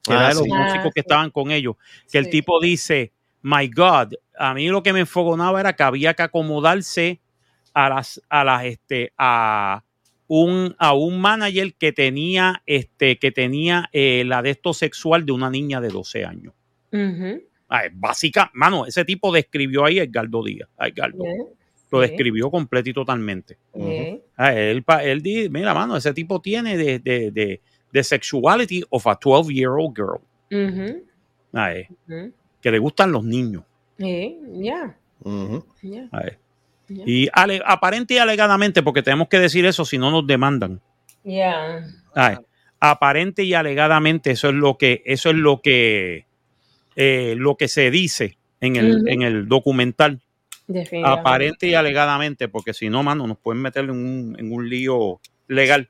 que 0.03 0.12
Ah, 0.12 0.16
era 0.16 0.28
de 0.28 0.34
los 0.34 0.45
sí. 0.45 0.49
músicos 0.49 0.86
Ah, 0.86 0.91
que 0.95 1.01
sí. 1.01 1.07
estaban 1.07 1.30
con 1.30 1.51
ellos, 1.51 1.76
que 2.11 2.18
el 2.18 2.30
tipo 2.30 2.59
dice, 2.61 3.12
my 3.43 3.68
God, 3.68 4.14
a 4.38 4.55
mí 4.55 4.68
lo 4.68 4.82
que 4.82 4.93
me 4.93 5.01
enfogonaba 5.01 5.61
era 5.61 5.74
que 5.74 5.82
había 5.82 6.14
que 6.14 6.22
acomodarse 6.22 7.20
a 7.74 7.88
las, 7.88 8.20
a 8.28 8.45
las, 8.45 8.64
este, 8.64 9.12
a 9.16 9.82
un, 10.26 10.74
a 10.78 10.93
un 10.95 11.20
manager 11.20 11.74
que 11.74 11.93
tenía, 11.93 12.62
este, 12.66 13.18
que 13.18 13.32
tenía 13.32 13.88
eh, 13.93 14.22
la 14.26 14.43
de 14.43 14.51
esto 14.51 14.72
sexual 14.72 15.24
de 15.26 15.32
una 15.32 15.51
niña 15.51 15.80
de 15.80 15.88
12 15.88 16.24
años. 16.24 16.55
Ujú, 16.93 17.43
Ah, 17.72 17.84
es 17.86 17.93
básica, 17.95 18.51
mano, 18.55 18.84
ese 18.84 19.05
tipo 19.05 19.32
describió 19.32 19.84
ahí 19.84 20.01
a 20.01 20.03
Edgardo 20.03 20.43
Díaz, 20.43 20.68
a 20.76 20.88
Edgardo. 20.88 21.22
yeah, 21.22 21.34
Lo 21.93 22.01
Sí. 22.03 22.09
describió 22.09 22.51
completo 22.51 22.91
y 22.91 22.93
totalmente. 22.93 23.59
yeah. 23.74 24.16
Ah, 24.36 24.53
él, 24.55 24.82
pa- 24.82 25.05
él 25.05 25.22
di- 25.22 25.49
mira, 25.49 25.72
mano, 25.74 25.97
ese 25.97 26.12
tipo 26.12 26.41
tiene 26.41 26.76
de, 26.76 26.99
de, 26.99 27.30
de, 27.30 27.61
de 27.93 28.05
sexuality 28.05 28.82
of 28.91 29.07
a 29.07 29.18
12-year-old 29.18 29.95
girl. 29.97 30.20
Ujú, 30.51 31.05
Ah, 31.53 31.74
eh, 31.74 31.88
ujú. 32.09 32.32
Que 32.61 32.70
le 32.70 32.78
gustan 32.78 33.12
los 33.12 33.24
niños. 33.24 33.64
Sí, 33.98 34.38
yeah, 34.61 34.96
Ujú. 35.22 35.64
yeah, 35.82 36.08
yeah. 36.88 37.04
Y 37.06 37.28
ale- 37.32 37.61
aparente 37.64 38.14
y 38.14 38.18
alegadamente, 38.18 38.82
porque 38.82 39.02
tenemos 39.02 39.28
que 39.28 39.38
decir 39.38 39.64
eso, 39.66 39.84
si 39.84 39.98
no 39.98 40.11
nos 40.11 40.26
demandan. 40.26 40.80
Yeah. 41.24 41.86
Ah, 42.14 42.32
eh. 42.32 42.38
Aparente 42.80 43.44
y 43.44 43.52
alegadamente, 43.54 44.30
eso 44.30 44.48
es 44.48 44.54
lo 44.54 44.76
que, 44.78 45.02
eso 45.04 45.30
es 45.30 45.36
lo 45.36 45.61
que, 45.61 46.26
eh, 46.96 47.34
lo 47.36 47.56
que 47.56 47.68
se 47.68 47.90
dice 47.90 48.38
en 48.61 48.76
el, 48.76 48.96
Ujú. 49.02 49.06
en 49.08 49.22
el 49.22 49.48
documental. 49.48 50.20
Definitivamente. 50.66 51.20
Aparente 51.20 51.66
y 51.66 51.74
alegadamente, 51.74 52.48
porque 52.48 52.72
si 52.72 52.88
no, 52.88 53.02
mano, 53.02 53.26
nos 53.26 53.38
pueden 53.38 53.61
meter 53.61 53.84
en 53.84 53.90
un, 53.90 54.36
en 54.38 54.52
un 54.52 54.68
lío 54.68 55.20
legal. 55.48 55.88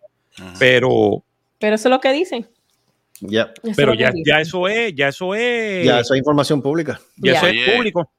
Pero, 0.59 1.23
Pero 1.59 1.75
eso 1.77 1.89
es 1.89 1.91
lo 1.91 2.01
que 2.01 2.13
dicen. 2.13 2.49
Ya. 3.21 3.53
Eso 3.63 3.73
pero 3.77 3.95
ya, 3.95 4.11
ya 4.25 4.41
eso 4.41 4.67
es, 4.69 4.95
ya 4.95 5.09
eso 5.09 5.35
es, 5.35 5.87
Ya, 5.87 6.01
eso 6.01 6.15
es 6.15 6.19
información 6.19 6.63
pública. 6.63 7.01
ya 7.17 7.33
eso 7.33 7.47
es 7.47 7.71
público. 7.71 8.11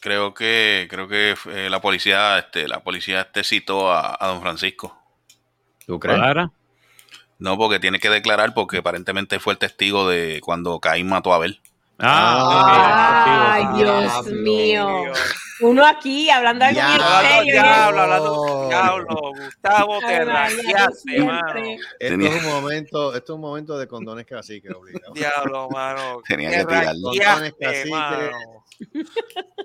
Creo 0.00 0.34
que, 0.34 0.86
creo 0.90 1.08
que 1.08 1.34
eh, 1.52 1.68
la 1.70 1.80
policía, 1.80 2.38
este, 2.38 2.68
la 2.68 2.80
policía 2.82 3.22
este 3.22 3.44
citó 3.44 3.90
a, 3.90 4.16
a 4.18 4.28
don 4.28 4.40
Francisco. 4.40 4.96
¿Tú 5.86 5.98
crees? 5.98 6.18
No, 7.38 7.58
porque 7.58 7.78
tiene 7.78 7.98
que 7.98 8.08
declarar 8.08 8.54
porque 8.54 8.78
aparentemente 8.78 9.38
fue 9.38 9.52
el 9.54 9.58
testigo 9.58 10.08
de 10.08 10.40
cuando 10.42 10.80
Caín 10.80 11.08
mató 11.08 11.32
a 11.32 11.36
Abel. 11.36 11.60
Ah, 11.98 13.52
Ay, 13.54 13.62
ok, 13.64 13.70
ok. 13.70 13.76
Dios 13.76 14.24
Diablo. 14.26 14.42
mío. 14.42 15.12
Uno 15.60 15.86
aquí 15.86 16.28
hablando 16.28 16.66
Diablo. 16.68 17.02
Hablando 17.02 17.28
serio. 17.38 17.52
diablo, 17.54 18.00
hablando 18.02 18.68
diablo. 18.68 19.06
Gustavo, 19.42 19.98
te 20.00 20.06
Ay, 20.06 20.26
María, 20.26 20.62
rayaste, 20.62 21.10
siempre. 21.10 21.24
mano. 21.32 21.58
Esto 21.64 21.86
Tenía- 21.98 22.28
es 22.36 22.44
un 22.44 22.50
momento, 22.52 23.14
esto 23.14 23.32
es 23.32 23.34
un 23.36 23.40
momento 23.40 23.78
de 23.78 23.88
condones 23.88 24.26
cacique, 24.26 24.68
obligado. 24.70 25.14
Diablo, 25.14 25.68
mano. 25.70 26.20
Tenía 26.28 26.50
Te 26.50 26.56
que 26.58 26.64
tirarlo. 26.66 27.08
Condones 27.08 27.54
cacique. 27.58 28.30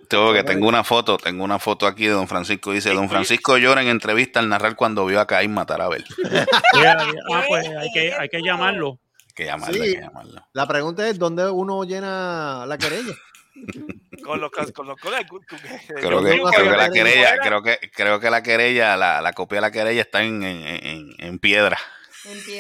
Tengo 0.08 0.32
que 0.32 0.44
tengo 0.44 0.68
una 0.70 0.86
foto, 0.86 1.18
tengo 1.18 1.44
una 1.44 1.60
foto 1.60 1.86
aquí 1.86 2.06
de 2.06 2.14
don 2.14 2.30
Francisco. 2.30 2.72
Dice, 2.72 2.94
don 2.94 3.10
Francisco 3.10 3.58
llora 3.58 3.82
en 3.82 3.90
entrevista 3.90 4.40
al 4.40 4.48
narrar 4.48 4.78
cuando 4.78 5.06
vio 5.06 5.20
a 5.20 5.28
Caín 5.28 5.54
matar 5.54 5.82
a 5.82 5.86
Abel. 5.86 6.06
Ya, 6.32 6.46
ya. 6.82 6.96
Ah, 7.34 7.44
pues 7.50 7.68
hay 7.68 7.90
que, 7.94 8.14
hay 8.14 8.30
que 8.30 8.42
llamarlo. 8.42 8.98
Que 9.34 9.46
llamarlo, 9.46 9.74
Sí. 9.76 9.82
hay 9.82 9.94
que 9.96 10.02
llamarlo. 10.02 10.42
La 10.54 10.68
pregunta 10.68 11.08
es, 11.08 11.18
¿dónde 11.20 11.50
uno 11.50 11.84
llena 11.84 12.66
la 12.68 12.78
querella? 12.78 13.14
Con 14.24 14.40
los 14.40 14.52
con 14.52 14.88
los 14.88 15.00
con 15.00 15.14
el- 15.14 15.28
con- 15.28 15.44
con- 15.44 15.60
Creo 15.60 16.24
que, 16.24 16.30
creo 16.30 16.52
que 16.52 16.78
la 16.78 16.88
que- 16.90 16.94
querella, 16.94 17.38
creo 17.42 17.62
que, 17.64 17.80
creo 17.94 18.20
que 18.20 18.30
la 18.30 18.44
querella, 18.44 18.96
la, 18.96 19.20
la 19.22 19.34
copia 19.34 19.58
de 19.58 19.62
la 19.62 19.72
querella 19.72 20.02
está 20.02 20.22
en, 20.24 20.44
en, 20.44 20.64
en, 20.68 21.10
en 21.18 21.40
piedra. 21.40 21.78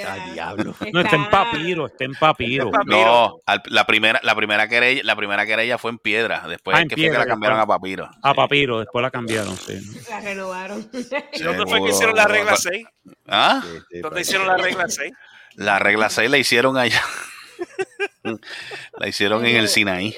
Ay, 0.10 0.32
diablo. 0.34 0.74
No, 0.92 1.02
está 1.02 1.16
en 1.16 1.30
papiro, 1.30 1.86
está 1.86 2.04
en 2.04 2.16
papiro. 2.16 2.66
Está 2.66 2.82
en 2.82 2.88
papiro. 2.88 3.06
No, 3.06 3.38
al- 3.46 3.62
la 3.68 3.86
primera, 3.86 4.20
la 4.24 4.34
primera 4.36 4.68
querella, 4.68 5.02
la 5.04 5.16
primera 5.16 5.46
querella 5.46 5.78
fue 5.78 5.92
en 5.92 6.00
piedra. 6.00 6.46
Después 6.48 6.76
Ah, 6.76 6.82
en 6.82 6.88
que 6.90 6.96
fue 6.96 7.04
que 7.04 7.10
piedra, 7.10 7.20
la 7.20 7.28
cambiaron 7.28 7.58
después. 7.60 7.76
a 7.76 7.80
papiro. 7.80 8.10
A 8.24 8.30
Sí. 8.32 8.36
papiro, 8.36 8.80
después 8.80 9.04
la 9.04 9.12
cambiaron, 9.12 9.56
sí. 9.56 9.80
La 10.10 10.20
renovaron. 10.20 10.90
¿Y 11.34 11.44
dónde 11.44 11.66
fue 11.68 11.84
que 11.84 11.90
hicieron 11.92 12.16
la 12.16 12.26
regla 12.26 12.56
6? 12.58 12.86
¿Ah? 13.28 13.64
¿Dónde 14.02 14.22
hicieron 14.22 14.48
la 14.48 14.58
regla 14.58 14.90
6? 14.90 15.12
La 15.56 15.80
regla 15.80 16.10
6 16.10 16.30
la 16.30 16.38
hicieron 16.38 16.78
allá. 16.78 17.02
la 18.98 19.08
hicieron 19.08 19.46
en 19.46 19.56
el 19.58 19.68
Sinaí. 19.68 20.16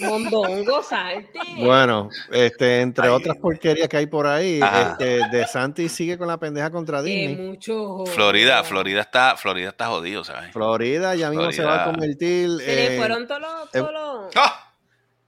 Mondongo, 0.00 0.80
salte. 0.82 1.40
Bueno, 1.56 2.08
este, 2.30 2.82
entre 2.82 3.06
Ay. 3.08 3.10
otras 3.10 3.36
porquerías 3.38 3.88
que 3.88 3.96
hay 3.96 4.06
por 4.06 4.28
ahí, 4.28 4.60
este, 4.62 5.28
De 5.28 5.44
Santi 5.46 5.88
sigue 5.88 6.16
con 6.16 6.28
la 6.28 6.38
pendeja 6.38 6.70
contra 6.70 7.00
Eh, 7.00 7.02
Disney. 7.02 7.36
mucho. 7.36 8.04
Florida, 8.06 8.62
Florida 8.62 9.00
está, 9.00 9.36
Florida 9.36 9.70
está 9.70 9.88
jodido, 9.88 10.22
¿sabes? 10.22 10.52
Florida 10.52 11.16
ya 11.16 11.30
mismo 11.30 11.50
se 11.50 11.64
va 11.64 11.82
a 11.82 11.84
convertir. 11.86 12.48
Se 12.60 12.66
le 12.66 12.94
eh, 12.94 12.98
fueron 12.98 13.26
todos 13.26 13.40
los. 13.40 13.92
los- 13.92 14.36
¡Ah! 14.36 14.72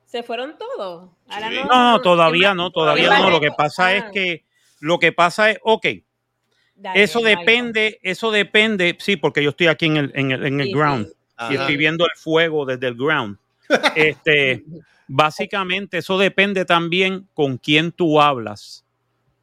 Se 0.06 0.22
fueron 0.22 0.56
todos. 0.56 1.10
Ahora 1.28 1.48
Sí. 1.50 1.56
No, 1.68 1.90
no, 1.92 2.00
todavía 2.00 2.54
no, 2.54 2.70
todavía 2.70 3.18
no. 3.18 3.30
Lo 3.30 3.40
que 3.40 3.50
pasa 3.50 3.94
es 3.94 4.04
ah. 4.04 4.10
que, 4.12 4.44
lo 4.80 4.98
que 4.98 5.12
pasa 5.12 5.50
es, 5.50 5.58
ok, 5.62 5.86
Dale, 6.80 7.02
eso 7.02 7.18
Michael. 7.20 7.38
depende, 7.38 7.98
eso 8.02 8.30
depende, 8.30 8.96
sí, 9.00 9.16
porque 9.16 9.42
yo 9.42 9.50
estoy 9.50 9.66
aquí 9.66 9.86
en 9.86 9.96
el, 9.98 10.12
en 10.14 10.30
el, 10.32 10.46
en 10.46 10.60
el 10.60 10.66
Sí, 10.68 10.72
ground 10.72 11.06
sí. 11.06 11.12
ajá. 11.36 11.52
y 11.52 11.56
estoy 11.56 11.76
viendo 11.76 12.04
el 12.04 12.10
fuego 12.16 12.64
desde 12.64 12.86
el 12.88 12.94
ground. 12.94 13.36
Este, 13.94 14.64
básicamente, 15.06 15.98
eso 15.98 16.16
depende 16.18 16.64
también 16.64 17.28
con 17.34 17.58
quién 17.58 17.92
tú 17.92 18.20
hablas, 18.20 18.84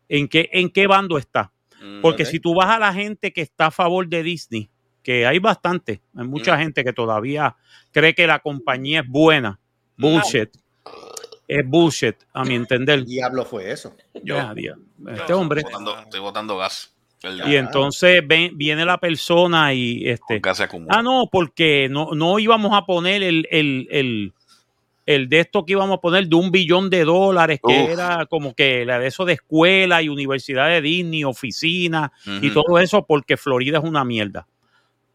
en 0.09 0.27
qué, 0.27 0.49
en 0.51 0.69
qué 0.69 0.87
bando 0.87 1.17
está. 1.17 1.51
Mm, 1.81 2.01
Porque 2.01 2.25
si 2.25 2.39
tú 2.39 2.55
vas 2.55 2.69
a 2.69 2.79
la 2.79 2.93
gente 2.93 3.31
que 3.31 3.41
está 3.41 3.67
a 3.67 3.71
favor 3.71 4.07
de 4.07 4.23
Disney, 4.23 4.69
que 5.03 5.25
hay 5.27 5.39
bastante, 5.39 6.01
hay 6.15 6.25
mucha 6.27 6.55
Mm. 6.55 6.59
gente 6.59 6.83
que 6.83 6.91
todavía 6.93 7.55
cree 7.91 8.13
que 8.15 8.25
la 8.27 8.39
compañía 8.39 9.01
es 9.01 9.07
buena. 9.07 9.59
Bullshit. 9.95 10.49
Es 11.47 11.65
bullshit, 11.65 12.15
a 12.33 12.43
mi 12.43 12.55
entender. 12.55 13.05
diablo 13.05 13.45
fue 13.45 13.71
eso? 13.71 13.95
Yo. 14.23 14.35
Ya, 14.35 14.53
ya. 14.57 14.75
Este 15.13 15.33
hombre. 15.33 15.61
Estoy 15.61 15.71
botando, 15.73 15.99
estoy 15.99 16.19
botando 16.19 16.57
gas. 16.57 16.93
Y 17.49 17.55
entonces 17.55 18.21
ven- 18.25 18.57
viene 18.57 18.85
la 18.85 18.97
persona 18.99 19.73
y 19.73 20.07
este. 20.07 20.35
Ah, 20.89 21.01
no, 21.01 21.27
porque 21.31 21.87
no, 21.89 22.11
no 22.13 22.37
íbamos 22.39 22.71
a 22.73 22.85
poner 22.85 23.23
el, 23.23 23.47
el, 23.51 23.87
el, 23.91 24.33
el 25.05 25.29
de 25.29 25.39
esto 25.39 25.65
que 25.65 25.73
íbamos 25.73 25.97
a 25.97 26.01
poner 26.01 26.27
de 26.27 26.35
un 26.35 26.51
billón 26.51 26.89
de 26.89 27.03
dólares, 27.05 27.59
que 27.65 27.83
Uf. 27.83 27.89
era 27.89 28.25
como 28.27 28.53
que 28.53 28.85
la 28.85 28.99
de 28.99 29.07
eso 29.07 29.25
de 29.25 29.33
escuela 29.33 30.01
y 30.01 30.09
universidad 30.09 30.69
de 30.69 30.81
Disney, 30.81 31.23
oficina 31.23 32.11
y 32.25 32.51
Ujú. 32.51 32.61
todo 32.61 32.79
eso, 32.79 33.05
porque 33.05 33.35
Florida 33.37 33.79
es 33.79 33.83
una 33.83 34.03
mierda. 34.05 34.47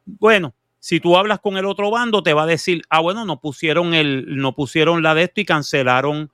Bueno, 0.04 0.54
si 0.78 0.98
tú 0.98 1.16
hablas 1.16 1.38
con 1.38 1.56
el 1.56 1.64
otro 1.64 1.90
bando, 1.90 2.22
te 2.22 2.32
va 2.34 2.42
a 2.42 2.46
decir, 2.46 2.82
ah, 2.90 3.00
bueno, 3.00 3.24
no 3.24 3.40
pusieron 3.40 3.94
el, 3.94 4.36
no 4.36 4.54
pusieron 4.54 5.02
la 5.02 5.14
de 5.14 5.22
esto 5.24 5.40
y 5.40 5.44
cancelaron 5.44 6.30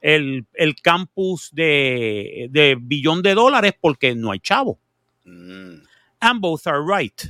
el, 0.00 0.44
el 0.54 0.74
campus 0.82 1.50
de, 1.52 2.48
de 2.50 2.76
billón 2.80 3.22
de 3.22 3.34
dólares 3.34 3.74
porque 3.80 4.14
no 4.16 4.32
hay 4.32 4.40
chavo. 4.40 4.78
Mm, 5.24 5.82
And 6.20 6.40
both 6.40 6.66
are 6.66 6.80
right. 6.84 7.20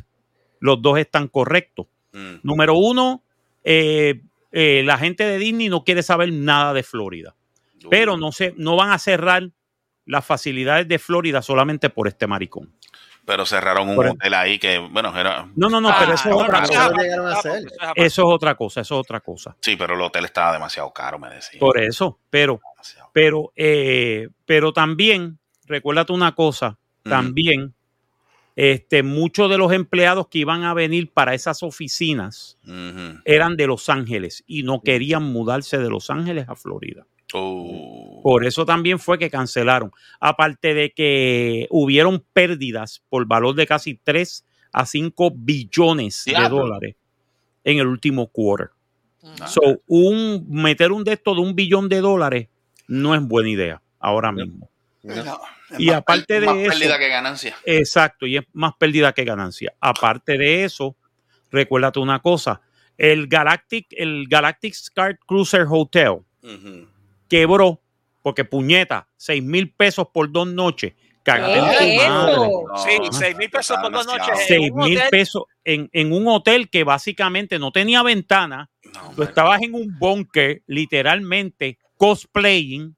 Los 0.60 0.80
dos 0.82 0.98
están 0.98 1.28
correctos. 1.28 1.86
mm. 2.12 2.36
Número 2.42 2.74
uno, 2.74 3.22
eh, 3.64 4.20
eh, 4.52 4.82
la 4.84 4.98
gente 4.98 5.24
de 5.24 5.38
Disney 5.38 5.68
no 5.68 5.82
quiere 5.84 6.02
saber 6.02 6.32
nada 6.32 6.72
de 6.74 6.82
Florida, 6.82 7.34
pero 7.90 8.16
no, 8.16 8.32
se, 8.32 8.52
no 8.58 8.76
van 8.76 8.90
a 8.90 8.98
cerrar 8.98 9.48
las 10.04 10.24
facilidades 10.26 10.86
de 10.88 10.98
Florida 10.98 11.40
solamente 11.42 11.88
por 11.90 12.06
este 12.08 12.26
maricón. 12.26 12.72
Pero 13.24 13.46
cerraron 13.46 13.88
un 13.88 14.04
hotel 14.08 14.34
ahí 14.34 14.58
que, 14.58 14.78
bueno, 14.78 15.16
era. 15.16 15.48
No, 15.54 15.70
no, 15.70 15.80
no, 15.80 15.88
Ah, 15.90 15.96
pero 16.00 16.14
eso 16.14 16.28
es 16.28 16.34
otra 16.34 16.60
cosa. 16.62 16.92
Eso 17.94 18.22
es 18.22 18.28
otra 18.34 18.54
cosa, 18.56 18.80
eso 18.80 18.94
es 18.96 19.00
otra 19.00 19.20
cosa. 19.20 19.56
Sí, 19.60 19.76
pero 19.76 19.94
el 19.94 20.00
hotel 20.02 20.24
estaba 20.24 20.52
demasiado 20.52 20.92
caro, 20.92 21.18
me 21.20 21.30
decían. 21.30 21.60
Por 21.60 21.80
eso, 21.80 22.18
pero, 22.30 22.60
Demasiado. 22.74 23.10
pero, 23.12 23.52
eh, 23.54 24.28
pero 24.44 24.72
también, 24.72 25.38
recuérdate 25.66 26.12
una 26.12 26.34
cosa, 26.34 26.70
Ujú. 27.04 27.10
también, 27.10 27.72
este, 28.56 29.02
muchos 29.02 29.48
de 29.50 29.58
los 29.58 29.72
empleados 29.72 30.28
que 30.28 30.38
iban 30.38 30.64
a 30.64 30.74
venir 30.74 31.10
para 31.10 31.34
esas 31.34 31.62
oficinas 31.62 32.58
eran 33.24 33.56
de 33.56 33.66
Los 33.66 33.88
Ángeles 33.88 34.44
y 34.46 34.62
no 34.62 34.82
querían 34.82 35.22
mudarse 35.22 35.78
de 35.78 35.88
Los 35.88 36.10
Ángeles 36.10 36.48
a 36.48 36.56
Florida. 36.56 37.06
Oh. 37.34 38.20
Por 38.22 38.44
eso 38.44 38.66
también 38.66 38.98
fue 38.98 39.18
que 39.18 39.30
cancelaron. 39.30 39.90
Aparte 40.20 40.74
de 40.74 40.90
que 40.90 41.66
hubieron 41.70 42.22
pérdidas 42.32 43.02
por 43.08 43.26
valor 43.26 43.54
de 43.54 43.66
casi 43.66 43.94
3 43.94 44.44
a 44.72 44.86
5 44.86 45.32
billones 45.34 46.24
de 46.26 46.48
dólares 46.48 46.96
en 47.64 47.78
el 47.78 47.86
último 47.86 48.26
quarter. 48.28 48.70
Ah. 49.22 49.46
So, 49.46 49.80
un, 49.86 50.46
meter 50.48 50.92
un 50.92 51.04
de 51.04 51.14
esto 51.14 51.34
de 51.34 51.40
un 51.40 51.54
billón 51.54 51.88
de 51.88 52.00
dólares 52.00 52.48
no 52.88 53.14
es 53.14 53.22
buena 53.22 53.48
idea 53.48 53.82
ahora 53.98 54.32
mismo. 54.32 54.68
No, 55.02 55.40
es 55.72 55.80
Y 55.80 55.86
más 55.86 55.96
aparte 55.96 56.40
de 56.40 56.46
más 56.46 56.56
eso- 56.56 56.70
pérdida 56.70 56.98
que 56.98 57.08
ganancia. 57.08 57.56
Exacto, 57.64 58.26
y 58.26 58.36
es 58.36 58.44
más 58.52 58.72
pérdida 58.78 59.12
que 59.12 59.24
ganancia. 59.24 59.74
Aparte 59.80 60.36
de 60.38 60.64
eso, 60.64 60.96
recuérdate 61.50 61.98
una 62.00 62.20
cosa, 62.20 62.60
el 62.98 63.26
Galactic, 63.26 63.86
el 63.90 64.26
Galactic 64.28 64.74
Star 64.74 65.18
Cruiser 65.26 65.66
Hotel 65.68 66.18
Ujú. 66.42 66.88
quebró 67.28 67.80
porque 68.22 68.44
puñeta, 68.44 69.08
6 69.16 69.42
mil 69.42 69.70
pesos 69.72 70.06
por 70.12 70.30
dos 70.30 70.46
noches. 70.46 70.92
Cágate 71.24 71.58
en 71.58 71.64
¿Qué 71.64 71.96
tu 71.96 72.08
madre. 72.10 72.36
No, 72.36 72.76
Sí, 72.78 72.98
no, 72.98 73.12
seis 73.12 73.36
mil 73.36 73.48
pesos 73.48 73.76
por 73.80 73.92
dos 73.92 74.06
noches. 74.06 74.40
6 74.48 74.60
en 74.66 74.72
un 74.72 74.78
mil 74.84 74.96
hotel. 74.98 75.08
pesos 75.10 75.42
en, 75.64 75.88
en 75.92 76.12
un 76.12 76.26
hotel 76.26 76.68
que 76.68 76.82
básicamente 76.82 77.58
no 77.60 77.70
tenía 77.70 78.02
ventana. 78.02 78.70
No, 78.92 79.12
Tú 79.14 79.22
estabas 79.22 79.62
en 79.62 79.74
un 79.74 79.96
bunker, 80.00 80.62
literalmente, 80.66 81.78
cosplaying 81.96 82.96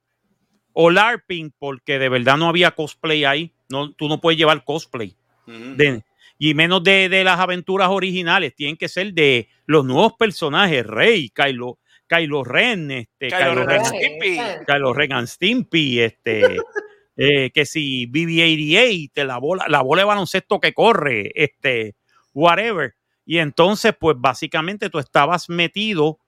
o 0.74 0.90
LARPing, 0.90 1.54
porque 1.58 1.98
de 1.98 2.10
verdad 2.10 2.36
no 2.36 2.48
había 2.48 2.72
cosplay 2.72 3.24
ahí. 3.24 3.52
No, 3.70 3.92
tú 3.92 4.08
no 4.08 4.20
puedes 4.20 4.38
llevar 4.38 4.64
cosplay. 4.64 5.16
De- 5.46 6.02
y 6.38 6.52
menos 6.54 6.82
de, 6.82 7.08
de 7.08 7.24
las 7.24 7.38
aventuras 7.38 7.88
originales, 7.88 8.54
tienen 8.54 8.76
que 8.76 8.88
ser 8.88 9.14
de 9.14 9.48
los 9.66 9.84
nuevos 9.84 10.14
personajes, 10.14 10.84
Rey, 10.84 11.30
Kylo, 11.30 11.78
Kylo 12.08 12.44
Ren, 12.44 12.90
este, 12.90 13.28
Kylo 13.28 13.38
Kylo, 13.38 13.66
Ren 13.66 13.84
Stimpy. 13.84 14.38
Kylo 14.66 14.92
Ren 14.92 15.12
and 15.12 15.28
Stimpy, 15.28 16.00
este, 16.00 16.56
eh, 17.16 17.50
que 17.50 17.64
si 17.64 18.06
BB-88, 18.08 19.24
la 19.24 19.38
bola, 19.38 19.64
la 19.68 19.80
bola 19.82 20.02
de 20.02 20.06
baloncesto 20.06 20.60
que 20.60 20.74
corre, 20.74 21.30
este, 21.34 21.94
whatever. 22.32 22.94
Y 23.24 23.38
entonces, 23.38 23.94
pues 23.98 24.16
básicamente 24.18 24.90
tú 24.90 24.98
estabas 24.98 25.48
metido 25.48 26.18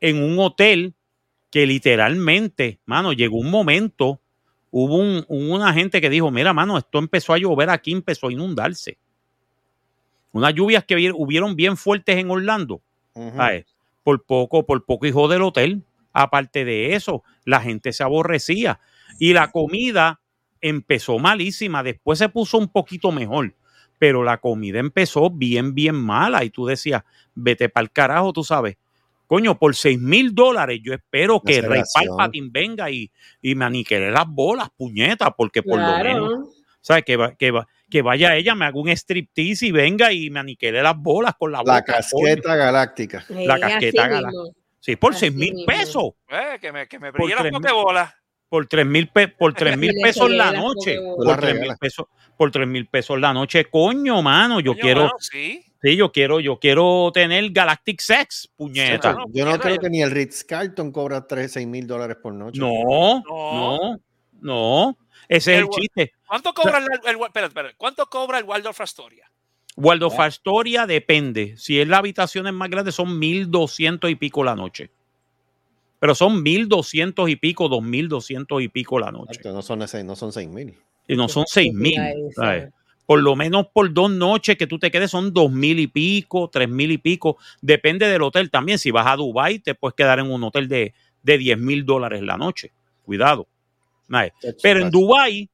en 0.00 0.22
un 0.22 0.38
hotel 0.38 0.94
que 1.56 1.64
literalmente, 1.66 2.80
mano, 2.84 3.14
llegó 3.14 3.38
un 3.38 3.50
momento, 3.50 4.20
hubo 4.70 4.96
un, 4.96 5.24
un- 5.26 5.52
una 5.52 5.72
gente 5.72 6.02
que 6.02 6.10
dijo, 6.10 6.30
mira, 6.30 6.52
mano, 6.52 6.76
esto 6.76 6.98
empezó 6.98 7.32
a 7.32 7.38
llover 7.38 7.70
aquí, 7.70 7.92
empezó 7.92 8.28
a 8.28 8.32
inundarse. 8.32 8.98
Unas 10.32 10.52
lluvias 10.52 10.84
que 10.84 10.96
hubier- 10.96 11.14
hubieron 11.16 11.56
bien 11.56 11.78
fuertes 11.78 12.18
en 12.18 12.30
Orlando. 12.30 12.82
Por 14.04 14.22
poco, 14.24 14.66
por 14.66 14.84
poco 14.84 15.06
hijo 15.06 15.28
del 15.28 15.40
hotel. 15.40 15.82
Aparte 16.12 16.66
de 16.66 16.94
eso, 16.94 17.22
la 17.46 17.62
gente 17.62 17.94
se 17.94 18.02
aborrecía 18.02 18.78
y 19.18 19.32
la 19.32 19.50
comida 19.50 20.20
empezó 20.60 21.18
malísima. 21.18 21.82
Después 21.82 22.18
se 22.18 22.28
puso 22.28 22.58
un 22.58 22.68
poquito 22.68 23.12
mejor, 23.12 23.54
pero 23.98 24.22
la 24.24 24.36
comida 24.36 24.78
empezó 24.78 25.30
bien, 25.30 25.74
bien 25.74 25.94
mala. 25.94 26.44
Y 26.44 26.50
tú 26.50 26.66
decías, 26.66 27.02
vete 27.34 27.70
para 27.70 27.84
el 27.84 27.90
carajo, 27.92 28.34
tú 28.34 28.44
sabes. 28.44 28.76
Coño, 29.26 29.58
por 29.58 29.74
6 29.74 29.98
mil 30.00 30.34
dólares, 30.34 30.80
yo 30.82 30.92
espero 30.94 31.40
que 31.40 31.60
Rey. 31.60 31.82
Palpatine 31.92 32.48
venga 32.50 32.90
y, 32.90 33.10
y 33.42 33.54
me 33.54 33.64
aniquile 33.64 34.10
las 34.10 34.26
bolas, 34.26 34.68
puñetas, 34.76 35.30
porque 35.36 35.62
por 35.62 35.78
lo 35.80 35.98
menos. 35.98 36.32
¿sabes? 36.80 37.02
Que, 37.04 37.16
va- 37.16 37.34
que, 37.34 37.50
va- 37.50 37.66
que 37.90 38.00
vaya 38.02 38.36
ella, 38.36 38.54
me 38.54 38.64
haga 38.64 38.78
un 38.78 38.88
striptease 38.88 39.66
y 39.66 39.72
venga 39.72 40.12
y 40.12 40.30
me 40.30 40.38
aniquile 40.38 40.80
las 40.82 40.96
bolas 40.96 41.34
con 41.36 41.50
la, 41.50 41.58
La 41.64 41.80
boca, 41.80 41.94
casqueta 41.94 42.54
galáctica. 42.54 43.24
La 43.28 43.54
Sí, 43.56 43.60
casqueta 43.60 44.02
así 44.04 44.10
gala- 44.12 44.28
mismo. 44.28 44.44
Sí, 44.78 44.94
por 44.94 45.12
Así 45.14 45.20
6 45.26 45.34
mil 45.34 45.64
pesos. 45.66 46.04
Eh, 46.28 46.58
que 46.60 46.70
me, 46.70 46.86
que 46.86 47.00
me 47.00 47.10
Por 47.10 47.22
brille 47.22 47.34
la 47.34 47.40
tres 47.40 47.52
mil. 47.52 47.60
pokebola. 47.60 48.14
Por 48.48 48.66
3 48.68 48.86
mil 48.86 49.08
pe- 49.08 49.26
por 49.26 49.52
tres 49.74 49.76
mil 49.76 49.92
pesos 50.00 50.30
la 50.30 50.52
noche. 50.52 50.94
La 50.94 51.24
Por 51.34 51.40
3 51.40 51.60
mil 51.60 51.72
pesos, 51.80 52.06
por 52.36 52.52
3 52.52 52.68
mil 52.68 52.86
pesos 52.86 53.18
la 53.18 53.32
noche. 53.32 53.64
Coño, 53.64 54.22
mano, 54.22 54.60
yo 54.60 54.74
Coño, 54.74 54.80
quiero, 54.82 55.00
mano, 55.06 55.14
sí. 55.18 55.64
Sí, 55.90 55.96
yo 55.96 56.10
quiero, 56.12 56.40
yo 56.40 56.58
quiero 56.58 57.10
tener 57.12 57.50
Galactic 57.50 58.00
Sex, 58.00 58.48
puñeta. 58.56 59.12
Yo 59.12 59.44
no 59.44 59.52
puñeta, 59.52 59.58
creo 59.58 59.78
que 59.78 59.90
ni 59.90 60.02
el 60.02 60.10
Ritz 60.10 60.44
Carlton 60.44 60.90
cobra 60.92 61.26
3, 61.26 61.52
6 61.52 61.66
mil 61.66 61.86
dólares 61.86 62.16
por 62.22 62.32
noche. 62.34 62.58
No, 62.60 63.22
No. 63.26 63.78
no, 63.78 64.00
no. 64.40 64.98
Ese 65.28 65.54
es 65.56 65.60
El 65.62 65.68
chiste. 65.70 66.12
¿Cuánto 66.26 66.52
cobra 66.54 66.78
el, 66.78 66.84
el, 66.84 67.20
espera, 67.24 67.46
espera, 67.46 67.72
¿cuánto 67.76 68.06
cobra 68.06 68.38
el 68.38 68.44
Waldorf 68.44 68.80
Astoria? 68.80 69.30
Waldorf 69.76 70.18
Astoria 70.20 70.86
depende. 70.86 71.56
Si 71.58 71.80
es 71.80 71.86
la 71.88 71.98
habitación 71.98 72.46
es 72.46 72.52
más 72.52 72.70
grande, 72.70 72.92
son 72.92 73.18
1200 73.18 74.10
y 74.10 74.14
pico 74.14 74.42
la 74.44 74.54
noche. 74.54 74.90
Pero 75.98 76.14
son 76.14 76.42
1200 76.42 77.28
y 77.28 77.36
pico, 77.36 77.68
2200 77.68 78.62
y 78.62 78.68
pico 78.68 78.98
la 78.98 79.10
noche. 79.10 79.32
Exacto, 79.32 79.52
No 79.52 79.62
son, 79.62 79.82
ese- 79.82 80.04
no 80.04 80.14
son 80.14 80.32
6 80.32 80.48
mil. 80.48 80.74
Y 81.08 81.16
no 81.16 81.28
son 81.28 81.46
6000. 81.46 81.98
Por 83.06 83.22
lo 83.22 83.36
menos 83.36 83.68
por 83.72 83.92
dos 83.94 84.10
noches 84.10 84.56
que 84.56 84.66
tú 84.66 84.78
te 84.78 84.90
quedes 84.90 85.10
son 85.12 85.32
dos 85.32 85.50
mil 85.50 85.78
y 85.78 85.86
pico, 85.86 86.50
tres 86.52 86.68
mil 86.68 86.90
y 86.90 86.98
pico. 86.98 87.38
Depende 87.62 88.08
del 88.08 88.22
hotel 88.22 88.50
también. 88.50 88.78
Si 88.78 88.90
vas 88.90 89.06
a 89.06 89.16
Dubai 89.16 89.60
te 89.60 89.74
puedes 89.74 89.94
quedar 89.94 90.18
en 90.18 90.30
un 90.30 90.42
hotel 90.42 90.66
de, 90.68 90.92
de 91.22 91.38
10 91.38 91.58
mil 91.58 91.84
dólares 91.84 92.20
la 92.22 92.36
noche. 92.36 92.72
Cuidado. 93.02 93.46
Pero 94.62 94.80
en 94.80 94.90
Dubai, 94.90 95.48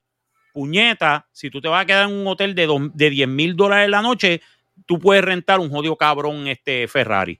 puñeta, 0.54 1.26
si 1.32 1.50
tú 1.50 1.60
te 1.60 1.68
vas 1.68 1.82
a 1.82 1.86
quedar 1.86 2.08
en 2.08 2.14
un 2.16 2.26
hotel 2.26 2.54
de, 2.54 2.66
dos- 2.66 2.90
de 2.94 3.10
10 3.10 3.28
mil 3.28 3.54
dólares 3.56 3.88
la 3.90 4.00
noche, 4.02 4.40
tú 4.86 4.98
puedes 4.98 5.22
rentar 5.24 5.60
un 5.60 5.70
jodido 5.70 5.96
cabrón 5.96 6.46
este 6.48 6.88
Ferrari. 6.88 7.38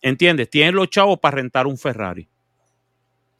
¿Entiendes? 0.00 0.50
Tienes 0.50 0.74
los 0.74 0.90
chavos 0.90 1.18
para 1.18 1.36
rentar 1.36 1.66
un 1.66 1.78
Ferrari. 1.78 2.28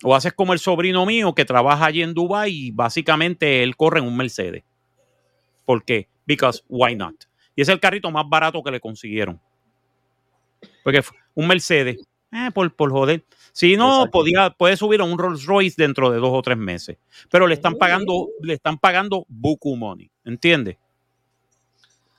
O 0.02 0.14
haces 0.14 0.32
como 0.32 0.52
el 0.52 0.58
sobrino 0.58 1.04
mío 1.06 1.34
que 1.34 1.44
trabaja 1.44 1.86
allí 1.86 2.02
en 2.02 2.14
Dubai 2.14 2.52
y 2.52 2.70
básicamente 2.70 3.62
él 3.62 3.76
corre 3.76 4.00
en 4.00 4.06
un 4.06 4.16
Mercedes. 4.16 4.62
¿Por 5.64 5.84
qué? 5.84 6.08
Because 6.26 6.62
why 6.68 6.94
not? 6.94 7.14
Y 7.56 7.62
es 7.62 7.68
el 7.68 7.80
carrito 7.80 8.10
más 8.10 8.28
barato 8.28 8.62
que 8.62 8.70
le 8.70 8.80
consiguieron. 8.80 9.40
Porque 10.82 11.02
un 11.34 11.46
Mercedes, 11.46 11.98
eh, 12.32 12.50
por, 12.52 12.74
por 12.74 12.90
joder. 12.90 13.24
Si 13.52 13.76
no, 13.76 14.10
podía, 14.10 14.50
puede 14.50 14.76
subir 14.76 15.00
a 15.00 15.04
un 15.04 15.18
Rolls 15.18 15.44
Royce 15.44 15.80
dentro 15.80 16.10
de 16.10 16.18
dos 16.18 16.30
o 16.32 16.42
tres 16.42 16.58
meses. 16.58 16.98
Pero 17.30 17.46
le 17.46 17.54
están 17.54 17.76
pagando, 17.76 18.28
le 18.42 18.54
están 18.54 18.78
pagando 18.78 19.24
buku 19.28 19.76
money. 19.76 20.10
¿Entiendes? 20.24 20.76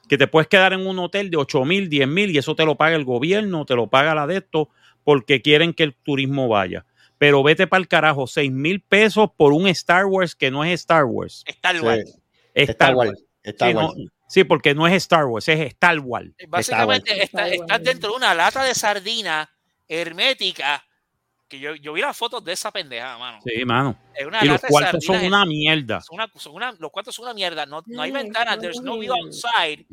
Que 0.08 0.18
te 0.18 0.28
puedes 0.28 0.48
quedar 0.48 0.72
en 0.72 0.86
un 0.86 1.00
hotel 1.00 1.30
de 1.30 1.38
8 1.38 1.66
mil, 1.66 1.90
10 1.90 2.08
mil 2.08 2.32
y 2.32 2.38
eso 2.38 2.56
te 2.56 2.64
lo 2.64 2.76
paga 2.76 2.96
el 2.96 3.04
gobierno, 3.04 3.66
te 3.66 3.76
lo 3.76 3.88
paga 3.88 4.16
la 4.16 4.28
de 4.28 4.38
esto, 4.38 4.70
porque 5.04 5.42
quieren 5.42 5.74
que 5.74 5.84
el 5.84 5.96
turismo 5.96 6.48
vaya. 6.48 6.86
Pero 7.18 7.44
vete 7.44 7.66
para 7.68 7.82
el 7.82 7.88
carajo, 7.88 8.28
6 8.28 8.52
mil 8.52 8.82
pesos 8.82 9.30
por 9.36 9.52
un 9.52 9.68
Star 9.68 10.06
Wars 10.06 10.36
que 10.36 10.52
no 10.52 10.64
es 10.64 10.82
Star 10.82 11.06
Wars. 11.06 11.44
Star 11.48 11.78
Sí. 11.78 11.86
Wars. 11.86 12.20
Es 12.54 12.70
Está 12.70 12.94
Star 13.46 13.70
igual. 13.70 13.86
Wars. 13.86 13.96
Sí, 13.98 14.04
no- 14.06 14.12
sí, 14.28 14.44
porque 14.44 14.74
no 14.76 14.88
es 14.88 14.94
Star 14.94 15.26
Wars, 15.26 15.48
es 15.48 15.60
Star 15.74 16.00
Wars. 16.00 16.30
Básicamente 16.48 17.12
Star 17.24 17.24
está- 17.24 17.42
Wars. 17.44 17.62
estás 17.72 17.84
dentro 17.84 18.10
de 18.12 18.16
una 18.18 18.34
lata 18.34 18.64
de 18.64 18.74
sardina 18.76 19.50
hermética. 19.88 20.84
Que 21.48 21.60
yo, 21.60 21.76
yo 21.76 21.94
vi 21.94 22.02
las 22.02 22.18
fotos 22.18 22.44
de 22.44 22.54
esa 22.54 22.72
pendeja, 22.72 23.20
mano. 23.20 23.40
Sí, 23.46 23.64
mano. 23.66 23.96
Es 24.16 24.26
una 24.26 24.40
Y 24.44 24.48
los 24.48 24.54
lata 24.56 24.68
de 24.68 24.72
cuartos 24.72 25.06
son 25.06 25.24
una 25.24 25.46
mierda. 25.46 26.02
son 26.02 26.16
una- 26.16 26.32
son 26.36 26.56
una- 26.56 26.72
los 26.80 26.90
cuartos 26.92 27.14
son 27.14 27.26
una 27.26 27.34
mierda. 27.36 27.68
No, 27.68 27.84
no 27.86 28.02
hay 28.02 28.10
Ay, 28.10 28.24
ventanas. 28.24 28.60
There's 28.60 28.82
no 28.82 28.98
view 28.98 29.14
outside. 29.14 29.86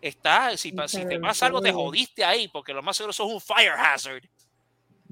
Está, 0.00 0.56
si, 0.56 0.72
si 0.86 1.04
te 1.06 1.18
pasa 1.20 1.46
algo, 1.46 1.60
te 1.60 1.70
jodiste 1.72 2.24
ahí, 2.24 2.48
porque 2.48 2.72
lo 2.72 2.82
más 2.82 2.96
seguro 2.96 3.10
es 3.10 3.20
un 3.20 3.40
fire 3.40 3.72
hazard. 3.72 4.22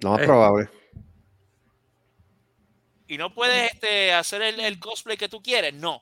Lo 0.01 0.12
más 0.12 0.20
Eh. 0.20 0.24
probable. 0.24 0.70
Y 3.09 3.18
no 3.18 3.32
puedes 3.32 3.72
este, 3.72 4.12
hacer 4.12 4.43
el, 4.43 4.59
el 4.61 4.78
cosplay 4.78 5.16
que 5.16 5.28
tú 5.28 5.43
quieres. 5.43 5.74
No. 5.74 6.01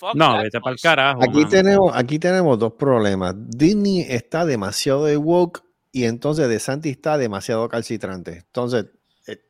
Fuck 0.00 0.14
No, 0.14 0.38
vete 0.38 0.62
para 0.62 0.72
el 0.72 0.80
carajo. 0.80 1.22
Aquí 1.22 1.44
tenemos, 1.44 1.92
aquí 1.94 2.18
tenemos 2.18 2.58
dos 2.58 2.72
problemas. 2.72 3.34
Disney 3.36 4.00
está 4.08 4.46
demasiado 4.46 5.04
de 5.04 5.18
woke 5.18 5.62
y 5.92 6.04
entonces 6.04 6.48
de 6.48 6.58
Santi 6.58 6.88
está 6.88 7.18
demasiado 7.18 7.68
calcitrante. 7.68 8.38
Entonces, 8.38 8.86
eh, 9.26 9.42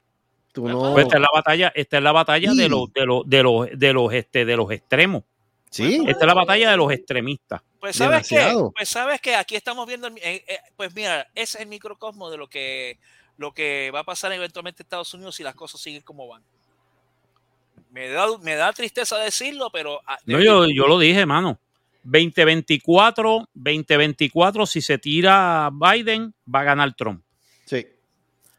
tú 0.50 0.66
no. 0.68 0.92
Pues 0.92 1.04
esta 1.04 1.18
es 1.18 1.22
la 1.22 1.28
batalla, 1.32 1.72
esta 1.72 1.98
es 1.98 2.02
la 2.02 2.10
batalla 2.10 2.50
Sí. 2.50 2.58
de 2.58 2.68
los, 2.68 2.92
de 2.92 3.06
los, 3.06 3.28
de 3.28 3.42
los, 3.44 3.68
de 3.78 3.92
los, 3.92 4.12
este, 4.12 4.44
de 4.44 4.56
los 4.56 4.72
extremos. 4.72 5.22
Sí, 5.70 6.02
Esta 6.04 6.24
es 6.24 6.26
la 6.26 6.34
batalla 6.34 6.72
de 6.72 6.76
los 6.76 6.90
extremistas. 6.90 7.62
Pues 7.78 7.94
sabes 7.94 8.28
que, 8.28 8.52
pues 8.74 8.88
sabes 8.88 9.20
que 9.20 9.36
aquí 9.36 9.54
estamos 9.54 9.86
viendo, 9.86 10.08
el 10.08 10.16
eh, 10.16 10.44
eh, 10.48 10.58
pues 10.76 10.92
mira, 10.96 11.28
ese 11.36 11.58
es 11.58 11.62
el 11.62 11.68
microcosmo 11.68 12.28
de 12.28 12.38
lo 12.38 12.48
que, 12.48 12.98
lo 13.36 13.54
que 13.54 13.92
va 13.94 14.00
a 14.00 14.04
pasar 14.04 14.32
eventualmente 14.32 14.82
en 14.82 14.86
Estados 14.86 15.14
Unidos 15.14 15.36
si 15.36 15.44
las 15.44 15.54
cosas 15.54 15.80
siguen 15.80 16.02
como 16.02 16.26
van. 16.26 16.42
Me 17.90 18.08
da, 18.08 18.26
me 18.42 18.54
da 18.54 18.72
tristeza 18.72 19.18
decirlo, 19.18 19.70
pero 19.72 20.00
ah, 20.06 20.16
No, 20.26 20.40
yo, 20.40 20.66
yo 20.68 20.86
lo 20.86 20.98
dije, 20.98 21.26
mano. 21.26 21.58
2024, 22.04 23.48
2024, 23.54 24.66
si 24.66 24.80
se 24.80 24.98
tira 24.98 25.70
Biden, 25.72 26.34
va 26.52 26.60
a 26.60 26.64
ganar 26.64 26.94
Trump. 26.94 27.22
sí. 27.64 27.86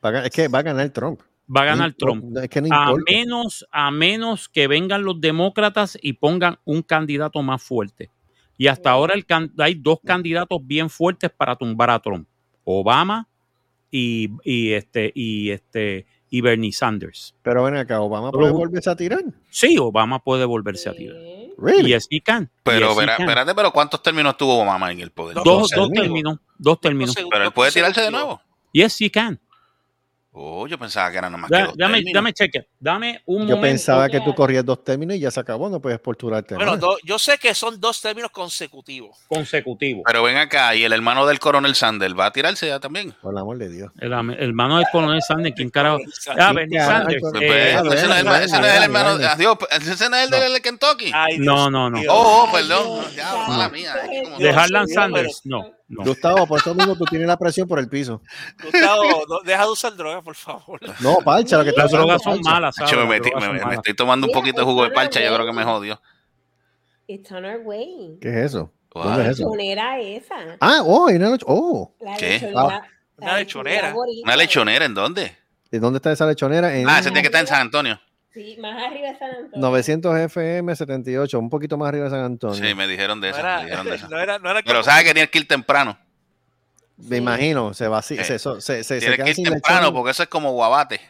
Es 0.03 0.31
que 0.31 0.47
va 0.47 0.59
a 0.59 0.63
ganar 0.63 0.89
Trump. 0.89 1.21
Va 1.55 1.61
a 1.61 1.65
ganar 1.65 1.93
Trump. 1.93 2.23
importa, 2.23 2.43
Es 2.45 2.49
que 2.49 2.61
no 2.61 2.69
A 2.75 2.93
menos, 3.07 3.67
a 3.71 3.91
menos 3.91 4.49
que 4.49 4.65
vengan 4.67 5.03
los 5.03 5.21
demócratas 5.21 5.95
y 6.01 6.13
pongan 6.13 6.57
un 6.65 6.81
candidato 6.81 7.41
más 7.43 7.61
fuerte. 7.61 8.09
Y 8.57 8.65
hasta 8.67 8.89
ahora 8.89 9.13
el 9.13 9.27
can- 9.27 9.51
hay 9.59 9.75
dos 9.75 9.99
candidatos 10.03 10.59
bien 10.63 10.89
fuertes 10.89 11.29
para 11.29 11.55
tumbar 11.55 11.91
a 11.91 11.99
Trump. 11.99 12.27
Obama 12.63 13.27
y, 13.91 14.29
y 14.43 14.71
este, 14.71 15.11
y 15.13 15.51
este, 15.51 16.07
y 16.31 16.41
Bernie 16.41 16.71
Sanders. 16.71 17.35
Pero 17.43 17.63
ven 17.63 17.75
acá, 17.75 18.01
Obama 18.01 18.31
Pero- 18.31 18.39
puede 18.41 18.53
volverse 18.53 18.89
a 18.89 18.95
tirar. 18.95 19.21
Sí, 19.51 19.77
Obama 19.77 20.17
puede 20.23 20.45
volverse 20.45 20.89
a 20.89 20.93
tirar. 20.95 21.17
Really? 21.59 21.91
Yes, 21.91 22.07
he 22.09 22.21
can. 22.21 22.49
Pero, 22.63 22.79
Yes, 22.79 22.87
he 22.87 22.91
espera- 23.01 23.17
can. 23.17 23.29
espérate, 23.29 23.53
pero 23.53 23.71
¿cuántos 23.71 24.01
términos 24.01 24.35
tuvo 24.37 24.63
Obama 24.63 24.91
en 24.91 25.01
el 25.01 25.11
poder? 25.11 25.35
Dos- 25.35 25.69
Dos, 25.69 25.91
términos. 25.91 26.39
Dos 26.57 26.79
términos. 26.81 27.15
Pero 27.29 27.43
él 27.45 27.51
puede 27.51 27.71
tirarse 27.71 28.01
de 28.01 28.09
nuevo. 28.09 28.41
Yes, 28.71 28.99
he 29.01 29.11
can. 29.11 29.39
Oh, 30.33 30.65
yo 30.65 30.79
pensaba 30.79 31.11
que 31.11 31.17
eran 31.17 31.29
nada 31.33 31.41
más 31.41 31.51
que 31.51 31.57
Da- 31.57 31.65
dos 31.65 31.77
Dame, 31.77 31.95
términos. 31.95 32.13
dame 32.13 32.33
cheque. 32.33 32.67
Dame 32.79 33.21
un 33.25 33.39
Yo 33.41 33.55
momento. 33.57 33.61
pensaba 33.61 34.07
que 34.07 34.21
tú 34.21 34.33
corrías 34.33 34.63
dos 34.63 34.81
términos 34.81 35.17
y 35.17 35.19
ya 35.19 35.29
se 35.29 35.41
acabó, 35.41 35.69
no 35.69 35.81
puedes 35.81 35.99
postularte. 35.99 36.55
Bueno, 36.55 36.77
do- 36.77 36.97
yo 37.03 37.19
sé 37.19 37.37
que 37.37 37.53
son 37.53 37.81
dos 37.81 37.99
términos 38.01 38.31
consecutivos. 38.31 39.17
consecutivo. 39.27 40.03
Pero 40.05 40.23
ven 40.23 40.37
acá, 40.37 40.73
y 40.73 40.83
el 40.85 40.93
hermano 40.93 41.25
del 41.25 41.39
coronel 41.39 41.75
Sanders 41.75 42.17
va 42.17 42.27
a 42.27 42.31
tirarse 42.31 42.67
ya 42.67 42.79
también. 42.79 43.11
Por 43.21 43.33
el 43.33 43.39
amor 43.39 43.57
de 43.57 43.69
Dios. 43.69 43.91
El, 43.99 44.13
el 44.13 44.35
hermano 44.39 44.77
del 44.77 44.85
coronel 44.89 45.21
Sanders, 45.21 45.53
¿quién 45.55 45.69
carajo? 45.69 45.99
Ah, 46.37 46.53
Bernie 46.53 46.79
Sanders. 46.79 47.21
pues, 47.21 47.33
Pues, 47.33 47.43
eh, 47.43 47.49
ver, 47.49 47.67
ese 47.67 47.79
no 47.81 48.65
es 48.65 48.73
el, 48.77 48.83
hermano. 48.83 49.09
Adiós, 49.27 49.57
ese 49.71 50.09
no 50.09 50.15
es 50.15 50.23
el 50.25 50.29
del 50.29 50.53
de 50.53 50.61
Kentucky. 50.61 51.11
No, 51.39 51.69
no, 51.69 51.89
no. 51.89 51.99
Oh, 52.09 52.45
oh, 52.47 52.51
perdón. 52.53 53.01
Ya, 53.15 53.35
mala 53.47 53.67
mía. 53.69 53.93
es 54.09 54.23
como- 54.23 54.37
Dios 54.37 54.55
de 54.55 54.61
Harlan 54.61 54.85
mío, 54.85 54.95
Sanders. 54.95 55.41
No, 55.43 55.71
no. 55.91 56.03
Gustavo, 56.03 56.47
por 56.47 56.59
eso 56.59 56.73
mismo 56.73 56.95
tú 56.95 57.05
tienes 57.05 57.27
la 57.27 57.37
presión 57.37 57.67
por 57.67 57.79
el 57.79 57.87
piso. 57.89 58.21
Gustavo, 58.63 59.23
no- 59.29 59.39
deja 59.45 59.63
de 59.65 59.71
usar 59.71 59.95
droga, 59.95 60.21
por 60.21 60.35
favor. 60.35 60.79
No, 61.01 61.17
parcha, 61.23 61.57
lo 61.57 61.63
que 61.65 61.71
Las 61.71 61.91
drogas 61.91 62.21
son 62.23 62.39
malas, 62.41 62.75
¿sabes? 62.75 62.91
Yo 62.91 63.05
me, 63.05 63.19
metí- 63.19 63.29
drogas 63.31 63.51
me- 63.53 63.65
me 63.65 63.75
estoy 63.75 63.93
tomando 63.93 64.27
un 64.27 64.33
poquito 64.33 64.61
de 64.61 64.65
jugo 64.65 64.81
de 64.83 64.87
it's 64.89 64.97
on 64.97 65.03
parcha, 65.03 65.19
our 65.19 65.25
yo 65.29 65.33
creo 65.35 65.45
que 65.47 65.51
me 65.53 65.63
way. 65.65 65.73
jodió. 65.73 66.01
It's 67.07 67.31
on 67.31 67.45
our 67.45 67.59
way. 67.63 68.17
¿Qué 68.21 68.29
es 68.29 68.35
eso? 68.47 68.71
What? 68.93 69.03
¿Dónde 69.03 69.23
La 69.23 69.29
es 69.29 69.39
eso? 69.39 69.43
lechonera 69.49 69.99
esa. 69.99 70.35
Ah, 70.59 70.81
oh, 70.85 71.07
hay 71.07 71.15
una 71.17 71.29
leche- 71.29 71.45
Oh, 71.47 71.93
La 72.01 72.15
¿Qué? 72.17 72.29
lechonera. 72.39 72.89
Una 73.17 73.27
la 73.33 73.37
lechonera. 73.37 73.93
¿Una 74.23 74.35
lechonera 74.35 74.85
en 74.85 74.93
dónde? 74.93 75.37
¿de 75.71 75.79
dónde 75.79 75.97
está 75.97 76.11
esa 76.11 76.25
lechonera? 76.27 76.75
En 76.75 76.89
Ah, 76.89 76.99
ese 76.99 77.09
tiene 77.11 77.21
que 77.21 77.27
estar 77.27 77.39
en 77.41 77.47
San 77.47 77.61
Antonio. 77.61 77.97
Sí, 78.33 78.57
más 78.61 78.81
arriba 78.81 79.09
de 79.09 79.17
San 79.19 79.29
Antonio. 79.29 79.51
900 79.59 80.17
FM 80.19 80.75
78, 80.75 81.37
un 81.39 81.49
poquito 81.49 81.77
más 81.77 81.89
arriba 81.89 82.05
de 82.05 82.11
San 82.11 82.21
Antonio. 82.21 82.55
Sí, 82.65 82.73
me 82.75 82.87
dijeron 82.87 83.19
de 83.19 83.29
No 83.31 83.35
eso. 83.37 83.45
era, 83.45 83.57
Me 83.57 83.63
dijeron 83.65 83.85
de 83.87 83.95
eso. 83.95 84.07
no 84.09 84.19
era, 84.19 84.39
no 84.39 84.49
era 84.51 84.61
Pero 84.61 84.79
como- 84.79 84.83
sabes 84.83 85.03
que 85.05 85.13
tienes 85.13 85.29
que 85.31 85.39
ir 85.39 85.47
temprano. 85.47 85.97
Me 86.97 87.17
imagino, 87.17 87.73
se 87.73 87.87
va 87.87 87.97
así, 87.97 88.15
Sí. 88.17 88.23
se, 88.37 88.39
se, 88.39 88.99
Tienes 88.99 89.17
que 89.23 89.29
ir 89.41 89.49
temprano 89.49 89.79
lechón. 89.81 89.93
porque 89.95 90.11
eso 90.11 90.23
es 90.23 90.29
como 90.29 90.51
guabate. 90.53 91.01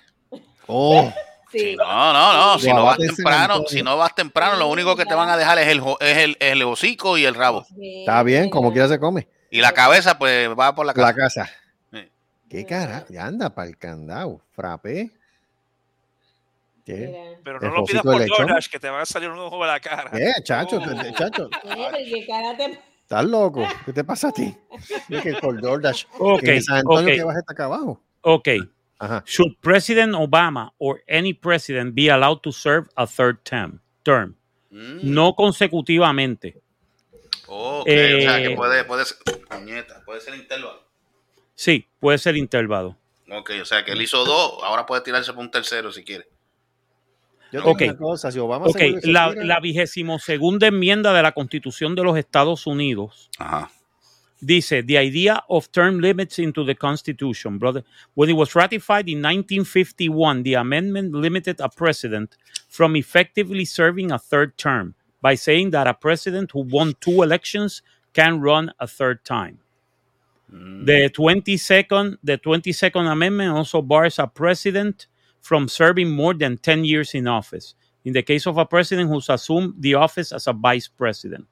Oh, 0.67 1.11
Sí. 1.51 1.75
No, 1.75 2.13
no, 2.13 2.33
no. 2.53 2.59
Si 2.59 2.71
no 2.71 2.85
vas 2.85 2.97
temprano, 2.97 3.63
si 3.67 3.83
no 3.83 3.97
vas 3.97 4.15
temprano, 4.15 4.55
lo 4.55 4.67
único 4.69 4.95
que 4.95 5.05
te 5.05 5.13
van 5.13 5.27
a 5.27 5.35
dejar 5.35 5.59
es 5.59 5.67
el, 5.67 5.81
es 5.99 6.17
el, 6.17 6.37
es 6.39 6.53
el 6.53 6.63
hocico 6.63 7.17
y 7.17 7.25
el 7.25 7.35
rabo. 7.35 7.65
está 7.77 8.23
bien, 8.23 8.49
como 8.49 8.71
quiera 8.71 8.87
se 8.87 8.97
come. 8.99 9.27
Y 9.49 9.59
la 9.59 9.73
cabeza, 9.73 10.17
pues 10.17 10.47
va 10.57 10.73
por 10.73 10.85
la 10.85 10.93
La 10.95 11.13
casa. 11.13 11.41
casa. 11.43 11.49
Sí. 11.91 12.09
¿Qué 12.49 12.65
carajo? 12.65 13.07
Ya 13.09 13.25
anda 13.25 13.49
para 13.53 13.67
el 13.67 13.77
candado. 13.77 14.39
Frappé. 14.53 15.11
¿Qué? 16.85 17.37
Pero 17.43 17.59
no 17.59 17.69
lo 17.75 17.85
pidas 17.85 18.01
por. 18.03 18.25
DoorDash, 18.25 18.69
que 18.69 18.79
te 18.79 18.89
va 18.89 19.01
a 19.01 19.05
salir 19.05 19.29
un 19.29 19.39
ojo 19.39 19.61
de 19.61 19.67
la 19.67 19.79
cara. 19.79 20.11
¿Qué, 20.11 20.31
chacho? 20.43 20.77
Oh. 20.77 21.01
¿Qué- 21.01 21.13
chacho? 21.13 21.49
Mira, 21.63 21.91
¿qué 21.97 22.25
cara 22.27 22.57
te- 22.57 22.79
¿Estás 23.01 23.25
loco? 23.25 23.67
¿Qué 23.85 23.93
te 23.93 24.03
pasa 24.03 24.29
a 24.29 24.31
ti? 24.31 24.55
Es 25.09 25.21
que 25.21 25.33
por 25.35 25.59
DoorDash. 25.61 26.05
Ok, 26.17 26.43
en 26.43 26.63
San 26.63 26.77
Antonio 26.77 27.09
ok. 27.13 27.17
que 27.19 27.23
vas 27.23 27.37
hasta 27.37 27.53
acá 27.53 27.65
abajo. 27.65 28.01
Ok. 28.21 28.47
Ajá. 28.99 29.23
Should 29.25 29.57
President 29.61 30.13
Obama 30.15 30.73
or 30.77 31.01
any 31.09 31.33
president 31.33 31.93
be 31.95 32.09
allowed 32.09 32.39
to 32.41 32.51
serve 32.51 32.87
a 32.95 33.05
third 33.07 33.39
term? 33.43 33.81
term? 34.03 34.35
Mm. 34.69 34.99
No 35.03 35.33
consecutivamente. 35.35 36.61
Ok, 37.47 37.81
o 37.81 37.83
sea 37.85 38.37
que 38.41 38.53
Eh, 38.53 38.55
puede, 38.55 38.83
puede 38.85 39.05
ser. 39.05 39.17
Puñeta, 39.49 40.01
puede 40.05 40.21
ser 40.21 40.35
intervalo. 40.35 40.87
Sí, 41.53 41.87
puede 41.99 42.17
ser 42.17 42.37
intervalo. 42.37 42.95
Ok, 43.29 43.51
o 43.61 43.65
sea 43.65 43.83
que 43.83 43.91
él 43.91 44.01
hizo 44.01 44.23
dos, 44.23 44.59
ahora 44.63 44.85
puede 44.85 45.01
tirarse 45.01 45.33
por 45.33 45.41
un 45.43 45.51
tercero 45.51 45.91
si 45.91 46.03
quiere. 46.03 46.27
Yo 47.51 47.59
tengo 47.61 47.71
Ok. 47.71 47.81
una 47.83 47.97
cosa, 47.97 48.31
si 48.31 48.39
Obama 48.39 48.65
Ok, 48.67 48.77
se 48.77 48.91
vuelve 48.91 49.09
a 49.09 49.11
la, 49.11 49.43
la 49.43 49.59
vigésimo 49.59 50.19
segunda 50.19 50.67
enmienda 50.67 51.13
de 51.13 51.21
la 51.21 51.31
Constitución 51.33 51.95
de 51.95 52.03
los 52.03 52.17
Estados 52.17 52.65
Unidos 52.67 53.29
Ajá. 53.37 53.69
dice 54.39 54.81
the 54.83 54.97
idea 54.97 55.43
of 55.49 55.69
term 55.71 55.99
limits 55.99 56.39
into 56.39 56.63
the 56.65 56.75
Constitution, 56.75 57.59
brother. 57.59 57.83
When 58.15 58.29
it 58.29 58.33
was 58.35 58.55
ratified 58.55 59.07
in 59.07 59.21
1951, 59.21 60.43
the 60.43 60.55
amendment 60.55 61.13
limited 61.13 61.59
a 61.59 61.69
president 61.69 62.35
from 62.69 62.95
effectively 62.95 63.65
serving 63.65 64.11
a 64.11 64.17
third 64.17 64.57
term 64.57 64.95
by 65.21 65.35
saying 65.35 65.71
that 65.71 65.87
a 65.87 65.93
president 65.93 66.51
who 66.51 66.61
won 66.61 66.95
two 66.99 67.21
elections 67.21 67.83
can 68.13 68.41
run 68.41 68.71
a 68.79 68.87
third 68.87 69.23
time. 69.23 69.59
Mm. 70.51 70.85
The 70.85 71.09
22nd, 71.09 72.17
the 72.23 72.37
22nd 72.37 73.11
Amendment 73.11 73.51
also 73.55 73.81
bars 73.81 74.19
a 74.19 74.27
president 74.27 75.07
from 75.41 75.67
serving 75.67 76.09
more 76.09 76.37
than 76.37 76.57
10 76.57 76.85
years 76.85 77.13
in 77.15 77.27
office 77.27 77.75
in 78.03 78.13
the 78.13 78.23
case 78.23 78.47
of 78.47 78.57
a 78.57 78.65
president 78.65 79.09
who's 79.09 79.29
assumed 79.29 79.73
the 79.79 79.95
office 79.95 80.33
as 80.33 80.47
a 80.47 80.53
vice 80.53 80.89
president. 80.89 81.47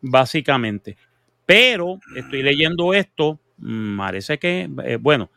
Básicamente. 0.00 0.96
Pero 1.46 1.98
estoy 2.14 2.42
leyendo 2.42 2.92
esto, 2.94 3.38
mm, 3.58 3.96
parece 3.98 4.38
que, 4.38 4.68
eh, 4.84 4.98
bueno, 5.00 5.30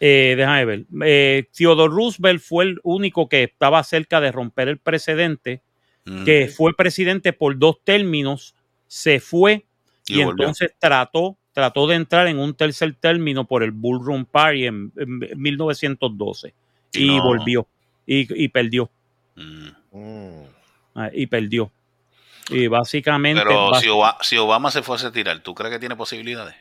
eh, 0.00 0.34
déjame 0.36 0.64
ver. 0.64 0.84
Eh, 1.04 1.44
Theodore 1.52 1.92
Roosevelt 1.94 2.40
fue 2.42 2.64
el 2.64 2.80
único 2.82 3.28
que 3.28 3.44
estaba 3.44 3.82
cerca 3.84 4.20
de 4.20 4.32
romper 4.32 4.68
el 4.68 4.78
precedente, 4.78 5.62
Mm. 6.04 6.24
que 6.24 6.48
fue 6.48 6.74
presidente 6.74 7.32
por 7.32 7.58
dos 7.58 7.82
términos, 7.84 8.54
se 8.86 9.20
fue 9.20 9.66
Y 10.08 10.20
entonces 10.20 10.70
trató, 10.78 11.36
trató 11.56 11.86
de 11.86 11.94
entrar 11.96 12.26
en 12.26 12.38
un 12.38 12.52
tercer 12.54 12.94
término 13.00 13.46
por 13.46 13.62
el 13.62 13.70
Bull 13.70 14.04
Run 14.04 14.26
Party 14.26 14.66
en, 14.66 14.92
en 14.94 15.18
1912 15.40 16.52
Y 16.92 17.04
y 17.04 17.16
no. 17.16 17.22
volvió 17.22 17.66
y, 18.06 18.44
y 18.44 18.48
perdió 18.48 18.90
Mm. 19.34 20.42
Ah, 20.94 21.08
y 21.12 21.26
perdió 21.26 21.70
y 22.50 22.66
básicamente 22.68 23.42
Pero 23.42 23.72
si 23.74 23.88
Obama, 23.88 24.18
si 24.20 24.36
Obama 24.36 24.70
se 24.70 24.82
fuese 24.82 25.06
a 25.06 25.12
tirar, 25.12 25.40
¿tú 25.40 25.54
crees 25.54 25.72
que 25.72 25.78
tiene 25.80 25.96
posibilidades? 25.96 26.54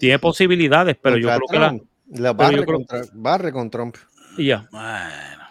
tiene 0.00 0.18
posibilidades 0.18 0.96
pero 1.00 1.16
yo 1.16 1.28
creo 1.28 1.40
que 1.50 1.58
la. 1.58 1.76
La 2.08 2.32
barre, 2.32 2.64
creo- 2.64 2.76
contra, 2.78 3.00
barre 3.14 3.52
con 3.52 3.70
Trump. 3.70 3.96
ya 4.36 4.66
Bueno. 4.72 5.43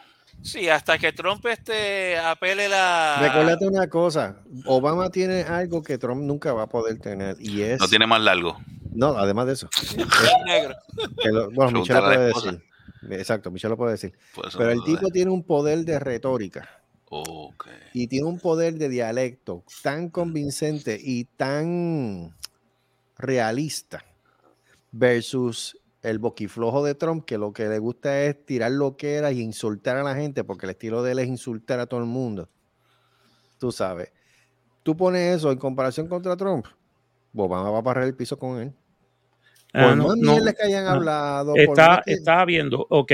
Sí, 0.44 0.68
hasta 0.70 0.98
que 0.98 1.14
Trump 1.14 1.46
este, 1.46 2.18
apele 2.18 2.68
la. 2.68 3.18
Recuérdate 3.22 3.66
una 3.66 3.90
cosa, 3.90 4.42
Obama 4.66 5.10
tiene 5.10 5.42
algo 5.44 5.82
que 5.82 5.98
Trump 5.98 6.22
nunca 6.22 6.52
va 6.54 6.64
a 6.64 6.68
poder 6.70 7.00
tener 7.00 7.38
y 7.40 7.62
es... 7.62 7.80
No 7.80 7.88
tiene 7.88 8.06
más 8.06 8.22
largo. 8.22 8.58
No, 8.92 9.18
además 9.18 9.48
de 9.48 9.54
eso. 9.54 9.70
negro. 10.46 10.76
que 11.22 11.30
lo- 11.30 11.50
bueno, 11.52 11.80
Michelle 11.80 12.00
lo 12.02 12.06
puede 12.06 12.26
decir. 12.28 12.64
Exacto, 13.10 13.52
Michelle 13.52 13.70
lo 13.72 13.78
puede 13.78 13.92
decir. 13.94 14.14
Pero 14.36 14.66
no 14.66 14.72
el 14.72 14.84
tipo 14.84 15.06
de- 15.08 15.12
tiene 15.12 15.32
un 15.32 15.44
poder 15.44 15.86
de 15.86 15.98
retórica 16.00 16.70
Ok. 17.10 17.68
y 17.94 18.08
tiene 18.08 18.28
un 18.28 18.40
poder 18.40 18.74
de 18.76 18.90
dialecto 18.90 19.64
tan 19.82 20.10
convincente 20.10 21.00
y 21.02 21.24
tan 21.26 22.36
realista 23.18 24.04
versus 24.92 25.78
el 26.04 26.20
boquiflojo 26.20 26.84
de 26.84 26.96
Trump, 26.96 27.26
que 27.26 27.38
lo 27.38 27.54
que 27.54 27.68
le 27.70 27.80
gusta 27.80 28.22
es 28.24 28.46
tirar 28.46 28.72
lo 28.72 28.98
que 28.98 29.14
era 29.16 29.32
y 29.32 29.40
insultar 29.42 29.98
a 29.98 30.04
la 30.04 30.14
gente, 30.16 30.44
porque 30.44 30.66
el 30.66 30.72
estilo 30.72 31.02
de 31.02 31.14
él 31.14 31.20
es 31.20 31.28
insultar 31.28 31.80
a 31.80 31.86
todo 31.88 32.02
el 32.02 32.06
mundo. 32.06 32.50
Tú 33.58 33.72
sabes. 33.72 34.12
Tú 34.84 34.98
pones 34.98 35.38
eso 35.38 35.50
en 35.52 35.58
comparación 35.58 36.08
contra 36.08 36.36
Trump, 36.36 36.66
Obama 37.34 37.72
va 37.72 37.78
a 37.78 37.82
barrer 37.82 38.04
el 38.04 38.16
piso 38.16 38.38
con 38.38 38.60
él. 38.60 38.74
Ah, 39.74 39.88
Por 39.88 39.98
no, 39.98 40.16
no, 40.16 40.54
que 40.54 40.64
hayan 40.64 40.84
no. 40.84 40.92
hablado, 40.92 41.54
Está, 41.56 42.02
que- 42.06 42.14
estaba 42.14 42.44
viendo, 42.46 42.86
ok, 42.90 43.12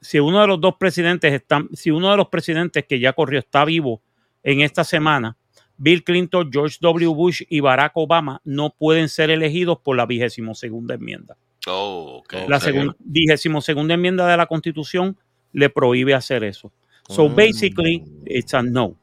si 0.00 0.20
uno 0.20 0.40
de 0.40 0.46
los 0.46 0.60
dos 0.60 0.76
presidentes 0.78 1.32
están, 1.34 1.68
si 1.74 1.90
uno 1.90 2.10
de 2.12 2.16
los 2.16 2.28
presidentes 2.28 2.84
que 2.86 3.00
ya 3.00 3.12
corrió 3.12 3.40
está 3.40 3.64
vivo 3.64 4.00
en 4.44 4.60
esta 4.60 4.84
semana, 4.84 5.36
Bill 5.76 6.04
Clinton, 6.04 6.48
George 6.52 6.78
W. 6.80 7.08
Bush 7.12 7.42
y 7.48 7.60
Barack 7.60 7.92
Obama 7.96 8.40
no 8.44 8.70
pueden 8.70 9.08
ser 9.08 9.30
elegidos 9.30 9.78
por 9.80 9.96
la 9.96 10.06
vigésimo 10.06 10.54
segunda 10.54 10.94
enmienda. 10.94 11.36
Oh, 11.66 12.22
ok. 12.22 12.34
La 12.48 12.60
segun- 12.60 12.94
vigésimo 13.00 13.60
segunda 13.60 13.94
enmienda 13.94 14.26
de 14.26 14.36
la 14.36 14.46
Constitución 14.46 15.16
le 15.52 15.68
prohíbe 15.70 16.14
hacer 16.14 16.44
eso. 16.44 16.72
So 17.08 17.28
Mm. 17.28 17.34
basically, 17.36 18.04
it's 18.26 18.54
a 18.54 18.62
no. 18.62 18.96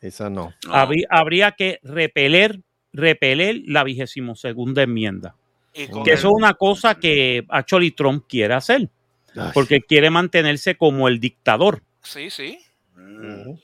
Esa 0.00 0.28
no. 0.30 0.52
no. 0.66 0.72
Habrí- 0.74 1.06
habría 1.10 1.52
que 1.52 1.80
repeler, 1.82 2.60
repeler 2.92 3.62
la 3.66 3.82
vigésimo 3.82 4.36
segunda 4.36 4.82
enmienda. 4.82 5.34
Con 5.90 6.04
Que 6.04 6.12
el- 6.12 6.18
eso 6.18 6.28
es 6.28 6.34
una 6.34 6.54
cosa 6.54 6.94
que 6.94 7.44
actually 7.48 7.90
Trump 7.90 8.24
quiere 8.28 8.54
hacer, 8.54 8.88
Ay. 9.34 9.50
porque 9.52 9.80
quiere 9.80 10.08
mantenerse 10.10 10.76
como 10.76 11.08
el 11.08 11.18
dictador. 11.20 11.82
Sí, 12.02 12.30
sí. 12.30 12.58
Mm. 12.94 13.58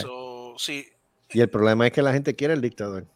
So, 0.00 0.54
sí. 0.58 0.86
Y 1.30 1.40
el 1.40 1.48
problema 1.48 1.86
es 1.86 1.92
que 1.92 2.02
la 2.02 2.12
gente 2.12 2.34
quiere 2.34 2.54
el 2.54 2.60
dictador. 2.60 3.06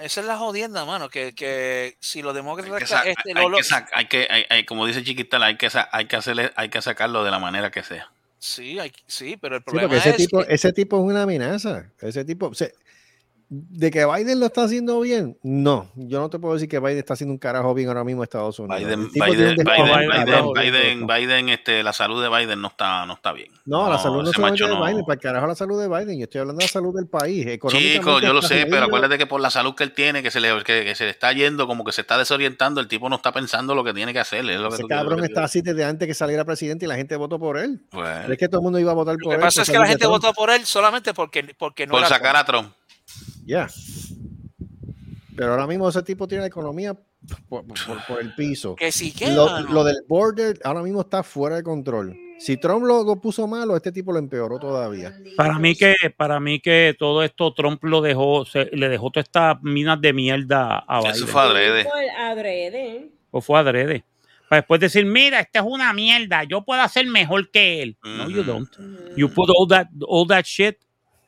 Esa 0.00 0.20
es 0.22 0.26
la 0.26 0.38
jodienda, 0.38 0.84
mano, 0.86 1.08
que, 1.10 1.34
que 1.34 1.96
si 2.00 2.22
los 2.22 2.30
Hay 2.32 2.36
demócratas 2.36 3.02
que, 3.02 3.10
este, 3.10 3.32
hay 3.38 3.48
lo- 3.48 3.56
que 3.58 3.62
sa- 3.62 3.86
hay 3.92 4.06
que- 4.06 4.26
hay- 4.30 4.46
hay- 4.48 4.64
como 4.64 4.86
dice 4.86 5.04
Chiquitala, 5.04 5.46
hay 5.46 5.56
que, 5.56 5.68
hay 5.90 6.06
que 6.06 6.16
hacerle, 6.16 6.50
hay 6.56 6.70
que 6.70 6.80
sacarlo 6.80 7.22
de 7.24 7.30
la 7.30 7.38
manera 7.38 7.70
que 7.70 7.82
sea. 7.82 8.10
sí, 8.38 8.78
hay- 8.78 8.92
sí, 9.06 9.36
pero 9.36 9.56
el 9.56 9.60
Sí, 9.60 9.64
problema 9.66 9.88
porque 9.88 9.98
ese 9.98 10.10
es 10.10 10.16
tipo, 10.16 10.44
que- 10.44 10.54
ese 10.54 10.72
tipo 10.72 10.96
es 10.98 11.02
una 11.04 11.22
amenaza. 11.24 11.90
Ese 12.00 12.24
tipo, 12.24 12.46
o 12.48 12.54
sea, 12.54 12.68
de 13.54 13.90
que 13.90 14.06
Biden 14.06 14.40
lo 14.40 14.46
está 14.46 14.64
haciendo 14.64 14.98
bien, 15.00 15.36
no. 15.42 15.90
Yo 15.94 16.20
no 16.20 16.30
te 16.30 16.38
puedo 16.38 16.54
decir 16.54 16.70
que 16.70 16.78
Biden 16.78 16.96
está 16.96 17.12
haciendo 17.12 17.32
un 17.34 17.38
carajo 17.38 17.74
bien 17.74 17.88
ahora 17.88 18.02
mismo 18.02 18.22
en 18.22 18.24
Estados 18.24 18.58
Unidos. 18.58 18.78
Biden, 18.80 19.10
Biden, 19.12 19.56
Biden, 19.56 20.52
Biden, 20.54 21.06
Biden, 21.06 21.48
este, 21.50 21.82
la 21.82 21.92
salud 21.92 22.22
de 22.22 22.30
Biden 22.30 22.62
no 22.62 22.68
está, 22.68 23.04
no 23.04 23.12
está 23.12 23.32
bien. 23.32 23.52
No, 23.66 23.90
la 23.90 23.98
salud 23.98 24.22
no 24.22 24.30
macho 24.40 24.66
de 24.68 24.74
no- 24.74 24.82
Biden, 24.84 25.04
para 25.04 25.14
el 25.14 25.20
carajo 25.20 25.46
la 25.46 25.54
salud 25.54 25.78
de 25.78 25.86
Biden. 25.86 26.18
Yo 26.18 26.24
estoy 26.24 26.40
hablando 26.40 26.60
de 26.60 26.64
la 26.64 26.72
salud 26.72 26.94
del 26.96 27.08
país. 27.08 27.46
Chico, 27.68 28.20
yo 28.20 28.32
lo 28.32 28.40
sé, 28.40 28.66
pero 28.70 28.86
acuérdate 28.86 29.18
que 29.18 29.26
por 29.26 29.40
la 29.42 29.50
salud 29.50 29.74
que 29.74 29.84
él 29.84 29.92
tiene, 29.92 30.22
que 30.22 30.30
se 30.30 30.40
le, 30.40 30.48
que, 30.64 30.84
que 30.84 30.94
se 30.94 31.04
le 31.04 31.10
está 31.10 31.30
yendo, 31.34 31.66
como 31.66 31.84
que 31.84 31.92
se 31.92 32.00
está 32.00 32.16
desorientando, 32.16 32.80
el 32.80 32.88
tipo 32.88 33.10
no 33.10 33.16
está 33.16 33.32
pensando 33.32 33.74
lo 33.74 33.84
que 33.84 33.92
tiene 33.92 34.14
que 34.14 34.20
hacer. 34.20 34.48
es 34.48 34.58
lo 34.60 34.70
que 34.70 34.76
Ese 34.76 34.82
tú- 34.84 34.88
cabrón 34.88 35.18
lo 35.18 35.22
que 35.24 35.28
está 35.28 35.44
así 35.44 35.60
desde 35.60 35.84
antes 35.84 36.08
que 36.08 36.14
saliera 36.14 36.46
presidente 36.46 36.86
y 36.86 36.88
la 36.88 36.96
gente 36.96 37.16
votó 37.16 37.38
por 37.38 37.58
él. 37.58 37.82
Bueno, 37.92 38.08
Pero 38.22 38.32
es 38.32 38.38
que 38.38 38.48
todo 38.48 38.60
el 38.60 38.64
mundo 38.64 38.78
iba 38.78 38.92
a 38.92 38.94
votar 38.94 39.14
lo 39.14 39.18
por 39.24 39.32
que 39.32 39.36
él. 39.36 39.40
pasa 39.42 39.56
por 39.60 39.62
es 39.64 39.70
que 39.70 39.78
la 39.78 39.86
gente 39.86 40.06
votó 40.06 40.32
por 40.32 40.48
él 40.50 40.64
solamente 40.64 41.12
porque, 41.12 41.54
porque 41.58 41.86
no 41.86 41.90
por 41.90 42.00
era 42.00 42.08
sacar 42.08 42.34
a 42.34 42.44
Trump. 42.46 42.72
Ya. 43.44 43.68
Pero 45.36 45.50
ahora 45.52 45.66
mismo 45.66 45.88
ese 45.88 46.02
tipo 46.02 46.28
tiene 46.28 46.42
la 46.42 46.48
economía 46.48 46.94
por, 47.48 47.64
por- 47.66 48.06
por 48.06 48.20
el 48.20 48.34
piso. 48.34 48.74
que 48.76 48.90
que 49.16 49.30
Lo, 49.32 49.84
del 49.84 49.96
border 50.08 50.58
ahora 50.64 50.82
mismo 50.82 51.00
está 51.00 51.22
fuera 51.22 51.56
de 51.56 51.62
control. 51.62 52.16
Si 52.38 52.56
Trump 52.56 52.84
lo, 52.84 53.04
lo 53.04 53.20
puso 53.20 53.46
malo, 53.46 53.76
este 53.76 53.92
tipo 53.92 54.12
lo 54.12 54.18
empeoró 54.18 54.58
todavía. 54.58 55.16
Para 55.36 55.58
mí 55.60 55.76
que, 55.76 55.94
para 56.16 56.40
mí 56.40 56.58
que 56.60 56.94
todo 56.98 57.22
esto 57.22 57.54
Trump 57.54 57.82
lo 57.84 58.00
dejó, 58.00 58.44
se- 58.44 58.68
le 58.72 58.88
dejó 58.88 59.10
todas 59.10 59.26
estas 59.28 59.62
minas 59.62 60.00
de 60.00 60.12
mierda 60.12 60.78
a 60.78 60.98
Biden. 61.00 61.12
Eso 61.14 61.26
fue 61.28 61.40
adrede. 61.40 61.86
O 63.30 63.40
fue 63.40 63.58
adrede. 63.60 64.04
Para 64.48 64.60
después 64.60 64.80
decir, 64.80 65.06
mira, 65.06 65.40
esta 65.40 65.60
es 65.60 65.64
una 65.66 65.92
mierda, 65.94 66.42
yo 66.44 66.62
puedo 66.64 66.82
hacer 66.82 67.06
mejor 67.06 67.50
que 67.50 67.82
él. 67.82 67.96
No, 68.04 68.28
you 68.28 68.40
Ujú. 68.40 68.50
don't. 68.52 68.70
You 69.16 69.28
put 69.32 69.48
all 69.56 69.66
that, 69.68 69.86
all 70.06 70.26
that 70.26 70.44
shit 70.44 70.76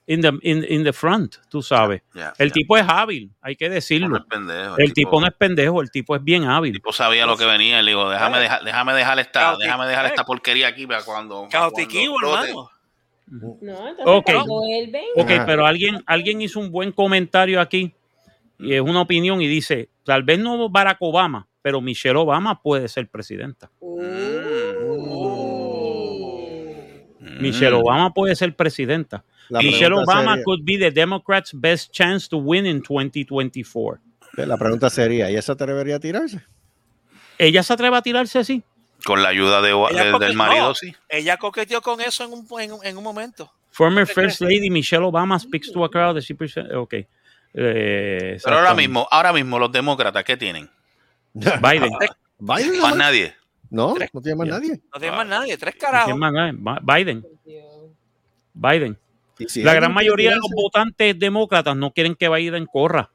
in 0.07 0.21
the, 0.21 0.33
in, 0.43 0.65
in 0.69 0.85
the 0.85 0.93
front, 0.93 1.37
tú 1.49 1.63
sabes. 1.63 2.03
El 2.39 2.53
tipo 2.53 2.77
es 2.77 2.85
hábil, 2.87 3.31
hay 3.41 3.57
que 3.57 3.69
No 3.69 3.75
decirlo. 3.75 4.17
es 4.19 4.25
pendejo, 4.25 4.77
El 4.79 4.93
tipo 4.93 5.21
no 5.21 5.27
es 5.27 5.35
pendejo, 5.35 5.81
el 5.81 5.91
tipo 5.91 6.15
es 6.15 6.23
bien 6.23 6.43
el 6.45 6.51
hábil. 6.51 6.73
tipo 6.75 6.93
sabía 6.93 7.25
lo 7.27 7.37
que 7.37 7.45
venía. 7.47 7.81
Él 7.81 7.87
dijo, 7.87 8.09
déjame 8.11 8.39
dejar, 8.39 8.63
déjame 8.65 8.93
dejar 8.95 9.19
esta, 9.19 9.57
déjame 9.57 9.87
dejar 9.87 10.07
esta 10.07 10.25
porquería 10.25 10.69
aquí 10.69 10.87
para 10.87 11.03
cuando. 11.03 11.49
Cautiquivo, 11.51 12.17
hermano. 12.23 12.71
No, 13.27 13.89
entonces 13.89 14.05
Ok. 14.05 14.25
cuando 14.33 14.61
él 14.71 14.91
venga. 14.91 15.07
Ok, 15.17 15.47
pero 15.47 15.65
alguien, 15.67 16.03
alguien 16.07 16.43
hizo 16.43 16.61
un 16.61 16.71
buen 16.71 16.93
comentario 16.93 17.59
aquí 17.61 17.95
y 18.59 18.75
es 18.75 18.81
una 18.83 19.01
opinión 19.01 19.41
y 19.41 19.49
dice, 19.49 19.89
tal 20.05 20.23
vez 20.23 20.39
no 20.39 20.69
Barack 20.69 20.99
Obama, 21.01 21.49
pero 21.63 21.81
Michelle 21.81 22.19
Obama 22.19 22.61
puede 22.61 22.87
ser 22.89 23.09
presidenta. 23.09 23.71
Mm. 27.21 27.41
Michelle 27.41 27.75
Obama 27.75 28.13
puede 28.13 28.37
ser 28.37 28.55
presidenta. 28.55 29.25
La 29.49 29.61
Michelle 29.61 29.95
Obama 29.95 30.31
sería- 30.33 30.45
could 30.45 30.61
be 30.65 30.79
the 30.79 30.91
Democrats' 30.91 31.53
best 31.55 31.93
chance 31.93 32.29
to 32.29 32.39
win 32.39 32.67
in 32.67 32.83
2024. 32.83 34.01
La 34.37 34.57
pregunta 34.57 34.91
sería, 34.91 35.31
¿y 35.31 35.37
eso 35.37 35.57
te 35.57 35.67
debería 35.67 36.01
tirarse? 36.01 36.41
¿Ella 37.39 37.63
se 37.63 37.73
atreve 37.73 37.97
a 37.97 38.03
tirarse 38.03 38.39
así? 38.39 38.63
Con 39.05 39.23
la 39.23 39.29
ayuda 39.29 39.61
de, 39.61 39.71
Ella 39.71 40.05
de- 40.05 40.11
coque- 40.13 40.25
del 40.27 40.35
marido, 40.37 40.69
no, 40.69 40.75
sí. 40.75 40.95
Ella 41.09 41.37
coqueteó 41.37 41.83
con 41.83 42.01
eso 42.01 42.25
en 42.25 42.33
un, 42.33 42.47
en, 42.61 42.73
un- 42.73 42.85
en 42.85 42.97
un 42.97 43.05
momento. 43.05 43.53
Former 43.71 44.07
¿Qué 44.07 44.15
First 44.15 44.41
Lady 44.41 44.71
Michelle 44.71 45.05
Obama 45.05 45.39
speaks 45.39 45.71
to 45.73 45.85
a 45.85 45.91
crowd 45.91 46.19
she 46.21 46.35
present- 46.35 46.73
Ok. 46.75 46.95
Eh, 47.57 48.39
Pero 48.43 48.57
ahora 48.59 48.75
mismo, 48.75 49.07
ahora 49.11 49.33
mismo 49.33 49.59
los 49.59 49.71
demócratas, 49.71 50.25
¿qué 50.25 50.37
tienen? 50.37 50.69
Biden. 51.35 51.93
¿Biden? 52.39 52.81
Más 52.81 52.97
nadie. 52.97 53.35
No, 53.71 53.95
no 54.13 54.21
tiene 54.21 54.37
más 54.37 54.49
nadie. 54.49 54.81
No 54.93 55.01
tiene 55.01 55.17
más 55.17 55.27
nadie. 55.27 55.57
Tres 55.59 55.75
¿Quién 55.75 55.91
carajos. 55.91 56.15
Biden. 56.83 57.25
Biden. 58.55 58.99
Si 59.49 59.63
La 59.63 59.75
gran 59.75 59.93
mayoría 59.93 60.31
de 60.31 60.37
los 60.37 60.51
votantes 60.55 61.19
demócratas 61.19 61.77
no 61.77 61.93
quieren 61.93 62.15
que 62.15 62.29
Biden 62.29 62.67
corra. 62.67 63.11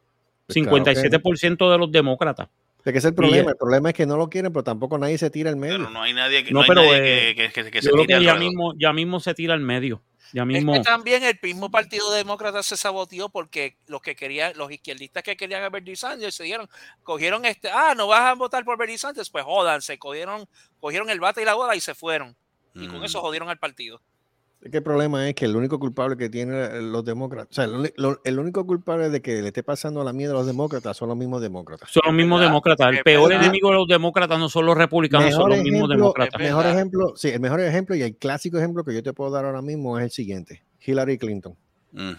Pues 0.48 0.56
57% 0.58 1.72
de 1.72 1.78
los 1.78 1.92
demócratas. 1.92 2.50
Es 2.80 2.84
que 2.84 2.90
ese 2.92 3.00
es 3.00 3.06
el 3.06 3.14
problema. 3.16 3.50
eh, 3.50 3.52
El 3.52 3.58
problema 3.58 3.90
es 3.90 3.96
que 3.96 4.06
no 4.06 4.18
lo 4.18 4.30
quieren, 4.30 4.52
pero 4.52 4.64
tampoco 4.64 4.98
nadie 4.98 5.18
se 5.18 5.30
tira 5.30 5.50
al 5.50 5.56
medio. 5.58 5.78
Pero 5.78 5.90
no 5.90 6.02
hay 6.02 6.14
nadie 6.14 6.44
que, 6.44 6.52
No, 6.52 6.60
no 6.60 6.62
hay 6.64 6.68
pero, 6.70 6.82
nadie 6.82 7.30
eh, 7.30 7.36
que, 7.36 7.50
que- 7.52 7.64
que- 7.66 7.72
que 7.72 7.82
se 7.82 7.90
tire 7.92 8.08
que 8.08 8.24
ya 8.24 8.36
mismo, 8.36 8.74
ya 8.78 8.94
mismo 8.94 9.20
se 9.20 9.34
tira 9.34 9.54
al 9.54 9.60
medio. 9.60 10.02
Ya 10.32 10.44
Es 10.44 10.64
que 10.64 10.80
también 10.82 11.24
el 11.24 11.40
mismo 11.42 11.72
partido 11.72 12.12
demócrata 12.12 12.62
se 12.62 12.78
saboteó 12.78 13.30
porque 13.30 13.78
los 13.88 14.00
que 14.02 14.16
querían, 14.16 14.54
los 14.56 14.72
izquierdistas 14.72 15.24
que 15.24 15.36
querían 15.36 15.64
a 15.64 15.70
Bernie 15.70 15.96
Sanders 15.96 16.36
se 16.36 16.44
dieron, 16.44 16.70
cogieron 17.02 17.46
este, 17.46 17.68
ah, 17.72 17.96
no 17.98 18.06
vas 18.08 18.22
a 18.22 18.36
votar 18.36 18.64
por 18.64 18.78
Bernie 18.78 19.00
Sanders, 19.00 19.30
pues 19.32 19.44
jodanse, 19.44 19.98
cogieron, 19.98 20.48
cogieron 20.80 21.10
el 21.10 21.20
bate 21.20 21.42
y 21.42 21.46
la 21.46 21.56
bola 21.56 21.76
y 21.76 21.82
se 21.82 21.96
fueron. 21.96 22.36
Y 22.76 22.86
con 22.88 23.00
Mm. 23.02 23.06
eso 23.06 23.22
jodieron 23.22 23.50
al 23.50 23.58
partido. 23.58 24.02
Es 24.62 24.72
que 24.72 24.78
el 24.78 24.84
problema 24.84 25.30
es 25.30 25.36
que 25.36 25.46
el 25.46 25.56
único 25.56 25.80
culpable 25.80 26.18
que 26.18 26.30
tienen 26.30 26.92
los 26.92 27.06
demócratas, 27.06 27.48
o 27.52 27.54
sea, 27.54 27.64
el, 27.64 27.94
lo- 27.96 28.20
el 28.26 28.40
único 28.40 28.68
culpable 28.68 29.10
de 29.10 29.22
que 29.22 29.42
le 29.42 29.48
esté 29.48 29.64
pasando 29.64 30.04
la 30.04 30.12
mierda 30.12 30.34
a 30.34 30.38
los 30.40 30.48
demócratas 30.48 30.98
son 30.98 31.08
los 31.08 31.18
mismos 31.18 31.42
demócratas. 31.42 31.90
Son 31.90 32.02
los 32.06 32.14
mismos 32.14 32.40
verdad, 32.40 32.52
demócratas. 32.52 32.88
El 32.90 32.96
es 32.98 33.04
peor 33.04 33.30
verdad. 33.30 33.44
enemigo 33.46 33.70
de 33.70 33.76
los 33.76 33.88
demócratas 33.88 34.38
no 34.38 34.50
son 34.50 34.66
los 34.66 34.78
republicanos, 34.78 35.34
son 35.34 35.50
los 35.52 35.62
mismos 35.64 35.88
demócratas. 35.88 36.38
mejor 36.42 36.64
verdad. 36.66 36.78
ejemplo, 36.78 37.14
sí, 37.16 37.30
el 37.30 37.40
mejor 37.40 37.62
ejemplo 37.62 37.96
y 37.96 38.02
el 38.02 38.18
clásico 38.18 38.58
ejemplo 38.58 38.84
que 38.84 38.94
yo 38.94 39.02
te 39.02 39.14
puedo 39.14 39.32
dar 39.32 39.46
ahora 39.46 39.62
mismo 39.62 39.98
es 39.98 40.04
el 40.04 40.12
siguiente: 40.12 40.62
Hillary 40.86 41.18
Clinton. 41.18 41.56
Mm. 41.94 42.12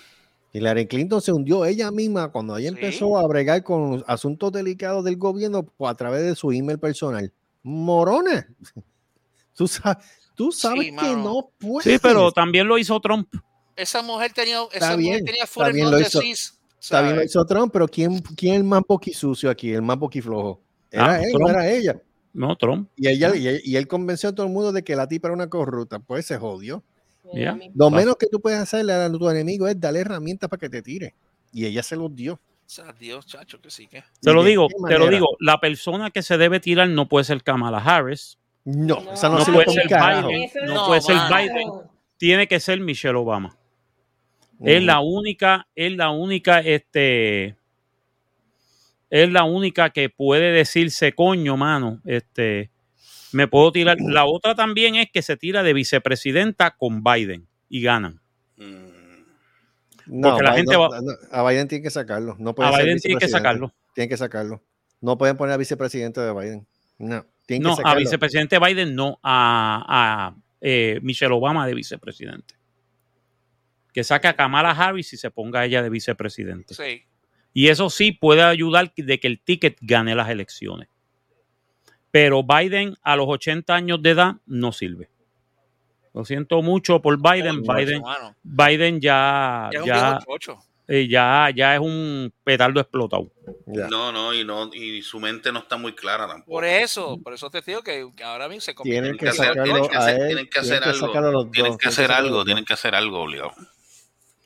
Hillary 0.55 0.87
Clinton 0.87 1.21
se 1.21 1.33
hundió 1.33 1.65
ella 1.67 1.91
misma 1.91 2.29
cuando 2.33 2.57
ella 2.57 2.71
Sí. 2.71 2.75
empezó 2.75 3.19
a 3.19 3.27
bregar 3.29 3.63
con 3.63 4.03
asuntos 4.07 4.51
delicados 4.51 5.05
del 5.05 5.17
gobierno 5.19 5.67
a 5.81 5.95
través 5.95 6.23
de 6.23 6.35
su 6.35 6.51
email 6.53 6.79
personal. 6.79 7.31
Morona. 7.63 8.49
Tú, 9.55 9.69
sa- 9.69 10.01
tú 10.35 10.53
sabes 10.53 10.87
que 10.87 10.93
no 11.17 11.51
puedes. 11.59 11.85
Sí, 11.93 11.99
pero 12.03 12.31
también 12.33 12.67
lo 12.67 12.79
hizo 12.79 12.99
Trump. 13.01 13.29
Esa 13.77 14.03
mujer 14.03 14.33
tenía, 14.33 14.63
Está 14.63 14.77
esa 14.77 14.97
bien, 14.97 15.13
mujer 15.13 15.25
tenía 15.25 15.45
está 15.45 15.67
el 15.67 15.73
bien, 15.73 15.91
lo 15.91 16.01
hizo. 16.01 16.21
disease, 16.21 16.53
Está 16.81 17.01
bien 17.03 17.13
lo 17.15 17.19
¿sabes? 17.21 17.31
hizo 17.31 17.45
Trump, 17.47 17.73
pero 17.73 17.89
¿quién, 17.89 18.19
quién 18.37 18.55
es 18.55 18.59
el 18.61 18.65
más 18.65 18.83
boquisucio 18.87 19.51
aquí? 19.51 19.73
El 19.73 19.83
más 19.83 19.99
boquiflojo. 19.99 20.61
Era 20.91 21.13
Ah, 21.13 21.19
él, 21.23 21.31
Trump. 21.33 21.43
no 21.45 21.49
era 21.51 21.71
ella. 21.71 22.01
No, 22.33 22.57
Trump. 22.57 22.89
Y, 22.97 23.09
ella, 23.09 23.35
y, 23.35 23.47
él, 23.49 23.61
y 23.65 23.77
él 23.77 23.89
convenció 23.89 24.29
a 24.29 24.35
todo 24.35 24.47
el 24.47 24.53
mundo 24.53 24.71
de 24.73 24.83
que 24.85 24.95
la 24.97 25.09
tipa 25.09 25.29
era 25.29 25.35
una 25.35 25.49
corrupta. 25.49 25.99
Pues 25.99 26.27
se 26.27 26.37
jodió. 26.39 26.83
Lo 27.75 27.87
Ah. 27.87 27.91
menos 27.91 28.17
que 28.17 28.27
tú 28.27 28.41
puedes 28.41 28.59
hacerle 28.59 28.93
a 28.93 29.11
tu 29.11 29.29
enemigo 29.31 29.67
es 29.69 29.79
darle 29.81 30.01
herramientas 30.01 30.49
para 30.49 30.59
que 30.61 30.69
te 30.69 30.83
tire. 30.83 31.15
Y 31.53 31.65
ella 31.67 31.83
se 31.83 31.97
los 31.97 32.15
dio. 32.15 32.41
Dios, 33.01 33.27
chacho, 33.27 33.61
que 33.61 33.69
sí 33.71 33.89
que. 33.89 34.03
Te 34.21 34.31
¿Y 34.31 34.33
lo 34.33 34.45
digo, 34.45 34.69
te 34.89 34.97
lo 34.99 35.09
digo. 35.09 35.27
La 35.41 35.59
persona 35.61 36.11
que 36.11 36.23
se 36.23 36.39
debe 36.39 36.61
tirar 36.61 36.89
no 36.89 37.09
puede 37.09 37.25
ser 37.25 37.43
Kamala 37.43 37.79
Harris. 37.79 38.39
No, 38.65 39.01
No, 39.03 39.13
esa 39.15 39.29
no, 39.29 39.39
no 39.39 39.45
sirve 39.45 39.65
puede 39.65 39.81
ser 39.81 39.89
carajo. 39.89 40.29
Biden. 40.29 40.51
No 40.67 40.75
no, 40.75 40.87
puede 40.87 41.01
ser. 41.01 41.17
Biden. 41.29 41.69
Tiene 42.19 42.47
que 42.47 42.61
ser 42.61 42.81
Michelle 42.81 43.17
Obama. 43.17 43.57
Es 44.63 44.83
la 44.83 45.01
única, 45.01 45.67
es 45.75 45.97
la 45.97 46.11
única, 46.11 46.61
este, 46.61 47.57
es 49.09 49.31
la 49.33 49.45
única 49.45 49.89
que 49.91 50.11
puede 50.11 50.53
decirse, 50.53 51.15
coño, 51.15 51.57
mano, 51.57 52.01
este, 52.05 52.71
me 53.33 53.49
puedo 53.49 53.73
tirar. 53.73 53.97
La 54.01 54.27
otra 54.27 54.55
también 54.55 54.97
es 54.97 55.11
que 55.11 55.23
se 55.23 55.37
tira 55.39 55.63
de 55.63 55.73
vicepresidenta 55.73 56.73
con 56.77 57.03
Biden 57.03 57.49
y 57.71 57.81
ganan. 57.83 58.21
Mm. 58.59 58.91
No, 60.07 60.29
Porque 60.31 60.43
la 60.45 60.51
Biden- 60.51 60.57
gente 60.57 60.77
va- 60.77 61.01
no, 61.01 61.13
a 61.31 61.49
Biden 61.49 61.69
tiene 61.69 61.83
que 61.83 61.91
sacarlo. 61.91 62.37
No 62.39 62.55
puede 62.55 62.69
A 62.69 62.73
ser 62.73 62.85
Biden 62.85 62.99
tiene 63.01 63.19
que 63.21 63.29
sacarlo. 63.29 63.73
Tienen 63.95 64.09
que 64.11 64.17
sacarlo. 64.17 64.63
No 65.01 65.17
pueden 65.17 65.37
poner 65.37 65.55
a 65.55 65.57
vicepresidente 65.57 66.21
de 66.21 66.33
Biden. 66.35 66.67
No, 66.99 67.25
tienen 67.51 67.69
No, 67.69 67.77
que 67.77 67.83
a 67.85 67.95
vicepresidente 67.97 68.61
Biden, 68.61 68.95
no, 68.95 69.19
a, 69.25 69.85
a, 69.89 70.37
eh, 70.61 71.01
Michelle 71.03 71.35
Obama 71.35 71.67
de 71.67 71.75
vicepresidente. 71.75 72.55
Que 73.93 74.05
saque 74.05 74.29
a 74.29 74.37
Kamala 74.37 74.71
Harris 74.71 75.13
y 75.13 75.17
se 75.17 75.33
ponga 75.33 75.65
ella 75.65 75.83
de 75.83 75.91
vicepresidente. 75.91 76.75
Sí. 76.75 77.03
Y 77.53 77.67
eso 77.67 77.91
sí 77.91 78.13
puede 78.13 78.43
ayudar 78.43 78.93
de 78.97 79.19
que 79.19 79.27
el 79.27 79.41
ticket 79.41 79.79
gane 79.81 80.15
las 80.15 80.31
elecciones. 80.31 80.89
Pero 82.13 82.45
Biden 82.45 82.97
a 83.03 83.17
los 83.17 83.27
80 83.29 83.75
años 83.75 84.01
de 84.01 84.11
edad 84.11 84.37
no 84.47 84.71
sirve. 84.71 85.11
Lo 86.15 86.25
siento 86.25 86.63
mucho 86.63 87.03
por 87.03 87.21
Biden. 87.21 87.63
Biden. 87.63 88.03
Biden 88.45 89.01
ya, 89.01 89.71
Ya 89.73 89.79
es 89.79 89.83
un 89.83 89.89
ya, 89.89 89.95
viejo 89.95 90.25
chocho. 90.27 90.59
Eh, 90.93 91.07
ya, 91.09 91.49
ya 91.55 91.75
es 91.75 91.81
un 91.81 92.33
petardo 92.43 92.81
explotado. 92.81 93.31
Ya. 93.67 93.87
No, 93.89 94.11
no, 94.11 94.35
y 94.35 94.45
no, 94.45 94.69
y 94.75 95.01
su 95.03 95.21
mente 95.21 95.53
no 95.53 95.61
está 95.61 95.77
muy 95.77 95.95
clara 95.95 96.27
tampoco. 96.27 96.51
Por 96.51 96.65
eso, 96.65 97.17
por 97.23 97.33
eso 97.33 97.49
te 97.49 97.61
digo 97.63 97.83
que, 97.83 98.09
que 98.17 98.25
ahora 98.25 98.49
mismo 98.49 98.61
se 98.61 98.75
convierte 98.75 99.01
Tienen 99.01 99.13
en 99.13 99.19
que 99.19 99.29
hacer- 99.29 99.47
sacarlo 99.47 99.65
tienen 99.73 99.89
que 99.91 99.97
a 99.97 100.01
hacer- 100.01 100.21
él. 100.21 100.27
tienen 100.27 100.49
que 100.51 100.59
hacer 100.59 100.83
algo. 100.83 101.51
Tienen 101.51 101.73
dos, 101.73 101.79
que 101.79 101.89
hacer 101.89 102.11
algo, 102.13 102.45
tienen 102.45 102.65
que 102.65 102.73
hacer 102.75 102.95
algo 102.97 103.21
obligado. 103.21 103.53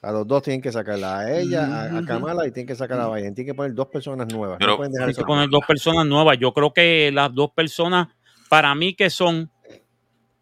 A 0.02 0.12
los 0.12 0.26
dos 0.28 0.42
tienen 0.42 0.60
que 0.60 0.70
sacarla. 0.70 1.20
A 1.20 1.38
ella, 1.38 1.64
a, 1.64 1.98
a. 1.98 2.04
Kamala 2.04 2.46
y 2.46 2.50
tienen 2.52 2.66
que 2.66 2.74
sacar 2.74 3.00
a 3.00 3.08
Biden. 3.08 3.34
Tienen 3.34 3.54
que 3.54 3.56
poner 3.56 3.72
dos 3.72 3.86
personas 3.86 4.30
nuevas. 4.30 4.58
Pero- 4.58 4.72
no 4.72 4.76
pueden 4.76 4.92
dejar 4.92 5.08
Hay 5.08 5.12
eso. 5.12 5.22
que 5.22 5.26
poner 5.26 5.48
dos 5.48 5.64
personas 5.66 6.04
nuevas. 6.04 6.36
Yo 6.38 6.52
creo 6.52 6.74
que 6.74 7.10
las 7.10 7.34
dos 7.34 7.52
personas, 7.52 8.08
para 8.50 8.74
mí, 8.74 8.92
que 8.92 9.08
son 9.08 9.50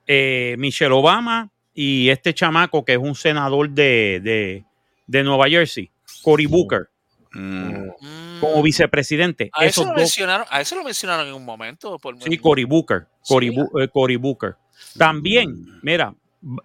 eh, 0.08 0.56
Michelle 0.58 0.92
Obama 0.92 1.48
y 1.74 2.08
este 2.08 2.34
chamaco 2.34 2.84
que 2.84 2.94
es 2.94 2.98
un 2.98 3.14
senador 3.14 3.70
de, 3.70 4.20
de, 4.20 4.64
de 5.06 5.22
Nueva 5.22 5.48
Jersey, 5.48 5.91
Cory 6.22 6.46
Booker, 6.46 6.88
Mm. 7.34 7.86
Mm. 8.00 8.40
como 8.40 8.62
vicepresidente. 8.62 9.50
A 9.54 9.64
Esos 9.64 9.84
lo 9.86 9.92
dos, 9.92 10.00
mencionaron, 10.00 10.46
a 10.50 10.60
ese 10.60 10.74
lo 10.76 10.84
mencionaron 10.84 11.26
en 11.28 11.34
un 11.34 11.44
momento. 11.44 11.98
Por, 11.98 12.22
sí, 12.22 12.36
Cory 12.38 12.64
Booker, 12.64 13.06
Cory, 13.26 13.48
Sí. 13.50 13.56
Bu- 13.56 13.82
eh, 13.82 13.88
Cory 13.88 14.16
Booker. 14.16 14.56
También, 14.98 15.80
mira, 15.82 16.14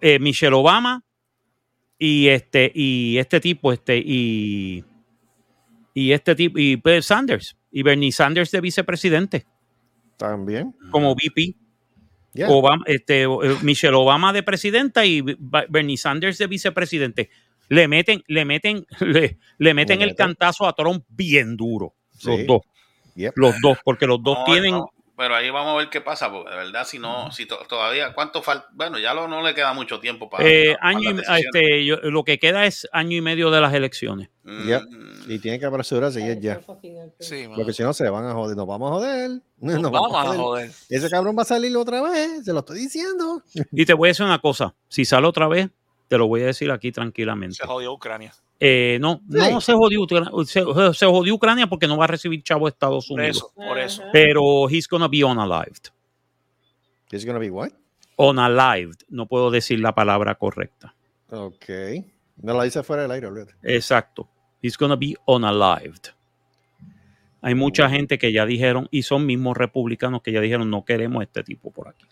eh, 0.00 0.18
Michelle 0.18 0.54
Obama 0.54 1.02
y 1.98 2.28
este 2.28 2.70
y 2.74 3.16
este 3.18 3.40
tipo, 3.40 3.72
este 3.72 3.96
y 4.04 4.84
y 5.94 6.12
este 6.12 6.34
tipo 6.34 6.58
y 6.58 6.76
pues, 6.76 7.06
Sanders 7.06 7.56
y 7.72 7.82
Bernie 7.82 8.12
Sanders 8.12 8.50
de 8.50 8.60
vicepresidente 8.60 9.46
También. 10.16 10.74
como 10.90 11.14
VP. 11.14 11.54
Obama, 12.46 12.84
este, 12.86 13.22
eh, 13.24 13.28
Michelle 13.62 13.96
Obama 13.96 14.32
de 14.32 14.42
presidenta 14.44 15.04
y 15.04 15.22
Bernie 15.70 15.96
Sanders 15.96 16.38
de 16.38 16.46
vicepresidente. 16.46 17.30
Le 17.68 17.88
meten, 17.88 18.22
le 18.26 18.44
meten, 18.44 18.86
le, 19.00 19.38
le 19.58 19.74
meten 19.74 20.02
el 20.02 20.14
cantazo 20.14 20.66
a 20.66 20.72
Trump 20.74 21.04
bien 21.08 21.56
duro. 21.56 21.94
Los 22.24 22.46
dos. 22.46 22.62
Yep. 23.14 23.32
Los 23.36 23.54
dos, 23.60 23.78
porque 23.84 24.06
los 24.06 24.22
dos 24.22 24.38
No, 24.38 24.44
tienen. 24.44 24.72
no, 24.72 24.90
pero 25.16 25.34
ahí 25.34 25.50
vamos 25.50 25.74
a 25.74 25.76
ver 25.78 25.88
qué 25.90 26.00
pasa, 26.00 26.30
porque 26.30 26.50
de 26.50 26.56
verdad, 26.56 26.84
si 26.86 27.00
no, 27.00 27.32
si 27.32 27.46
to- 27.46 27.58
todavía, 27.68 28.12
¿cuánto 28.14 28.42
falta? 28.42 28.68
Bueno, 28.72 28.98
ya 29.00 29.12
lo- 29.12 29.26
no 29.26 29.42
le 29.42 29.54
queda 29.54 29.72
mucho 29.72 29.98
tiempo 29.98 30.30
para. 30.30 30.48
eh, 30.48 30.76
para 30.80 30.88
año 30.90 31.10
y, 31.10 31.14
las 31.14 31.16
decisiones. 31.26 31.44
este, 31.54 31.84
yo- 31.84 31.96
lo 31.96 32.22
que 32.22 32.38
queda 32.38 32.64
es 32.66 32.88
año 32.92 33.16
y 33.16 33.20
medio 33.20 33.50
de 33.50 33.60
las 33.60 33.74
elecciones. 33.74 34.28
Mm, 34.44 34.66
Yep. 34.68 34.82
Y 35.30 35.38
tienen 35.40 35.58
que 35.60 35.66
apresurarse 35.66 36.20
y 36.20 36.28
es 36.30 36.40
ya. 36.40 36.60
Sí. 37.18 37.46
Porque 37.54 37.72
si 37.72 37.82
no, 37.82 37.92
se 37.92 38.08
van 38.08 38.24
a 38.26 38.32
joder. 38.32 38.56
Nos 38.56 38.66
vamos 38.66 38.90
a 38.90 38.94
joder. 38.94 39.30
Nos 39.60 39.80
Nos 39.80 39.90
vamos 39.90 40.14
a 40.14 40.24
joder. 40.36 40.70
Ese 40.88 41.10
cabrón 41.10 41.36
va 41.36 41.42
a 41.42 41.44
salir 41.44 41.76
otra 41.76 42.00
vez. 42.00 42.44
Se 42.44 42.52
lo 42.52 42.60
estoy 42.60 42.78
diciendo. 42.78 43.42
Y 43.72 43.84
te 43.84 43.92
voy 43.94 44.08
a 44.08 44.10
decir 44.10 44.24
una 44.24 44.38
cosa: 44.38 44.74
si 44.88 45.04
sale 45.04 45.26
otra 45.26 45.48
vez, 45.48 45.68
te 46.08 46.18
lo 46.18 46.26
voy 46.26 46.42
a 46.42 46.46
decir 46.46 46.70
aquí 46.70 46.90
tranquilamente. 46.90 47.56
Se 47.56 47.66
jodió 47.66 47.92
Ucrania. 47.92 48.32
Eh, 48.60 48.98
no, 49.00 49.20
no 49.28 49.60
se 49.60 49.72
jodió, 49.72 50.00
Ucrania- 50.02 50.30
se, 50.44 50.62
se 50.94 51.06
jodió 51.06 51.34
Ucrania 51.34 51.68
porque 51.68 51.86
no 51.86 51.96
va 51.96 52.04
a 52.04 52.08
recibir 52.08 52.42
chavo 52.42 52.66
de 52.66 52.70
Estados 52.70 53.06
Por 53.06 53.18
Unidos. 53.20 53.36
eso, 53.36 53.52
por 53.54 53.78
eso. 53.78 54.02
Pero 54.12 54.68
he's 54.68 54.88
gonna 54.88 55.06
be 55.08 55.22
unalived. 55.22 55.90
It's 57.12 57.24
gonna 57.24 57.38
be 57.38 57.50
what? 57.50 57.70
Unalived. 58.16 59.02
No 59.08 59.26
puedo 59.26 59.50
decir 59.50 59.78
la 59.80 59.94
palabra 59.94 60.34
correcta. 60.34 60.94
Ok. 61.30 61.68
No 62.42 62.54
la 62.54 62.64
dice 62.64 62.82
fuera 62.82 63.02
del 63.02 63.12
aire, 63.12 63.26
olvídate. 63.28 63.54
Exacto. 63.62 64.28
He's 64.60 64.76
gonna 64.76 64.96
be 64.96 65.14
unalived. 65.26 66.08
Hay 67.40 67.54
mucha 67.54 67.88
gente 67.88 68.18
que 68.18 68.32
ya 68.32 68.44
dijeron, 68.44 68.88
y 68.90 69.02
son 69.04 69.24
mismos 69.24 69.56
republicanos 69.56 70.22
que 70.22 70.32
ya 70.32 70.40
dijeron, 70.40 70.68
no 70.68 70.84
queremos 70.84 71.22
este 71.22 71.44
tipo 71.44 71.70
por 71.70 71.86
aquí. 71.88 72.04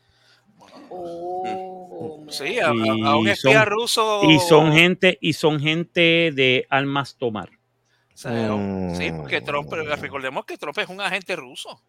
Sí, 2.28 2.58
a, 2.58 2.66
a- 2.68 2.70
a 2.70 3.16
un 3.16 3.26
Y 3.26 3.30
espía 3.30 3.60
son- 3.60 3.66
ruso. 3.66 4.20
Y 4.30 4.38
son 4.40 4.72
gente, 4.72 5.18
y 5.20 5.32
son 5.32 5.60
gente 5.60 6.30
de 6.34 6.66
almas 6.70 7.16
tomar. 7.16 7.48
o 7.48 8.16
sea, 8.18 8.54
un- 8.54 8.94
Sí, 8.96 9.10
Mm. 9.12 9.16
porque 9.18 9.40
Trump, 9.42 9.70
recordemos 9.72 10.44
que 10.46 10.56
Trump 10.56 10.78
es 10.78 10.88
un 10.88 11.00
agente 11.00 11.36
ruso. 11.36 11.80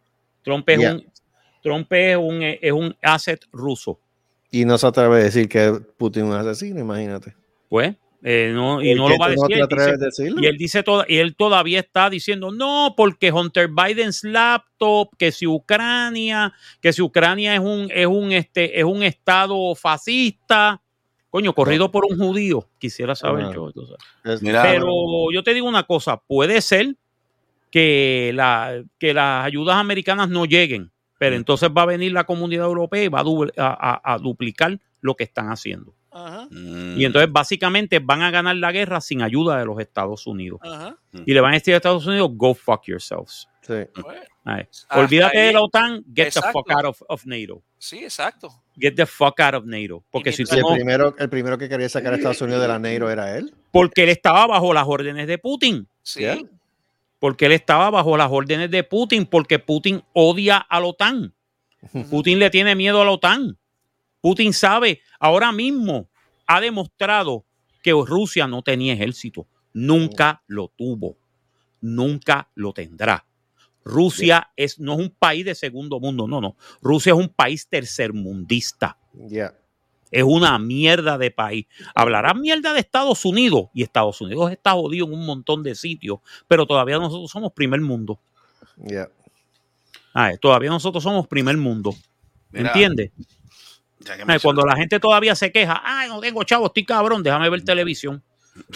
Trump 0.44 0.68
es 0.70 0.80
Yeah. 0.80 0.94
un, 0.96 1.06
Trump 1.64 1.92
es 1.94 2.18
un, 2.18 2.40
es 2.44 2.72
un 2.72 2.96
asset 3.02 3.46
ruso. 3.52 4.00
Y 4.52 4.66
no 4.66 4.78
se 4.78 4.88
atreve 4.88 5.16
a 5.16 5.24
decir 5.24 5.48
que 5.50 5.72
Putin 5.98 6.24
es 6.26 6.30
un 6.32 6.36
asesino, 6.36 6.80
imagínate. 6.82 7.34
Pues, 7.70 7.96
eh, 8.30 8.52
no, 8.54 8.82
y 8.82 8.90
¿Por 8.90 8.98
no 8.98 9.10
lo 9.10 9.18
va 9.18 9.28
a 9.28 9.30
decir. 9.30 9.58
No 9.58 9.64
él 9.64 10.00
dice-? 10.00 10.34
Y 10.42 10.46
él 10.48 10.58
dice 10.58 10.84
todo, 10.84 11.06
y 11.08 11.18
él 11.18 11.36
todavía 11.38 11.80
está 11.80 12.10
diciendo, 12.10 12.52
no, 12.52 12.94
porque 12.98 13.32
Hunter 13.32 13.70
Biden's 13.70 14.24
laptop, 14.26 15.10
que 15.18 15.32
si 15.32 15.48
Ucrania, 15.48 16.54
que 16.82 16.92
si 16.92 17.02
Ucrania 17.02 17.54
es 17.54 17.62
un, 17.62 17.90
es 17.94 18.06
un 18.08 18.32
este, 18.34 18.78
es 18.80 18.84
un 18.84 19.02
estado 19.04 19.74
fascista, 19.76 20.82
coño, 21.30 21.54
corrido 21.54 21.90
por 21.92 22.04
un 22.10 22.18
judío, 22.18 22.68
quisiera 22.80 23.16
saber 23.16 23.46
Ah. 23.46 23.52
yo. 23.54 23.72
Es- 24.26 24.42
Mira, 24.42 24.64
Pero 24.64 25.32
yo 25.34 25.42
te 25.44 25.54
digo 25.54 25.68
una 25.68 25.84
cosa, 25.84 26.18
puede 26.18 26.60
ser 26.62 26.96
que, 27.72 28.32
la, 28.34 28.84
que 29.00 29.14
las 29.14 29.46
ayudas 29.46 29.76
americanas 29.78 30.30
no 30.30 30.46
lleguen, 30.46 30.92
pero 31.20 31.36
entonces 31.36 31.70
va 31.76 31.84
a 31.84 31.86
venir 31.86 32.12
la 32.12 32.26
comunidad 32.26 32.66
europea 32.66 33.04
y 33.04 33.08
va 33.10 33.20
a, 33.20 33.24
du- 33.24 33.52
a- 33.58 34.02
a- 34.04 34.14
a 34.14 34.18
duplicar 34.18 34.80
lo 35.02 35.16
que 35.16 35.24
están 35.26 35.50
haciendo. 35.50 35.94
Ajá, 36.26 36.48
mm, 36.50 37.00
Y 37.00 37.06
entonces 37.06 37.32
básicamente 37.32 38.00
van 38.00 38.22
a 38.22 38.32
ganar 38.32 38.56
la 38.56 38.72
guerra 38.72 39.00
sin 39.02 39.22
ayuda 39.22 39.58
de 39.60 39.66
los 39.66 39.80
Estados 39.80 40.26
Unidos. 40.28 40.60
ajá. 40.64 40.98
Y 41.26 41.34
le 41.34 41.42
van 41.42 41.52
a 41.52 41.56
decir 41.56 41.74
a 41.74 41.78
Estados 41.78 42.06
Unidos, 42.08 42.30
go 42.34 42.54
fuck 42.54 42.84
yourselves. 42.86 43.48
sí. 43.62 43.74
Pues, 43.94 44.18
Ay, 44.50 44.62
Hasta 44.72 45.00
Olvídate 45.02 45.38
ahí. 45.40 45.48
de 45.48 45.54
la 45.54 45.62
OTAN, 45.62 46.06
get 46.16 46.28
Exacto. 46.28 46.48
the 46.48 46.54
fuck 46.54 46.72
out 46.72 46.86
of, 46.86 47.02
of 47.10 47.26
NATO. 47.26 47.62
sí, 47.78 47.98
exacto. 48.06 48.50
Get 48.80 48.96
the 48.96 49.06
fuck 49.06 49.38
out 49.42 49.56
of 49.56 49.66
NATO. 49.66 50.06
Porque 50.10 50.32
si 50.32 50.44
Y 50.44 50.46
Y 50.50 50.56
el 50.56 50.62
no, 50.62 50.74
primero, 50.74 51.16
el 51.20 51.30
primero 51.30 51.58
que 51.58 51.68
quería 51.68 51.90
sacar 51.90 52.14
a 52.14 52.16
Estados 52.16 52.42
Unidos 52.42 52.62
de 52.62 52.68
la 52.70 52.80
NATO 52.80 53.10
era 53.10 53.38
él. 53.38 53.54
porque 53.72 54.04
él 54.04 54.10
estaba 54.10 54.48
bajo 54.48 54.74
las 54.74 54.86
órdenes 54.88 55.28
de 55.28 55.38
Putin. 55.38 55.86
Sí. 56.02 56.24
Porque 57.20 57.48
él 57.48 57.52
estaba 57.52 57.90
bajo 57.90 58.16
las 58.16 58.32
órdenes 58.32 58.72
de 58.72 58.84
Putin, 58.86 59.26
porque 59.26 59.60
Putin 59.60 60.02
odia 60.14 60.58
a 60.60 60.80
la 60.80 60.86
OTAN. 60.86 61.34
Putin 62.10 62.40
le 62.40 62.50
tiene 62.50 62.74
miedo 62.76 63.02
a 63.02 63.06
la 63.06 63.12
OTAN. 63.12 63.58
Putin 64.28 64.52
sabe, 64.52 65.00
ahora 65.22 65.54
mismo 65.54 66.10
ha 66.48 66.60
demostrado 66.60 67.46
que 67.82 67.92
Rusia 67.94 68.46
no 68.46 68.62
tenía 68.62 68.92
ejército. 68.92 69.48
Nunca 69.72 70.44
lo 70.48 70.68
tuvo. 70.68 71.16
Nunca 71.80 72.50
lo 72.54 72.74
tendrá. 72.74 73.26
Rusia 73.86 74.50
es, 74.58 74.82
no 74.82 74.96
es 74.96 75.00
un 75.00 75.12
país 75.12 75.46
de 75.46 75.56
segundo 75.56 76.02
mundo, 76.02 76.28
no, 76.28 76.42
no. 76.42 76.58
Rusia 76.82 77.14
es 77.14 77.18
un 77.18 77.30
país 77.30 77.70
tercermundista. 77.70 78.98
Ya. 79.14 79.56
Es 80.12 80.24
una 80.24 80.60
mierda 80.60 81.18
de 81.18 81.32
país. 81.32 81.66
Hablarán 81.96 82.42
mierda 82.42 82.74
de 82.74 82.82
Estados 82.82 83.24
Unidos 83.24 83.70
y 83.74 83.82
Estados 83.82 84.20
Unidos 84.20 84.52
está 84.52 84.74
jodido 84.74 85.06
en 85.06 85.14
un 85.14 85.26
montón 85.26 85.64
de 85.64 85.74
sitios, 85.74 86.20
pero 86.50 86.66
todavía 86.66 86.98
nosotros 86.98 87.32
somos 87.32 87.54
primer 87.54 87.80
mundo. 87.80 88.20
Ya. 88.76 89.08
Ah, 90.14 90.34
todavía 90.36 90.70
nosotros 90.70 91.02
somos 91.02 91.28
primer 91.28 91.56
mundo. 91.56 91.96
mira, 92.52 92.68
¿Entiendes? 92.68 93.12
Ay, 94.28 94.40
Cuando 94.42 94.64
la 94.64 94.76
gente 94.76 95.00
todavía 95.00 95.36
se 95.36 95.52
queja, 95.52 95.82
ay, 95.84 96.08
no 96.10 96.20
tengo 96.20 96.44
chavo, 96.44 96.68
estoy 96.68 96.86
cabrón, 96.86 97.24
déjame 97.24 97.50
ver 97.50 97.64
televisión. 97.64 98.22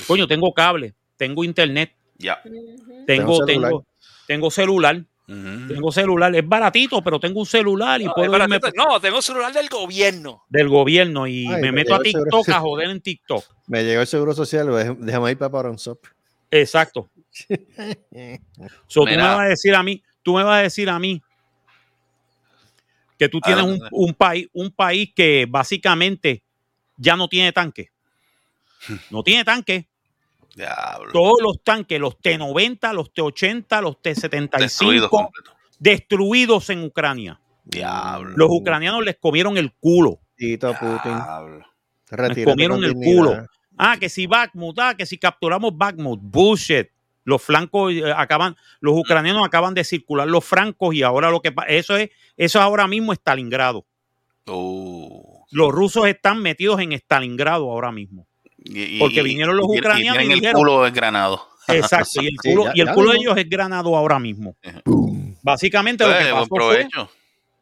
Coño, 0.07 0.27
tengo 0.27 0.53
cable, 0.53 0.93
tengo 1.17 1.43
internet, 1.43 1.93
Ya. 2.17 2.41
tengo, 2.43 3.05
Tengo 3.05 3.45
celular. 3.45 3.69
tengo, 3.71 3.85
tengo 4.27 4.51
celular, 4.51 5.03
tengo 5.27 5.91
celular. 5.91 6.35
Es 6.35 6.47
baratito, 6.47 7.01
pero 7.03 7.19
tengo 7.19 7.39
un 7.39 7.45
celular 7.45 8.01
y 8.01 8.05
No, 8.05 8.13
puedo 8.13 8.35
irme 8.35 8.59
no, 8.75 8.99
tengo 8.99 9.21
celular 9.21 9.53
del 9.53 9.69
gobierno. 9.69 10.43
del 10.49 10.67
gobierno 10.69 11.25
y 11.27 11.47
Ay, 11.47 11.55
me 11.55 11.61
me 11.61 11.71
meto 11.71 11.95
a 11.95 11.99
seguro. 12.03 12.23
TikTok 12.23 12.49
a 12.49 12.59
joder 12.59 12.89
en 12.89 13.01
TikTok. 13.01 13.43
Me 13.67 13.83
llegó 13.83 14.01
el 14.01 14.07
seguro 14.07 14.33
social, 14.33 14.67
déjame 14.99 15.31
ir 15.31 15.37
para 15.37 15.51
Paronsop. 15.51 16.03
Exacto. 16.49 17.09
So, 18.87 19.01
tú 19.01 19.05
me 19.05 19.17
vas 19.17 19.39
a 19.39 19.43
decir 19.45 19.73
a 19.75 19.83
mí, 19.83 20.03
tú 20.21 20.33
me 20.35 20.43
vas 20.43 20.59
a 20.59 20.63
decir 20.63 20.89
a 20.89 20.99
mí 20.99 21.21
que 23.21 23.29
tú 23.29 23.39
tienes 23.39 23.63
un, 23.63 23.79
un 23.91 24.15
país, 24.15 24.47
un 24.51 24.71
país 24.71 25.11
que 25.15 25.45
básicamente 25.47 26.41
ya 26.97 27.15
no 27.15 27.27
tiene 27.27 27.51
tanque. 27.51 27.91
No 29.11 29.21
tiene 29.21 29.43
tanque. 29.45 29.87
Diablo. 30.55 31.11
Todos 31.13 31.37
los 31.39 31.63
tanques, 31.63 31.99
los 31.99 32.17
T90, 32.17 32.91
los 32.95 33.13
T80, 33.13 33.79
los 33.83 33.97
Destruido 34.01 35.05
T75, 35.05 35.09
completo. 35.09 35.51
destruidos 35.77 36.69
en 36.71 36.83
Ucrania. 36.83 37.39
Diablo. 37.63 38.33
Los 38.35 38.49
ucranianos 38.49 39.05
les 39.05 39.17
comieron 39.17 39.55
el 39.55 39.71
culo. 39.73 40.19
Tito 40.35 40.73
Putin. 40.79 41.19
Retírate 42.09 42.43
comieron 42.43 42.83
el 42.83 42.93
dignidad. 42.95 43.15
culo. 43.17 43.47
Ah, 43.77 43.97
que 43.99 44.09
si 44.09 44.25
Bakhmut, 44.25 44.79
ah, 44.79 44.95
que 44.97 45.05
si 45.05 45.19
capturamos 45.19 45.77
Bakhmut, 45.77 46.19
bullshit. 46.23 46.87
Los 47.23 47.41
flancos 47.41 47.93
eh, 47.93 48.03
acaban, 48.15 48.55
los 48.79 48.97
ucranianos 48.97 49.45
acaban 49.45 49.73
de 49.73 49.83
circular 49.83 50.27
los 50.27 50.43
francos 50.43 50.95
y 50.95 51.03
ahora 51.03 51.29
lo 51.29 51.41
que 51.41 51.53
eso 51.67 51.95
es, 51.97 52.09
eso 52.37 52.59
es 52.59 52.63
ahora 52.63 52.87
mismo 52.87 53.13
Stalingrado. 53.13 53.85
Uh. 54.47 55.43
Los 55.51 55.71
rusos 55.71 56.07
están 56.07 56.41
metidos 56.41 56.79
en 56.79 56.93
Stalingrado 56.93 57.69
ahora 57.71 57.91
mismo. 57.91 58.25
Y- 58.63 58.95
y- 58.97 58.99
Porque 58.99 59.19
y- 59.19 59.23
vinieron 59.23 59.55
los 59.57 59.67
y- 59.69 59.75
y 59.75 59.79
ucranianos 59.79 60.15
y 60.15 60.19
tienen 60.19 60.31
el 60.31 60.39
dijeron- 60.41 60.59
culo 60.59 60.83
desgranado. 60.83 61.47
Exacto, 61.67 62.21
y 62.21 62.27
el 62.27 62.37
Sí, 62.41 62.49
culo, 62.51 62.65
ya- 62.65 62.71
y 62.75 62.81
el 62.81 62.89
culo 62.91 63.11
de 63.11 63.17
ellos 63.17 63.37
es 63.37 63.49
granado 63.49 63.95
ahora 63.95 64.19
mismo. 64.19 64.55
Básicamente 65.43 66.03
lo 66.03 66.11
Pues, 66.11 66.25
que 66.25 66.31
buen 66.31 66.43
pasó 66.49 66.55
fue, 66.65 66.87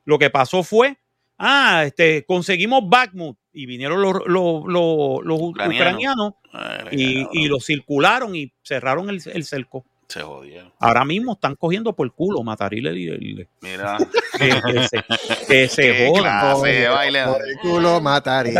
lo 0.05 0.19
que 0.19 0.29
pasó 0.29 0.63
fue, 0.63 0.97
ah, 1.37 1.83
este, 1.85 2.25
conseguimos 2.25 2.81
Bakhmut 2.87 3.37
y 3.53 3.65
vinieron 3.65 4.01
los, 4.01 4.13
los, 4.27 4.63
los- 4.67 5.23
los 5.25 5.41
Ucranianos. 5.41 5.75
ucranianos 5.75 6.33
Ay, 6.53 7.27
y, 7.33 7.43
y 7.43 7.47
lo 7.47 7.59
circularon 7.59 8.35
y 8.35 8.51
cerraron 8.63 9.09
el, 9.09 9.21
el 9.25 9.43
cerco. 9.45 9.85
Se 10.07 10.21
jodieron. 10.21 10.73
Ahora 10.79 11.05
mismo 11.05 11.33
están 11.33 11.55
cogiendo 11.55 11.93
por 11.93 12.11
culo 12.13 12.41
Matarile 12.41 12.91
y 12.99 13.07
el- 13.09 13.47
Mira. 13.61 13.97
que, 14.39 14.49
que 14.49 14.87
se, 14.87 15.45
que 15.47 15.67
se 15.69 16.07
jodan. 16.07 16.23
clase 16.23 16.67
de 16.71 16.87
baile. 16.89 17.23
Por 17.25 17.47
el 17.47 17.57
culo 17.59 18.01
mataré. 18.01 18.51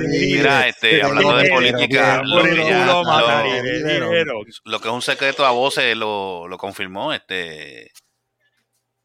Mira, 0.00 0.66
este, 0.66 1.00
hablando 1.02 1.36
de 1.36 1.48
política, 1.50 2.22
lo 2.24 2.40
Por 2.40 2.44
que 2.46 2.50
el 2.62 2.68
ya- 2.68 2.80
culo 2.80 2.92
lo- 3.02 3.04
Matarile, 3.04 4.24
lo 4.64 4.80
que 4.80 4.88
es 4.88 4.94
un 4.94 5.02
secreto 5.02 5.46
a 5.46 5.52
voces 5.52 5.96
lo, 5.96 6.48
lo 6.48 6.58
confirmó 6.58 7.12
este 7.12 7.92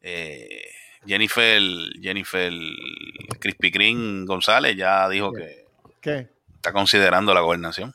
eh, 0.00 0.62
Jennifer 1.06 1.60
Jennifer 2.02 2.52
Crispy 3.38 3.70
Green 3.70 4.24
González 4.26 4.76
ya 4.76 5.08
dijo 5.08 5.32
que 5.32 5.64
¿Qué? 6.00 6.28
está 6.56 6.72
considerando 6.72 7.32
la 7.34 7.40
gobernación. 7.40 7.94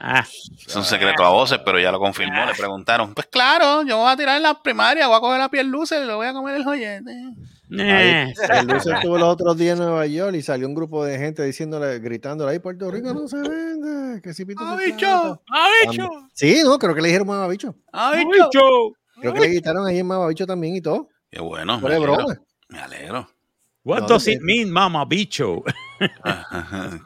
Ah, 0.00 0.24
Es 0.66 0.76
un 0.76 0.84
secreto 0.84 1.24
a 1.24 1.30
voces, 1.30 1.58
pero 1.64 1.80
ya 1.80 1.90
lo 1.90 1.98
confirmó. 1.98 2.46
Le 2.46 2.54
preguntaron, 2.54 3.14
pues 3.14 3.26
claro, 3.26 3.82
yo 3.82 3.98
voy 3.98 4.12
a 4.12 4.16
tirar 4.16 4.36
en 4.36 4.44
la 4.44 4.62
primaria, 4.62 5.08
voy 5.08 5.16
a 5.16 5.20
coger 5.20 5.38
la 5.40 5.48
piel 5.48 5.66
luce 5.66 6.00
y 6.00 6.06
le 6.06 6.14
voy 6.14 6.26
a 6.26 6.32
comer 6.32 6.54
el 6.54 6.64
joyete. 6.64 7.10
eh, 7.76 8.32
El 8.50 8.66
Lucer 8.68 8.94
estuvo 8.94 9.18
los 9.18 9.28
otros 9.28 9.56
días 9.56 9.76
en 9.78 9.86
Nueva 9.86 10.06
York 10.06 10.36
y 10.36 10.42
salió 10.42 10.68
un 10.68 10.74
grupo 10.76 11.04
de 11.04 11.18
gente 11.18 11.42
diciéndole, 11.42 11.98
gritándole, 11.98 12.52
ahí 12.52 12.58
Puerto 12.60 12.88
Rico 12.92 13.12
no 13.12 13.26
se 13.26 13.38
vende, 13.38 14.22
que 14.22 14.32
si 14.34 14.44
pito 14.44 14.62
¡Ah, 14.64 14.76
bicho! 14.76 14.96
plata". 14.98 15.40
¡Ah, 15.50 15.68
bicho! 15.90 16.08
Sí, 16.32 16.60
no, 16.64 16.78
creo 16.78 16.94
que 16.94 17.02
le 17.02 17.08
dijeron 17.08 17.26
mamabicho. 17.26 17.74
¡Ah, 17.92 18.12
bicho! 18.16 18.30
bicho. 18.30 18.70
Creo 19.20 19.34
que 19.34 19.40
le 19.40 19.48
gritaron 19.48 19.84
ahí 19.84 19.98
en 19.98 20.06
mamabicho 20.06 20.46
también 20.46 20.76
y 20.76 20.80
todo. 20.80 21.08
Qué 21.28 21.40
bueno, 21.40 21.80
me 21.80 21.88
alegro. 21.88 22.12
broma. 22.14 22.36
Me 22.68 22.78
alegro. 22.78 23.28
What 23.88 24.00
No, 24.02 24.06
does 24.08 24.28
it 24.28 24.42
mean, 24.42 24.70
mama 24.70 25.06
bicho? 25.06 25.62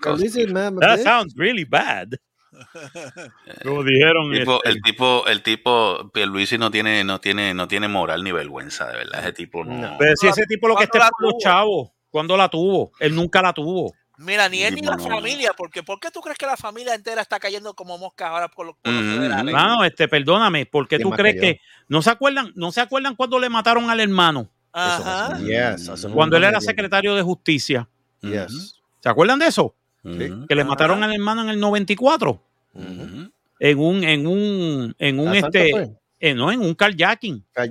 Pero 0.03 0.17
dice, 0.17 0.49
"Mama, 0.49 0.81
That 0.81 0.99
bitch". 0.99 1.05
sounds 1.05 1.35
really 1.37 1.65
bad. 1.65 2.09
Como 3.63 3.85
dijeron. 3.85 4.33
El 4.35 4.41
tipo, 4.41 4.57
este, 4.65 4.69
el 4.69 4.83
tipo, 4.83 5.27
el 5.29 5.43
tipo, 5.45 6.11
Pierluisi 6.13 6.59
no 6.59 6.73
tiene, 6.73 7.05
no 7.05 7.21
tiene, 7.21 7.55
no 7.55 7.69
tiene 7.69 7.87
moral 7.87 8.25
ni 8.25 8.33
vergüenza, 8.33 8.89
de 8.89 8.97
verdad. 8.97 9.21
Ese 9.21 9.33
tipo 9.33 9.65
no. 9.65 9.75
No. 9.75 9.97
pero 9.97 10.17
si 10.17 10.27
ese 10.27 10.45
tipo 10.47 10.67
lo 10.67 10.75
que 10.75 10.89
¿Cuándo 10.89 10.99
está 10.99 10.99
la 11.07 11.11
por 11.11 11.23
los 11.23 11.31
tuvo? 11.35 11.41
chavos, 11.41 11.91
¿cuándo 12.11 12.37
la 12.37 12.49
tuvo? 12.49 12.91
Él 12.99 13.15
nunca 13.15 13.41
la 13.43 13.53
tuvo. 13.53 13.93
Mira, 14.19 14.49
ni 14.49 14.63
él 14.63 14.75
ni 14.75 14.83
la 14.83 14.97
No. 14.97 15.05
familia, 15.05 15.53
porque 15.57 15.85
¿por 15.85 16.01
qué 16.01 16.11
tú 16.11 16.21
crees 16.21 16.37
que 16.37 16.47
la 16.47 16.57
familia 16.57 16.95
entera 16.97 17.23
está 17.23 17.39
cayendo 17.39 17.75
como 17.75 17.97
moscas 17.97 18.29
ahora 18.29 18.49
por 18.49 18.67
los, 18.67 18.77
por 18.83 18.93
los 18.93 19.03
Mm, 19.05 19.15
federales? 19.17 19.55
No, 19.55 19.85
este, 19.85 20.09
perdóname, 20.09 20.67
porque 20.67 20.97
¿Quién 20.97 21.09
tú 21.09 21.15
crees 21.17 21.37
cayó? 21.37 21.41
que 21.55 21.61
no 21.89 22.03
se 22.03 22.11
acuerdan, 22.11 22.53
no 22.57 22.71
se 22.73 22.81
acuerdan 22.81 23.15
cuando 23.15 23.39
le 23.39 23.49
mataron 23.49 23.89
al 23.89 24.01
hermano, 24.01 24.51
Ajá. 24.73 25.39
Yes, 25.39 25.91
cuando 26.15 26.37
él 26.37 26.45
era 26.45 26.61
secretario 26.61 27.15
de 27.15 27.23
justicia. 27.23 27.89
Yes. 28.23 28.81
¿Se 29.01 29.09
acuerdan 29.09 29.39
de 29.39 29.47
eso? 29.47 29.75
Que 30.03 30.55
le 30.55 30.65
mataron 30.65 31.03
al 31.05 31.13
hermano 31.13 31.43
en 31.43 31.49
el 31.51 31.61
94 31.61 32.43
Ujú. 32.75 33.31
en 33.61 33.79
un, 33.79 34.03
en 34.05 34.27
un, 34.27 34.95
en 34.99 35.21
un 35.21 35.29
¿Asalto 35.29 35.59
este, 35.59 35.97
eh, 36.19 36.35
no, 36.35 36.51
en 36.51 36.61
un 36.61 36.75
carjacking. 36.75 37.45
Ah, 37.55 37.67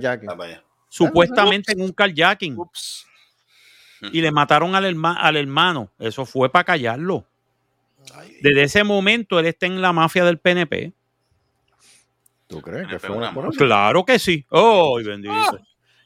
supuestamente 0.88 1.72
en 1.72 1.82
un 1.82 1.92
carjacking. 1.92 2.56
Ups. 2.58 3.06
y 4.12 4.20
le 4.20 4.30
mataron 4.30 4.74
al, 4.74 4.84
herma- 4.84 5.16
al 5.18 5.36
hermano. 5.36 5.90
Eso 5.98 6.24
fue 6.24 6.50
para 6.50 6.64
callarlo. 6.64 7.26
Desde 8.40 8.62
ese 8.62 8.84
momento 8.84 9.38
él 9.38 9.46
está 9.46 9.66
en 9.66 9.80
la 9.80 9.92
mafia 9.92 10.24
del 10.24 10.38
PNP. 10.38 10.92
¿Tú 12.46 12.60
crees 12.60 12.88
que 12.88 12.98
fue 12.98 13.10
una? 13.16 13.32
Claro 13.56 14.04
que 14.04 14.18
sí. 14.18 14.44
¡Oh, 14.50 14.96
bendito! 15.04 15.58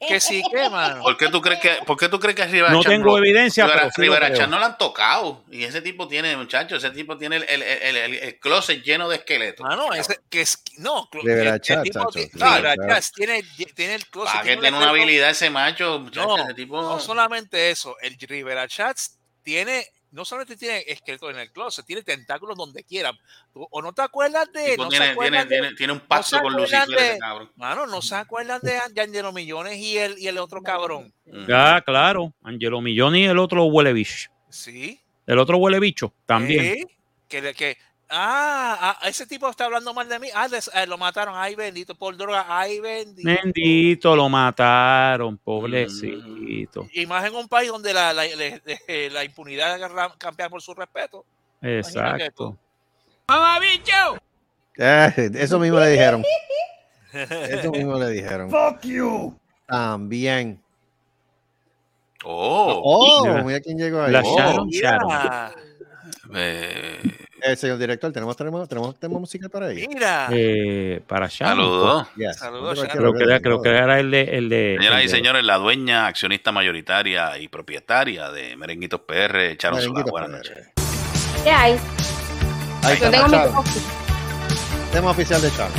Que 0.08 0.20
sí, 0.20 0.42
que, 0.50 0.68
mano. 0.70 1.02
¿Por 1.02 1.16
qué 1.16 1.28
tú 1.28 1.40
crees 1.40 1.60
que, 1.60 1.70
por 1.86 1.96
qué 1.98 2.08
tú 2.08 2.18
crees 2.20 2.36
que 2.36 2.42
a 2.42 2.46
Rivera 2.46 2.70
No 2.70 2.82
Chat 2.82 2.92
tengo 2.92 3.06
lo- 3.06 3.18
evidencia, 3.18 3.64
Rivera, 3.66 3.90
pero 3.94 4.12
Rivera. 4.14 4.32
Chat 4.36 4.48
no 4.48 4.58
la 4.58 4.66
han 4.66 4.78
tocado. 4.78 5.44
Y 5.50 5.64
ese 5.64 5.82
tipo 5.82 6.06
tiene, 6.08 6.36
muchachos, 6.36 6.82
ese 6.84 6.94
tipo 6.94 7.16
tiene 7.18 7.36
el, 7.36 7.42
el, 7.44 7.62
el, 7.62 7.96
el- 7.96 8.14
el 8.14 8.38
closet 8.38 8.82
lleno 8.82 9.08
de 9.08 9.16
esqueletos. 9.16 9.64
Mano, 9.66 9.92
ese, 9.92 10.18
que 10.30 10.42
es, 10.42 10.62
no, 10.78 11.08
Rivera. 11.12 11.58
Chat 11.60 11.84
tiene, 13.14 13.42
tiene 13.74 13.94
el 13.94 14.06
closet. 14.06 14.32
Para 14.32 14.42
que 14.44 14.48
tiene 14.50 14.62
tiene 14.62 14.76
un 14.76 14.82
una 14.82 14.90
habilidad 14.90 15.30
ese 15.30 15.50
macho, 15.50 15.98
muchacho, 16.00 16.26
No, 16.26 16.44
ese 16.44 16.54
tipo. 16.54 16.80
no 16.80 17.00
solamente 17.00 17.70
eso, 17.70 17.96
el 18.00 18.16
Rivera 18.18 18.66
Chats 18.68 19.18
tiene, 19.42 19.86
no 20.12 20.24
solamente 20.24 20.56
tiene 20.56 20.84
esqueletos 20.86 21.30
en 21.30 21.38
el 21.38 21.50
closet, 21.52 21.84
tiene 21.84 22.02
tentáculos 22.02 22.56
donde 22.56 22.84
quiera. 22.84 23.12
¿O 23.52 23.82
no 23.82 23.92
te 23.92 24.02
acuerdas 24.02 24.50
de, 24.52 24.70
tipo 24.70 24.84
no 24.84 24.88
tiene, 24.88 25.06
acuerdan 25.10 25.48
tiene, 25.48 25.62
de- 25.62 25.62
tiene, 25.62 25.76
tiene 25.76 25.92
un 25.92 25.98
no 25.98 26.06
pacto 26.06 26.36
se 26.36 26.40
con 26.42 26.52
Lucifer, 26.54 26.82
ese 26.98 27.12
de- 27.12 27.18
cabrón. 27.18 27.52
Mano, 27.56 27.86
¿no 27.86 28.00
se 28.02 28.14
acuerdan 28.14 28.60
de 28.62 28.78
Angelo 28.78 29.32
Millones 29.32 29.76
y 29.78 29.98
el, 29.98 30.18
y 30.18 30.28
el 30.28 30.38
otro 30.38 30.62
cabrón? 30.62 31.12
Ya, 31.48 31.82
claro. 31.82 32.32
Angelo 32.42 32.80
Milloni 32.80 33.22
y 33.22 33.24
el 33.24 33.38
otro 33.38 33.64
huele 33.64 33.92
bicho. 33.92 34.30
Sí. 34.48 35.00
El 35.26 35.38
otro 35.38 35.58
huele 35.58 35.80
bicho 35.80 36.12
también. 36.24 36.64
¿Eh? 36.64 36.86
Que, 37.28 37.52
que, 37.54 37.76
ah, 38.10 38.98
ah, 39.00 39.08
ese 39.08 39.26
tipo 39.26 39.48
está 39.48 39.64
hablando 39.66 39.92
mal 39.94 40.08
de 40.08 40.18
mí. 40.18 40.28
Ah, 40.34 40.48
eh, 40.74 40.86
lo 40.86 40.96
mataron. 40.98 41.34
Ay, 41.36 41.54
bendito, 41.54 41.94
por 41.94 42.16
droga. 42.16 42.44
Ay, 42.48 42.80
bendito. 42.80 43.28
Bendito, 43.28 44.16
lo 44.16 44.28
mataron, 44.28 45.38
pobrecito. 45.38 46.86
Y 46.92 47.06
más 47.06 47.24
en 47.24 47.34
un 47.34 47.48
país 47.48 47.70
donde 47.70 47.92
la, 47.92 48.12
la 48.12 49.24
impunidad 49.24 49.74
agarra- 49.74 50.14
campea 50.18 50.48
por 50.48 50.62
su 50.62 50.74
respeto. 50.74 51.24
Exacto. 51.62 52.56
Eh, 54.78 55.30
eso 55.34 55.58
mismo 55.58 55.78
le 55.80 55.88
dijeron. 55.90 56.22
Eso 57.12 57.70
mismo 57.72 57.98
le 57.98 58.10
dijeron. 58.10 58.50
Fuck 58.50 58.82
you. 58.82 59.38
También. 59.66 60.62
Oh, 62.24 62.82
Oh, 62.84 63.42
Mira. 63.44 63.60
quién 63.60 63.78
llegó 63.78 64.02
ahí. 64.02 64.12
La 64.12 64.22
Oh, 64.24 64.36
Sharon 64.36 64.68
Sharon. 64.68 65.08
Mira, 65.08 65.52
eh, 67.42 67.56
señor 67.56 67.78
director, 67.78 68.12
¿tenemos, 68.12 68.36
tenemos, 68.36 68.68
tenemos, 68.68 68.98
tenemos 68.98 69.20
música 69.20 69.48
para 69.48 69.66
ahí. 69.66 69.86
mira. 69.88 70.28
Eh, 70.30 71.00
para 71.06 71.28
Sharon. 71.28 71.56
saludos. 71.56 72.08
Yes. 72.16 72.36
Saludos, 72.36 72.78
Sharon. 72.78 72.96
Creo 72.96 73.12
que, 73.12 73.24
era, 73.24 73.40
creo 73.40 73.62
que 73.62 73.68
era 73.68 74.00
el 74.00 74.10
de. 74.10 74.22
El 74.22 74.48
de 74.48 74.76
Señoras 74.78 75.04
y 75.04 75.08
señores, 75.08 75.44
la 75.44 75.56
dueña, 75.56 76.06
accionista 76.06 76.52
mayoritaria 76.52 77.38
y 77.38 77.48
propietaria 77.48 78.30
de 78.30 78.56
Merenguitos 78.56 79.00
PR, 79.00 79.56
Charon 79.56 79.80
Solá. 79.80 80.04
Buenas 80.04 80.30
noches. 80.30 80.68
¿Qué 81.44 81.50
hay? 81.50 81.78
Ahí 82.82 82.98
Yo 83.00 83.10
tengo 83.10 83.28
mi. 83.28 83.38
Tema 84.92 85.10
oficial 85.10 85.42
de 85.42 85.50
Charo. 85.50 85.74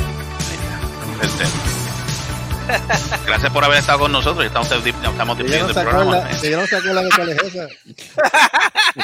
El 1.22 1.30
tema. 1.30 1.87
Gracias 3.26 3.52
por 3.52 3.64
haber 3.64 3.78
estado 3.78 3.98
con 4.00 4.12
nosotros. 4.12 4.38
Ya 4.38 4.46
Estamos, 4.46 4.70
estamos 4.70 5.38
despidiendo 5.38 5.72
no 5.72 5.80
el 5.80 5.86
programa. 5.86 6.28
que 6.40 6.50
no 6.50 6.66
se 6.66 6.76
acuerda 6.76 7.02
de 7.02 7.10
cuál 7.10 7.28
es 7.30 7.42
esa. 7.42 7.66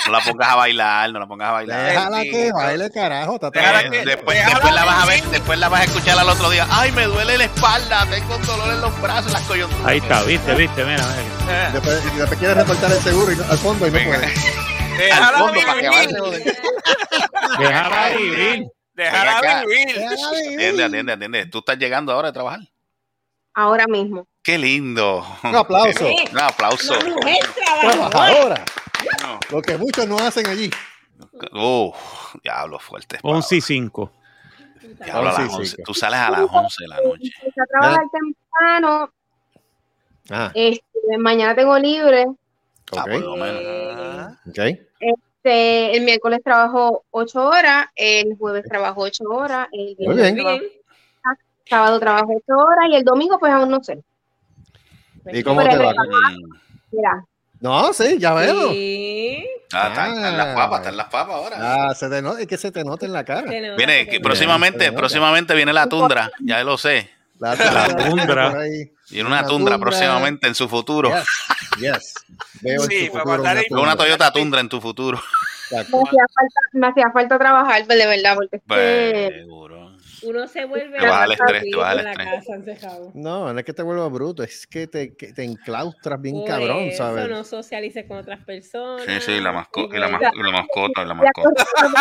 No 0.06 0.12
la 0.12 0.20
pongas 0.20 0.48
a 0.48 0.54
bailar, 0.56 1.10
no 1.12 1.18
la 1.20 1.26
pongas 1.26 1.48
a 1.48 1.52
bailar. 1.52 1.86
Déjala 1.90 2.22
que 2.22 2.52
baile, 2.52 2.90
carajo. 2.90 3.34
Está 3.34 3.50
Déjala 3.50 3.80
Eh, 3.82 3.90
que- 3.90 4.04
después, 4.04 4.36
déjala 4.36 4.54
después 4.54 4.74
la 4.74 4.84
vas 4.84 5.02
a 5.02 5.06
ver, 5.06 5.24
después 5.24 5.58
la 5.58 5.68
vas 5.68 5.80
a 5.80 5.84
escuchar 5.84 6.18
al 6.18 6.28
otro 6.28 6.50
día. 6.50 6.66
Ay, 6.70 6.92
me 6.92 7.04
duele 7.04 7.38
la 7.38 7.44
espalda, 7.44 8.06
tengo 8.10 8.38
dolor 8.38 8.70
en 8.74 8.80
los 8.80 9.00
brazos, 9.00 9.32
las 9.32 9.42
coyunturas. 9.42 9.86
Ahí 9.86 9.98
está, 9.98 10.22
viste, 10.22 10.54
viste, 10.54 10.84
mira. 10.84 11.04
mira. 11.04 11.66
Eh, 11.66 11.70
Después, 11.72 12.02
y 12.14 12.16
después 12.18 12.38
quiere 12.38 12.54
reportar 12.54 12.90
el 12.90 12.98
seguro 13.00 13.32
y 13.32 13.36
no- 13.36 13.44
al 13.50 13.58
fondo 13.58 13.86
y 13.86 13.90
no 13.90 13.98
Venga. 13.98 14.18
puede. 14.18 14.34
Al 14.94 14.98
Déjala 14.98 15.38
fondo 15.38 15.60
para 15.66 15.80
que 15.80 15.88
vivir. 15.90 16.16
avance. 16.16 16.44
Déjala. 17.58 17.58
Déjala 17.58 18.16
vivir. 18.16 18.64
Déjala 18.94 19.62
vivir. 19.62 19.88
Atiende, 20.54 20.84
atiende, 20.84 21.12
atiende. 21.12 21.46
Tú 21.46 21.58
estás 21.58 21.78
llegando 21.78 22.12
ahora 22.12 22.28
a 22.28 22.32
trabajar. 22.32 22.60
Ahora 23.54 23.86
mismo. 23.86 24.26
Qué 24.42 24.58
lindo. 24.58 25.24
Un 25.42 25.54
aplauso. 25.54 26.06
Un 26.06 26.38
aplauso. 26.40 26.94
Una 26.98 27.14
mujer 27.14 27.38
trabajadora. 27.54 28.64
No. 29.22 29.38
Lo 29.50 29.62
que 29.62 29.76
muchos 29.78 30.06
no 30.06 30.18
hacen 30.18 30.46
allí. 30.46 30.70
Uh, 31.52 31.92
diablo 32.42 32.78
fuerte. 32.78 33.18
11 33.22 33.56
y 33.56 33.60
5. 33.60 34.12
Diablo, 35.04 35.30
a 35.30 35.32
las 35.32 35.38
Once 35.38 35.52
y 35.52 35.56
11. 35.56 35.76
cinco. 35.76 35.82
Tú 35.86 35.94
sales 35.94 36.18
a 36.20 36.30
las 36.30 36.40
11 36.50 36.76
de 36.84 36.88
la 36.88 36.96
noche. 37.00 37.30
Empecé 37.40 37.60
a 37.60 37.66
trabajar 37.66 38.02
temprano. 38.12 39.10
Ah, 40.30 40.50
Este, 40.54 41.18
mañana 41.18 41.54
tengo 41.54 41.78
libre. 41.78 42.26
Ah, 42.96 43.00
ok. 43.02 43.10
por 43.10 43.20
lo 43.20 43.36
menos. 43.36 43.62
Ah, 43.66 44.38
ok. 44.48 44.58
Este, 45.00 45.96
el 45.96 46.04
miércoles 46.04 46.40
trabajo 46.42 47.04
ocho 47.10 47.46
horas, 47.46 47.86
el 47.94 48.36
jueves 48.38 48.64
trabajo 48.68 49.02
ocho 49.02 49.24
horas, 49.24 49.68
el 49.72 49.94
Muy 49.98 50.14
viernes 50.16 50.34
bien. 50.34 50.36
trabajo- 50.44 50.64
sábado 51.68 51.98
trabajo 52.00 52.28
ocho 52.36 52.56
horas 52.58 52.84
y 52.90 52.96
el 52.96 53.04
domingo 53.04 53.38
pues 53.38 53.52
aún 53.52 53.70
no 53.70 53.82
sé. 53.82 54.02
¿Y 55.32 55.42
cómo 55.42 55.60
Pero 55.62 55.78
te 55.78 55.84
va? 55.84 55.92
Mira, 56.92 57.24
No, 57.60 57.92
sí, 57.92 58.18
ya 58.18 58.34
veo. 58.34 58.70
Sí. 58.72 59.46
Ah, 59.72 59.88
están, 59.88 60.14
están 60.14 60.36
las 60.38 60.54
papas, 60.54 60.80
están 60.80 60.96
las 60.96 61.06
papas 61.08 61.34
ahora. 61.34 61.56
Ah, 61.60 61.94
se 61.94 62.08
te 62.08 62.22
nota, 62.22 62.40
es 62.40 62.46
que 62.46 62.56
se 62.58 62.70
te 62.70 62.84
nota 62.84 63.06
en 63.06 63.12
la 63.12 63.24
cara. 63.24 63.50
Viene, 63.76 64.06
que 64.06 64.20
próximamente, 64.20 64.78
Bien, 64.90 64.94
próximamente 64.94 65.54
viene 65.54 65.72
la 65.72 65.88
tundra, 65.88 66.30
ya 66.40 66.62
lo 66.62 66.76
sé. 66.78 67.10
La, 67.40 67.56
tundra. 68.10 68.50
ahí. 68.60 68.92
Viene 69.10 69.28
una 69.28 69.40
Una 69.40 69.48
tundra 69.48 69.74
tundra. 69.74 69.78
próximamente 69.78 70.46
en 70.46 70.54
su 70.54 70.68
futuro. 70.68 71.10
Yes, 71.10 71.24
yes. 71.80 72.14
Veo 72.62 72.82
en 72.84 72.88
Sí, 72.90 73.10
para 73.12 73.64
una. 73.70 73.96
Toyota 73.96 74.30
Tundra 74.32 74.60
en 74.60 74.68
tu 74.68 74.80
futuro. 74.80 75.20
Me 75.72 75.78
hacía 75.80 75.90
falta, 76.34 76.60
me 76.72 76.86
hacía 76.88 77.10
falta 77.12 77.38
trabajar, 77.38 77.82
pues, 77.86 77.98
de 77.98 78.06
verdad, 78.06 78.34
porque 78.36 78.60
Pues, 78.66 79.28
seguro. 79.40 79.83
Uno 80.26 80.46
se 80.48 80.64
vuelve 80.64 80.98
Te 80.98 81.06
baja 81.06 81.24
el 81.24 81.32
estrés, 81.32 81.62
te 81.62 81.68
en 81.70 82.04
la 82.04 82.10
estrés. 82.12 82.28
casa 82.28 82.54
encejado. 82.54 83.12
No, 83.14 83.52
no 83.52 83.58
es 83.58 83.64
que 83.64 83.72
te 83.72 83.82
vuelvas 83.82 84.10
bruto, 84.10 84.42
es 84.42 84.66
que 84.66 84.86
te, 84.86 85.14
que 85.16 85.32
te 85.32 85.44
enclaustras 85.44 86.20
bien 86.20 86.40
Por 86.40 86.46
cabrón, 86.46 86.88
eso 86.88 86.98
¿sabes? 86.98 87.28
no 87.28 87.44
socialices 87.44 88.06
con 88.06 88.18
otras 88.18 88.40
personas. 88.44 89.04
Sí, 89.04 89.20
sí, 89.20 89.40
la, 89.40 89.52
masco- 89.52 89.88
y 89.92 89.98
la, 89.98 90.08
pues, 90.08 90.20
mas- 90.22 90.32
y 90.34 90.42
la 90.42 90.50
mascota, 90.50 91.02
y 91.02 91.06
la 91.06 91.14
mascota. 91.14 91.64
corriendo 91.74 92.00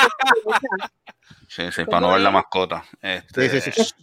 Sí, 1.48 1.72
sí, 1.72 1.86
para 1.86 2.02
no 2.02 2.12
ver 2.14 2.22
la 2.22 2.32
mascota. 2.32 2.84
Este, 3.02 3.50
Sí, 3.50 3.62
sí, 3.62 3.72
sí. 3.72 3.94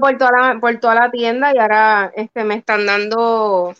por 0.00 0.18
toda 0.18 0.30
la, 0.32 0.60
por 0.60 0.78
toda 0.80 0.94
la 0.94 1.10
tienda 1.10 1.52
y 1.54 1.58
ahora 1.58 2.12
este, 2.14 2.44
me 2.44 2.56
están 2.56 2.84
dando 2.86 3.74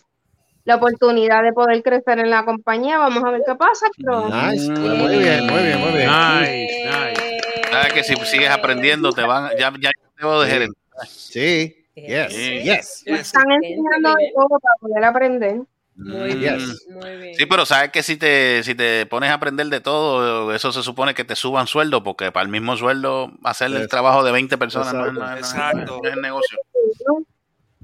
la 0.63 0.75
oportunidad 0.75 1.43
de 1.43 1.53
poder 1.53 1.81
crecer 1.83 2.19
en 2.19 2.29
la 2.29 2.45
compañía. 2.45 2.97
Vamos 2.97 3.23
a 3.23 3.31
ver 3.31 3.41
qué 3.45 3.55
pasa, 3.55 3.87
pero 3.97 4.27
Nice, 4.29 4.69
muy 4.69 5.17
bien, 5.17 5.45
muy 5.47 5.63
bien, 5.63 5.79
muy 5.79 5.91
bien. 5.91 6.09
Nice, 6.09 6.83
nice. 6.85 7.41
¿Sabes 7.71 7.93
que 7.93 8.03
si 8.03 8.15
sigues 8.25 8.49
aprendiendo 8.49 9.11
te 9.11 9.21
van, 9.23 9.51
ya, 9.57 9.71
ya 9.79 9.89
debo 10.17 10.41
de 10.41 10.47
Sí. 10.47 10.53
gerente. 10.53 10.79
Sí, 11.07 11.85
yes, 11.95 12.33
Sí. 12.33 12.61
yes. 12.63 13.03
me 13.07 13.19
están 13.19 13.49
enseñando 13.51 14.13
de 14.15 14.31
todo 14.35 14.47
para 14.59 14.75
poder 14.79 15.03
aprender. 15.05 15.55
Muy 15.95 16.33
Mm. 16.35 16.39
bien, 16.39 16.57
muy 16.89 17.17
bien. 17.17 17.35
Sí, 17.35 17.45
pero 17.45 17.65
sabes 17.65 17.91
que 17.91 18.01
si 18.01 18.15
te, 18.17 18.63
si 18.63 18.73
te 18.75 19.05
pones 19.07 19.29
a 19.29 19.33
aprender 19.35 19.67
de 19.67 19.81
todo, 19.81 20.53
eso 20.53 20.71
se 20.71 20.83
supone 20.83 21.13
que 21.13 21.25
te 21.25 21.35
suban 21.35 21.67
sueldo, 21.67 22.01
porque 22.03 22.31
para 22.31 22.43
el 22.43 22.49
mismo 22.49 22.77
sueldo 22.77 23.31
hacerle 23.43 23.79
el 23.81 23.89
trabajo 23.89 24.23
de 24.23 24.31
20 24.31 24.57
personas 24.57 24.93
no 24.93 25.05
es, 25.05 25.11
Exacto. 25.11 25.25
no 25.25 25.33
es- 25.35 25.39
Exacto. 25.39 25.99
no 26.01 26.07
es 26.09 26.13
el 26.15 26.21
negocio. 26.21 26.57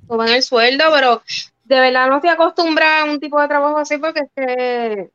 Suban 0.07 0.29
el 0.29 0.41
sueldo, 0.43 0.85
pero 0.93 1.21
de 1.65 1.79
verdad 1.79 2.07
no 2.07 2.15
estoy 2.15 2.29
acostumbrada 2.29 3.01
a 3.01 3.05
un 3.05 3.19
tipo 3.19 3.41
de 3.41 3.47
trabajo 3.49 3.77
así 3.77 3.97
porque 3.97 4.21
es 4.21 4.29
que 4.35 5.09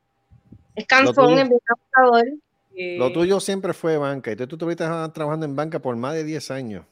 es 0.76 0.86
cansón, 0.86 1.38
es 1.38 1.48
bien 1.48 1.60
agotador. 1.66 2.26
Lo 2.98 3.12
tuyo 3.12 3.38
siempre 3.40 3.72
fue 3.72 3.96
banca 3.98 4.30
y 4.32 4.36
tú, 4.36 4.46
tú 4.46 4.56
estuviste 4.56 4.84
trabajando 5.12 5.44
en 5.46 5.54
banca 5.56 5.78
por 5.78 5.94
más 5.96 6.14
de 6.14 6.24
10 6.24 6.50
años. 6.50 6.84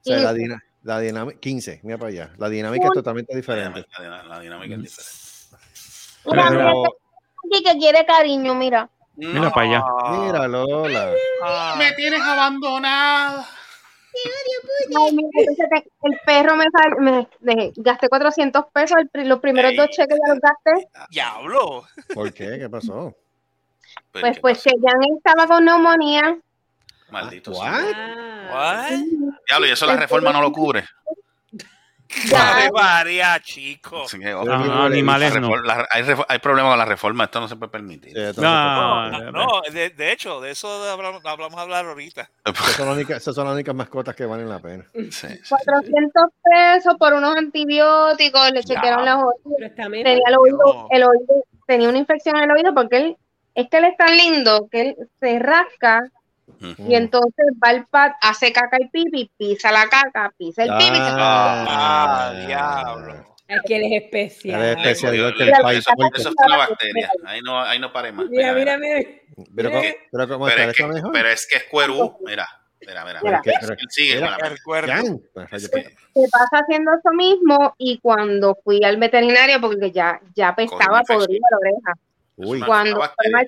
O 0.00 0.02
sea, 0.02 0.16
la, 0.18 0.30
15. 0.30 0.38
dina- 0.42 0.64
la 0.82 0.98
dinámica, 1.00 1.38
15, 1.40 1.80
mira 1.82 1.98
para 1.98 2.08
allá. 2.10 2.30
La 2.38 2.48
dinámica 2.48 2.86
es 2.86 2.92
totalmente 2.92 3.36
diferente. 3.36 3.84
la- 3.98 4.22
la 4.24 4.40
dinámica 4.40 4.74
es 4.74 4.82
diferente. 4.82 5.16
Mira, 6.26 6.46
Pero- 6.48 6.82
mira, 7.44 7.72
que 7.72 7.78
quiere 7.78 8.06
cariño, 8.06 8.54
mira. 8.54 8.88
Mira 9.16 9.50
para 9.50 9.66
allá. 9.66 9.82
Mira, 10.24 10.48
Lola. 10.48 11.12
Ah, 11.44 11.74
Me 11.78 11.92
tienes 11.92 12.20
abandonada. 12.20 13.46
Mira, 14.12 15.80
el 16.02 16.18
perro 16.26 16.56
me, 16.56 16.64
sal- 16.64 16.96
me 17.00 17.28
de- 17.40 17.72
gasté 17.76 18.08
400 18.08 18.64
pesos, 18.72 18.96
el 19.12 19.28
los 19.28 19.38
primeros 19.40 19.70
Ey. 19.72 19.76
dos 19.76 19.88
cheques 19.90 20.18
ya 20.26 20.34
los 20.34 20.40
gasté. 20.40 20.88
diablo. 21.10 21.84
¿Por 22.14 22.32
qué? 22.32 22.58
¿Qué 22.58 22.68
pasó? 22.68 23.14
Pues, 24.12 24.34
¿qué 24.36 24.40
pues 24.40 24.62
que 24.62 24.70
Jan 24.70 25.00
estaba 25.16 25.46
con 25.46 25.64
neumonía. 25.64 26.36
Maldito 27.10 27.50
What? 27.52 27.68
Ah, 27.94 28.86
What? 28.90 28.98
Diablo, 29.48 29.66
y 29.66 29.70
eso 29.70 29.86
la 29.86 29.96
reforma 29.96 30.32
no 30.32 30.40
lo 30.42 30.52
cubre. 30.52 30.84
Ya, 32.28 32.56
Ave 32.56 32.72
María, 32.72 33.38
chico. 33.40 34.02
Así 34.02 34.18
que, 34.18 34.30
Ajá, 34.30 34.40
ojo, 34.40 34.82
animales 34.82 35.40
no. 35.40 35.54
la- 35.62 35.86
hay, 35.92 36.04
hay 36.28 36.38
problemas 36.40 36.72
con 36.72 36.78
la 36.80 36.84
reforma, 36.84 37.24
esto 37.24 37.38
no 37.40 37.46
se 37.46 37.54
puede 37.54 37.70
permitir. 37.70 38.12
Sí, 38.12 38.40
No, 38.40 38.48
Ah, 38.48 39.30
No, 39.32 39.62
de, 39.72 39.90
de 39.90 40.10
hecho, 40.12 40.40
de 40.40 40.50
eso 40.50 40.68
hablamos, 40.90 41.24
hablamos 41.24 41.56
a 41.56 41.62
hablar 41.62 41.86
ahorita. 41.86 42.28
Esas 42.44 42.72
son, 42.72 42.86
las 42.88 42.96
únicas, 42.96 43.16
esas 43.18 43.32
son 43.32 43.44
las 43.44 43.54
únicas 43.54 43.74
mascotas 43.76 44.16
que 44.16 44.26
valen 44.26 44.48
la 44.48 44.58
pena. 44.58 44.84
Sí, 44.92 45.08
sí. 45.12 45.28
400 45.48 46.24
pesos 46.42 46.94
por 46.98 47.12
unos 47.12 47.36
antibióticos, 47.36 48.50
le 48.50 48.64
chequearon 48.64 49.04
las 49.04 49.16
mejor. 49.16 49.34
Tenía 49.76 50.20
el 50.26 50.34
oído, 50.36 50.58
No. 50.64 50.88
el 50.90 51.04
oído, 51.04 51.44
tenía 51.64 51.88
una 51.88 51.98
infección 51.98 52.36
en 52.38 52.42
el 52.42 52.50
oído 52.50 52.74
porque 52.74 52.96
él, 52.96 53.16
es 53.60 53.68
que 53.70 53.76
él 53.78 53.84
es 53.84 53.96
tan 53.96 54.16
lindo 54.16 54.68
que 54.70 54.80
él 54.80 54.96
se 55.18 55.38
rasca 55.38 56.02
y 56.78 56.94
entonces 56.94 57.46
va 57.62 57.68
al 57.70 57.86
pad, 57.86 58.12
hace 58.20 58.52
caca 58.52 58.76
y 58.80 58.88
pipi, 58.88 59.30
pisa 59.38 59.72
la 59.72 59.88
caca, 59.88 60.32
pisa 60.36 60.64
el 60.64 60.70
pipi. 60.76 60.96
se- 60.96 61.00
Ah, 61.02 62.34
diablo. 62.46 63.26
Es 63.48 63.60
que 63.66 63.76
él 63.76 63.82
es 63.92 64.02
especial. 64.04 64.60
Él 64.62 64.66
es 64.72 64.76
especial, 64.76 65.14
igual 65.16 65.34
que 65.36 65.42
el 65.44 65.48
Eso- 65.50 65.62
país. 65.62 65.78
eso, 65.80 66.28
es 66.28 66.34
una 66.46 66.56
bacteria. 66.58 67.10
Ahí 67.26 67.40
no, 67.42 67.60
ahí 67.60 67.78
no 67.78 67.92
pare 67.92 68.12
más. 68.12 68.26
Mira, 68.28 68.52
mira, 68.52 68.76
mira. 68.78 69.00
Pero, 69.56 69.70
¿cómo- 69.70 69.82
pero 70.12 70.28
¿cómo 70.28 70.44
Pero 70.46 70.58
está? 70.60 70.70
es, 70.70 70.76
que, 70.76 70.82
¿Está 70.82 70.94
mejor? 70.94 71.12
pero 71.12 71.28
es 71.30 71.46
que 71.48 71.56
es 71.56 71.64
cuerú. 71.64 72.16
Mira, 72.26 72.46
mira, 72.86 73.04
mira. 73.04 73.20
Mira. 73.22 73.42
Sigue. 73.88 74.14
Mira. 74.16 74.36
mira, 74.38 75.10
se 76.14 76.28
pasa 76.30 76.58
haciendo 76.62 76.90
eso 76.92 77.10
mismo 77.16 77.74
y 77.78 77.98
cuando 78.00 78.56
fui 78.62 78.82
al 78.84 78.96
veterinario 78.98 79.60
porque 79.60 79.90
ya 79.90 80.20
ya 80.34 80.48
infección. 80.50 80.78
podrida 81.06 81.46
la 81.50 81.56
oreja 81.58 81.92
Uy, 82.46 82.60
cuando 82.60 82.96
una 82.98 83.42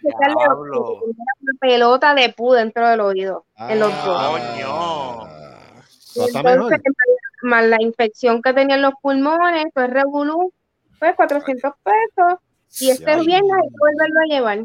pelota 1.61 2.15
de 2.15 2.33
pu 2.33 2.53
dentro 2.53 2.89
del 2.89 3.01
oído 3.01 3.47
en 3.57 3.81
los 3.81 4.05
dos 4.05 4.23
Coño. 4.29 5.29
No 6.15 6.27
Entonces, 6.27 6.45
mejor. 6.45 6.81
más 7.43 7.65
la 7.65 7.77
infección 7.81 8.43
que 8.43 8.53
tenía 8.53 8.77
en 8.77 8.83
los 8.83 8.95
pulmones 9.01 9.67
pues 9.73 9.89
revolú 9.89 10.53
pues 10.99 11.17
400 11.17 11.73
pesos 11.83 12.39
y 12.81 12.91
este 12.91 13.17
viernes 13.17 13.53
hay 13.53 13.69
que 13.69 13.77
volverlo 13.79 14.21
a 14.21 14.27
llevar 14.29 14.59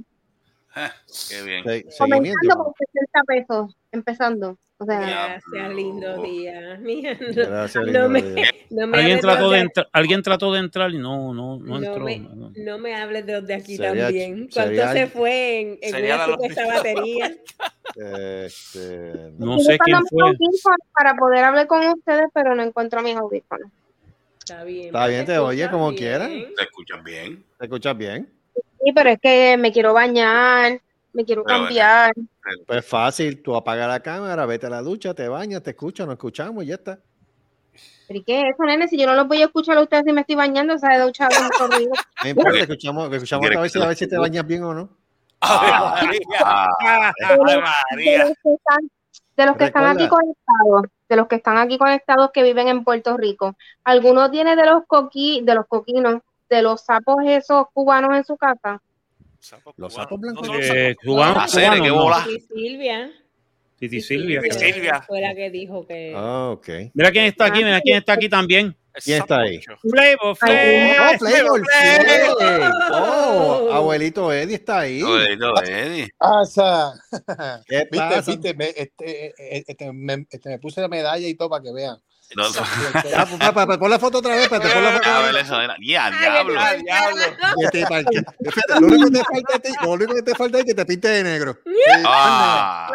Qué 1.30 1.42
bien. 1.44 1.64
Se- 1.64 1.86
comenzando 1.98 2.56
por 2.64 2.74
60 2.78 3.22
pesos 3.28 3.76
empezando 3.92 4.58
o 4.80 4.86
sea 4.86 5.00
Gracias, 5.00 5.74
lindo 5.76 6.22
día. 6.22 6.78
No, 6.78 7.34
Gracias, 7.34 7.76
no 7.76 7.84
lindo 7.84 8.10
me, 8.10 8.22
día. 8.22 8.46
no 8.70 8.86
me 8.88 8.98
Alguien 9.00 9.20
trató, 9.20 9.50
de 9.50 9.68
alguien 9.92 10.22
trató 10.22 10.54
de 10.54 10.60
entrar 10.60 10.92
y 10.92 11.00
no, 11.00 11.34
no, 11.34 11.58
no 11.58 11.80
no 11.80 11.86
entró. 11.86 12.06
me, 12.06 12.20
no, 12.20 12.78
me 12.78 12.96
hables 12.96 13.26
de 13.26 13.34
los 13.34 13.48
de 13.48 13.56
aquí 13.56 13.76
Sería- 13.78 14.04
también. 14.06 14.48
¿Cuánto 14.54 14.70
sería- 14.70 14.94
se 14.94 15.08
fue 15.08 15.60
en, 15.62 15.80
en 15.82 16.06
una 16.06 16.26
supuesta 16.26 16.68
batería? 16.68 17.36
Este, 17.96 19.32
No 19.40 19.58
sé 19.60 19.80
quién 19.80 19.98
fue. 20.10 20.32
para 20.94 21.16
poder 21.16 21.44
hablar 21.44 21.66
con 21.68 21.84
ustedes 21.88 22.26
pero 22.34 22.54
no 22.54 22.62
encuentro 22.62 23.02
mis 23.02 23.16
audífonos 23.16 23.72
Está 24.40 24.64
bien. 24.64 24.88
Está 24.88 25.00
pero 25.00 25.10
bien, 25.10 25.26
te 25.26 25.38
oye 25.40 25.64
escuchas 25.64 25.72
como 25.74 25.90
bien. 25.90 25.98
quiera. 25.98 26.28
¿Te 26.28 26.64
escuchas 26.64 27.04
bien? 27.04 27.46
¿Te 27.58 27.66
escuchas 27.66 27.98
bien? 27.98 28.30
Sí, 28.88 28.94
pero 28.94 29.10
es 29.10 29.20
que 29.20 29.58
me 29.58 29.74
quiero 29.74 29.94
bañar, 29.94 30.80
me 31.12 31.26
quiero 31.26 31.44
Pero, 31.44 31.58
cambiar. 31.58 32.14
Pues 32.66 32.86
fácil, 32.86 33.44
tú 33.44 33.54
apagas 33.54 33.90
la 33.90 34.00
cámara, 34.00 34.46
vete 34.46 34.68
a 34.68 34.70
la 34.70 34.82
ducha, 34.82 35.14
te 35.14 35.28
bañas, 35.28 35.62
te 35.62 35.72
escuchas, 35.72 36.08
nos 36.08 36.14
escuchamos 36.14 36.64
y 36.64 36.68
ya 36.68 36.76
está. 36.76 36.98
¿Pero 38.08 38.22
qué 38.26 38.40
es 38.40 38.54
eso, 38.54 38.64
nene? 38.64 38.88
Si 38.88 38.98
yo 38.98 39.06
no 39.06 39.14
los 39.14 39.28
voy 39.28 39.42
a 39.42 39.48
escuchar 39.48 39.76
a 39.78 39.82
ustedes 39.82 40.06
si 40.06 40.14
me 40.14 40.22
estoy 40.22 40.38
bañando, 40.38 40.78
¿sabes? 40.78 41.00
De 41.00 41.04
duchar 41.04 41.28
con 41.36 41.68
corrido. 41.68 41.92
No 42.24 42.30
importa, 42.30 42.60
escuchamos, 42.60 43.12
escuchamos 43.12 43.46
otra 43.46 43.60
vez 43.60 43.76
a 43.76 43.88
ver 43.88 43.98
si 43.98 44.08
te 44.08 44.18
bañas 44.18 44.48
bien 44.48 44.64
o 44.64 44.74
no. 44.74 44.90
Ave 45.42 46.08
María. 46.08 46.22
Ah, 46.46 47.12
Ave 47.26 47.52
De 47.52 47.62
María. 47.92 48.20
los 48.20 48.38
que 48.42 48.54
están, 48.54 48.90
de 49.36 49.46
los 49.48 49.58
que 49.58 49.66
están 49.66 49.84
aquí 49.84 50.08
conectados, 50.08 50.84
de 51.10 51.16
los 51.18 51.28
que 51.28 51.36
están 51.36 51.58
aquí 51.58 51.78
conectados 51.78 52.32
que 52.34 52.42
viven 52.42 52.70
en 52.70 52.86
Puerto 52.86 53.18
Rico, 53.18 53.58
¿alguno 53.84 54.32
tiene 54.32 54.56
de 54.56 54.66
los 54.66 54.84
coquí, 54.88 55.42
de 55.44 55.56
los 55.56 55.68
coquinos, 55.68 56.22
de 56.50 56.62
los 56.62 56.82
sapos 56.82 57.18
esos 57.26 57.66
cubanos 57.74 58.16
en 58.16 58.24
su 58.24 58.38
casa? 58.38 58.82
Los 59.78 59.94
sapos 59.94 60.20
blancos. 60.20 60.48
No 60.48 60.56
Eh, 60.56 60.96
sapos 60.96 61.04
cubano, 61.06 61.40
Hacer, 61.42 61.64
cubano, 61.66 61.84
qué 61.84 61.90
no. 61.90 61.96
bola. 61.96 62.26
Sí, 62.26 62.40
Silvia. 62.54 63.12
Titi 63.78 64.02
Silvia. 64.02 64.42
Sí, 64.42 64.52
Silvia. 64.52 65.02
Fue 65.06 65.22
la 65.22 65.36
que 65.36 65.50
dijo 65.52 65.86
que. 65.86 66.14
Ah, 66.16 66.50
ok. 66.52 66.68
Mira 66.96 67.12
quién 67.12 67.26
está 67.26 67.46
aquí, 67.46 67.64
mira 67.64 67.80
quién 67.82 67.98
está 67.98 68.14
aquí 68.14 68.28
también. 68.28 68.76
¿Quién 69.06 69.22
está 69.22 69.42
ahí? 69.42 69.60
Flavor, 69.62 70.36
Ay, 70.42 70.90
Flav. 70.90 71.14
Oh, 71.14 71.18
Flavor 71.20 71.62
Flav. 71.64 72.72
Oh, 72.92 73.70
abuelito 73.72 74.34
Eddie 74.34 74.56
está 74.56 74.80
ahí. 74.80 75.04
Oye, 75.04 75.38
no, 75.38 75.54
Eddie. 75.62 76.10
Pasa. 76.18 76.94
¿Qué 77.68 77.88
Viste, 77.92 77.98
pasa? 77.98 78.32
viste, 78.32 78.54
me, 78.56 78.70
este, 78.76 79.28
eh, 79.28 79.64
este, 79.68 79.94
me, 79.94 80.26
este, 80.28 80.50
me 80.50 80.58
puse 80.58 80.82
la 80.82 80.88
medalla 80.88 81.28
y 81.28 81.36
todo 81.36 81.50
para 81.52 81.62
que 81.64 81.72
vean. 81.72 81.98
No. 82.36 82.44
Ah, 82.46 83.26
pues, 83.30 83.40
pa- 83.40 83.54
pa- 83.54 83.68
pa- 83.68 83.80
pon 83.80 83.90
la 83.90 84.00
foto 84.00 84.18
otra 84.18 84.34
vez, 84.36 84.44
espérate, 84.44 84.70
pon 84.70 84.84
la 84.84 84.92
foto 84.92 85.10
A 85.10 85.20
ver, 85.22 85.36
eso 85.38 85.62
era. 85.62 85.76
Ya, 85.82 86.12
diablo. 86.12 86.60
Ah, 86.60 86.74
diablo. 86.76 87.22
Este, 87.64 87.86
que- 88.12 88.24
Lo 88.82 88.88
único 88.88 89.06
que 89.10 89.12
te 89.20 89.24
falta 89.24 89.56
a 89.56 89.60
ti, 89.60 89.70
lo 89.82 89.90
único 89.92 90.14
que 90.16 90.22
te 90.24 90.36
falta 90.36 90.58
es 90.60 90.66
que 90.66 90.74
te 90.74 90.86
pintes 90.86 91.12
de 91.12 91.24
negro. 91.24 91.58
Ah. 92.06 92.90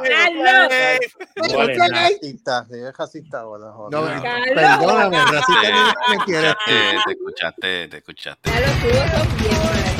Racista, 1.36 2.66
es 2.70 2.96
racista. 2.96 3.42
No, 3.42 3.88
No. 3.90 4.22
perdóname, 4.54 5.18
racista 5.24 5.70
ni 6.10 6.16
me 6.18 6.24
quieres. 6.24 6.54
te, 6.66 6.72
te 7.06 7.12
escuchaste, 7.12 7.88
te 7.88 7.96
escuchaste. 7.98 8.50
Bien. 8.50 9.91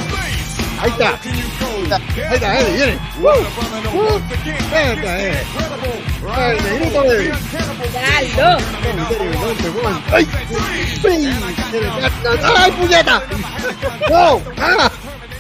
Ahí 0.83 0.91
está. 0.91 1.11
Ahí 1.15 2.35
está, 2.35 2.61
Eddie, 2.61 2.73
viene. 2.73 2.99
Uh, 3.21 3.29
uh, 3.29 4.21
ahí 4.75 4.93
está, 4.97 5.21
Eddie. 5.21 5.45
Ay, 6.35 6.59
negrito, 6.61 7.05
Eddie. 7.05 7.33
¡Carlos! 7.93 8.63
¡Ay! 10.11 10.29
¡Ay, 12.57 12.73
puñeta! 12.73 13.23
¡No! 14.11 14.43
¡Ah! 14.59 14.91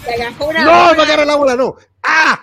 Te 0.05 0.14
agarró 0.14 0.47
una 0.47 0.64
¡No! 0.64 0.94
¡Me 0.94 1.02
agarré 1.02 1.27
la 1.27 1.35
bola! 1.35 1.56
¡No! 1.56 1.77
¡Ah! 2.05 2.40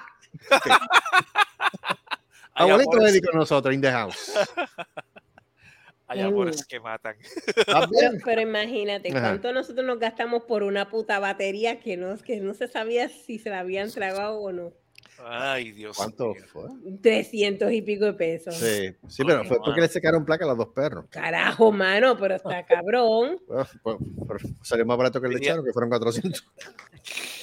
Abuelito 2.55 3.01
Eddie 3.01 3.21
con 3.21 3.39
nosotros, 3.39 3.73
in 3.73 3.80
the 3.80 3.89
house. 3.89 4.34
Hay 6.10 6.22
amores 6.22 6.65
que 6.65 6.80
matan. 6.80 7.15
¿Estás 7.56 7.90
Pero, 8.26 8.41
imagínate, 8.41 9.10
Ajá. 9.10 9.22
¿cuánto 9.22 9.53
nosotros 9.53 9.86
nos 9.86 9.99
gastamos 9.99 10.44
por 10.44 10.64
una 10.64 10.90
puta 10.90 11.19
batería 11.19 11.80
que 11.80 11.98
no, 11.98 12.18
que 12.18 12.41
no 12.41 12.53
se 12.53 12.68
sabía 12.68 13.10
si 13.10 13.38
se 13.40 13.49
la 13.49 13.60
habían 13.60 13.91
tragado 13.91 14.40
o 14.40 14.52
no? 14.52 14.73
Ay, 15.22 15.72
Dios 15.73 15.98
¿Cuánto 15.98 16.34
mío. 16.34 16.44
fue? 16.48 16.64
300 17.02 17.72
y 17.73 17.81
pico 17.81 18.06
de 18.06 18.14
pesos. 18.14 18.56
Sí, 18.56 18.95
sí, 19.07 19.23
pero 19.26 19.44
fue 19.44 19.57
porque 19.64 19.81
le 19.81 19.88
sacaron 19.90 20.23
placa 20.26 20.45
a 20.45 20.48
los 20.48 20.57
dos 20.57 20.69
perros. 20.69 21.06
Carajo, 21.10 21.72
mano, 21.73 22.18
pero 22.18 22.36
está 22.36 22.65
cabrón. 22.65 23.38
Ah, 23.52 23.68
pues, 23.84 23.98
pero 24.27 24.40
salió 24.64 24.86
más 24.86 24.98
barato 24.98 25.19
que 25.22 25.27
el 25.27 25.34
Sí. 25.34 25.40
lechero, 25.40 25.64
que 25.64 25.73
fueron 25.73 25.90
400. 25.90 26.44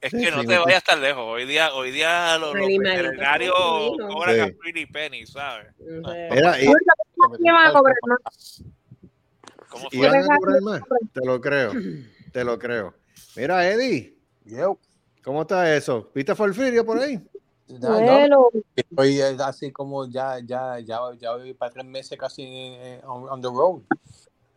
Es 0.00 0.12
que 0.12 0.30
no 0.30 0.40
Sí, 0.40 0.46
te 0.46 0.54
no. 0.56 0.64
vayas 0.64 0.82
tan 0.84 1.00
lejos. 1.00 1.22
Hoy 1.24 1.44
día, 1.46 1.74
hoy 1.74 1.90
día 1.90 2.38
los, 2.38 2.54
los 2.54 2.66
veterinarios 2.66 3.54
cobran 3.54 4.40
a 4.40 4.46
Sí. 4.46 4.52
pretty 4.60 4.86
penny, 4.86 5.26
¿sabes? 5.26 5.68
Era, 6.30 6.60
y, 6.60 6.66
¿Qué 6.66 7.52
van 7.52 7.66
a 7.68 7.72
cobrar? 7.72 7.96
No, 8.06 8.16
¿Cómo 9.68 9.88
y 9.90 9.98
fue? 9.98 10.08
van 10.08 10.30
a 10.30 10.36
cobrar 10.36 10.60
más. 10.62 10.82
Te 11.12 11.24
lo 11.24 11.40
creo. 11.40 11.72
Te 12.32 12.44
lo 12.44 12.58
creo. 12.58 12.94
Mira, 13.36 13.68
Eddie, 13.68 14.16
Yo, 14.44 14.78
¿cómo 15.22 15.42
está 15.42 15.74
eso? 15.76 16.10
¿Viste 16.14 16.34
Forfirio 16.34 16.84
por 16.84 16.98
ahí? 16.98 17.20
ya, 17.68 17.88
no, 17.88 17.94
Bueno, 18.00 18.48
estoy 18.74 19.20
eh, 19.20 19.36
así 19.38 19.70
como 19.70 20.06
ya, 20.08 20.40
ya, 20.44 20.78
ya, 20.80 20.98
ya 21.18 21.32
voy 21.36 21.54
para 21.54 21.72
tres 21.72 21.86
meses 21.86 22.18
casi 22.18 22.42
eh, 22.44 23.00
on, 23.04 23.28
on 23.28 23.40
the 23.40 23.48
road. 23.48 23.82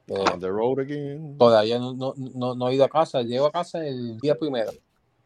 Eh, 0.07 0.13
On 0.33 0.39
the 0.39 0.49
road 0.49 0.79
again. 0.79 1.37
todavía 1.37 1.79
no, 1.79 1.93
no, 1.93 2.13
no, 2.17 2.55
no 2.55 2.69
he 2.69 2.75
ido 2.75 2.83
a 2.85 2.89
casa. 2.89 3.21
Llego 3.21 3.45
a 3.47 3.51
casa 3.51 3.85
el 3.85 4.19
día 4.19 4.35
primero. 4.35 4.71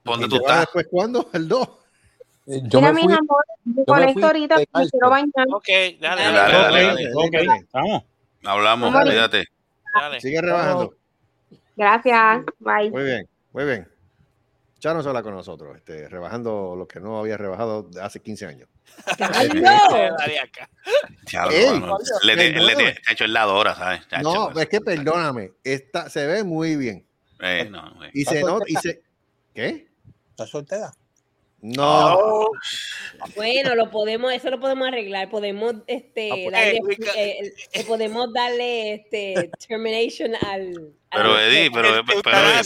¿Dónde 0.09 0.25
¿Y 0.25 0.29
tú 0.29 0.35
estás? 0.37 0.59
después 0.61 0.87
cuándo? 0.89 1.29
¿El 1.33 1.47
2? 1.47 1.69
Eh, 2.47 2.61
Yo 2.63 2.79
mira, 2.81 2.93
me 2.93 2.95
mis 2.95 3.03
fui. 3.05 3.13
amores, 3.13 3.49
me 3.65 3.73
me 3.75 3.85
conecto 3.85 4.25
ahorita 4.25 4.57
me 4.57 4.65
quiero 4.89 5.09
bañar. 5.09 5.47
Ok, 5.53 5.67
dale, 5.67 5.99
Dale, 5.99 6.23
dale, 6.23 6.33
dale, 6.33 6.83
dale, 6.83 7.03
dale. 7.03 7.11
Ok, 7.13 7.67
vamos. 7.71 8.03
Hablamos, 8.43 9.03
cuídate. 9.03 9.45
dale. 9.93 10.19
Sigue 10.21 10.41
rebajando. 10.41 10.95
Gracias. 11.75 12.41
Bye. 12.59 12.89
Muy 12.91 13.03
bien, 13.03 13.29
muy 13.53 13.65
bien. 13.65 13.87
Charo 14.79 15.03
se 15.03 15.09
habla 15.09 15.21
con 15.21 15.33
nosotros, 15.35 15.75
este, 15.75 16.07
rebajando 16.07 16.73
lo 16.77 16.87
que 16.87 17.01
no 17.01 17.19
había 17.19 17.35
rebajado 17.35 17.83
de 17.83 18.01
hace 18.01 18.21
15 18.21 18.45
años. 18.45 18.69
¡Carlos! 19.17 19.61
Dale 19.61 20.39
acá. 20.39 20.69
Diablo, 21.29 21.51
Ey, 21.55 21.79
mano. 21.81 21.97
Le, 22.23 22.35
te- 22.37 22.43
le, 22.51 22.51
te- 22.51 22.53
perdóname. 22.53 22.91
te 22.93 23.01
ha 23.09 23.13
hecho 23.13 23.25
el 23.25 23.33
lado 23.33 23.51
ahora, 23.51 23.75
¿sabes? 23.75 24.07
Chacho, 24.07 24.23
No, 24.53 24.59
es 24.59 24.69
que 24.69 24.79
perdóname, 24.79 25.51
está, 25.65 26.09
se 26.09 26.25
ve 26.25 26.43
muy 26.45 26.77
bien. 26.77 27.05
Eh, 27.41 27.67
no. 27.69 27.93
Y 28.13 28.23
se 28.23 28.41
nota, 28.41 28.63
y 28.67 28.75
se... 28.77 29.01
¿Qué? 29.53 29.88
¿Estás 30.39 30.51
soltera? 30.51 30.93
No, 31.61 32.17
Oh, 32.17 32.51
Bueno, 33.35 33.75
lo 33.75 33.91
podemos, 33.91 34.31
eso 34.31 34.49
lo 34.49 34.57
podemos 34.61 34.87
arreglar. 34.87 35.29
Podemos, 35.29 35.75
este, 35.85 36.29
Ah, 36.31 36.35
pues, 36.35 36.51
darle, 36.53 36.77
eh, 37.17 37.39
eh, 37.41 37.53
eh, 37.73 37.83
podemos 37.83 38.31
darle, 38.31 38.93
este, 38.93 39.51
termination 39.67 40.31
al. 40.35 40.93
Pero 41.11 41.39
Eddie, 41.39 41.71
pero, 41.71 42.03
pero, 42.23 42.63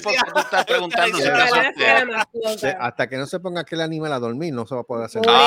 se- 2.57 2.76
hasta 2.78 3.07
que 3.07 3.18
no 3.18 3.26
se 3.26 3.40
ponga 3.40 3.61
aquel 3.61 3.80
animal 3.80 4.11
a 4.11 4.20
dormir, 4.20 4.53
no 4.53 4.65
se 4.65 4.76
va 4.76 4.82
a 4.82 4.84
poder 4.84 5.06
hacer 5.06 5.26
nada. 5.26 5.40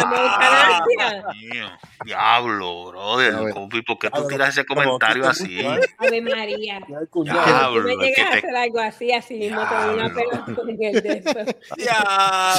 Ah, 0.00 1.32
mío. 1.34 1.66
Diablo, 2.04 2.86
brother. 2.86 3.34
¿Cómo- 3.52 3.68
¿Por 3.68 3.98
qué 3.98 4.08
Ah, 4.08 4.10
tú 4.16 4.26
tiras 4.28 4.48
ese 4.50 4.64
como 4.64 4.82
comentario 4.82 5.24
te 5.24 5.28
así? 5.28 5.60
¿eh? 5.60 5.80
Ave 5.98 6.22
María. 6.22 6.80
Si 6.86 6.94
tú 7.12 7.24
me 7.24 7.30
Diablo, 7.32 7.88
llegas 8.00 8.18
a 8.34 8.38
hacer 8.38 8.56
algo 8.56 8.80
así, 8.80 9.12
así 9.12 9.34
mismo 9.34 9.60
te 9.68 9.74
doy 9.74 9.94
una 9.94 10.08
Diablo. 10.08 10.14
pelota 10.30 10.54
con 10.54 10.70
el 10.70 10.76
de 10.78 11.22
eso. 11.24 11.38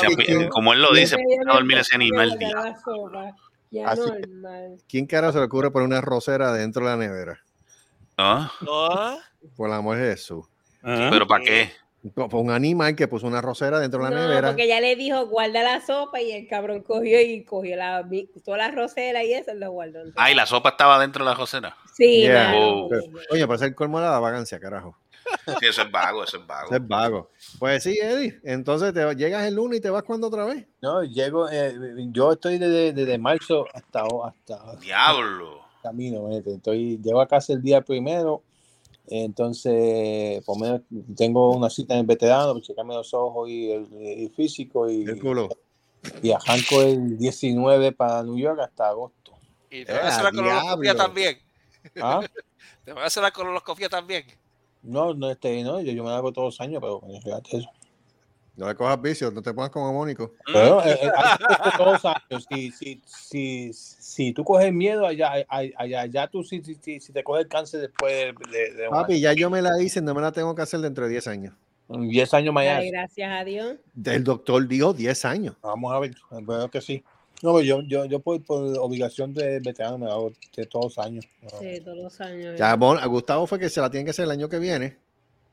api- 0.07 0.49
Como 0.49 0.73
él 0.73 0.81
lo 0.81 0.93
dice, 0.93 1.15
Yo 1.17 1.23
¿por 1.23 1.29
qué 1.29 1.37
me 1.45 1.51
a 1.51 1.53
dormir 1.55 1.77
ese 1.79 1.95
animal? 1.95 2.37
diablo? 2.37 2.73
¿Quién 4.87 5.05
carajo 5.07 5.33
se 5.33 5.39
le 5.39 5.45
ocurre 5.45 5.71
poner 5.71 5.87
una 5.87 6.01
rosera 6.01 6.51
dentro 6.53 6.83
de 6.85 6.89
la 6.91 6.97
nevera? 6.97 7.39
¿No? 8.19 8.51
No, 8.61 9.17
Por 9.55 9.69
el 9.69 9.73
amor 9.75 9.97
de 9.97 10.11
Jesús. 10.11 10.45
Ajá. 10.83 11.09
¿Pero 11.09 11.25
para 11.27 11.43
qué? 11.43 11.71
Fue 12.15 12.39
un 12.39 12.49
animal 12.51 12.95
que 12.95 13.07
puso 13.09 13.27
una 13.27 13.41
rosera 13.41 13.77
dentro 13.79 14.01
de 14.03 14.09
la 14.09 14.15
No, 14.15 14.21
nevera. 14.27 14.47
porque 14.49 14.63
ella 14.63 14.79
le 14.79 14.95
dijo, 14.95 15.25
guarda 15.27 15.63
la 15.63 15.81
sopa 15.85 16.21
y 16.21 16.31
el 16.31 16.47
cabrón 16.47 16.81
cogió 16.81 17.19
y 17.21 17.43
cogió 17.43 17.75
la, 17.75 18.07
toda 18.45 18.57
la 18.57 18.71
rosera 18.71 19.21
y 19.23 19.33
eso 19.33 19.53
lo 19.53 19.71
guardó. 19.71 19.99
Ay, 20.15 20.33
la 20.33 20.45
sopa 20.45 20.69
estaba 20.69 20.97
dentro 20.99 21.25
de 21.25 21.31
la 21.31 21.35
cocina. 21.35 21.75
Sí, 21.93 22.21
Yeah. 22.21 22.45
mano. 22.51 22.57
Oh. 22.85 22.89
Pero, 22.89 23.03
Oye, 23.31 23.45
para 23.47 23.59
ser 23.59 23.75
colmo 23.75 23.99
de 23.99 24.05
la 24.05 24.17
vagancia, 24.19 24.59
carajo. 24.59 24.97
Sí, 25.59 25.65
eso 25.67 25.81
es 25.83 25.91
vago, 25.91 26.23
eso 26.23 26.37
es 26.37 26.47
vago. 26.47 26.67
Eso 26.67 26.75
es 26.77 26.87
vago. 26.87 27.29
Pues 27.59 27.83
sí, 27.83 27.97
Eddie. 28.01 28.39
Entonces 28.43 28.93
te 28.93 29.15
llegas 29.15 29.45
el 29.45 29.55
lunes 29.55 29.79
y 29.79 29.81
te 29.81 29.89
vas 29.89 30.03
cuando 30.03 30.27
otra 30.27 30.45
vez. 30.45 30.65
No, 30.81 31.03
llego, 31.03 31.49
eh, 31.51 31.73
yo 32.11 32.31
estoy 32.31 32.57
desde, 32.57 32.93
desde 32.93 33.17
marzo 33.17 33.65
hasta, 33.73 34.03
hasta 34.25 34.75
Diablo. 34.77 35.61
Camino. 35.81 36.27
fíjate. 36.27 36.55
Estoy, 36.55 36.99
llego 37.01 37.21
a 37.21 37.27
casa 37.27 37.53
el 37.53 37.61
día 37.61 37.81
primero. 37.81 38.43
Entonces, 39.07 40.43
por 40.45 40.57
lo 40.57 40.65
menos 40.65 40.81
tengo 41.15 41.55
una 41.55 41.69
cita 41.69 41.95
en 41.95 42.01
el 42.01 42.05
veterano 42.05 42.53
para 42.53 42.61
checarme 42.65 42.93
los 42.93 43.13
ojos 43.13 43.49
y 43.49 43.71
el, 43.71 44.31
físico. 44.35 44.89
Y, 44.89 45.03
El 45.03 45.19
culo. 45.19 45.49
y 46.21 46.31
arranco 46.31 46.81
el 46.81 47.17
19 47.17 47.91
para 47.93 48.21
New 48.23 48.37
York 48.37 48.59
hasta 48.59 48.89
agosto. 48.89 49.33
Y 49.71 49.85
te 49.85 49.93
van 49.93 50.01
a 50.01 50.05
Eh, 50.05 50.09
hacer 50.09 50.23
la 50.23 50.31
colonoscopia 50.31 50.95
también. 50.95 51.37
¿Ah? 52.01 52.21
Te 52.85 52.93
van 52.93 53.03
a 53.03 53.07
hacer 53.07 53.23
la 53.23 53.31
colonoscopia 53.31 53.89
también. 53.89 54.25
No, 54.81 55.13
no, 55.13 55.29
este, 55.29 55.63
no, 55.63 55.81
yo, 55.81 55.91
yo 55.91 56.03
me 56.03 56.09
la 56.09 56.17
hago 56.17 56.31
todos 56.31 56.57
los 56.57 56.61
años, 56.61 56.81
pero 56.81 57.01
eso. 57.51 57.69
No 58.59 58.67
le 58.67 58.75
cojas 58.75 59.01
vicios, 59.01 59.33
no 59.33 59.41
te 59.41 59.53
pongas 59.53 59.69
como 59.69 59.93
Mónico. 59.93 60.33
Pero 60.45 60.83
eh, 60.83 60.99
eh, 61.01 61.09
hace 61.15 61.77
todos 61.77 61.93
los 61.93 62.05
años, 62.05 62.45
si, 62.51 62.71
si, 62.71 63.01
si, 63.05 63.71
si 63.71 64.33
tú 64.33 64.43
coges 64.43 64.73
miedo, 64.73 65.07
allá, 65.07 65.31
allá, 65.47 65.71
allá, 65.77 66.01
allá 66.01 66.27
tú 66.27 66.43
si, 66.43 66.61
si, 66.61 66.75
si, 66.75 66.99
si 66.99 67.13
te 67.13 67.23
coges 67.23 67.43
el 67.45 67.47
cáncer 67.47 67.79
después 67.79 68.13
de, 68.13 68.33
de, 68.51 68.73
de 68.73 68.87
un 68.89 68.93
Papi, 68.95 69.21
ya 69.21 69.31
yo 69.31 69.49
me 69.49 69.61
la 69.61 69.81
hice, 69.81 70.01
no 70.01 70.13
me 70.13 70.19
la 70.19 70.33
tengo 70.33 70.53
que 70.53 70.61
hacer 70.61 70.81
dentro 70.81 71.05
de 71.05 71.11
10 71.11 71.27
años. 71.27 71.53
año. 71.87 72.01
10 72.09 72.33
años 72.33 72.53
mañana. 72.53 72.79
Ay, 72.79 72.91
gracias 72.91 73.31
a 73.31 73.45
Dios. 73.45 73.77
El 74.03 74.25
doctor 74.25 74.67
dijo 74.67 74.91
10 74.91 75.23
años. 75.23 75.55
Vamos 75.61 75.93
a 75.93 75.99
ver, 75.99 76.13
bueno 76.41 76.69
que 76.69 76.81
sí. 76.81 77.01
No, 77.41 77.53
pero 77.53 77.61
yo, 77.61 77.81
yo, 77.83 78.03
yo 78.03 78.19
por, 78.19 78.43
por 78.43 78.77
obligación 78.77 79.33
de 79.33 79.61
veterano 79.61 79.97
me 79.99 80.07
hago 80.11 80.33
de 80.53 80.65
todos 80.65 80.97
los 80.97 81.05
años. 81.05 81.23
Sí, 81.61 81.79
todos 81.79 81.97
los 81.97 82.19
años. 82.19 82.59
Ya, 82.59 82.75
Bon- 82.75 82.99
a 82.99 83.05
Gustavo 83.05 83.47
fue 83.47 83.57
que 83.57 83.69
se 83.69 83.79
la 83.79 83.89
tiene 83.89 84.03
que 84.03 84.11
hacer 84.11 84.25
el 84.25 84.31
año 84.31 84.49
que 84.49 84.59
viene. 84.59 84.97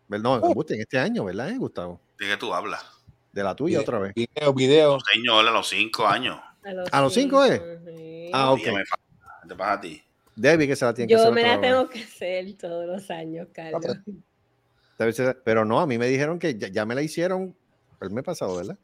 ¿Verdad? 0.08 0.40
No, 0.40 0.64
en 0.68 0.80
este 0.80 0.98
año, 0.98 1.24
¿verdad, 1.24 1.50
eh, 1.50 1.58
Gustavo? 1.58 2.00
¿De 2.18 2.26
qué 2.26 2.36
tú 2.36 2.52
hablas? 2.52 2.95
De 3.36 3.44
la 3.44 3.54
tuya 3.54 3.80
otra 3.82 3.98
vez. 3.98 4.14
Video, 4.14 4.54
video. 4.54 4.98
Señor, 5.12 5.46
a 5.46 5.50
los 5.50 5.68
cinco 5.68 6.06
años. 6.06 6.40
¿A 6.90 7.02
los 7.02 7.12
cinco, 7.12 7.44
eh? 7.44 7.78
sí. 7.84 8.30
Ah, 8.32 8.50
ok. 8.52 8.64
Me 8.68 8.82
fa- 8.86 8.96
¿Qué 9.42 9.48
te 9.48 9.54
pasa 9.54 9.72
a 9.74 9.80
ti? 9.82 10.02
Debbie 10.34 10.66
que 10.66 10.74
se 10.74 10.86
la 10.86 10.94
tiene 10.94 11.08
que 11.08 11.12
Yo 11.12 11.18
hacer 11.18 11.32
me 11.34 11.42
otra 11.42 11.50
la 11.50 11.60
vez. 11.60 11.70
tengo 11.70 11.88
que 11.90 12.02
hacer 12.02 12.56
todos 12.56 12.86
los 12.86 13.10
años, 13.10 13.48
Carlos. 13.52 13.98
Debe 14.98 15.12
ser- 15.12 15.42
Pero 15.44 15.66
no, 15.66 15.80
a 15.80 15.86
mí 15.86 15.98
me 15.98 16.06
dijeron 16.06 16.38
que 16.38 16.56
ya, 16.56 16.68
ya 16.68 16.86
me 16.86 16.94
la 16.94 17.02
hicieron 17.02 17.54
el 18.00 18.08
mes 18.10 18.24
pasado, 18.24 18.56
¿verdad? 18.56 18.78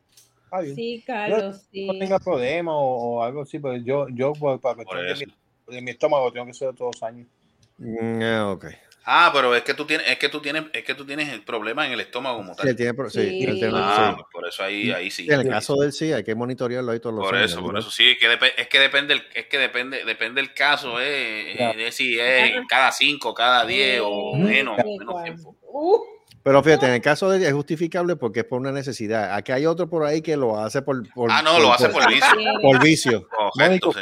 Bien. 0.60 0.74
Sí, 0.74 1.02
Carlos, 1.06 1.66
sí. 1.72 1.86
No 1.86 1.94
tenga 1.98 2.18
problema 2.18 2.76
o, 2.76 3.14
o 3.20 3.22
algo 3.22 3.40
así, 3.40 3.58
pero 3.58 3.78
yo, 3.78 4.06
yo 4.10 4.34
por, 4.34 4.60
para 4.60 4.74
Por 4.74 4.84
cuestión 4.84 5.18
de 5.18 5.26
mi, 5.26 5.74
de 5.76 5.80
mi 5.80 5.90
estómago 5.92 6.30
tengo 6.30 6.44
que 6.44 6.50
hacer 6.50 6.74
todos 6.74 6.94
los 6.96 7.02
años. 7.02 7.26
Mm, 7.78 8.22
ah, 8.22 8.52
ok. 8.52 8.66
Ah, 9.04 9.30
pero 9.34 9.54
es 9.56 9.62
que 9.62 9.74
tú 9.74 9.84
tienes, 9.84 10.08
es 10.08 10.16
que 10.18 10.28
tú 10.28 10.40
tienes, 10.40 10.64
es 10.72 10.84
que 10.84 10.94
tú 10.94 11.04
tienes 11.04 11.28
el 11.28 11.42
problema 11.42 11.86
en 11.86 11.92
el 11.92 12.00
estómago 12.00 12.36
como 12.36 12.52
Sí, 12.54 12.58
tal. 12.58 12.68
él 12.68 12.76
tiene 12.76 12.94
pro- 12.94 13.10
sí, 13.10 13.20
Sí. 13.30 13.38
tiene- 13.38 13.58
Ah, 13.74 14.06
sí. 14.10 14.14
pues 14.22 14.26
por 14.32 14.46
eso 14.48 14.62
ahí, 14.62 14.90
ahí 14.92 15.10
sí. 15.10 15.26
En 15.28 15.40
el 15.40 15.48
caso 15.48 15.74
de 15.76 15.86
él 15.86 15.92
sí, 15.92 16.12
hay 16.12 16.22
que 16.22 16.34
monitorearlo 16.34 16.92
ahí 16.92 17.00
todos 17.00 17.16
los 17.16 17.24
Por 17.24 17.34
años. 17.36 17.50
eso, 17.50 17.60
por 17.62 17.72
¿no? 17.74 17.80
eso 17.80 17.90
sí, 17.90 18.16
que 18.18 18.32
es 18.56 18.68
que 18.68 18.78
depende, 18.78 19.14
el, 19.14 19.26
es 19.34 19.46
que 19.46 19.58
depende, 19.58 20.04
depende 20.04 20.40
el 20.40 20.54
caso, 20.54 21.00
eh, 21.00 21.54
Ya. 21.58 21.70
eh, 21.72 21.76
de 21.76 21.92
si 21.92 22.18
es 22.18 22.52
cada 22.68 22.92
cinco, 22.92 23.34
cada 23.34 23.66
diez 23.66 24.00
o 24.04 24.32
Sí, 24.36 24.42
menos, 24.42 24.76
sí, 24.80 24.98
menos 24.98 25.22
tiempo. 25.24 25.56
Uh, 25.62 25.98
Pero 26.42 26.62
fíjate, 26.62 26.86
en 26.86 26.92
el 26.94 27.00
caso 27.00 27.30
de 27.30 27.46
es 27.46 27.52
justificable 27.52 28.16
porque 28.16 28.40
es 28.40 28.46
por 28.46 28.58
una 28.60 28.72
necesidad. 28.72 29.34
Aquí 29.34 29.52
hay 29.52 29.64
otro 29.66 29.88
por 29.88 30.04
ahí 30.04 30.22
que 30.22 30.36
lo 30.36 30.58
hace 30.58 30.82
por, 30.82 31.08
por 31.14 31.30
Ah, 31.30 31.40
no, 31.42 31.58
lo 31.60 31.72
hace 31.72 31.88
por 31.88 32.06
vicio. 32.08 32.26
por 32.60 32.82
vicio. 32.82 33.28
Correcto, 33.54 33.92
sí, 33.92 34.00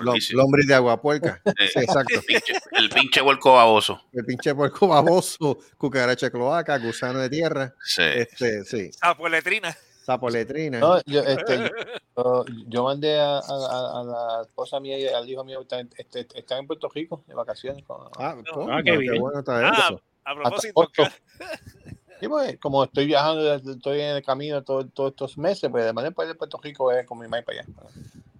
Lo- 0.00 0.12
vicio. 0.12 0.36
Lombriz 0.38 0.66
de 0.66 0.74
agua 0.74 1.00
puerca. 1.00 1.40
Sí, 1.74 1.80
exacto. 1.80 2.14
El 2.14 2.22
pinche, 2.24 2.52
el 2.72 2.88
pinche 2.90 3.20
vuelco 3.20 3.52
baboso. 3.54 4.00
El 4.12 4.24
pinche 4.24 4.54
puerco 4.54 4.88
baboso, 4.88 5.58
cucaracha 5.76 6.26
de 6.26 6.32
cloaca, 6.32 6.78
gusano 6.78 7.18
de 7.18 7.28
tierra. 7.28 7.74
Sí. 7.82 8.02
Este, 8.02 8.64
sí, 8.64 8.90
letrina. 9.30 9.76
sapo 10.04 10.30
letrina. 10.30 10.78
No, 10.78 11.00
yo, 11.06 11.20
este, 11.22 11.70
yo, 12.16 12.44
yo 12.66 12.84
mandé 12.84 13.18
a, 13.20 13.38
a- 13.38 13.40
a- 13.40 14.00
a 14.00 14.04
la 14.04 14.42
esposa 14.42 14.80
mía 14.80 14.98
y 14.98 15.06
al 15.08 15.28
hijo 15.28 15.44
mío, 15.44 15.60
están, 15.62 15.88
este, 15.98 16.26
están 16.34 16.60
en 16.60 16.66
Puerto 16.66 16.88
Rico 16.88 17.24
de 17.26 17.34
vacaciones. 17.34 17.84
con- 17.84 18.06
Ah, 18.18 18.36
Ah, 18.70 18.80
qué 18.84 18.92
qué 18.92 18.96
bien. 18.98 19.18
bueno 19.20 19.40
está 19.40 19.58
Ah, 19.68 19.74
eso. 19.88 20.00
A 20.24 20.34
propósito, 20.34 20.88
Sí, 22.20 22.28
pues, 22.28 22.58
como 22.60 22.84
estoy 22.84 23.06
viajando, 23.06 23.54
estoy 23.54 24.00
en 24.00 24.16
el 24.16 24.22
camino 24.24 24.62
todo- 24.62 24.86
todos 24.88 25.10
estos 25.10 25.36
meses, 25.36 25.68
pues 25.70 25.84
de 25.84 25.92
manera 25.92 26.14
ir 26.16 26.28
de 26.28 26.34
Puerto 26.36 26.58
Rico 26.62 26.90
es 26.92 27.04
con 27.06 27.18
mi 27.18 27.26
mamá 27.26 27.42
para 27.42 27.60
allá. 27.60 27.68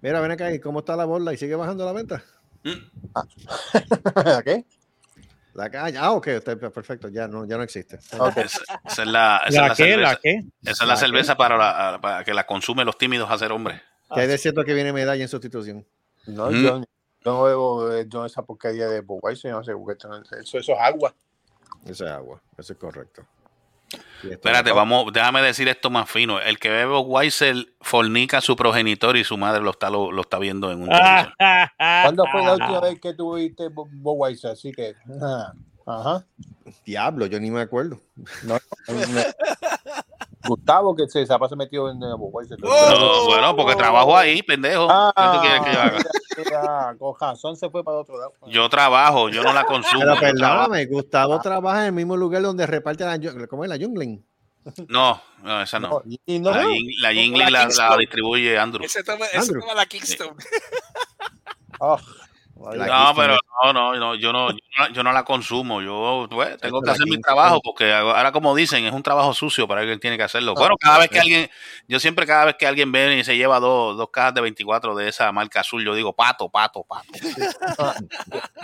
Mira, 0.01 0.19
ven 0.21 0.31
acá, 0.31 0.51
¿y 0.51 0.59
cómo 0.59 0.79
está 0.79 0.95
la 0.95 1.05
borla? 1.05 1.33
¿Y 1.33 1.37
sigue 1.37 1.55
bajando 1.55 1.85
la 1.85 1.91
venta? 1.93 2.23
Mm, 2.65 4.41
¿Qué? 4.43 4.65
La 5.53 5.69
calle. 5.69 5.97
Ah, 5.99 6.11
ok, 6.13 6.27
perfecto, 6.73 7.09
ya 7.09 7.27
no, 7.27 7.45
ya 7.45 7.57
no 7.57 7.63
existe. 7.63 7.97
Esa, 7.97 8.29
esa 8.85 9.01
es 9.03 9.07
la, 9.07 9.41
esa 9.45 9.47
es 9.47 9.55
¿La 9.69 9.69
qué? 9.69 9.75
cerveza. 9.75 10.01
¿La 10.11 10.15
qué? 10.21 10.29
Esa 10.63 10.71
es 10.71 10.79
la 10.79 10.85
¿La 10.87 10.95
cerveza 10.95 11.37
para, 11.37 11.57
la, 11.57 12.01
para 12.01 12.23
que 12.23 12.33
la 12.33 12.45
consumen 12.45 12.85
los 12.87 12.97
tímidos 12.97 13.29
a 13.29 13.37
ser 13.37 13.51
hombres. 13.51 13.81
Que 14.13 14.21
hay 14.21 14.27
de 14.27 14.37
cierto 14.37 14.63
que 14.65 14.73
viene 14.73 14.91
medalla 14.93 15.21
en 15.21 15.29
sustitución. 15.29 15.85
No, 16.25 16.49
Mm. 16.49 16.53
yo, 16.63 16.79
yo 16.79 16.85
no 17.23 17.43
bebo 17.43 17.91
eh, 17.93 18.05
yo 18.09 18.25
esa 18.25 18.41
porquería 18.41 18.87
de 18.87 19.01
no 19.53 19.63
sé, 19.63 19.73
esto- 19.93 20.09
eso, 20.39 20.57
eso 20.57 20.73
es 20.73 20.79
agua. 20.79 21.13
Eso 21.85 22.05
es 22.05 22.11
agua, 22.11 22.41
eso 22.57 22.73
es 22.73 22.79
correcto. 22.79 23.25
Espérate, 24.23 24.71
vamos, 24.71 25.11
déjame 25.13 25.41
decir 25.41 25.67
esto 25.67 25.89
más 25.89 26.09
fino. 26.09 26.39
El 26.39 26.57
que 26.57 26.69
bebe 26.69 26.97
Weiser 26.97 27.55
fornica 27.81 28.39
a 28.39 28.41
su 28.41 28.55
progenitor 28.55 29.15
y 29.17 29.23
su 29.23 29.37
madre 29.37 29.61
lo 29.61 29.71
está, 29.71 29.89
lo, 29.89 30.11
lo 30.11 30.21
está 30.21 30.39
viendo 30.39 30.71
en 30.71 30.81
un 30.81 30.89
televisor. 30.89 31.33
¿Cuándo 31.77 32.25
fue 32.31 32.43
la 32.43 32.53
última 32.53 32.79
vez 32.81 32.99
que 32.99 33.13
tuviste 33.13 33.69
Budweiser? 33.69 34.51
Así 34.51 34.71
que, 34.71 34.95
ajá. 35.85 36.25
Diablo, 36.85 37.27
yo 37.27 37.39
ni 37.39 37.51
me 37.51 37.61
acuerdo. 37.61 37.99
No, 38.43 38.55
no. 38.55 38.59
Gustavo, 40.47 40.95
que 40.95 41.07
se, 41.07 41.25
se 41.25 41.33
ha 41.33 41.39
pasado 41.39 41.57
metido 41.57 41.89
en 41.89 42.01
el 42.01 42.15
Budweiser. 42.15 42.59
No, 42.59 43.25
bueno, 43.25 43.55
porque 43.55 43.75
trabajo 43.75 44.15
ahí, 44.17 44.41
pendejo. 44.43 44.87
¿Qué 44.87 45.23
tú 45.33 45.41
quieres 45.41 45.61
que 45.63 45.73
yo 45.73 45.79
haga? 45.81 45.97
Ah, 46.89 46.93
con 46.99 47.13
razón 47.19 47.55
se 47.55 47.69
fue 47.69 47.83
para 47.83 47.97
otro 47.97 48.17
lado. 48.17 48.33
Yo 48.47 48.67
trabajo, 48.69 49.29
yo 49.29 49.41
no 49.43 49.53
la 49.53 49.63
consumo. 49.65 50.01
Pero 50.01 50.19
perdóname, 50.19 50.85
Gustavo 50.85 51.39
trabaja 51.39 51.81
en 51.81 51.85
el 51.87 51.93
mismo 51.93 52.17
lugar 52.17 52.41
donde 52.41 52.65
reparte 52.65 53.05
la, 53.05 53.19
¿cómo 53.47 53.63
es 53.63 53.69
la 53.69 53.77
Jungling? 53.77 54.23
No, 54.87 55.21
no, 55.43 55.61
esa 55.61 55.79
no. 55.79 55.89
No, 55.89 56.01
y 56.25 56.39
no, 56.39 56.49
La, 56.51 56.63
no. 56.63 56.69
Jing- 56.69 56.95
la 57.01 57.13
Jingling 57.13 57.51
la, 57.51 57.67
la 57.67 57.97
distribuye 57.97 58.57
Andrew. 58.57 58.83
Ese 58.83 59.03
toma, 59.03 59.25
ese 59.27 59.37
Andrew. 59.37 59.61
toma 59.61 59.75
la 59.75 59.85
Kingston. 59.85 60.35
Ah, 61.79 61.97
La 61.99 62.24
No, 62.57 63.13
pero 63.15 63.37
no, 63.63 63.73
no, 63.73 63.95
no, 63.95 64.15
yo 64.15 64.31
no, 64.31 64.47
yo 64.93 65.03
no, 65.03 65.11
la 65.11 65.23
consumo. 65.23 65.81
Yo 65.81 66.27
pues, 66.29 66.57
tengo 66.57 66.81
que 66.81 66.91
hacer 66.91 67.05
mi 67.05 67.19
trabajo 67.19 67.59
porque 67.61 67.93
ahora, 67.93 68.31
como 68.31 68.55
dicen, 68.55 68.85
es 68.85 68.93
un 68.93 69.03
trabajo 69.03 69.33
sucio 69.33 69.67
para 69.67 69.81
alguien 69.81 69.99
tiene 69.99 70.17
que 70.17 70.23
hacerlo. 70.23 70.53
Bueno, 70.55 70.75
cada 70.79 70.99
vez 70.99 71.09
que 71.09 71.19
alguien, 71.19 71.49
yo 71.87 71.99
siempre 71.99 72.25
cada 72.25 72.45
vez 72.45 72.55
que 72.55 72.65
alguien 72.65 72.91
viene 72.91 73.19
y 73.19 73.23
se 73.23 73.35
lleva 73.35 73.59
dos, 73.59 73.97
dos 73.97 74.09
cajas 74.09 74.35
de 74.35 74.41
24 74.41 74.95
de 74.95 75.09
esa 75.09 75.31
marca 75.31 75.59
azul, 75.59 75.83
yo 75.83 75.93
digo 75.93 76.13
pato, 76.13 76.49
pato, 76.49 76.83
pato. 76.83 77.07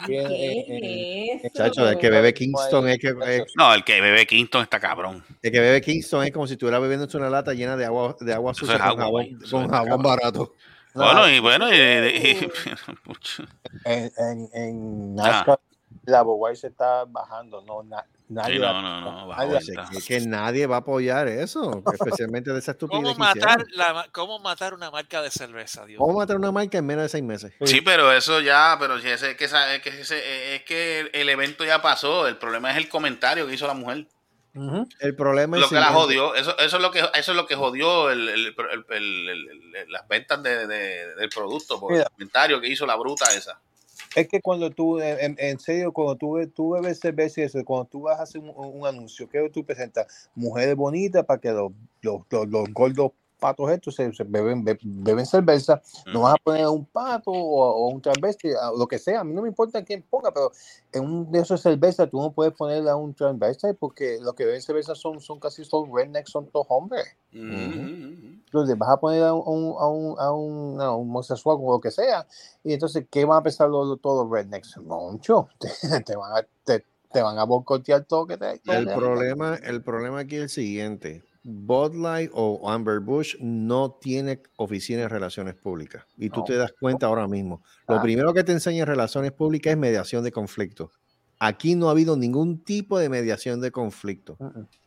bien, 0.07 0.31
eh, 0.31 0.65
eh, 0.69 1.39
¿Qué 1.41 1.47
es 1.47 1.53
Chacho, 1.53 1.87
el 1.87 1.97
que 1.97 2.09
bebe 2.09 2.33
Kingston 2.33 2.87
es 2.87 2.97
que, 2.97 3.13
es- 3.27 3.53
No, 3.55 3.73
el 3.73 3.83
que 3.83 3.99
bebe 3.99 4.25
Kingston 4.25 4.63
está 4.63 4.79
cabrón. 4.79 5.23
el 5.41 5.51
que 5.51 5.59
bebe 5.59 5.81
Kingston 5.81 6.23
es 6.23 6.31
como 6.31 6.47
si 6.47 6.53
estuviera 6.53 6.79
bebiendo 6.79 7.07
una 7.17 7.29
lata 7.29 7.53
llena 7.53 7.75
de 7.75 7.85
agua, 7.85 8.15
de 8.19 8.33
agua 8.33 8.53
sucia 8.53 8.75
es 8.75 8.81
con 8.81 9.01
agua, 9.01 9.23
jabón, 9.69 10.01
barato. 10.01 10.55
No, 10.93 11.03
Bueno, 11.03 11.29
y 11.29 11.39
bueno, 11.39 11.73
y, 11.73 11.75
y- 11.77 12.51
en, 13.85 14.11
en, 14.17 14.49
en 14.53 15.15
Ah. 15.19 15.23
NASCAR 15.23 15.59
la 16.05 16.21
Budweiser 16.23 16.71
está 16.71 17.05
bajando. 17.05 17.61
No, 17.61 17.83
na- 17.83 18.05
nadie 18.29 18.53
Sí, 18.53 18.59
la- 18.59 18.73
no, 18.73 18.81
no, 18.81 19.01
no, 19.21 19.27
bajó 19.27 19.41
nadie- 19.43 19.57
esta. 19.59 19.89
Es 19.95 20.05
que 20.05 20.19
nadie 20.21 20.65
va 20.65 20.77
a 20.77 20.79
apoyar 20.79 21.27
eso, 21.27 21.83
especialmente 21.93 22.51
de 22.51 22.59
esa 22.59 22.71
estupidez 22.71 23.03
¿Cómo 23.03 23.15
matar, 23.15 23.65
la, 23.73 24.07
¿Cómo 24.11 24.39
matar 24.39 24.73
una 24.73 24.89
marca 24.89 25.21
de 25.21 25.29
cerveza, 25.29 25.85
Dios? 25.85 26.01
A 26.01 26.11
matar 26.13 26.37
una 26.37 26.51
marca 26.51 26.77
en 26.77 26.85
menos 26.85 27.03
de 27.03 27.09
seis 27.09 27.23
meses. 27.23 27.53
Sí, 27.65 27.81
pero 27.81 28.11
eso 28.11 28.39
ya, 28.41 28.77
pero 28.79 28.99
si 28.99 29.09
ese, 29.09 29.35
que 29.35 29.45
esa- 29.45 29.75
es 29.75 29.81
que 29.81 29.89
ese- 30.01 30.55
es 30.55 30.63
que 30.63 31.09
el 31.13 31.29
evento 31.29 31.63
ya 31.65 31.81
pasó. 31.81 32.27
El 32.27 32.37
problema 32.37 32.71
es 32.71 32.77
el 32.77 32.89
comentario 32.89 33.45
que 33.47 33.53
hizo 33.53 33.67
la 33.67 33.73
mujer. 33.75 34.07
El 34.53 35.15
problema 35.15 35.57
es 35.57 35.61
Lo 35.63 35.69
que 35.69 35.75
la 35.75 35.87
jodió, 35.93 36.35
eso, 36.35 36.57
eso 36.57 36.75
es 36.77 36.81
lo 36.81 36.91
que 36.91 36.99
eso 36.99 37.31
es 37.31 37.35
lo 37.37 37.45
que 37.47 37.55
jodió 37.55 38.09
el, 38.09 38.27
el- 38.27 38.47
el- 38.47 38.85
el- 38.89 39.29
el- 39.29 39.75
el- 39.75 39.91
las 39.91 40.07
ventas 40.07 40.43
de, 40.43 40.67
de- 40.67 41.15
del 41.15 41.29
producto, 41.29 41.79
por 41.79 41.93
el 41.93 41.99
Mira. 41.99 42.09
comentario 42.09 42.59
que 42.59 42.67
hizo 42.67 42.85
la 42.85 42.95
bruta 42.95 43.25
esa. 43.35 43.59
Es 44.13 44.27
que 44.27 44.41
cuando 44.41 44.69
tú, 44.69 44.99
en, 44.99 45.35
en 45.39 45.59
serio, 45.59 45.93
cuando 45.93 46.17
tú, 46.17 46.45
tú 46.53 46.71
bebes 46.71 46.99
cerveza 46.99 47.39
y 47.39 47.43
eso, 47.45 47.63
cuando 47.63 47.85
tú 47.85 48.01
vas 48.01 48.19
a 48.19 48.23
hacer 48.23 48.41
un, 48.41 48.51
un 48.53 48.85
anuncio, 48.85 49.29
¿qué 49.29 49.49
tú 49.53 49.63
presentas? 49.65 50.29
Mujeres 50.35 50.75
bonitas 50.75 51.23
para 51.25 51.39
que 51.39 51.49
los, 51.51 51.71
los, 52.01 52.21
los, 52.29 52.47
los 52.49 52.73
gordos 52.73 53.11
patos 53.41 53.69
estos 53.71 53.95
se, 53.95 54.13
se 54.13 54.23
beben, 54.23 54.63
be- 54.63 54.77
beben 54.81 55.25
cerveza. 55.25 55.81
No 56.05 56.19
Ujú. 56.19 56.21
vas 56.21 56.35
a 56.35 56.37
poner 56.43 56.67
un 56.67 56.85
pato 56.85 57.31
o, 57.31 57.63
o 57.63 57.87
un 57.89 58.01
transvesti, 58.01 58.51
lo 58.77 58.87
que 58.87 58.99
sea. 58.99 59.19
A 59.21 59.23
mí 59.25 59.33
no 59.33 59.41
me 59.41 59.49
importa 59.49 59.83
quién 59.83 60.03
ponga, 60.03 60.31
pero 60.31 60.51
en 60.93 61.03
un 61.03 61.31
de 61.31 61.39
esos 61.39 61.59
cerveza 61.59 62.07
tú 62.07 62.21
no 62.21 62.31
puedes 62.31 62.53
ponerle 62.53 62.89
a 62.89 62.95
un 62.95 63.13
transvesti 63.13 63.73
porque 63.77 64.19
los 64.21 64.33
que 64.35 64.45
beben 64.45 64.61
cerveza 64.61 64.95
son, 64.95 65.19
son 65.19 65.39
casi 65.39 65.65
son 65.65 65.89
rednecks, 65.93 66.29
son 66.31 66.47
todos 66.47 66.67
hombres. 66.69 67.03
Ujú. 67.33 67.81
Entonces 68.45 68.77
vas 68.77 68.89
a 68.89 68.97
poner 68.99 69.23
a 69.23 69.33
un, 69.33 69.75
a 69.79 69.87
un, 69.87 70.15
a 70.19 70.31
un, 70.31 70.81
a 70.81 70.91
un 70.95 71.07
homosexual 71.09 71.57
o 71.59 71.71
lo 71.71 71.79
que 71.81 71.89
sea, 71.89 72.27
y 72.63 72.73
entonces, 72.73 73.05
¿qué 73.09 73.25
van 73.25 73.39
a 73.39 73.43
pensar 73.43 73.69
los, 73.69 73.87
los- 73.87 74.01
todos 74.01 74.25
los 74.25 74.31
rednecks? 74.31 74.77
Moncho, 74.77 75.47
te, 75.59 75.69
te 76.03 76.15
van 76.15 76.37
a, 76.37 76.47
te, 76.65 76.85
te 77.11 77.21
van 77.21 77.39
a 77.39 77.45
boicotear 77.45 78.03
todo 78.03 78.27
que 78.27 78.37
te. 78.37 78.61
El 78.67 78.87
problema, 78.87 79.55
el 79.55 79.81
problema 79.81 80.19
aquí 80.19 80.35
es 80.35 80.41
el 80.43 80.49
siguiente. 80.49 81.23
Bud 81.43 81.95
Light 81.95 82.29
o 82.33 82.69
Amber 82.69 82.99
Bush 82.99 83.35
no 83.39 83.91
tiene 83.99 84.41
oficina 84.57 85.01
de 85.01 85.09
relaciones 85.09 85.55
públicas. 85.55 86.05
Y 86.17 86.29
tú 86.29 86.41
No. 86.41 86.45
te 86.45 86.55
das 86.55 86.71
cuenta 86.79 87.07
ahora 87.07 87.27
mismo. 87.27 87.63
Lo 87.87 87.95
Ah. 87.95 88.01
primero 88.01 88.33
que 88.33 88.43
te 88.43 88.51
enseña 88.51 88.81
en 88.81 88.87
relaciones 88.87 89.31
públicas 89.31 89.71
es 89.71 89.77
mediación 89.77 90.23
de 90.23 90.31
conflictos. 90.31 90.91
Aquí 91.39 91.73
no 91.75 91.87
ha 91.87 91.91
habido 91.91 92.15
ningún 92.15 92.63
tipo 92.63 92.99
de 92.99 93.09
mediación 93.09 93.59
de 93.61 93.71
conflicto. 93.71 94.37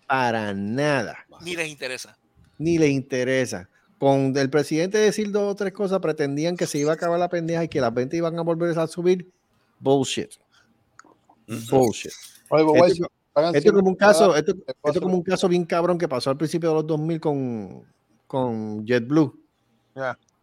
Para 0.07 0.55
nada. 0.55 1.27
Ni 1.43 1.57
les 1.57 1.69
interesa. 1.69 2.17
Ni 2.59 2.79
le 2.79 2.89
interesa. 2.89 3.69
Con 3.99 4.37
el 4.37 4.51
presidente 4.51 4.99
decir 4.99 5.33
dos 5.33 5.51
o 5.53 5.55
tres 5.57 5.73
cosas, 5.73 5.99
pretendían 5.99 6.57
que 6.57 6.67
se 6.67 6.79
iba 6.79 6.93
a 6.93 6.95
acabar 6.95 7.19
la 7.19 7.29
pendeja 7.29 7.65
y 7.65 7.69
que 7.69 7.81
las 7.81 7.93
ventas 7.93 8.17
iban 8.19 8.39
a 8.39 8.43
volver 8.43 8.79
a 8.79 8.87
subir. 8.87 9.33
Bullshit. 9.81 10.31
Bullshit. 11.71 12.13
Oye, 12.51 12.65
Esto- 13.37 13.59
es 13.59 13.65
como 13.73 13.79
un 13.91 13.97
100 13.97 13.97
caso, 13.97 14.37
esto, 14.37 14.55
esto 14.85 15.01
como 15.01 15.17
un 15.17 15.23
caso 15.23 15.49
bien 15.49 15.65
cabrón 15.65 15.99
que 15.99 16.09
pasó 16.09 16.31
al 16.31 16.37
principio 16.37 16.69
de 16.71 16.75
los 16.77 16.87
2000 16.87 17.21
con, 17.21 17.83
con 18.27 18.87
JetBlue. 18.87 19.41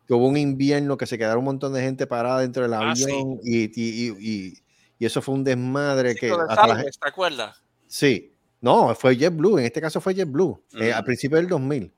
Que 0.08 0.14
hubo 0.14 0.28
un 0.28 0.36
invierno 0.38 0.98
que 0.98 1.06
se 1.06 1.18
quedaron 1.18 1.40
un 1.40 1.46
montón 1.46 1.74
de 1.74 1.82
gente 1.82 2.06
parada 2.08 2.40
dentro 2.42 2.64
del 2.64 2.74
Ah, 2.74 2.94
sí. 2.96 3.04
avión 3.04 3.40
y, 3.44 3.60
y, 3.64 3.72
y- 3.76 4.16
y- 4.20 4.54
y 5.00 5.06
eso 5.06 5.22
fue 5.22 5.36
un 5.36 5.44
desmadre 5.44 6.16
que 6.16 6.30
Lo 6.30 6.38
de 6.38 6.44
hasta 6.50 6.68
la 6.68 6.76
Salves, 6.76 7.00
¿Te 7.00 7.10
acuerdas? 7.10 7.64
Sí, 7.88 8.34
no, 8.60 8.94
fue 8.94 9.16
JetBlue, 9.16 9.60
en 9.60 9.66
este 9.66 9.80
caso 9.82 10.00
fue 10.02 10.14
JetBlue, 10.14 10.62
eh, 10.80 10.92
Mm. 10.92 10.98
al 10.98 11.04
principio 11.06 11.38
del 11.38 11.48
2000. 11.48 11.92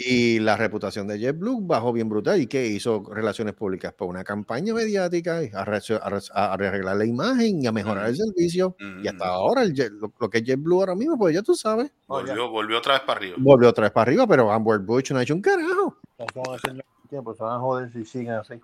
Y 0.00 0.38
la 0.38 0.56
reputación 0.56 1.08
de 1.08 1.18
JetBlue 1.18 1.58
bajó 1.66 1.92
bien 1.92 2.08
brutal. 2.08 2.40
¿Y 2.40 2.46
qué 2.46 2.64
hizo 2.68 3.02
Relaciones 3.12 3.54
Públicas? 3.54 3.92
Pues 3.98 4.08
una 4.08 4.22
campaña 4.22 4.72
mediática 4.72 5.38
a, 5.38 5.64
re- 5.64 5.80
a 6.00 6.08
re- 6.08 6.20
a 6.34 6.52
arreglar 6.52 6.96
la 6.96 7.04
imagen 7.04 7.60
y 7.62 7.66
a 7.66 7.72
mejorar 7.72 8.06
el 8.08 8.16
servicio. 8.16 8.76
Y 9.02 9.08
hasta 9.08 9.26
ahora, 9.26 9.62
el 9.62 9.74
Jet- 9.74 9.90
lo, 9.90 10.12
lo 10.20 10.30
que 10.30 10.38
es 10.38 10.44
JetBlue 10.44 10.78
ahora 10.78 10.94
mismo, 10.94 11.18
pues 11.18 11.34
ya 11.34 11.42
tú 11.42 11.56
sabes, 11.56 11.90
Volvió, 12.06 12.48
volvió 12.48 12.78
otra 12.78 12.92
vez 12.92 13.02
para 13.02 13.18
arriba. 13.18 13.36
volvió 13.40 13.68
otra 13.70 13.82
vez 13.82 13.92
para 13.92 14.02
arriba, 14.08 14.24
pero 14.28 14.52
Amber 14.52 14.78
Bush 14.78 15.10
no 15.10 15.18
ha 15.18 15.22
hecho 15.24 15.34
un 15.34 15.42
carajo. 15.42 15.96
Eso 16.16 16.42
van 16.46 16.52
a 16.52 16.56
hacer 16.56 16.84
tiempo, 17.10 17.34
se 17.34 17.42
van 17.42 17.56
a 17.56 17.58
joder 17.58 17.92
si 17.92 18.04
siguen 18.04 18.34
así. 18.34 18.54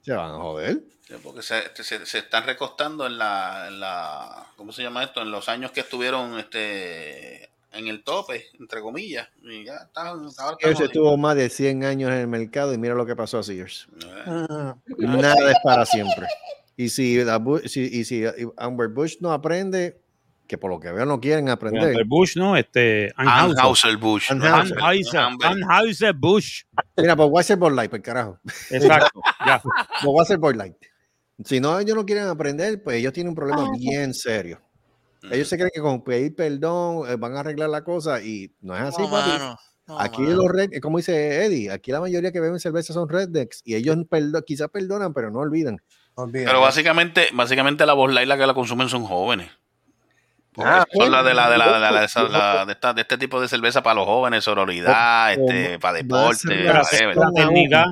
Se 0.00 0.12
van 0.12 0.32
a 0.32 0.38
joder. 0.38 0.82
Sí, 1.06 1.14
Porque 1.22 1.42
se, 1.42 1.62
se- 1.76 2.04
se 2.06 2.18
están 2.18 2.44
recostando 2.44 3.06
en 3.06 3.18
la, 3.18 3.68
en 3.68 3.78
la, 3.78 4.46
¿cómo 4.56 4.72
se 4.72 4.82
llama 4.82 5.04
esto? 5.04 5.22
En 5.22 5.30
los 5.30 5.48
años 5.48 5.70
que 5.70 5.80
estuvieron 5.80 6.38
este, 6.40 7.50
en 7.72 7.86
el 7.88 8.02
tope, 8.04 8.46
entre 8.58 8.80
comillas. 8.80 9.28
Y 9.42 9.64
ya 9.64 9.74
están, 9.86 10.06
ahora 10.38 10.56
Sears 10.60 10.80
estuvo 10.80 11.16
más 11.16 11.36
de 11.36 11.48
100 11.48 11.84
años 11.84 12.10
en 12.10 12.18
el 12.18 12.26
mercado 12.28 12.72
y 12.74 12.78
mira 12.78 12.94
lo 12.94 13.06
que 13.06 13.16
pasó 13.16 13.38
a 13.38 13.42
Sears. 13.42 13.88
Eh, 14.26 14.74
Nada 14.98 15.50
es 15.50 15.58
para 15.64 15.84
siempre. 15.86 16.26
Y 16.76 16.88
si, 16.88 17.22
la 17.22 17.40
si- 17.66 17.80
y 17.92 18.04
si 18.04 18.24
Amber 18.56 18.88
Bush 18.88 19.16
no 19.20 19.32
aprende, 19.32 20.00
que 20.46 20.58
por 20.58 20.70
lo 20.70 20.80
que 20.80 20.90
veo 20.92 21.06
no 21.06 21.20
quieren 21.20 21.48
aprender, 21.48 21.84
Amber 21.90 22.04
Bush, 22.06 22.36
¿no? 22.36 22.56
Este, 22.56 23.12
Anheuser. 23.16 23.96
Bush. 23.96 24.30
Anheuser. 24.30 26.12
Bush. 26.14 26.62
mira, 26.96 27.16
pues 27.16 27.28
voy 27.30 27.38
a 27.38 27.40
hacer 27.40 27.56
Bud 27.56 27.72
Light, 27.72 27.90
pues 27.90 28.02
carajo. 28.02 28.38
Exacto. 28.70 29.20
ya. 29.46 29.60
Pues 29.62 30.04
voy 30.04 30.18
a 30.18 30.22
hacer 30.22 30.38
Bud 30.38 30.54
Light. 30.56 30.76
Si 31.44 31.58
no, 31.60 31.78
ellos 31.78 31.96
no 31.96 32.04
quieren 32.06 32.26
aprender, 32.26 32.82
pues 32.82 32.98
ellos 32.98 33.12
tienen 33.12 33.30
un 33.30 33.34
problema 33.34 33.70
bien 33.78 34.12
serio. 34.14 34.60
Ellos 35.30 35.48
se 35.48 35.56
creen 35.56 35.70
que 35.72 35.80
con 35.80 36.02
pedir 36.02 36.34
perdón 36.34 37.08
eh, 37.08 37.16
van 37.16 37.36
a 37.36 37.40
arreglar 37.40 37.68
la 37.70 37.84
cosa 37.84 38.20
y 38.22 38.52
no 38.60 38.74
es 38.74 38.82
así, 38.82 39.02
No, 39.02 39.10
papi. 39.10 39.28
mano, 39.30 39.56
no, 39.86 40.00
Aquí 40.00 40.22
mano. 40.22 40.34
los 40.42 40.50
red, 40.52 40.70
como 40.80 40.98
dice 40.98 41.44
Eddie, 41.44 41.70
aquí 41.70 41.92
la 41.92 42.00
mayoría 42.00 42.32
que 42.32 42.40
beben 42.40 42.58
cerveza 42.60 42.92
son 42.92 43.08
rednecks 43.08 43.62
y 43.64 43.74
ellos 43.74 43.96
perdo- 44.10 44.42
quizás 44.44 44.68
perdonan, 44.68 45.12
pero 45.14 45.30
no 45.30 45.38
olvidan. 45.40 45.78
Pero 46.32 46.60
básicamente, 46.60 47.28
básicamente 47.32 47.86
la 47.86 47.92
voz 47.94 48.12
la 48.12 48.36
que 48.36 48.46
la 48.46 48.54
consumen 48.54 48.88
son 48.88 49.04
jóvenes. 49.04 49.50
Porque 50.54 50.70
Ah, 50.70 50.84
son 50.92 51.10
la 51.10 51.22
de 51.22 51.32
la 51.32 51.48
de 51.48 51.56
la, 51.56 51.64
de 51.64 51.72
la- 51.72 51.78
bueno, 51.88 51.98
de 52.00 52.04
esa- 52.04 52.22
la- 52.24 52.64
de 52.66 52.72
esta- 52.72 52.92
de 52.92 53.00
este 53.00 53.16
tipo 53.16 53.40
de 53.40 53.48
cerveza 53.48 53.82
para 53.82 53.94
los 53.94 54.04
jóvenes, 54.06 54.44
sororidad, 54.44 55.32
este, 55.32 55.78
para 55.78 55.94
deporte. 55.98 56.70
Fraternidad. 57.14 57.86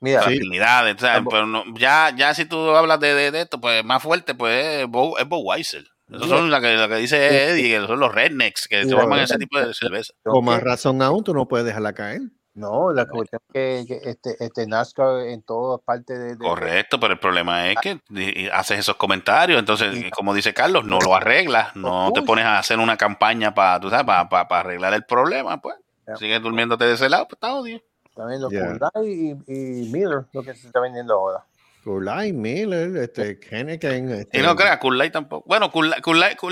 Mira, 0.00 0.22
Sí. 0.22 0.38
o 0.48 0.98
sea, 0.98 1.24
pero 1.28 1.46
no- 1.46 1.64
ya, 1.76 2.12
ya 2.16 2.32
si 2.34 2.44
tú 2.44 2.70
hablas 2.70 3.00
de, 3.00 3.14
de, 3.14 3.30
de 3.30 3.40
esto, 3.42 3.60
pues 3.60 3.84
más 3.84 4.02
fuerte, 4.02 4.34
pues 4.34 4.82
es 4.82 4.86
Bo- 4.86 5.18
es 5.18 5.26
Budweiser. 5.28 5.84
Esos 6.10 6.28
son 6.28 6.50
la 6.50 6.60
que, 6.60 6.74
la 6.76 6.88
que 6.88 6.96
dice 6.96 7.50
Eddie, 7.50 7.80
que 7.80 7.86
son 7.86 7.98
los 8.00 8.14
rednecks 8.14 8.68
que 8.68 8.84
Sí, 8.84 8.90
toman 8.90 9.20
ese 9.20 9.38
tipo 9.38 9.58
de 9.58 9.74
cerveza. 9.74 10.12
Con 10.24 10.44
más 10.44 10.58
que- 10.60 10.64
razón 10.64 11.02
aún, 11.02 11.24
tú 11.24 11.34
no 11.34 11.46
puedes 11.48 11.66
dejarla 11.66 11.92
caer. 11.94 12.20
no, 12.54 12.92
la 12.92 13.06
cuestión 13.06 13.40
es 13.52 13.86
que, 13.86 14.00
que 14.00 14.10
este, 14.10 14.36
este 14.42 14.66
NASCAR 14.66 15.26
en 15.26 15.42
todas 15.42 15.80
partes 15.84 16.18
de, 16.18 16.24
de- 16.36 16.38
Correcto, 16.38 16.98
pero 17.00 17.12
el 17.12 17.18
problema 17.18 17.70
es 17.70 17.76
que 17.82 18.00
di- 18.08 18.48
haces 18.52 18.78
esos 18.78 18.96
comentarios, 18.96 19.58
entonces, 19.58 20.10
como 20.12 20.32
dice 20.32 20.54
Carlos, 20.54 20.84
no 20.86 20.98
lo 21.00 21.14
arreglas, 21.14 21.74
no 21.76 22.12
te 22.14 22.22
pones 22.22 22.44
a 22.46 22.58
hacer 22.58 22.78
una 22.78 22.96
campaña 22.96 23.52
para, 23.52 23.78
tú 23.80 23.90
sabes, 23.90 24.06
para, 24.06 24.28
para, 24.28 24.48
para 24.48 24.60
arreglar 24.60 24.94
el 24.94 25.04
problema, 25.04 25.60
pues. 25.60 25.76
Sigues 26.18 26.40
durmiéndote 26.40 26.84
de 26.84 26.94
ese 26.94 27.08
lado, 27.08 27.24
pues 27.24 27.34
está 27.36 27.52
odio. 27.52 27.82
también 28.14 28.40
los 28.40 28.50
Yeah. 28.52 28.78
Y, 29.04 29.30
y 29.48 29.90
Miller, 29.92 30.24
lo 30.32 30.42
que 30.44 30.54
se 30.54 30.68
está 30.68 30.78
vendiendo 30.80 31.14
ahora. 31.14 31.44
Cool 31.86 32.04
Miller, 32.34 32.96
este, 32.96 33.38
Henneken. 33.48 34.10
Este, 34.10 34.40
Y 34.40 34.42
no 34.42 34.56
creas, 34.56 34.80
Light 34.98 35.12
tampoco. 35.12 35.44
Bueno, 35.46 35.70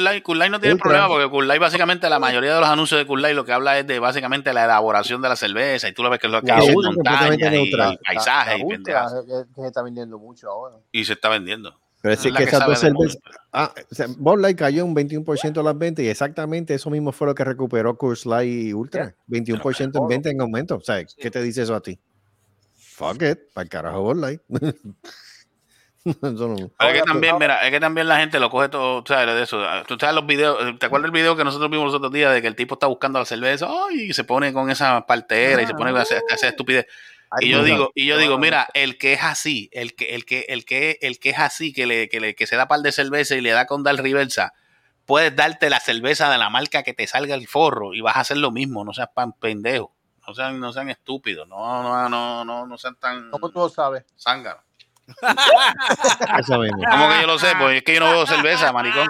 Light- 0.05 0.23
Cool 0.23 0.39
Light 0.39 0.52
no 0.52 0.61
tiene 0.61 0.74
Ultra. 0.74 0.85
problema 0.85 1.09
porque 1.09 1.28
Light 1.48 1.61
básicamente 1.61 2.09
la 2.09 2.20
mayoría 2.20 2.55
de 2.55 2.61
los 2.61 2.69
anuncios 2.69 3.01
de 3.01 3.06
Light 3.20 3.35
lo 3.35 3.44
que 3.44 3.52
habla 3.52 3.77
es 3.77 3.85
de 3.85 3.98
básicamente 3.98 4.52
la 4.52 4.65
elaboración 4.66 5.20
de 5.23 5.28
la 5.28 5.35
cerveza 5.35 5.89
y 5.89 5.93
tú 5.93 6.05
lo 6.05 6.11
ves 6.11 6.20
que 6.20 6.28
es 6.28 6.32
lo 6.32 6.40
que 6.40 6.52
La 6.52 6.59
es 6.61 6.73
Ultra 6.73 6.93
montaña 6.93 7.35
y 7.35 7.51
neutral. 7.51 7.98
paisaje 8.06 8.51
La 8.52 8.59
y 8.59 8.62
Ultra 8.62 9.06
que 9.27 9.61
se 9.62 9.66
está 9.66 9.82
vendiendo 9.82 10.19
mucho 10.20 10.48
ahora. 10.48 10.77
Y 10.93 11.05
se 11.05 11.15
está 11.15 11.28
vendiendo. 11.31 11.74
Pero 12.01 12.15
es 12.15 12.24
la 12.27 12.39
que 12.39 12.44
que 12.44 12.51
esas 12.51 12.66
dos 12.69 12.78
cervezas. 12.78 13.19
Ah, 13.52 13.73
o 13.90 13.94
sea, 13.94 14.06
Bud 14.16 14.39
Light 14.40 14.56
cayó 14.56 14.85
un 14.85 14.94
21% 14.94 15.52
de 15.52 15.62
las 15.65 15.77
ventas 15.77 16.05
y 16.05 16.09
exactamente 16.09 16.74
eso 16.74 16.90
mismo 16.90 17.11
fue 17.11 17.27
lo 17.27 17.35
que 17.35 17.43
recuperó 17.43 17.97
Coors 17.97 18.24
Light 18.24 18.66
y 18.69 18.73
Ultra. 18.73 19.16
21% 19.27 19.98
en 20.01 20.06
venta 20.06 20.31
en 20.31 20.40
aumento. 20.40 20.77
O 20.77 20.81
sea, 20.81 21.02
¿qué 21.19 21.31
te 21.32 21.43
dice 21.43 21.62
eso 21.62 21.74
a 21.74 21.81
ti? 21.81 21.98
Fuck 22.97 23.23
it, 23.23 23.39
para 23.53 23.65
el 23.65 23.69
carajo 23.69 24.03
Bud 24.03 24.16
Light. 24.21 24.41
Eso 26.05 26.49
no- 26.49 26.71
Pero 26.79 26.91
es 26.91 27.01
que 27.01 27.03
también, 27.03 27.39
mira, 27.39 27.65
es 27.66 27.71
que 27.71 27.81
también 27.81 28.07
la 28.09 28.19
gente 28.19 28.39
lo 28.39 28.51
coge 28.51 28.69
todo, 28.69 29.03
¿sabes? 29.07 29.35
De 29.35 29.43
eso. 29.43 29.65
Tú 29.87 29.97
sabes 29.99 30.15
los 30.15 30.27
videos, 30.27 30.79
¿te 30.79 30.85
acuerdas 30.87 31.07
el 31.07 31.12
video 31.12 31.35
que 31.35 31.45
nosotros 31.45 31.71
vimos 31.71 31.87
los 31.87 31.95
otros 31.95 32.12
días 32.12 32.33
de 32.35 32.43
que 32.43 32.47
el 32.49 32.55
tipo 32.55 32.75
está 32.75 32.87
buscando 32.89 33.19
la 33.19 33.25
cerveza? 33.25 33.66
¡Ay! 33.89 34.11
Y 34.11 34.12
se 34.12 34.23
pone 34.25 34.53
con 34.53 34.71
esa 34.71 35.07
partera 35.07 35.62
y 35.62 35.66
se 35.66 35.73
pone 35.73 35.91
a 35.99 36.03
hacer, 36.03 36.23
a 36.31 36.35
hacer 36.35 36.51
estupidez. 36.51 36.87
Ay, 37.31 37.47
Y 37.47 37.51
yo 37.51 37.65
digo, 37.65 37.91
y 37.95 38.05
yo 38.07 38.19
digo, 38.19 38.37
mira, 38.39 38.69
el 38.75 38.99
que 38.99 39.15
es 39.15 39.23
así, 39.23 39.71
el 39.73 39.95
que, 39.95 40.15
el 40.15 40.27
que, 40.27 40.45
el 40.49 40.66
que, 40.66 40.99
el 41.01 41.19
que 41.19 41.31
es 41.31 41.39
así, 41.39 41.73
que 41.73 41.87
le, 41.87 42.09
que 42.11 42.21
le, 42.21 42.35
que 42.35 42.47
se 42.47 42.57
da 42.57 42.69
par 42.69 42.81
de 42.81 42.93
cerveza 42.93 43.35
y 43.35 43.41
le 43.41 43.51
da 43.53 43.66
con 43.66 43.83
dar 43.83 43.97
reversa, 43.97 44.53
puedes 45.07 45.35
darte 45.35 45.71
la 45.71 45.81
cerveza 45.81 46.31
de 46.31 46.37
la 46.37 46.51
marca 46.51 46.83
que 46.83 46.93
te 46.93 47.07
salga 47.07 47.35
el 47.35 47.49
forro 47.49 47.95
y 47.95 48.03
vas 48.03 48.16
a 48.16 48.21
hacer 48.21 48.37
lo 48.37 48.51
mismo, 48.51 48.85
no 48.85 48.93
seas 48.93 49.09
pan 49.15 49.33
pendejo, 49.33 49.94
no 50.27 50.35
sean, 50.35 50.61
no 50.61 50.73
sean 50.73 50.89
estúpidos, 50.91 51.47
no, 51.49 51.83
no, 51.83 52.09
no, 52.09 52.45
no, 52.45 52.67
no 52.67 52.79
sean 52.79 52.97
tan 52.97 53.31
¿Cómo 53.31 53.51
tú 53.51 53.59
lo 53.61 53.69
sabes? 53.69 54.05
Eso 56.39 56.59
mismo. 56.59 56.83
¿Cómo 56.91 57.09
que 57.09 57.21
yo 57.21 57.27
lo 57.27 57.39
sé? 57.39 57.53
Pues 57.59 57.77
es 57.77 57.83
que 57.83 57.95
yo 57.95 58.01
no 58.01 58.11
veo 58.11 58.27
cerveza, 58.27 58.73
maricón. 58.73 59.09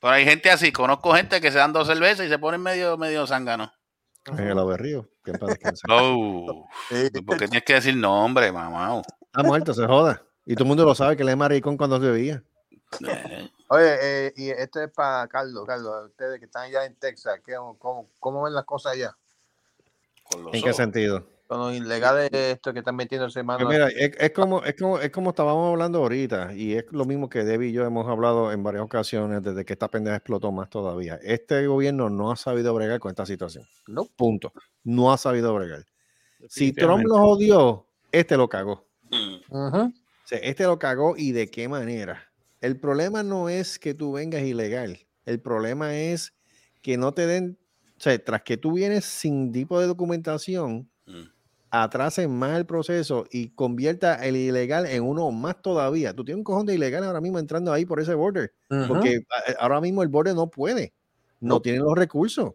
Pero 0.00 0.12
hay 0.12 0.24
gente 0.24 0.50
así, 0.50 0.72
conozco 0.72 1.14
gente 1.14 1.40
que 1.40 1.52
se 1.52 1.58
dan 1.58 1.72
dos 1.72 1.86
cervezas 1.86 2.26
y 2.26 2.28
se 2.28 2.38
ponen 2.38 2.60
medio, 2.60 2.96
medio 2.96 3.26
zángano. 3.26 3.72
En 4.26 4.48
el 4.48 4.58
Averrío. 4.58 5.08
Que 5.24 5.30
en 5.32 5.38
paz 5.38 5.50
descanse. 5.50 5.82
Oh, 5.90 6.68
¿Por 7.26 7.38
qué 7.38 7.46
tienes 7.46 7.64
que 7.64 7.74
decir 7.74 7.96
nombre, 7.96 8.50
mamá? 8.52 9.00
Está 9.22 9.42
muerto, 9.42 9.72
se 9.72 9.86
joda. 9.86 10.22
Y 10.44 10.54
todo 10.54 10.64
el 10.64 10.68
mundo 10.68 10.84
lo 10.84 10.94
sabe 10.94 11.16
que 11.16 11.22
él 11.22 11.28
es 11.28 11.36
maricón 11.36 11.76
cuando 11.76 12.00
se 12.00 12.06
bebía. 12.06 12.42
Eh, 13.06 13.50
Oye, 13.68 13.98
eh, 14.00 14.32
y 14.36 14.50
esto 14.50 14.80
es 14.80 14.90
para 14.90 15.28
Carlos, 15.28 15.64
Carlos, 15.66 16.06
ustedes 16.06 16.38
que 16.38 16.46
están 16.46 16.64
allá 16.64 16.86
en 16.86 16.96
Texas, 16.96 17.38
¿qué, 17.44 17.54
cómo, 17.78 18.08
¿cómo 18.18 18.42
ven 18.42 18.54
las 18.54 18.64
cosas 18.64 18.94
allá? 18.94 19.14
Con 20.30 20.44
los 20.44 20.54
¿En 20.54 20.60
qué 20.60 20.68
ojos. 20.68 20.76
sentido? 20.76 21.26
Con 21.46 21.58
los 21.60 21.74
ilegales 21.74 22.28
estos 22.32 22.74
que 22.74 22.80
están 22.80 22.94
metiéndose 22.96 23.42
mano. 23.42 23.64
Pues 23.64 23.78
mira, 23.78 23.88
es, 23.88 24.12
es 24.18 24.30
como, 24.32 24.62
es, 24.64 24.74
como, 24.74 24.98
es 24.98 25.10
como 25.10 25.30
estábamos 25.30 25.70
hablando 25.70 25.98
ahorita, 26.00 26.54
y 26.54 26.74
es 26.74 26.84
lo 26.90 27.06
mismo 27.06 27.30
que 27.30 27.42
Debbie 27.42 27.68
y 27.70 27.72
yo 27.72 27.84
hemos 27.86 28.06
hablado 28.06 28.52
en 28.52 28.62
varias 28.62 28.84
ocasiones 28.84 29.42
desde 29.42 29.64
que 29.64 29.72
esta 29.72 29.88
pendeja 29.88 30.16
explotó 30.16 30.52
más 30.52 30.68
todavía. 30.68 31.18
Este 31.22 31.66
gobierno 31.66 32.10
no 32.10 32.30
ha 32.30 32.36
sabido 32.36 32.74
bregar 32.74 33.00
con 33.00 33.08
esta 33.10 33.24
situación. 33.24 33.64
No. 33.86 34.04
Punto. 34.16 34.52
No 34.84 35.10
ha 35.10 35.16
sabido 35.16 35.54
bregar. 35.54 35.86
Si 36.48 36.72
Trump 36.72 37.04
lo 37.06 37.16
jodió, 37.18 37.86
este 38.12 38.36
lo 38.36 38.48
cagó. 38.48 38.86
Mm, 39.10 39.36
Ujú. 39.56 39.78
O 39.78 39.92
sea, 40.26 40.38
este 40.40 40.64
lo 40.64 40.78
cagó 40.78 41.14
y 41.16 41.32
de 41.32 41.50
qué 41.50 41.66
manera. 41.68 42.30
El 42.60 42.78
problema 42.78 43.22
no 43.22 43.48
es 43.48 43.78
que 43.78 43.94
tú 43.94 44.12
vengas 44.12 44.42
ilegal. 44.42 44.98
El 45.24 45.40
problema 45.40 45.96
es 45.96 46.34
que 46.82 46.98
no 46.98 47.14
te 47.14 47.26
den, 47.26 47.58
o 47.98 48.00
sea, 48.00 48.22
tras 48.24 48.42
que 48.42 48.56
tú 48.56 48.72
vienes 48.72 49.04
sin 49.04 49.52
tipo 49.52 49.80
de 49.80 49.86
documentación, 49.88 50.88
mm. 51.06 51.22
atrasen 51.70 52.30
más 52.30 52.56
el 52.56 52.64
proceso 52.64 53.26
y 53.30 53.50
convierta 53.50 54.24
el 54.26 54.36
ilegal 54.36 54.86
en 54.86 55.02
uno 55.02 55.30
más 55.32 55.60
todavía. 55.60 56.14
Tú 56.14 56.24
tienes 56.24 56.38
un 56.38 56.44
cojón 56.44 56.64
de 56.66 56.74
ilegal 56.76 57.04
ahora 57.04 57.20
mismo 57.20 57.38
entrando 57.38 57.72
ahí 57.72 57.84
por 57.84 58.00
ese 58.00 58.14
border, 58.14 58.54
Ujú. 58.70 58.86
porque 58.88 59.20
a- 59.58 59.62
ahora 59.64 59.80
mismo 59.80 60.02
el 60.02 60.08
border 60.08 60.34
no 60.34 60.48
puede, 60.48 60.94
no 61.40 61.56
No. 61.56 61.62
tiene 61.62 61.78
los 61.80 61.94
recursos. 61.96 62.52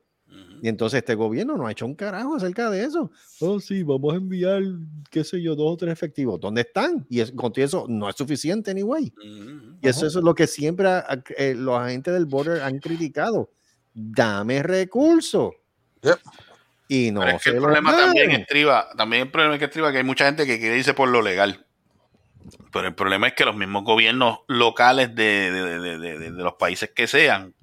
Y 0.64 0.70
entonces 0.70 1.00
este 1.00 1.14
gobierno 1.14 1.58
no 1.58 1.68
ha 1.68 1.72
hecho 1.74 1.86
un 1.86 1.94
carajo 1.94 2.36
acerca 2.36 2.70
de 2.70 2.86
eso. 2.86 3.12
Oh, 3.42 3.60
sí, 3.60 3.84
vamos 3.84 4.14
a 4.14 4.16
enviar, 4.18 4.64
qué 5.12 5.26
sé 5.26 5.42
yo, 5.42 5.56
dos 5.58 5.74
o 5.74 5.78
tres 5.78 5.92
efectivos. 5.92 6.40
¿Dónde 6.40 6.62
están? 6.62 7.06
Y 7.10 7.20
es, 7.20 7.34
con 7.34 7.52
eso 7.58 7.86
no 7.90 8.10
es 8.10 8.16
suficiente, 8.16 8.72
anyway. 8.72 9.14
Ujú. 9.18 9.78
Y 9.82 9.88
eso, 9.90 10.08
eso 10.08 10.20
es 10.20 10.26
lo 10.26 10.34
que 10.34 10.48
siempre 10.48 10.88
a- 10.88 11.00
a- 11.00 11.24
eh, 11.38 11.54
los 11.54 11.78
agentes 11.78 12.14
del 12.14 12.26
border 12.26 12.62
han 12.62 12.80
criticado. 12.80 13.52
Dame 13.94 14.64
recursos. 14.64 15.52
Yep. 16.02 16.20
Y 16.88 17.12
no 17.12 17.22
Pero 17.22 17.38
es 17.38 17.44
que 17.44 17.50
el 17.52 17.58
problema 17.58 17.96
también 17.96 18.32
dan. 18.32 18.42
estriba, 18.42 18.90
también 18.98 19.24
el 19.24 19.32
problema 19.32 19.56
es 19.56 19.60
que 19.60 19.66
estriba 19.66 19.92
que 19.92 20.00
hay 20.00 20.04
mucha 20.04 20.26
gente 20.26 20.46
que 20.46 20.60
quiere 20.60 20.78
irse 20.78 20.94
por 20.94 21.10
lo 21.10 21.22
legal. 21.22 21.66
Pero 22.72 22.88
el 22.88 22.96
problema 22.96 23.28
es 23.28 23.34
que 23.34 23.46
los 23.46 23.56
mismos 23.56 23.84
gobiernos 23.84 24.40
locales 24.48 25.16
de, 25.16 25.52
de- 25.52 25.80
de- 25.80 25.98
de- 25.98 26.20
de- 26.20 26.32
de 26.32 26.44
los 26.44 26.54
países 26.56 26.92
que 26.94 27.08
sean 27.08 27.54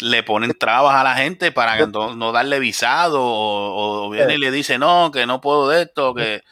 le 0.00 0.22
ponen 0.24 0.52
trabas 0.58 0.94
a 0.96 1.04
la 1.04 1.14
gente 1.14 1.52
para 1.52 1.86
no, 1.86 2.14
no 2.16 2.32
darle 2.32 2.58
visado 2.58 3.20
o, 3.22 4.06
o 4.06 4.10
viene 4.10 4.34
y 4.34 4.38
le 4.38 4.50
dice 4.50 4.78
no, 4.78 5.10
que 5.12 5.26
no 5.26 5.40
puedo 5.40 5.68
de 5.68 5.82
esto, 5.82 6.12
que... 6.14 6.42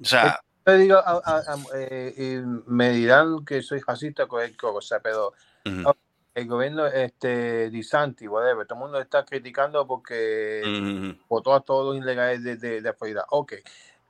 O 0.00 0.04
sea, 0.04 0.40
Yo 0.66 0.76
digo, 0.76 0.96
a- 0.96 1.22
a- 1.24 1.36
a- 1.38 1.56
eh, 1.76 2.14
y 2.16 2.70
me 2.70 2.90
dirán 2.90 3.44
que 3.44 3.62
soy 3.62 3.80
racista 3.80 4.26
con 4.26 4.42
el 4.42 4.56
cosa, 4.56 4.98
pero 5.00 5.32
ujú, 5.64 5.94
el 6.38 6.46
gobierno, 6.46 6.86
este, 6.86 7.68
Disanti, 7.70 8.28
whatever, 8.28 8.66
todo 8.66 8.78
el 8.78 8.84
mundo 8.84 9.00
está 9.00 9.24
criticando 9.24 9.86
porque 9.86 10.62
ujú, 10.64 11.16
votó 11.28 11.52
a 11.54 11.60
todos 11.60 11.94
los 11.94 12.04
ilegales 12.04 12.44
de, 12.44 12.56
de, 12.56 12.80
de 12.80 12.92
Florida. 12.92 13.24
Ok, 13.30 13.54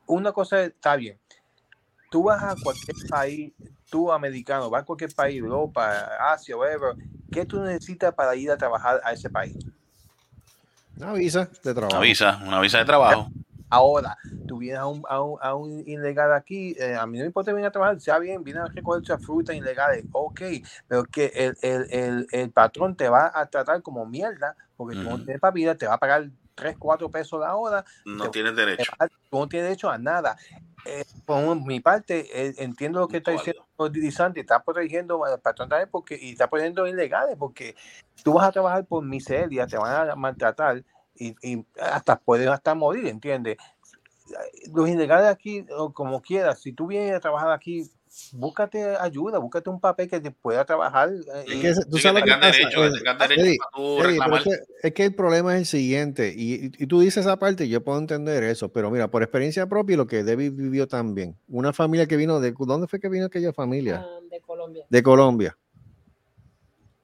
una 0.06 0.32
cosa 0.32 0.62
está 0.62 0.96
bien. 0.96 1.18
Tú 2.10 2.24
vas 2.24 2.42
a 2.42 2.56
cualquier 2.56 2.96
país, 3.08 3.52
tú 3.90 4.12
americano, 4.12 4.68
vas 4.68 4.82
a 4.82 4.86
cualquier 4.86 5.14
país, 5.14 5.38
Europa, 5.38 6.32
Asia, 6.32 6.56
whatever, 6.56 6.96
¿qué 7.30 7.46
tú 7.46 7.60
necesitas 7.62 8.14
para 8.14 8.36
ir 8.36 8.50
a 8.50 8.58
trabajar 8.58 9.00
a 9.02 9.12
ese 9.12 9.30
país? 9.30 9.56
Una 10.98 11.12
visa 11.14 11.48
de 11.62 11.74
trabajo. 11.74 11.94
una 11.94 12.00
visa, 12.00 12.40
una 12.44 12.60
visa 12.60 12.78
de 12.78 12.84
trabajo. 12.84 13.30
Ahora, 13.70 14.16
tú 14.46 14.58
vienes 14.58 14.78
a 14.80 14.86
un, 14.86 15.02
a 15.08 15.22
un, 15.22 15.38
a 15.42 15.54
un 15.54 15.82
ilegal 15.86 16.32
aquí, 16.32 16.74
eh, 16.78 16.94
a 16.96 17.06
mí 17.06 17.18
no 17.18 17.22
me 17.22 17.26
importa 17.26 17.52
venir 17.52 17.66
a 17.66 17.70
trabajar, 17.70 18.00
sea 18.00 18.18
bien, 18.18 18.42
viene 18.42 18.60
a 18.60 18.66
recoger 18.74 19.04
sus 19.04 19.22
frutas 19.22 19.54
ilegales, 19.56 20.06
ok, 20.12 20.40
pero 20.86 21.04
que 21.04 21.26
el, 21.34 21.56
el, 21.62 21.86
el, 21.90 22.26
el 22.30 22.50
patrón 22.52 22.96
te 22.96 23.08
va 23.08 23.30
a 23.34 23.46
tratar 23.46 23.82
como 23.82 24.06
mierda, 24.06 24.56
porque 24.76 24.96
tú 24.96 25.10
no 25.10 25.18
tienes 25.18 25.40
papilla, 25.40 25.76
te 25.76 25.86
va 25.86 25.94
a 25.94 25.98
pagar 25.98 26.30
3, 26.54 26.76
4 26.78 27.10
pesos 27.10 27.40
la 27.40 27.54
hora, 27.56 27.84
No 28.04 28.30
tienes 28.30 28.56
te 28.56 28.64
derecho. 28.64 28.92
va 29.00 29.06
a- 29.06 29.08
tú 29.08 29.38
no 29.38 29.48
tienes 29.48 29.68
derecho 29.68 29.90
a 29.90 29.98
nada. 29.98 30.36
Eh, 30.84 31.04
por 31.26 31.60
mi 31.66 31.80
parte, 31.80 32.26
eh, 32.48 32.54
entiendo 32.58 33.00
lo 33.00 33.08
que 33.08 33.18
está 33.18 33.32
diciendo 33.32 33.66
Di 33.90 34.10
Santi, 34.10 34.40
está 34.40 34.62
protegiendo 34.64 35.22
al 35.24 35.40
patrón 35.40 35.68
también 35.68 35.88
porque, 35.90 36.18
y 36.20 36.30
está 36.32 36.48
protegiendo 36.48 36.86
ilegales, 36.86 37.36
porque 37.38 37.76
tú 38.24 38.32
vas 38.34 38.48
a 38.48 38.52
trabajar 38.52 38.86
por 38.86 39.04
miseria, 39.04 39.66
te 39.66 39.76
van 39.76 40.10
a 40.10 40.16
maltratar 40.16 40.82
y, 41.18 41.36
y 41.42 41.64
hasta 41.80 42.18
pueden 42.18 42.48
hasta 42.48 42.74
morir, 42.74 43.06
¿entiendes? 43.06 43.56
Los 44.74 44.88
ilegales 44.88 45.26
aquí, 45.26 45.64
o 45.76 45.92
como 45.92 46.20
quieras, 46.20 46.60
si 46.60 46.72
tú 46.72 46.86
vienes 46.86 47.14
a 47.14 47.20
trabajar 47.20 47.50
aquí, 47.52 47.90
búscate 48.32 48.96
ayuda, 48.96 49.38
búscate 49.38 49.70
un 49.70 49.80
papel 49.80 50.08
que 50.08 50.20
te 50.20 50.30
pueda 50.30 50.64
trabajar. 50.64 51.10
Es 51.46 51.60
que, 51.60 51.72
tú 51.88 51.96
Sí, 51.96 52.02
sabes 52.02 52.24
derecho, 52.24 52.84
Eddie, 52.84 53.58
Eddie, 53.76 54.18
es, 54.82 54.94
es 54.94 55.00
el 55.00 55.14
problema 55.14 55.54
es 55.54 55.60
el 55.60 55.66
siguiente, 55.66 56.32
y, 56.36 56.70
tú 56.86 57.00
dices 57.00 57.24
esa 57.24 57.38
parte, 57.38 57.64
y 57.64 57.68
yo 57.68 57.82
puedo 57.82 57.98
entender 57.98 58.42
eso, 58.44 58.70
pero 58.70 58.90
mira, 58.90 59.10
por 59.10 59.22
experiencia 59.22 59.66
propia, 59.66 59.94
y 59.94 59.96
lo 59.96 60.06
que 60.06 60.24
David 60.24 60.52
vivió 60.52 60.86
también, 60.86 61.36
una 61.48 61.72
familia 61.72 62.06
que 62.06 62.16
vino 62.16 62.40
de, 62.40 62.54
¿dónde 62.58 62.86
fue 62.86 63.00
que 63.00 63.08
vino 63.08 63.26
aquella 63.26 63.52
familia? 63.52 64.04
Ah, 64.06 64.20
de 64.30 64.40
Colombia. 64.40 64.84
De 64.88 65.02
Colombia. 65.02 65.58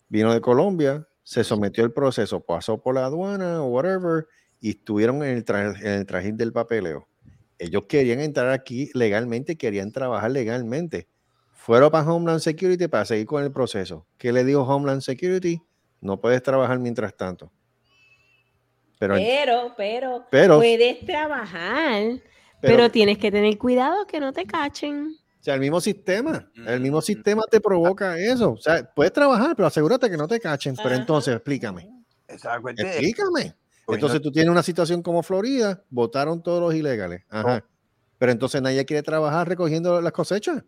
Vino 0.08 0.32
de 0.32 0.40
Colombia, 0.40 1.08
se 1.24 1.42
sometió 1.42 1.82
al 1.82 1.92
proceso, 1.92 2.40
pasó 2.40 2.80
por 2.80 2.94
la 2.94 3.06
aduana 3.06 3.62
o 3.62 3.66
whatever, 3.66 4.26
y 4.60 4.70
estuvieron 4.70 5.24
en 5.24 5.38
el, 5.38 5.44
en 5.82 5.86
el 5.86 6.06
trajín 6.06 6.36
del 6.36 6.52
papeleo. 6.52 7.08
Ellos 7.58 7.84
querían 7.88 8.20
entrar 8.20 8.50
aquí 8.50 8.90
legalmente, 8.94 9.56
querían 9.56 9.90
trabajar 9.90 10.30
legalmente. 10.30 11.08
Fueron 11.52 11.90
para 11.90 12.10
Homeland 12.12 12.40
Security 12.40 12.88
para 12.88 13.04
seguir 13.06 13.26
con 13.26 13.42
el 13.42 13.50
proceso. 13.50 14.06
¿Qué 14.18 14.32
le 14.32 14.44
dijo 14.44 14.62
Homeland 14.62 15.00
Security? 15.00 15.60
No 16.00 16.20
puedes 16.20 16.42
trabajar 16.42 16.78
mientras 16.78 17.16
tanto. 17.16 17.50
Pero, 18.98 19.14
Pero, 19.14 19.74
pero, 19.76 20.26
pero, 20.30 20.56
puedes 20.58 21.04
trabajar, 21.04 22.02
pero, 22.60 22.76
pero 22.76 22.90
tienes 22.90 23.18
que 23.18 23.30
tener 23.30 23.56
cuidado 23.58 24.06
que 24.06 24.20
no 24.20 24.32
te 24.32 24.44
cachen. 24.44 25.16
O 25.44 25.46
sea, 25.46 25.52
el 25.56 25.60
mismo 25.60 25.78
sistema, 25.78 26.50
el 26.66 26.80
mismo 26.80 27.00
Mm. 27.00 27.02
sistema 27.02 27.42
te 27.50 27.60
provoca 27.60 28.18
eso. 28.18 28.52
O 28.52 28.56
sea, 28.56 28.82
puedes 28.94 29.12
trabajar, 29.12 29.54
pero 29.54 29.66
asegúrate 29.66 30.08
que 30.08 30.16
no 30.16 30.26
te 30.26 30.40
cachen. 30.40 30.74
Pero 30.82 30.94
entonces, 30.94 31.34
explícame. 31.34 31.86
Explícame. 32.26 33.54
Entonces 33.86 34.22
tú 34.22 34.32
tienes 34.32 34.50
una 34.50 34.62
situación 34.62 35.02
como 35.02 35.22
Florida, 35.22 35.82
votaron 35.90 36.42
todos 36.42 36.62
los 36.62 36.74
ilegales. 36.74 37.24
Ajá. 37.28 37.62
Pero 38.16 38.32
entonces 38.32 38.62
nadie 38.62 38.82
quiere 38.86 39.02
trabajar 39.02 39.46
recogiendo 39.46 40.00
las 40.00 40.12
cosechas. 40.12 40.64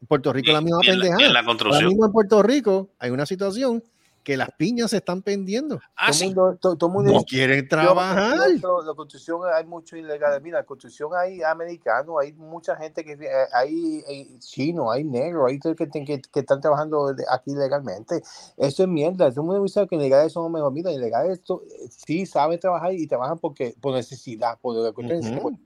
En 0.00 0.06
Puerto 0.06 0.32
Rico 0.32 0.50
Y- 0.50 0.54
la 0.54 0.60
misma 0.62 0.78
y 0.82 0.88
en 0.88 0.98
la- 1.00 1.04
y 1.04 1.08
pendejada. 1.10 1.26
en 1.26 1.32
la 1.34 1.40
Ahora 1.40 1.46
construcción. 1.46 1.88
mismo 1.88 2.06
en 2.06 2.12
Puerto 2.12 2.42
Rico 2.42 2.90
hay 2.98 3.10
una 3.10 3.26
situación 3.26 3.82
que 4.28 4.36
las 4.36 4.50
piñas 4.58 4.90
se 4.90 4.98
están 4.98 5.22
pendiendo. 5.22 5.80
Ah, 5.96 6.08
todo, 6.08 6.12
sí. 6.12 6.24
mundo, 6.26 6.58
to- 6.60 6.76
todo 6.76 6.90
mundo 6.90 7.12
No 7.14 7.24
quieren 7.24 7.66
trabajar. 7.66 8.36
yo- 8.60 8.82
la 8.82 8.92
construcción 8.92 9.40
hay 9.54 9.64
mucho 9.64 9.96
ilegal. 9.96 10.38
Mira, 10.42 10.58
la 10.58 10.64
construcción 10.66 11.12
hay 11.18 11.40
americanos, 11.42 12.16
hay 12.20 12.34
mucha 12.34 12.76
gente 12.76 13.02
que 13.06 13.12
eh, 13.12 13.28
hay, 13.54 14.04
hay 14.06 14.38
chino, 14.40 14.90
hay 14.90 15.02
negro, 15.02 15.46
hay 15.46 15.58
que, 15.58 15.74
que, 15.74 15.88
que- 15.88 16.20
que 16.20 16.40
están 16.40 16.60
trabajando 16.60 17.14
aquí 17.30 17.52
ilegalmente. 17.52 18.20
Eso 18.58 18.82
es 18.82 18.88
mierda. 18.90 19.30
Todo 19.30 19.40
el 19.40 19.46
mundo 19.46 19.62
dice 19.62 19.86
que 19.88 19.96
ilegales 19.96 20.30
son 20.34 20.52
mejor. 20.52 20.72
Mira, 20.74 20.92
ilegales 20.92 21.40
to- 21.42 21.62
sí 21.88 22.26
saben 22.26 22.60
trabajar 22.60 22.92
y 22.92 23.06
trabajan 23.06 23.38
porque 23.38 23.74
por 23.80 23.94
necesidad, 23.94 24.58
por 24.60 24.74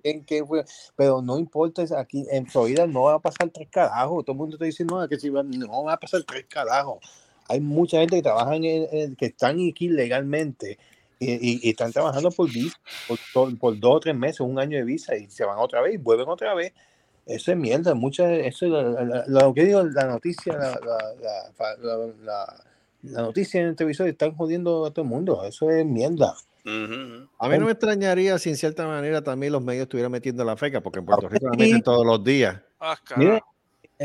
en 0.05 0.25
que 0.25 0.45
fue- 0.45 0.65
pero 0.95 1.21
no 1.21 1.37
importa, 1.37 1.83
es 1.83 1.91
aquí 1.91 2.25
en 2.31 2.47
Florida 2.47 2.87
no 2.87 3.03
va 3.03 3.15
a 3.15 3.19
pasar 3.19 3.51
tres 3.51 3.67
carajos. 3.73 4.25
Todo 4.25 4.35
el 4.35 4.39
mundo 4.39 4.57
te 4.57 4.67
dice, 4.67 4.85
no, 4.85 5.09
que 5.09 5.19
si 5.19 5.31
va- 5.31 5.43
no 5.43 5.83
va 5.83 5.95
a 5.95 5.99
pasar 5.99 6.23
tres 6.23 6.47
carajos. 6.49 6.99
Hay 7.53 7.61
mucha 7.61 7.99
gente 7.99 8.17
que 8.17 8.23
trabaja 8.23 8.57
en, 8.57 8.65
en- 8.65 9.15
que 9.17 9.27
están 9.27 9.59
aquí 9.71 9.89
legalmente 9.89 10.79
y, 11.19 11.33
y- 11.33 11.61
y 11.63 11.71
están 11.71 11.93
trabajando 11.93 12.31
por 12.31 12.51
visa, 12.51 12.77
por, 13.35 13.79
dos 13.79 13.95
o 13.97 14.01
tres 14.01 14.15
meses, 14.17 14.41
un 14.41 14.59
año 14.59 14.79
de 14.79 14.85
visa 14.85 15.15
y 15.17 15.29
se 15.29 15.45
van 15.45 15.59
otra 15.59 15.83
vez 15.83 15.95
y 15.95 15.97
vuelven 15.99 16.29
otra 16.29 16.55
vez. 16.55 16.73
Eso 17.27 17.53
es 17.53 17.59
mierda, 17.59 17.95
mucha, 17.95 18.33
eso 18.35 18.67
es 18.67 18.73
la- 18.73 18.83
la- 18.83 19.05
la- 19.05 19.25
lo 19.27 19.53
que 19.55 19.65
digo, 19.67 19.83
la 19.85 20.07
noticia, 20.07 20.55
la, 20.55 20.71
la, 20.71 21.15
la, 21.21 21.53
fa- 21.55 21.77
la- 21.77 21.97
la- 22.25 22.65
la 23.03 23.23
noticia 23.23 23.61
en 23.61 23.69
el 23.69 23.77
televisor 23.77 24.09
están 24.09 24.35
jodiendo 24.35 24.87
a 24.87 24.91
todo 24.91 25.05
el 25.05 25.11
mundo, 25.11 25.45
eso 25.45 25.71
es 25.71 25.85
mierda. 25.85 26.35
A 27.39 27.49
mí 27.49 27.59
no 27.59 27.67
me 27.67 27.73
extrañaría 27.73 28.39
si 28.39 28.49
en 28.51 28.57
cierta 28.57 28.87
manera 28.87 29.23
también 29.23 29.53
los 29.53 29.63
medios 29.63 29.83
estuvieran 29.83 30.11
metiendo 30.13 30.43
la 30.45 30.57
feca, 30.57 30.81
porque 30.81 31.01
en 31.01 31.05
Puerto 31.07 31.29
Rico 31.29 31.47
la 31.47 31.57
meten 31.57 31.83
todos 31.83 32.07
los 32.07 32.25
días. 32.25 32.61
Ah, 32.81 32.97
Mira, 33.17 33.45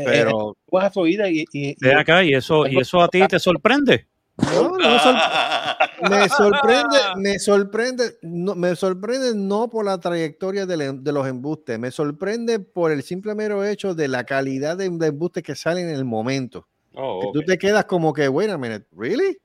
carajo. 0.04 0.10
eh, 0.10 0.22
Pero 0.24 0.56
tú 0.66 0.70
vas 0.76 0.84
a 0.86 0.90
Florida 0.90 1.28
y, 1.28 1.40
y- 1.52 1.70
y- 1.70 1.76
Ve 1.80 1.94
acá, 1.94 2.24
y 2.24 2.34
eso, 2.34 2.66
y 2.66 2.78
eso 2.78 3.00
a 3.02 3.08
ti 3.08 3.26
te 3.28 3.38
sorprende. 3.38 4.06
no, 4.36 4.78
no 4.78 4.90
me, 4.90 4.98
sor- 4.98 5.14
me 6.10 6.28
sorprende, 6.28 6.96
me 7.16 7.38
sorprende, 7.38 8.04
no, 8.22 8.54
me 8.54 8.76
sorprende 8.76 9.34
no 9.34 9.68
por 9.68 9.84
la 9.84 9.98
trayectoria 9.98 10.64
del 10.66 10.80
em- 10.82 11.02
de, 11.02 11.12
los 11.12 11.26
embustes, 11.26 11.78
me 11.78 11.90
sorprende 11.90 12.60
por 12.60 12.92
el 12.92 13.02
simple 13.02 13.34
mero 13.34 13.64
hecho 13.64 13.94
de 13.94 14.08
la 14.08 14.24
calidad 14.24 14.76
de, 14.76 14.88
de 14.90 15.06
embustes 15.06 15.42
que 15.42 15.54
salen 15.54 15.88
en 15.88 15.94
el 15.96 16.04
momento. 16.04 16.68
que 16.92 17.30
tú 17.32 17.42
te 17.42 17.58
quedas 17.58 17.84
como 17.86 18.12
que, 18.12 18.28
wait 18.28 18.50
a 18.50 18.58
minute, 18.58 18.86
¿really? 18.96 19.36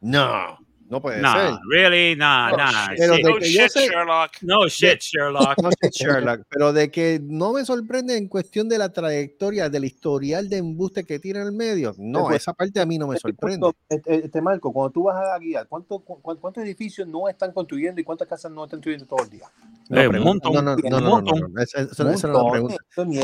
No, 0.00 0.58
no 0.90 1.00
puede 1.00 1.16
ser. 1.16 1.22
Nah, 1.22 1.58
really, 1.70 2.16
nah, 2.16 2.50
No 2.50 2.56
nah. 2.58 2.88
shit. 2.88 2.98
Pero 2.98 3.14
shit. 3.14 3.24
de 3.24 3.30
No 3.32 3.38
que 3.38 3.52
yo 3.52 3.60
shit, 3.62 3.70
sé- 3.70 3.88
Sherlock. 3.88 4.30
No 4.42 4.66
shit, 4.68 5.00
Sherlock. 5.00 5.54
No 5.62 5.70
sé, 5.70 5.90
Sherlock, 5.92 6.42
pero 6.50 6.72
de 6.72 6.90
que 6.90 7.20
no 7.22 7.52
me 7.52 7.64
sorprende 7.64 8.16
en 8.16 8.28
cuestión 8.28 8.68
de 8.68 8.76
la 8.78 8.90
trayectoria, 8.92 9.68
del 9.70 9.84
historial 9.84 10.48
de 10.48 10.58
embuste 10.58 11.04
que 11.04 11.18
tiene 11.18 11.40
el 11.42 11.52
medio. 11.52 11.94
No, 11.98 12.24
Pues, 12.24 12.42
esa 12.42 12.52
parte 12.52 12.80
a 12.80 12.86
mí 12.86 12.98
no 12.98 13.06
me 13.06 13.16
sorprende. 13.18 13.60
¿Cuánto- 13.60 13.78
Este, 13.88 14.24
este, 14.26 14.40
Marco, 14.42 14.72
cuando 14.72 14.90
tú 14.90 15.04
vas 15.04 15.16
a 15.16 15.24
la 15.24 15.38
guía, 15.38 15.64
¿cuánto, 15.64 15.98
cu- 16.00 16.20
cu- 16.20 16.36
¿cuántos 16.38 16.64
edificios 16.64 17.06
no 17.08 17.28
están 17.28 17.52
construyendo 17.52 18.00
y 18.00 18.04
cuántas 18.04 18.26
casas 18.28 18.50
no 18.50 18.64
están 18.64 18.78
construyendo 18.78 19.06
todo 19.06 19.22
el 19.22 19.30
día? 19.30 19.46
Eh, 19.90 20.06
un 20.06 20.10
pregunta- 20.12 20.48
montón, 20.48 20.64
no, 20.64 20.76
no, 20.76 20.76
no, 20.76 21.00
no, 21.00 21.20
no, 21.20 21.32
no, 21.40 21.48
no, 21.48 21.62
esa- 21.62 21.82
no 22.04 22.10
es 22.10 22.22
la 22.24 22.50
pregunta. 22.50 22.76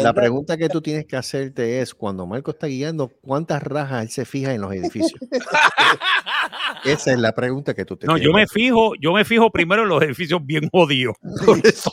La 0.02 0.12
pregunta 0.12 0.56
que 0.56 0.68
tú 0.68 0.80
tienes 0.80 1.06
que 1.06 1.16
hacerte 1.16 1.80
es, 1.80 1.94
cuando 1.94 2.26
Marco 2.26 2.50
está 2.50 2.66
guiando, 2.66 3.08
¿cuántas 3.22 3.62
rajas 3.62 4.02
él 4.02 4.10
se 4.10 4.24
fija 4.24 4.52
en 4.52 4.60
los 4.60 4.72
edificios? 4.72 5.18
Esa 6.84 7.12
es 7.12 7.18
la 7.18 7.32
pregunta 7.32 7.55
que 7.64 7.84
tú 7.84 7.96
te 7.96 8.06
No, 8.06 8.16
yo 8.18 8.32
me 8.32 8.42
hacer. 8.42 8.54
fijo, 8.60 8.92
yo 9.00 9.12
me 9.12 9.24
fijo 9.24 9.50
primero 9.50 9.82
en 9.82 9.88
los 9.88 10.02
edificios 10.02 10.40
bien 10.44 10.68
jodidos. 10.70 11.16
Por 11.46 11.58
eso. 11.66 11.92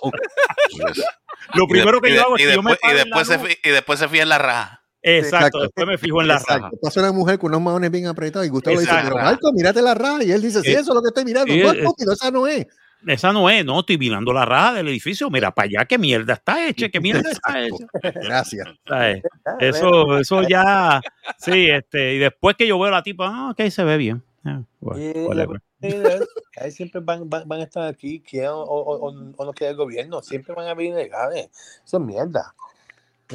Lo 1.55 1.67
primero 1.67 2.01
que 2.01 2.13
yo 2.13 2.21
hago 2.21 2.35
es 2.35 2.43
y 2.43 2.45
que 2.47 2.53
yo 2.55 2.63
me 2.63 2.71
después, 2.71 2.93
y, 2.93 2.95
después 2.97 3.27
se, 3.27 3.59
y 3.63 3.69
después 3.71 3.99
se 3.99 4.07
fía 4.07 4.23
en 4.23 4.29
la 4.29 4.37
raja. 4.37 4.79
Exacto, 5.05 5.35
Exacto. 5.37 5.59
después 5.61 5.87
me 5.87 5.97
fijo 5.97 6.21
en 6.21 6.27
la 6.29 6.35
raja. 6.39 6.55
Exacto. 6.55 6.77
Pasa 6.81 6.99
una 7.01 7.11
mujer 7.11 7.37
con 7.37 7.51
unos 7.51 7.61
maones 7.61 7.91
bien 7.91 8.07
apretados 8.07 8.47
y 8.47 8.49
Gustavo 8.49 8.75
le 8.75 8.81
dice, 8.81 8.91
Exacto. 8.93 9.13
pero 9.15 9.25
Marco, 9.25 9.51
mírate 9.53 9.81
la 9.81 9.93
raja. 9.93 10.23
Y 10.23 10.31
él 10.31 10.41
dice, 10.41 10.61
sí, 10.61 10.69
Eh, 10.69 10.73
eso 10.79 10.91
es 10.91 10.95
lo 10.95 11.01
que 11.01 11.09
estoy 11.09 11.25
mirando. 11.25 11.53
eh, 11.53 11.61
No, 11.63 11.73
eh, 11.73 11.77
estúpido, 11.79 12.13
esa 12.13 12.31
no 12.31 12.47
es. 12.47 12.65
Esa 13.05 13.33
no 13.33 13.49
es, 13.49 13.65
no, 13.65 13.81
estoy 13.81 13.97
mirando 13.97 14.31
la 14.31 14.45
raja 14.45 14.75
del 14.75 14.87
edificio. 14.87 15.29
Mira 15.29 15.51
para 15.53 15.65
allá, 15.65 15.85
qué 15.85 15.97
mierda 15.97 16.33
está 16.35 16.65
hecha, 16.65 16.87
qué 16.87 17.01
mierda 17.01 17.29
está 17.31 17.61
hecha. 17.65 17.85
Gracias. 18.15 18.65
¿Sabes? 18.87 19.21
Eso, 19.59 20.19
eso 20.19 20.41
ya, 20.47 21.01
sí, 21.37 21.67
este, 21.69 22.13
y 22.13 22.19
después 22.19 22.55
que 22.55 22.65
yo 22.65 22.79
veo 22.79 22.87
a 22.87 22.91
la 22.91 23.03
tipa, 23.03 23.27
ah, 23.27 23.49
ok, 23.51 23.69
se 23.69 23.83
ve 23.83 23.97
bien. 23.97 24.23
Ah, 24.45 24.63
bueno, 24.81 25.01
Y 25.01 25.13
la 25.13 25.27
whatever. 25.27 25.61
cuestión 25.79 26.05
es, 26.05 26.27
ahí 26.57 26.71
siempre 26.71 27.01
van, 27.01 27.29
van, 27.29 27.47
van 27.47 27.61
a 27.61 27.63
estar 27.63 27.87
aquí, 27.87 28.21
quieran 28.21 28.53
o, 28.53 28.63
o, 28.63 29.09
o, 29.09 29.33
o 29.37 29.45
no 29.45 29.53
quiera 29.53 29.71
el 29.71 29.77
gobierno, 29.77 30.21
siempre 30.21 30.53
van 30.53 30.67
a 30.67 30.73
venir 30.73 30.93
ilegales. 30.93 31.49
Eso 31.85 31.97
es 31.97 32.03
mierda. 32.03 32.53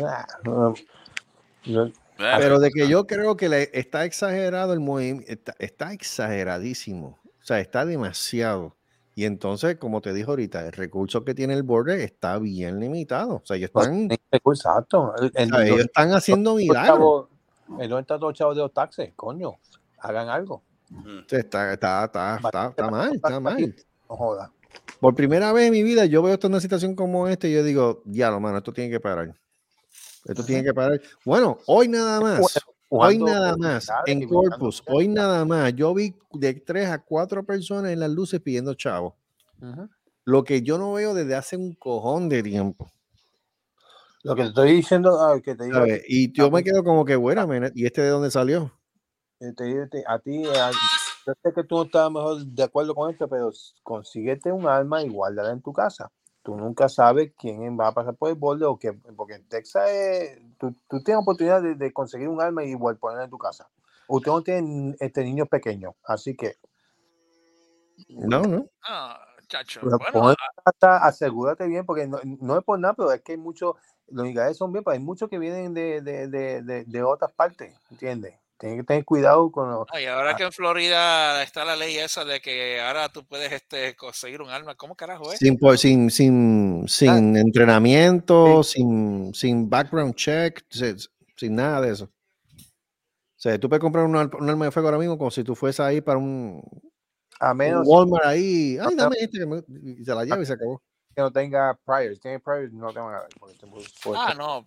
Ah, 0.03 0.27
no, 0.45 0.75
no, 1.67 1.87
Eh, 1.87 1.93
Pero 2.39 2.59
de 2.59 2.71
que 2.71 2.89
yo 2.89 3.07
creo 3.07 3.37
que 3.37 3.49
le 3.49 3.71
está 3.73 4.05
exagerado 4.05 4.73
el 4.73 4.81
movimiento, 4.81 5.31
está, 5.31 5.55
está 5.59 5.93
exageradísimo. 5.93 7.19
O 7.25 7.45
sea, 7.49 7.61
está 7.61 7.87
demasiado. 7.87 8.77
Y 9.15 9.25
entonces, 9.25 9.77
como 9.79 10.01
te 10.01 10.13
dije 10.13 10.29
ahorita, 10.29 10.65
el 10.67 10.73
recurso 10.73 11.25
que 11.25 11.35
tiene 11.35 11.55
el 11.55 11.63
borde 11.65 12.05
está 12.05 12.39
bien 12.39 12.79
limitado. 12.79 13.37
O 13.37 13.43
sea, 13.45 13.57
ellos 13.57 13.71
están, 13.75 14.09
Exacto. 14.31 15.13
El, 15.35 15.49
sea, 15.49 15.67
ellos 15.67 15.81
están 15.81 16.13
haciendo 16.13 16.55
milagros. 16.55 17.27
el 17.81 17.89
¿Dónde 17.89 18.03
están 18.03 18.21
los 18.21 18.35
chavos 18.35 18.55
de 18.55 18.63
los 18.63 18.73
taxes? 18.73 19.13
Coño, 19.17 19.55
hagan 19.99 20.29
algo. 20.29 20.63
Está, 21.31 21.73
está, 21.73 22.05
está, 22.05 22.37
está, 22.37 22.69
está 22.69 22.91
mal, 22.91 23.15
está 23.15 23.41
mal. 23.41 23.75
No 24.09 24.17
joda. 24.17 24.53
Por 25.01 25.15
primera 25.15 25.53
vez 25.53 25.67
en 25.67 25.73
mi 25.73 25.83
vida, 25.83 26.07
yo 26.07 26.23
veo 26.23 26.35
esta 26.35 26.49
una 26.49 26.61
situación 26.61 26.95
como 26.95 27.29
esta 27.29 27.47
y 27.47 27.53
yo 27.53 27.63
digo, 27.63 28.03
ya 28.07 28.31
lo 28.31 28.41
mano, 28.41 28.59
esto 28.59 28.73
tiene 28.73 28.91
que 28.91 29.01
parar. 29.01 29.35
Esto 30.25 30.45
tiene 30.45 30.65
que 30.65 30.75
parar. 30.75 31.01
Bueno, 31.25 31.59
hoy 31.67 31.89
nada 31.89 32.21
más. 32.21 32.59
Hoy 32.91 33.19
nada 33.19 33.55
más, 33.55 33.87
en 34.07 34.27
Corpus, 34.27 34.83
hoy 34.87 35.09
nada 35.09 35.45
más, 35.45 35.75
yo 35.75 35.93
vi 35.93 36.15
de 36.33 36.55
tres 36.55 36.89
a 36.89 36.99
cuatro 36.99 37.45
personas 37.45 37.93
en 37.93 38.01
las 38.01 38.09
luces 38.11 38.41
pidiendo 38.41 38.73
chavos. 38.73 39.13
Ujú. 39.61 39.91
Lo 40.25 40.43
que 40.43 40.63
yo 40.63 40.79
no 40.79 40.95
veo 40.95 41.13
desde 41.13 41.35
hace 41.35 41.59
un 41.59 41.75
cojón 41.75 42.31
de 42.31 42.43
tiempo. 42.43 42.91
Lo 44.23 44.35
que 44.35 44.43
te 44.43 44.49
estoy 44.49 44.73
diciendo, 44.73 45.21
ah, 45.21 45.39
que 45.41 45.55
te 45.55 45.65
digo, 45.65 45.77
¿sabes? 45.77 46.03
Y 46.09 46.33
yo 46.33 46.51
me 46.51 46.65
quedo 46.65 46.83
como 46.83 47.05
que, 47.05 47.17
bueno, 47.17 47.47
¿y 47.75 47.85
este 47.85 48.01
de 48.01 48.09
dónde 48.09 48.31
salió? 48.31 48.73
Eh, 49.41 49.53
te 49.91 50.05
a 50.07 50.19
ti, 50.19 50.45
a- 50.47 50.71
yo 51.27 51.33
sé 51.43 51.53
que 51.55 51.65
tú 51.65 51.77
no 51.77 51.83
estás 51.83 52.11
mejor 52.11 52.39
de 52.45 52.63
acuerdo 52.63 52.95
con 52.95 53.11
esto, 53.11 53.29
pero 53.29 53.51
consíguete 53.83 54.51
un 54.51 54.67
arma 54.67 55.03
y 55.03 55.09
guárdala 55.09 55.53
en 55.53 55.61
tu 55.61 55.73
casa. 55.73 56.11
Tú 56.43 56.57
nunca 56.57 56.89
sabes 56.89 57.33
quién 57.37 57.79
va 57.79 57.89
a 57.89 57.93
pasar 57.93 58.15
por 58.17 58.31
el 58.31 58.37
borde 58.37 58.65
o 58.65 58.79
que, 58.79 58.93
porque 58.93 59.35
en 59.35 59.47
Texas 59.49 59.91
es- 59.91 60.41
tú, 60.59 60.75
tú 60.89 61.03
tienes 61.03 61.23
oportunidad 61.23 61.63
de, 61.63 61.75
de 61.75 61.93
conseguir 61.93 62.29
un 62.29 62.41
arma 62.41 62.65
y 62.65 62.71
igual 62.71 62.97
ponerla 62.97 63.25
en 63.25 63.31
tu 63.31 63.39
casa. 63.39 63.69
Usted 64.07 64.31
no 64.31 64.43
tiene 64.43 64.97
este 65.01 65.23
niños 65.23 65.49
pequeños, 65.49 65.95
así 66.05 66.35
que 66.35 66.57
No, 68.09 68.41
no. 68.43 68.67
Ah, 68.87 69.21
chacho. 69.49 69.81
Bueno, 69.83 70.35
hasta 70.65 70.97
asegúrate 71.05 71.67
bien, 71.67 71.85
porque 71.85 72.07
no, 72.07 72.19
no 72.25 72.57
es 72.59 72.65
por 72.65 72.79
nada, 72.79 72.95
pero 72.95 73.13
es 73.13 73.21
que 73.23 73.33
hay 73.33 73.39
muchos, 73.39 73.75
los 74.09 74.25
legales 74.25 74.57
son 74.57 74.73
bien, 74.73 74.83
pero 74.85 74.95
hay 74.95 75.01
muchos 75.01 75.29
que 75.29 75.39
vienen 75.39 75.75
de, 75.75 76.01
de, 76.01 76.29
de, 76.29 76.63
de, 76.63 76.85
de 76.85 77.03
otras 77.03 77.33
partes, 77.33 77.75
¿entiendes? 77.91 78.35
Tienes 78.59 78.79
que 78.81 78.85
tener 78.85 79.05
cuidado 79.05 79.51
con 79.53 79.71
los... 79.71 79.87
ay, 79.93 80.07
ahora 80.07 80.35
que 80.35 80.43
en 80.43 80.53
Florida 80.53 81.43
está 81.45 81.65
la 81.65 81.77
ley 81.77 81.97
esa 81.97 82.25
de 82.25 82.41
que 82.41 82.81
ahora 82.81 83.09
tú 83.09 83.25
puedes 83.25 83.53
este, 83.53 83.95
conseguir 83.95 84.43
un 84.43 84.51
arma, 84.51 84.75
¿cómo 84.75 84.97
carajo 84.97 85.33
es? 85.33 85.39
Sin, 85.39 85.57
por- 85.57 85.79
sin, 85.79 86.11
sin, 86.11 86.85
sin 86.89 87.37
entrenamiento, 87.37 88.63
sin, 88.65 89.33
sin 89.35 89.71
background 89.71 90.15
check, 90.17 90.61
sin, 90.71 90.97
sin 91.37 91.55
nada 91.55 91.81
de 91.83 91.93
eso. 91.93 92.05
O 92.07 93.41
sea, 93.41 93.57
tú 93.61 93.69
puedes 93.69 93.81
comprar 93.81 94.05
un, 94.05 94.17
un 94.17 94.51
arma 94.51 94.65
de 94.65 94.71
fuego 94.73 94.89
ahora 94.89 94.99
mismo 94.99 95.17
como 95.17 95.31
si 95.31 95.45
tú 95.45 95.55
fueses 95.55 95.79
ahí 95.79 96.01
para 96.01 96.19
un, 96.19 96.61
A 97.39 97.53
un 97.53 97.57
menos 97.59 97.85
Walmart 97.87 98.25
ahí. 98.27 98.77
Ay, 98.85 98.97
dame 98.97 99.17
este 99.21 99.39
que 99.39 99.47
me- 99.47 99.63
y 100.01 100.05
se 100.05 100.13
la 100.15 100.25
lleva 100.25 100.43
y 100.43 100.47
se 100.47 100.55
acabó. 100.55 100.83
que 101.15 101.23
no 101.23 101.31
tenga 101.33 101.79
priors. 101.85 102.19
Tiene 102.19 102.41
priors, 102.41 102.73
no 102.73 102.93
te 102.93 102.99
van 102.99 103.15
a 103.15 103.19
dar. 103.21 103.29
porque 103.39 103.57
te- 103.57 103.67
por- 104.03 104.17
Ah, 104.17 104.35
no. 104.37 104.67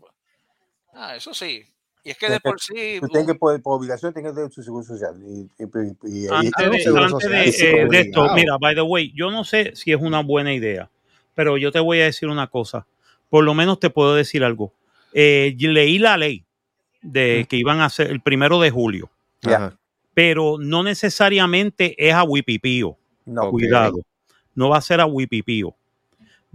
Ah, 0.94 1.16
eso 1.18 1.34
sí. 1.34 1.66
Y 2.03 2.10
es 2.11 2.18
que 2.18 2.26
Tienes 2.28 2.38
de 2.38 2.40
que- 2.41 2.49
por 2.49 2.60
sí. 2.60 2.98
Tú 2.99 3.07
tienes 3.07 3.28
que, 3.28 3.36
por, 3.36 3.61
por 3.61 3.78
obligación, 3.78 4.14
tienes 4.14 4.32
que 4.32 4.36
tener 4.36 4.52
tu 4.52 4.64
seguro 4.64 4.84
social. 4.84 5.14
Y, 5.23 5.41
y, 5.41 5.64
y- 5.64 6.26
y- 6.26 6.28
Antes 6.28 6.72
de, 6.72 6.80
seguro 6.80 7.03
antes 7.03 7.11
social, 7.23 7.45
de, 7.45 7.52
sí, 7.52 7.65
eh, 7.65 7.88
de 7.90 7.99
esto, 8.02 8.34
mira, 8.34 8.57
by 8.60 8.73
the 8.76 8.82
way, 8.82 9.11
yo 9.15 9.30
no 9.30 9.44
sé 9.44 9.72
si 9.76 9.91
es 9.91 10.02
una 10.02 10.22
buena 10.22 10.53
idea, 10.53 10.90
pero 11.36 11.57
yo 11.57 11.72
te 11.72 11.80
voy 11.80 11.99
a 12.02 12.06
decir 12.06 12.28
una 12.30 12.48
cosa. 12.48 12.88
Por 13.30 13.44
lo 13.44 13.53
menos 13.53 13.80
te 13.80 13.90
puedo 13.90 14.15
decir 14.15 14.44
algo. 14.44 14.73
Eh, 15.14 15.56
leí 15.60 15.99
la 15.99 16.18
ley 16.18 16.44
de 17.02 17.45
que 17.49 17.57
iban 17.57 17.80
a 17.82 17.86
hacer 17.86 18.07
el 18.11 18.22
primero 18.22 18.60
de 18.60 18.72
julio, 18.72 19.10
pero 20.14 20.57
no 20.60 20.84
necesariamente 20.84 21.95
es 21.98 22.14
a 22.14 22.23
Wipipío. 22.23 22.98
no. 23.26 23.49
Cuidado. 23.52 23.99
No 24.53 24.69
va 24.69 24.78
a 24.78 24.82
ser 24.82 24.99
a 24.99 25.06
Wipipío. 25.06 25.73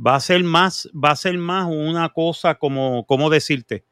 Va 0.04 0.16
a 0.16 0.20
ser 0.20 0.42
más, 0.44 0.90
va 0.94 1.12
a 1.12 1.16
ser 1.16 1.38
más 1.38 1.66
una 1.66 2.10
cosa 2.10 2.56
como, 2.56 3.06
¿cómo 3.06 3.30
decirte? 3.30 3.84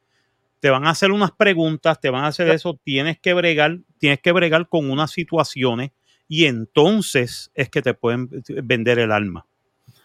Te 0.65 0.71
van 0.71 0.87
a 0.87 0.89
hacer 0.89 1.11
unas 1.11 1.29
preguntas, 1.29 1.99
te 2.01 2.09
van 2.09 2.23
a 2.23 2.29
hacer 2.29 2.49
eso, 2.49 2.79
tienes 2.83 3.19
que 3.19 3.35
bregar, 3.35 3.81
tienes 3.99 4.19
que 4.19 4.31
bregar 4.31 4.67
con 4.67 4.89
unas 4.89 5.11
situaciones 5.11 5.91
y 6.27 6.45
entonces 6.45 7.51
es 7.53 7.69
que 7.69 7.83
te 7.83 7.93
pueden 7.93 8.27
vender 8.63 8.97
el 8.97 9.11
alma. 9.11 9.45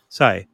¿Sabes? 0.07 0.49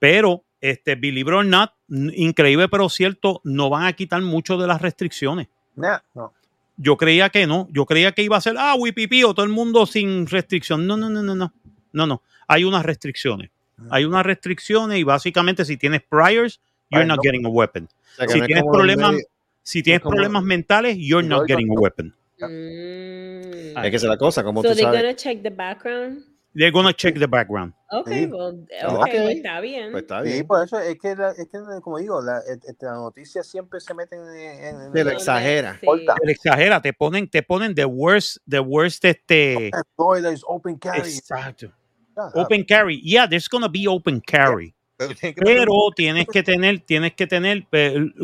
Pero, 0.00 0.44
este, 0.60 0.96
believe 0.96 1.30
it 1.30 1.36
or 1.36 1.46
not, 1.46 1.70
increíble 1.88 2.68
pero 2.68 2.88
cierto, 2.88 3.40
no 3.44 3.70
van 3.70 3.84
a 3.84 3.92
quitar 3.92 4.20
mucho 4.22 4.58
de 4.58 4.66
las 4.66 4.82
restricciones. 4.82 5.46
Nah, 5.76 6.00
no. 6.14 6.34
Yo 6.76 6.96
creía 6.96 7.30
que 7.30 7.46
no. 7.46 7.68
Yo 7.70 7.86
creía 7.86 8.10
que 8.10 8.24
iba 8.24 8.36
a 8.36 8.40
ser, 8.40 8.56
ah, 8.58 8.74
wipipi, 8.74 9.22
o 9.22 9.34
todo 9.34 9.46
el 9.46 9.52
mundo 9.52 9.86
sin 9.86 10.26
restricción. 10.26 10.84
No, 10.84 10.96
no, 10.96 11.08
no, 11.08 11.22
no, 11.22 11.36
no. 11.36 11.54
No, 11.92 12.06
no. 12.08 12.22
Hay 12.48 12.64
unas 12.64 12.84
restricciones. 12.84 13.52
Hay 13.88 14.04
unas 14.04 14.26
restricciones 14.26 14.98
y 14.98 15.04
básicamente 15.04 15.64
si 15.64 15.76
tienes 15.76 16.02
priors, 16.02 16.60
you're 16.90 17.06
not 17.06 17.16
no. 17.16 17.22
getting 17.22 17.44
a 17.44 17.48
weapon. 17.48 17.84
O 17.84 18.16
sea, 18.16 18.28
Si 18.28 18.38
no 18.38 18.44
es 18.44 18.46
tienes 18.48 18.64
problemas, 18.64 19.12
medios- 19.12 19.26
si 19.62 19.82
tienes 19.82 20.00
como- 20.02 20.14
problemas 20.16 20.42
mentales, 20.44 20.96
you're 20.98 21.26
not 21.26 21.42
no, 21.42 21.46
getting 21.46 21.70
a 21.70 21.74
no. 21.74 21.80
weapon. 21.80 22.14
Mm. 22.40 23.76
Es 23.84 23.90
que 23.90 23.96
esa 23.96 24.06
es 24.06 24.10
la 24.10 24.16
cosa, 24.18 24.42
como 24.42 24.62
So 24.62 24.68
tú 24.70 24.74
they're 24.74 24.84
sabes. 24.86 25.00
gonna 25.02 25.14
check 25.16 25.42
the 25.42 25.50
background. 25.50 26.24
They're 26.54 26.72
gonna 26.72 26.92
check 26.94 27.16
the 27.18 27.26
background. 27.26 27.74
Okay, 27.90 28.24
Sí. 28.24 28.32
well, 28.32 28.66
okay, 29.00 29.18
ok. 29.18 29.22
pues 29.24 29.36
está 29.36 29.60
bien. 29.60 29.92
Pues 29.92 30.02
está 30.02 30.24
Sí, 30.24 30.30
bien. 30.32 30.46
por 30.46 30.64
eso 30.64 30.78
es 30.80 30.98
que, 30.98 31.14
la- 31.14 31.30
es 31.30 31.46
que 31.48 31.58
como 31.82 31.98
digo, 31.98 32.20
la, 32.22 32.38
et- 32.48 32.64
las 32.80 32.94
noticias 32.96 33.46
siempre 33.46 33.80
se 33.80 33.94
meten 33.94 34.18
en... 34.20 34.64
en- 34.64 34.92
Se 34.92 35.04
lo 35.04 35.10
exagera. 35.10 35.78
sí. 35.80 35.86
Te 36.24 36.32
exagera, 36.32 36.80
te 36.82 36.92
ponen, 36.92 37.28
te 37.28 37.42
ponen 37.42 37.74
the 37.74 37.84
worst, 37.84 38.38
the 38.48 38.60
worst 38.60 39.04
este. 39.04 39.70
Florida 39.94 40.32
is 40.32 40.42
open 40.48 40.76
carry. 40.78 41.00
Exacto. 41.14 41.70
Ah, 42.16 42.30
Open 42.34 42.64
carry. 42.64 43.00
Yeah, 43.04 43.28
there's 43.28 43.48
gonna 43.48 43.68
be 43.68 43.86
open 43.86 44.20
carry. 44.20 44.74
pero 45.44 45.72
tienes 45.94 46.26
que 46.26 46.42
tener, 46.42 46.80
tienes 46.80 47.14
que 47.14 47.26
tener, 47.26 47.66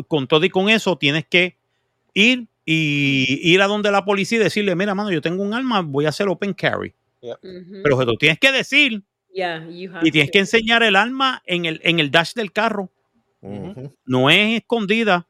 con 0.07 0.27
todo 0.27 0.45
y 0.45 0.49
con 0.49 0.69
eso, 0.69 0.97
tienes 0.97 1.25
que 1.25 1.55
ir 2.13 2.47
y 2.65 3.39
ir 3.43 3.61
a 3.61 3.67
donde 3.67 3.91
la 3.91 4.03
policía 4.03 4.39
y 4.39 4.43
decirle, 4.43 4.75
mira, 4.75 4.95
mano, 4.95 5.11
yo 5.11 5.21
tengo 5.21 5.43
un 5.43 5.53
arma, 5.53 5.81
voy 5.81 6.05
a 6.05 6.09
hacer 6.09 6.27
open 6.27 6.53
carry. 6.53 6.93
Pero 7.83 8.05
tú 8.05 8.15
tienes 8.17 8.39
que 8.39 8.51
decir 8.51 9.03
Yeah, 9.35 9.67
you 9.67 9.91
have 9.91 10.07
y 10.07 10.11
tienes 10.11 10.29
to. 10.29 10.31
que 10.31 10.39
enseñar 10.39 10.81
el 10.81 10.95
arma 10.95 11.43
en 11.45 11.65
el, 11.65 11.81
en 11.83 11.99
el 11.99 12.09
dash 12.09 12.33
del 12.33 12.53
carro. 12.53 12.89
No 14.05 14.29
es 14.29 14.61
escondida. 14.61 15.27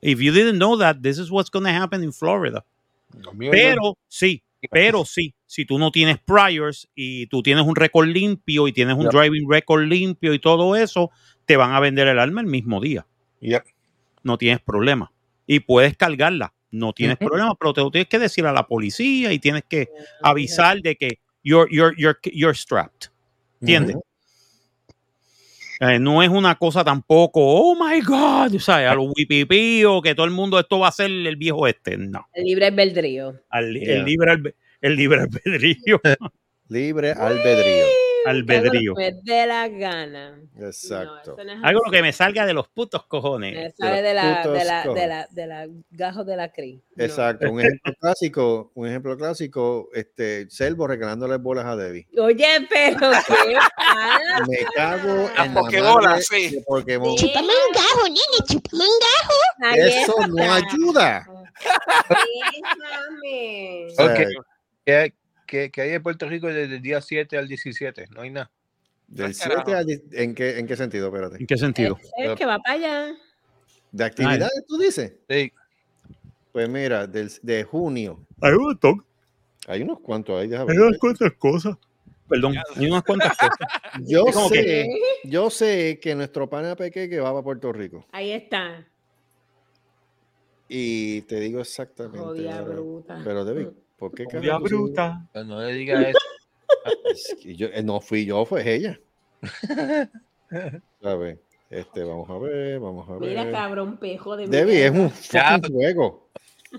If 0.00 0.18
you 0.20 0.32
didn't 0.32 0.56
know 0.56 0.78
that, 0.78 1.02
this 1.02 1.18
is 1.18 1.30
what's 1.30 1.50
going 1.50 1.66
to 1.66 1.70
happen 1.70 2.02
in 2.02 2.12
Florida. 2.12 2.64
Pero 3.50 3.98
sí, 4.08 4.42
pero 4.70 5.04
sí, 5.04 5.34
si 5.54 5.64
tú 5.64 5.78
no 5.78 5.92
tienes 5.92 6.18
priors 6.18 6.88
y 6.96 7.28
tú 7.28 7.40
tienes 7.40 7.64
un 7.64 7.76
récord 7.76 8.08
limpio 8.08 8.66
y 8.66 8.72
tienes 8.72 8.96
un 8.96 9.04
Yep. 9.04 9.12
driving 9.12 9.48
record 9.48 9.84
limpio 9.84 10.34
y 10.34 10.40
todo 10.40 10.74
eso, 10.74 11.12
te 11.46 11.56
van 11.56 11.70
a 11.72 11.78
vender 11.78 12.08
el 12.08 12.18
arma 12.18 12.40
el 12.40 12.48
mismo 12.48 12.80
día. 12.80 13.06
Yep. 13.40 13.62
No 14.24 14.36
tienes 14.36 14.58
problema. 14.60 15.12
Y 15.46 15.60
puedes 15.60 15.96
cargarla, 15.96 16.52
no 16.72 16.92
tienes 16.92 17.18
Ujú. 17.20 17.26
problema, 17.28 17.54
pero 17.54 17.72
te 17.72 17.82
lo 17.82 17.90
tienes 17.92 18.08
que 18.08 18.18
decir 18.18 18.44
a 18.46 18.52
la 18.52 18.66
policía 18.66 19.32
y 19.32 19.38
tienes 19.38 19.62
que 19.68 19.90
avisar 20.24 20.80
de 20.80 20.96
que 20.96 21.20
you're, 21.44 21.72
you're, 21.72 21.94
you're, 21.96 22.18
you're 22.32 22.56
strapped. 22.58 23.10
¿Entiendes? 23.60 23.96
Eh, 25.80 25.98
no 26.00 26.20
es 26.22 26.30
una 26.30 26.56
cosa 26.56 26.82
tampoco, 26.82 27.40
oh 27.44 27.74
my 27.76 28.00
God, 28.00 28.54
o 28.56 28.60
sea, 28.60 28.90
a 28.90 28.94
los 28.94 29.12
wipipíos, 29.16 30.02
que 30.02 30.14
todo 30.14 30.24
el 30.26 30.32
mundo 30.32 30.58
esto 30.58 30.78
va 30.80 30.88
a 30.88 30.92
ser 30.92 31.10
el 31.10 31.36
viejo 31.36 31.66
este. 31.68 31.96
No, 31.96 32.26
El 32.32 32.44
libre 32.44 32.66
albedrío. 32.66 33.40
al- 33.50 33.74
Yeah. 33.80 33.94
el, 33.96 34.04
libre, 34.04 34.32
albe- 34.32 34.54
el 34.84 34.96
libre 34.96 35.20
albedrío. 35.22 36.00
Libre 36.68 37.12
albedrío. 37.12 37.84
albedrío. 38.24 38.94
Me 38.94 39.12
dé 39.22 39.46
la 39.46 39.68
gana. 39.68 40.40
Exacto. 40.58 41.36
No, 41.36 41.44
no 41.56 41.66
Algo 41.66 41.82
que 41.90 42.00
me 42.00 42.10
salga 42.12 42.46
de 42.46 42.54
los 42.54 42.68
putos 42.68 43.02
Me 43.02 43.08
cojones. 43.08 43.74
sale 43.76 44.00
de 44.00 44.14
la, 44.14 44.42
putos 44.42 44.58
de 44.58 44.64
la, 44.64 44.82
de 44.84 45.06
la, 45.06 45.28
de 45.30 45.46
la 45.46 45.66
gajo 45.90 46.24
de 46.24 46.36
la 46.36 46.50
cri. 46.50 46.82
No. 46.96 47.04
Exacto. 47.04 47.50
Un 47.50 47.60
ejemplo 47.60 47.92
clásico, 48.00 48.72
un 48.74 48.88
ejemplo 48.88 49.16
clásico, 49.18 49.90
este, 49.92 50.48
Selvo 50.48 50.86
regalándole 50.86 51.36
bolas 51.36 51.66
a 51.66 51.76
Debbie. 51.76 52.06
Oye, 52.18 52.66
pero 52.70 52.98
qué 52.98 53.56
pasa. 53.76 54.46
Me 54.48 54.64
cago 54.74 55.30
en 55.36 55.54
la 55.54 55.60
pokebolas, 55.60 56.26
madre 56.30 56.48
sí. 56.50 56.62
Pokémon. 56.66 57.18
Sí. 57.18 57.26
Chúpame 57.26 57.52
un 57.52 57.72
gajo, 57.74 58.08
nene, 58.08 58.46
chúpame 58.48 58.84
un 58.84 58.98
gajo. 59.00 59.76
Eso 59.76 60.26
no 60.28 60.52
ayuda. 60.52 61.26
Déjame. 62.08 63.86
O 63.86 63.94
sea, 63.94 64.06
Ok. 64.06 64.20
¿Qué, 64.84 65.14
qué, 65.46 65.70
qué 65.70 65.80
hay 65.82 65.90
en 65.92 66.02
Puerto 66.02 66.28
Rico 66.28 66.46
desde 66.48 66.76
el 66.76 66.82
día 66.82 67.00
7 67.00 67.36
al 67.38 67.48
17? 67.48 68.06
No 68.14 68.22
hay 68.22 68.30
nada. 68.30 68.50
Del 69.06 69.36
Carajo. 69.36 69.62
7 69.66 69.74
al 69.78 69.86
10 69.86 70.02
¿en 70.12 70.34
qué, 70.34 70.58
¿En 70.58 70.66
qué 70.66 70.76
sentido? 70.76 71.06
Espérate. 71.08 71.36
¿En 71.38 71.46
qué 71.46 71.56
sentido? 71.56 71.98
Es 72.18 72.34
que 72.36 72.46
va 72.46 72.58
para 72.58 72.74
allá. 72.74 73.14
¿De 73.92 74.04
actividades 74.04 74.64
tú 74.66 74.76
dices? 74.78 75.14
Sí. 75.28 75.52
Pues 76.52 76.68
mira, 76.68 77.06
del, 77.06 77.30
de 77.42 77.64
junio. 77.64 78.24
Hay 78.40 78.52
un 78.52 78.62
montón, 78.64 79.04
Hay 79.66 79.82
unos 79.82 80.00
cuantos 80.00 80.40
ahí, 80.40 80.48
déjame 80.48 80.72
hay 80.72 80.78
unas 80.78 80.98
cuantas 80.98 81.32
cosas. 81.32 81.76
Perdón, 82.28 82.54
hay 82.76 82.86
unas 82.86 83.02
cuantas 83.02 83.36
cosas. 83.36 83.58
Yo 84.06 84.24
como 84.26 84.50
que- 84.50 84.62
sé, 84.62 84.88
yo 85.24 85.50
sé 85.50 85.98
que 86.00 86.14
nuestro 86.14 86.48
pana 86.48 86.74
Peque 86.74 87.08
que 87.08 87.20
va 87.20 87.30
para 87.32 87.42
Puerto 87.44 87.72
Rico. 87.72 88.06
Ahí 88.12 88.30
está. 88.32 88.86
Y 90.68 91.20
te 91.22 91.38
digo 91.40 91.60
exactamente. 91.60 92.18
Jodida 92.18 92.58
ahora. 92.58 92.74
bruta. 92.74 93.20
Pero 93.22 93.44
David, 93.44 93.68
¿por 93.96 94.12
qué 94.14 94.24
tú- 94.26 94.38
bruta. 94.60 95.26
Pero 95.32 95.44
no 95.44 95.60
le 95.62 95.72
digas 95.72 96.08
eso. 96.08 96.18
Es 97.10 97.36
que 97.42 97.54
yo- 97.56 97.68
eh, 97.68 97.82
no 97.82 98.00
fui 98.00 98.24
yo, 98.26 98.44
fue 98.44 98.74
ella. 98.74 99.00
A 101.02 101.14
ver, 101.14 101.38
este, 101.70 102.04
vamos 102.04 102.28
a 102.30 102.38
ver, 102.38 102.78
vamos 102.78 103.08
a 103.08 103.12
ver. 103.18 103.28
Mira, 103.30 103.50
cabrón, 103.50 103.96
pejo 103.98 104.36
de 104.36 104.46
Debbie, 104.46 104.86
es 104.86 104.90
un 104.92 105.10
fucking 105.10 105.72
juego. 105.74 106.28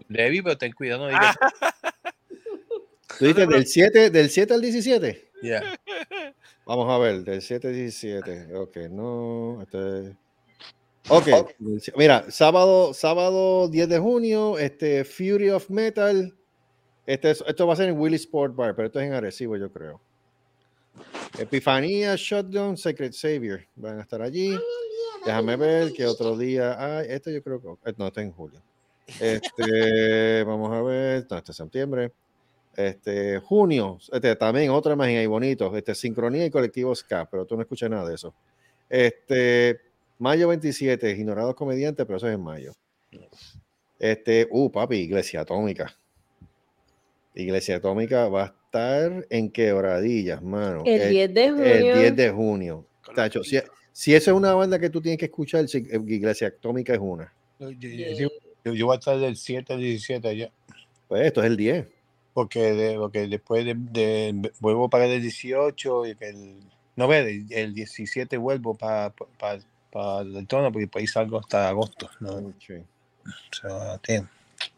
Debbie, 0.08 0.42
pero 0.44 0.58
ten 0.58 0.72
cuidado, 0.72 1.04
no 1.04 1.08
digas. 1.10 1.36
Tú 3.20 3.26
dices 3.26 3.48
del 3.48 3.66
7, 3.66 4.10
del 4.10 4.30
7 4.30 4.54
al 4.54 4.62
17. 4.62 5.30
Ya. 5.44 5.62
Vamos 6.66 6.90
a 6.90 6.98
ver, 6.98 7.24
del 7.24 7.42
7 7.42 7.68
al 7.68 7.74
17. 7.74 8.56
Ok, 8.56 8.78
no. 8.90 9.62
Este... 9.62 10.16
Ok, 11.10 11.28
mira, 11.96 12.26
sábado, 12.32 12.94
sábado 12.94 13.68
10 13.68 13.90
de 13.90 14.00
junio, 14.00 14.58
este 14.58 15.04
Fury 15.06 15.50
of 15.52 15.70
Metal. 15.70 16.34
Este, 17.06 17.32
es- 17.32 17.44
esto 17.48 17.68
va 17.68 17.74
a 17.74 17.76
ser 17.76 17.90
en 17.90 18.00
Willy 18.00 18.16
Sport 18.16 18.56
Bar, 18.56 18.76
pero 18.76 18.88
esto 18.88 19.00
es 19.00 19.08
en 19.08 19.14
Arecibo, 19.14 19.56
yo 19.58 19.72
creo. 19.72 20.00
Epifanía, 21.38 22.16
Shutdown, 22.16 22.78
Sacred 22.78 23.12
Savior. 23.12 23.62
Van 23.76 24.00
a 24.00 24.02
estar 24.02 24.22
allí. 24.22 24.58
Déjame 25.26 25.56
ver 25.56 25.92
qué 25.94 26.06
otro 26.06 26.38
día 26.38 27.00
hay. 27.00 27.08
Este 27.10 27.34
yo 27.34 27.44
creo 27.44 27.62
que. 27.62 27.90
eh, 27.90 27.94
No, 27.98 28.08
está 28.08 28.22
en 28.22 28.32
julio. 28.32 28.62
Este, 29.20 30.44
vamos 30.48 30.72
a 30.72 30.82
ver. 30.82 31.26
No, 31.30 31.38
este 31.38 31.52
es 31.52 31.58
septiembre. 31.58 32.12
Este, 32.76 33.40
junio. 33.40 33.98
Este, 34.12 34.36
también 34.36 34.70
otra 34.72 34.94
imagen 34.94 35.18
ahí 35.18 35.28
bonito. 35.28 35.76
Este, 35.76 35.94
Sincronía 35.96 36.46
y 36.46 36.50
Colectivo 36.52 36.94
Ska, 36.96 37.28
pero 37.30 37.46
tú 37.46 37.56
no 37.56 37.62
escuchas 37.62 37.90
nada 37.90 38.08
de 38.08 38.16
eso. 38.16 38.34
Este, 38.90 39.80
mayo 40.20 40.48
27, 40.48 41.10
Ignorados 41.12 41.56
Comediantes, 41.56 42.06
pero 42.06 42.18
eso 42.18 42.28
es 42.28 42.36
en 42.36 42.42
mayo. 42.44 42.72
Este, 44.00 44.48
uh, 44.52 44.72
papi, 44.72 44.98
Iglesia 44.98 45.42
Atómica. 45.42 45.94
Iglesia 47.36 47.78
Atómica 47.78 48.28
va 48.30 48.44
a 48.44 48.46
estar 48.48 49.26
en 49.30 49.50
quebradillas, 49.52 50.42
mano. 50.42 50.84
El 50.86 51.10
10 51.10 51.34
de 51.34 51.50
junio. 51.52 51.66
El 51.66 51.98
10 52.00 52.16
de 52.16 52.30
junio. 52.32 52.86
Tacho, 53.14 53.44
si, 53.44 53.60
si 53.92 54.16
esa 54.16 54.32
es 54.32 54.38
una 54.38 54.54
banda 54.54 54.80
que 54.80 54.90
tú 54.90 55.02
tienes 55.02 55.20
que 55.20 55.26
escuchar, 55.26 55.68
si- 55.68 55.88
eh, 55.90 56.02
Iglesia 56.08 56.48
Atómica 56.48 56.94
es 56.94 57.00
una. 57.02 57.34
Yo, 57.60 57.70
yo- 57.72 58.30
yo- 58.64 58.74
yo- 58.74 58.86
voy 58.86 58.96
a 58.96 59.00
estar 59.00 59.18
del 59.20 59.36
7 59.38 59.74
al 59.74 59.80
17 59.80 60.28
allá. 60.28 60.50
Pues 61.08 61.26
esto 61.26 61.42
es 61.42 61.48
el 61.48 61.58
10. 61.58 61.86
Porque, 62.34 62.74
de, 62.74 62.96
porque 62.98 63.28
después 63.28 63.64
de, 63.64 63.76
de- 63.78 64.52
vuelvo 64.60 64.90
para 64.90 65.06
el 65.06 65.22
18 65.22 66.06
y 66.08 66.16
que 66.16 66.30
el, 66.30 66.56
no 66.98 67.08
ve, 67.08 67.20
el, 67.20 67.46
el 67.54 67.74
17 67.74 68.38
vuelvo 68.38 68.76
para 68.76 69.12
para 69.40 69.60
para 69.92 70.26
Daytona 70.26 70.72
porque 70.72 70.88
por 70.90 71.00
ahí 71.00 71.08
salgo 71.08 71.40
hasta 71.40 71.70
agosto. 71.70 72.10
¿no? 72.20 72.54
Sí. 72.60 72.74
So, 73.52 73.68
damn. 74.08 74.28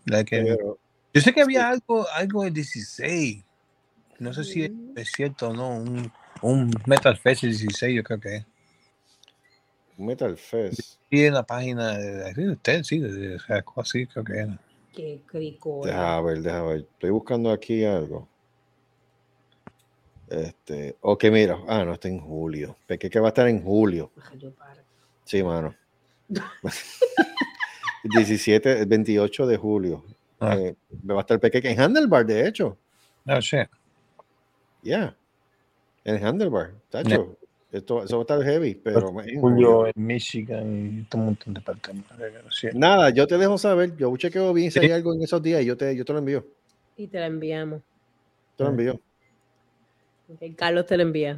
La 0.06 0.24
que- 0.24 0.42
Pero, 0.44 0.78
yo 1.18 1.22
sé 1.22 1.34
que 1.34 1.42
había 1.42 1.68
algo, 1.68 2.08
algo 2.14 2.44
el 2.44 2.54
16. 2.54 3.44
No 4.20 4.34
sé 4.34 4.44
si 4.44 4.64
es, 4.64 4.72
es 4.96 5.12
cierto 5.12 5.50
o 5.50 5.54
no. 5.54 5.78
Un, 5.78 6.12
un 6.44 6.72
Metal 6.86 7.18
Fest 7.18 7.44
el 7.44 7.50
16, 7.52 7.96
yo 7.96 8.04
creo 8.04 8.20
que 8.20 8.36
es. 8.38 8.46
Metal 9.98 10.38
Fest. 10.38 10.80
Sí, 11.10 11.26
en 11.26 11.34
la 11.34 11.44
página 11.44 11.98
de, 11.98 12.34
de 12.34 12.52
usted, 12.52 12.84
sí, 12.84 13.00
de, 13.00 13.40
algo 13.50 13.74
así 13.78 14.06
creo 14.06 14.24
que 14.24 14.34
era. 14.34 14.60
Qué 14.94 15.22
cricola. 15.26 15.92
Deja 15.92 16.22
ver, 16.22 16.42
deja 16.42 16.62
ver. 16.62 16.78
Estoy 16.82 17.10
buscando 17.10 17.52
aquí 17.52 17.84
algo. 17.84 18.28
Este, 20.30 20.98
ok, 21.02 21.24
mira. 21.32 21.58
Ah, 21.68 21.84
no, 21.84 21.94
está 21.94 22.10
en 22.10 22.20
julio. 22.20 22.78
Peque 22.86 23.10
que 23.10 23.20
va 23.20 23.30
a 23.30 23.30
estar 23.30 23.48
en 23.48 23.64
julio. 23.64 24.12
Sí, 25.24 25.42
mano. 25.42 25.74
17, 28.04 28.86
28 28.86 29.48
de 29.48 29.58
julio. 29.58 30.04
Ah. 30.40 30.56
Eh, 30.58 30.76
va 31.10 31.18
a 31.18 31.20
estar 31.22 31.40
Peque 31.40 31.60
en 31.64 31.80
Handlebar, 31.80 32.26
de 32.26 32.48
hecho. 32.48 32.78
No 33.26 33.42
sé. 33.42 33.70
Ya. 34.84 35.16
En 36.04 36.24
Handlebar. 36.24 36.72
Tacho. 36.90 37.38
Esto, 37.70 38.04
eso 38.04 38.16
va 38.18 38.22
a 38.22 38.24
estar 38.24 38.42
heavy, 38.44 38.76
pero 38.76 39.14
en 39.22 39.42
Julio 39.42 39.88
en 39.88 39.94
Michigan 39.96 41.00
y 41.00 41.04
todo 41.04 41.20
un 41.20 41.26
montón 41.28 41.54
de 41.54 41.62
partes. 41.62 41.96
Sí. 42.52 42.68
Nada, 42.74 43.10
yo 43.10 43.28
te 43.28 43.38
dejo 43.38 43.58
saber. 43.58 43.96
Yo 43.98 44.16
chequeo 44.16 44.54
bien 44.54 44.72
si 44.72 44.80
hay 44.80 44.92
algo 44.92 45.14
en 45.14 45.22
esos 45.24 45.42
días 45.44 45.62
y 45.62 45.66
yo 45.66 45.76
te, 45.76 45.94
yo 45.96 46.06
te 46.06 46.14
lo 46.14 46.20
envío. 46.20 46.46
Y 46.96 47.08
te 47.08 47.20
la 47.20 47.26
enviamos. 47.26 47.82
Te 48.56 48.64
lo 48.64 48.70
envío. 48.70 49.00
Ok, 50.30 50.56
Carlos 50.56 50.86
te 50.86 50.96
lo 50.96 51.04
envía. 51.04 51.38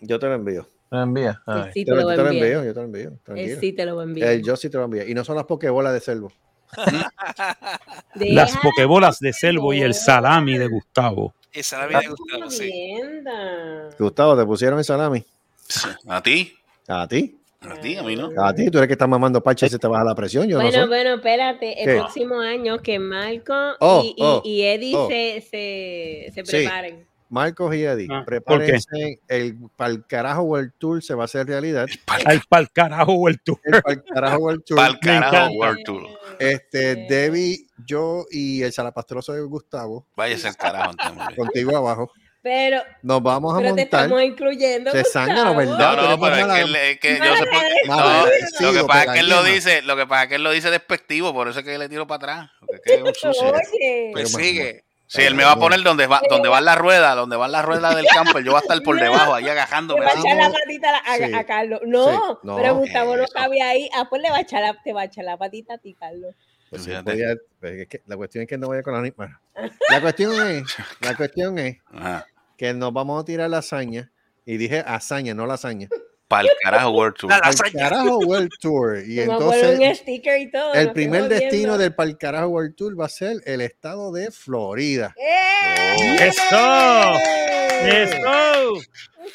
Yo 0.00 0.18
te 0.18 0.26
lo 0.26 0.34
envío. 0.34 0.66
¿Me 0.90 1.00
envía? 1.02 1.30
Él 1.46 1.54
Ay. 1.54 1.70
sí 1.72 1.84
Te 1.84 1.92
te 1.92 1.96
lo, 1.96 2.02
lo 2.02 2.10
yo 2.10 2.16
te 2.16 2.22
lo 2.22 2.28
envía. 2.28 2.44
envío, 2.44 2.64
yo 2.64 2.74
te 2.74 2.80
lo 2.80 2.84
envío. 2.86 3.08
Él 3.08 3.18
Tranquilo. 3.24 3.60
sí 3.60 3.72
te 3.72 3.86
lo 3.86 4.02
envía. 4.02 4.32
El 4.32 4.42
yo 4.42 4.56
sí 4.56 4.68
te 4.68 4.78
lo 4.78 4.84
envío. 4.84 5.06
Y 5.08 5.14
no 5.14 5.24
son 5.24 5.36
las 5.36 5.44
pokebolas 5.44 5.92
de 5.92 6.00
selvo. 6.00 6.32
Las 8.14 8.56
pokebolas 8.58 9.18
de 9.18 9.32
Selvo 9.32 9.72
y 9.72 9.82
el 9.82 9.94
salami 9.94 10.58
de 10.58 10.68
Gustavo. 10.68 11.34
Esa 11.52 11.78
la 11.78 11.86
vida 11.86 11.98
de 12.00 12.04
la 12.06 12.10
Gustavo, 12.10 12.50
sí. 12.50 12.70
Gustavo, 13.98 14.36
¿te 14.36 14.46
pusieron 14.46 14.78
el 14.78 14.84
salami? 14.84 15.24
¿A 16.08 16.22
ti? 16.22 16.54
A 16.88 17.06
ti. 17.06 17.38
A 17.60 17.74
ti, 17.80 17.96
a 17.96 18.02
mí 18.02 18.16
no. 18.16 18.30
A 18.44 18.52
ti, 18.52 18.70
tú 18.70 18.78
eres 18.78 18.88
que 18.88 18.94
estás 18.94 19.08
mamando 19.08 19.40
parche 19.40 19.66
y 19.66 19.68
se 19.68 19.78
te 19.78 19.86
baja 19.86 20.02
la 20.02 20.14
presión. 20.16 20.48
Yo 20.48 20.56
Bueno, 20.56 20.76
no 20.76 20.82
sé. 20.82 20.88
bueno, 20.88 21.14
espérate. 21.14 21.80
El 21.80 21.88
¿Qué? 21.88 21.94
próximo 22.00 22.40
año 22.40 22.78
que 22.82 22.98
Marco 22.98 23.54
Oh, 23.78 24.02
y, 24.04 24.08
y, 24.08 24.14
oh, 24.18 24.42
y 24.44 24.62
Eddie 24.62 24.96
oh. 24.96 25.08
se, 25.08 25.40
se, 25.48 26.32
se 26.34 26.44
Sí. 26.44 26.68
Marcos 27.32 27.74
y 27.74 27.82
Eddie, 27.84 28.08
Ah, 28.10 28.22
prepárense. 28.26 29.20
El 29.26 29.56
pa'l 29.76 30.06
carajo 30.06 30.42
World 30.42 30.72
Tour 30.78 31.02
se 31.02 31.14
va 31.14 31.22
a 31.22 31.24
hacer 31.24 31.46
realidad. 31.46 31.86
Ay, 32.26 32.40
pa'l 32.48 32.70
carajo 32.70 33.12
o 33.14 33.28
el 33.28 33.40
tour. 33.40 33.58
El 33.64 33.80
pa'l 33.82 34.04
carajo 34.04 34.38
World 34.38 34.64
Tour. 34.64 34.76
Pa'l 34.76 34.92
Me 34.94 34.98
carajo, 35.00 35.34
encanta. 35.36 35.56
World 35.58 35.84
Tour. 35.84 36.02
Este, 36.38 36.94
Debbie, 37.08 37.66
yo 37.86 38.26
y 38.30 38.62
el 38.62 38.72
salapastroso 38.72 39.32
de 39.32 39.40
Gustavo, 39.42 40.06
Váyase 40.14 40.48
al 40.48 40.56
carajo. 40.56 40.90
entonces. 40.92 41.36
contigo 41.36 41.76
abajo, 41.76 42.10
Pero, 42.42 42.82
nos 43.02 43.22
vamos 43.22 43.54
a 43.54 43.58
pero 43.58 43.74
te 43.76 43.82
montar. 43.82 44.02
estamos 44.04 44.22
incluyendo. 44.24 44.90
Se 44.90 45.04
sangran, 45.04 45.54
Gustavo. 45.54 45.56
¿verdad? 45.56 45.96
No, 45.96 46.10
no, 46.10 46.20
pero 46.20 46.36
es 46.36 46.44
que, 46.54 46.60
él- 46.60 46.76
es 46.76 46.98
que 47.00 47.18
yo 47.18 47.36
sé 47.36 47.46
por 47.46 47.60
qué. 47.60 47.88
No, 47.88 48.72
lo 48.72 48.72
que 48.80 48.84
pasa 48.88 49.04
es 49.04 49.10
que 49.12 49.18
él 49.20 49.28
lo 49.30 49.42
dice, 49.44 49.82
lo 49.82 49.96
que 49.96 50.06
pasa 50.06 50.22
es 50.24 50.28
que 50.28 50.34
él 50.34 50.42
lo 50.42 50.50
dice 50.50 50.70
despectivo, 50.70 51.32
por 51.32 51.48
eso 51.48 51.60
es 51.60 51.64
que 51.64 51.78
le 51.78 51.88
tiro 51.88 52.06
para 52.06 52.16
atrás. 52.16 52.50
Porque 52.60 52.76
es 52.76 52.82
que 52.82 52.94
es 52.94 53.02
un 53.02 53.14
sucio. 53.14 53.52
Oye. 53.52 54.10
Pues 54.12 54.34
Pero, 54.36 54.44
sigue. 54.44 54.84
Sí, 55.14 55.22
él 55.22 55.34
me 55.34 55.44
va 55.44 55.52
a 55.52 55.56
poner 55.56 55.82
donde 55.82 56.06
va, 56.06 56.22
donde 56.30 56.48
van 56.48 56.64
las 56.64 56.78
ruedas, 56.78 57.14
donde 57.16 57.36
van 57.36 57.52
las 57.52 57.64
ruedas 57.64 57.94
del 57.94 58.06
camper, 58.06 58.42
yo 58.42 58.52
voy 58.52 58.58
a 58.58 58.62
estar 58.62 58.80
por 58.82 58.98
debajo, 59.00 59.34
ahí 59.34 59.44
Le 59.44 59.50
agajándome. 59.50 60.00
va 60.04 60.10
a 60.10 60.18
echar 60.18 60.36
la 60.36 60.50
patita 60.50 60.88
a, 60.96 61.12
a- 61.12 61.16
Sí. 61.16 61.34
a 61.34 61.44
Carlos. 61.44 61.80
No, 61.84 62.06
Sí. 62.10 62.18
No, 62.44 62.56
pero 62.56 62.74
Gustavo 62.76 63.16
no 63.16 63.26
cabe 63.26 63.60
ahí. 63.60 63.90
Ah, 63.94 64.06
pues 64.08 64.22
le 64.22 64.30
va 64.30 64.38
a 64.38 64.40
echar 64.40 64.62
la, 64.62 64.80
te 64.82 64.92
va 64.94 65.02
a 65.02 65.04
echar 65.04 65.24
la 65.24 65.36
patita 65.36 65.74
a 65.74 65.78
ti, 65.78 65.94
Carlos. 65.94 66.34
Pues 66.70 66.82
sí, 66.84 66.88
Fíjate. 66.90 67.10
podía- 67.10 67.36
pues 67.60 67.72
es 67.80 67.88
que 67.88 68.00
la 68.06 68.16
cuestión 68.16 68.42
es 68.42 68.48
que 68.48 68.56
no 68.56 68.68
vaya 68.68 68.82
con 68.82 68.94
la 68.94 69.02
ni- 69.02 69.10
bueno, 69.10 69.38
La 69.90 70.00
cuestión 70.00 70.32
es, 70.48 70.64
la 71.00 71.14
cuestión 71.14 71.58
es 71.58 71.76
Ajá. 71.92 72.26
que 72.56 72.72
nos 72.72 72.92
vamos 72.94 73.20
a 73.22 73.24
tirar 73.26 73.50
la 73.50 73.58
hazaña. 73.58 74.10
Y 74.46 74.56
dije 74.56 74.82
hazaña, 74.86 75.34
no 75.34 75.46
lasaña. 75.46 75.88
Para 76.32 76.48
el 76.48 76.54
carajo 76.62 76.90
World 76.90 77.16
Tour. 77.16 77.30
Lasaña. 77.30 77.72
carajo 77.72 78.18
World 78.20 78.50
Tour. 78.60 78.98
Y 79.06 79.16
poner 79.26 79.28
un 79.28 79.42
entonces 79.42 79.98
sticker 79.98 80.40
y 80.40 80.50
todo. 80.50 80.72
el 80.74 80.86
no 80.88 80.92
primer 80.94 81.28
destino 81.28 81.78
del 81.78 81.94
Pal 81.94 82.16
Carajo 82.18 82.48
World 82.48 82.74
Tour 82.74 82.98
va 83.00 83.06
a 83.06 83.08
ser 83.08 83.36
el 83.44 83.60
estado 83.60 84.10
de 84.12 84.30
Florida. 84.30 85.14
¡Eh! 85.16 86.28
¡Eso! 86.28 87.18
¡Eso! 87.84 88.74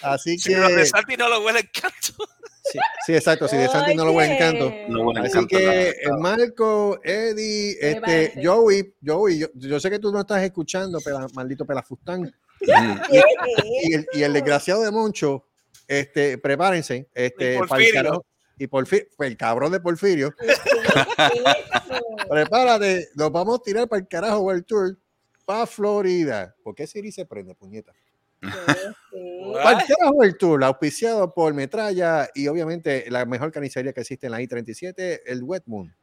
Así 0.02 0.38
Si 0.38 0.54
los 0.54 0.70
de 0.70 0.76
que 0.78 0.86
Santi 0.86 1.18
no 1.18 1.30
lo 1.30 1.42
huele 1.46 1.60
el 1.60 1.72
canto. 1.72 2.14
sí, 2.64 2.80
sí, 3.06 3.16
exacto. 3.16 3.48
Si 3.48 3.58
de 3.58 3.68
Santi 3.68 3.96
no 3.96 4.06
lo 4.06 4.12
a 4.14 4.26
encanto. 4.34 4.72
No 4.90 5.02
huele 5.04 5.22
Así 5.22 5.30
encanto, 5.30 5.48
que 5.58 5.66
nada. 5.66 5.76
eh, 5.76 5.96
Marco, 6.20 7.00
Eddie, 7.04 7.78
este? 7.80 8.34
Joey, 8.44 8.94
Joey, 9.06 9.40
yo, 9.40 9.48
yo 9.56 9.80
sé 9.80 9.90
que 9.90 10.00
tú 10.00 10.12
no 10.12 10.22
estás 10.22 10.44
escuchando, 10.44 11.00
pela- 11.00 11.28
maldito 11.34 11.66
pelafustán. 11.66 12.22
Mm. 12.62 13.00
Y 13.12 13.94
el, 13.94 14.08
y 14.14 14.24
el 14.24 14.34
desgraciado 14.34 14.82
de 14.84 14.92
Moncho, 14.92 15.47
este, 15.88 16.38
prepárense, 16.38 17.08
este, 17.14 17.58
Porfirio. 17.58 18.26
y 18.58 18.68
Porfirio, 18.68 19.08
el 19.20 19.38
cabrón 19.38 19.72
de 19.72 19.80
Porfirio, 19.80 20.34
prepárate, 22.30 23.10
nos 23.16 23.32
vamos 23.32 23.60
a 23.60 23.64
tirar 23.64 23.88
para 23.88 24.02
el 24.02 24.08
carajo 24.08 24.40
World 24.40 24.66
Tour 24.66 24.98
para 25.46 25.66
Florida. 25.66 26.56
¿Por 26.64 26.76
qué 26.76 26.86
Siri 26.86 27.12
se 27.12 27.26
prende, 27.26 27.56
puñeta? 27.56 27.94
Para 28.42 29.82
el 29.82 29.88
carajo 29.88 30.12
World 30.14 30.38
Tour, 30.38 30.64
auspiciado 30.64 31.34
por 31.34 31.54
Metralla 31.54 32.30
y 32.36 32.48
obviamente 32.48 33.06
la 33.10 33.26
mejor 33.26 33.52
carnicería 33.52 33.94
que 33.94 34.02
existe 34.02 34.28
en 34.28 34.32
la 34.32 34.42
I-37, 34.42 35.22
el 35.26 35.44
Wet 35.44 35.64
Moon. 35.66 35.96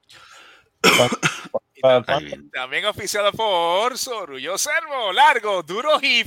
También 2.52 2.86
oficiado 2.86 3.30
por 3.32 3.98
Sorullo 3.98 4.56
Servo, 4.56 5.12
largo, 5.12 5.62
duro 5.62 5.98
y 6.00 6.24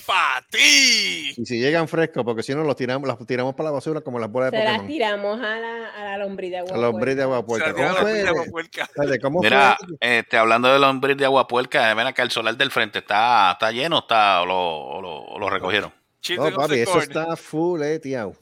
ti. 0.51 1.34
Y 1.35 1.45
si 1.45 1.59
llegan 1.59 1.88
frescos, 1.88 2.23
porque 2.23 2.43
si 2.43 2.53
no 2.53 2.63
los 2.63 2.75
tiramos, 2.75 3.07
las 3.07 3.17
tiramos 3.25 3.55
para 3.55 3.69
la 3.69 3.71
basura 3.71 4.01
como 4.01 4.19
las 4.19 4.31
bolas 4.31 4.51
de 4.51 4.57
Se 4.59 4.63
las 4.63 4.73
Pokémon. 4.73 4.88
tiramos 4.88 5.39
a 5.41 5.55
la, 5.59 5.89
a 5.95 6.03
la 6.03 6.17
lombriz 6.19 6.51
de 6.51 6.57
agua. 6.59 6.75
A 6.75 6.77
los 6.77 6.93
hombres 6.93 7.15
de 7.15 7.23
agua 7.23 7.45
puerca. 7.45 7.67
la 7.69 7.73
¿Cómo 7.73 7.95
fue? 7.95 8.23
la 8.23 8.29
agua 8.29 8.45
puerca. 8.51 8.84
Espérate, 8.84 9.19
¿Cómo 9.19 9.39
Mira, 9.41 9.77
fue? 9.79 10.19
este, 10.19 10.38
hablando 10.38 10.71
del 10.71 10.84
hombre 10.84 11.15
de 11.15 11.25
agua 11.25 11.47
puerca, 11.47 11.93
ven 11.95 12.05
acá 12.07 12.21
el 12.23 12.29
solar 12.31 12.55
del 12.55 12.69
frente 12.71 12.99
está, 12.99 13.53
está 13.53 13.71
lleno, 13.71 13.99
está, 13.99 14.41
o 14.43 14.45
lo, 14.45 15.01
lo, 15.01 15.39
lo 15.39 15.49
recogieron. 15.49 15.91
No, 16.38 16.51
papi, 16.53 16.73
the 16.75 16.81
eso 16.84 16.99
está 16.99 17.35
full, 17.35 17.81
eh, 17.81 17.99
tío. 17.99 18.34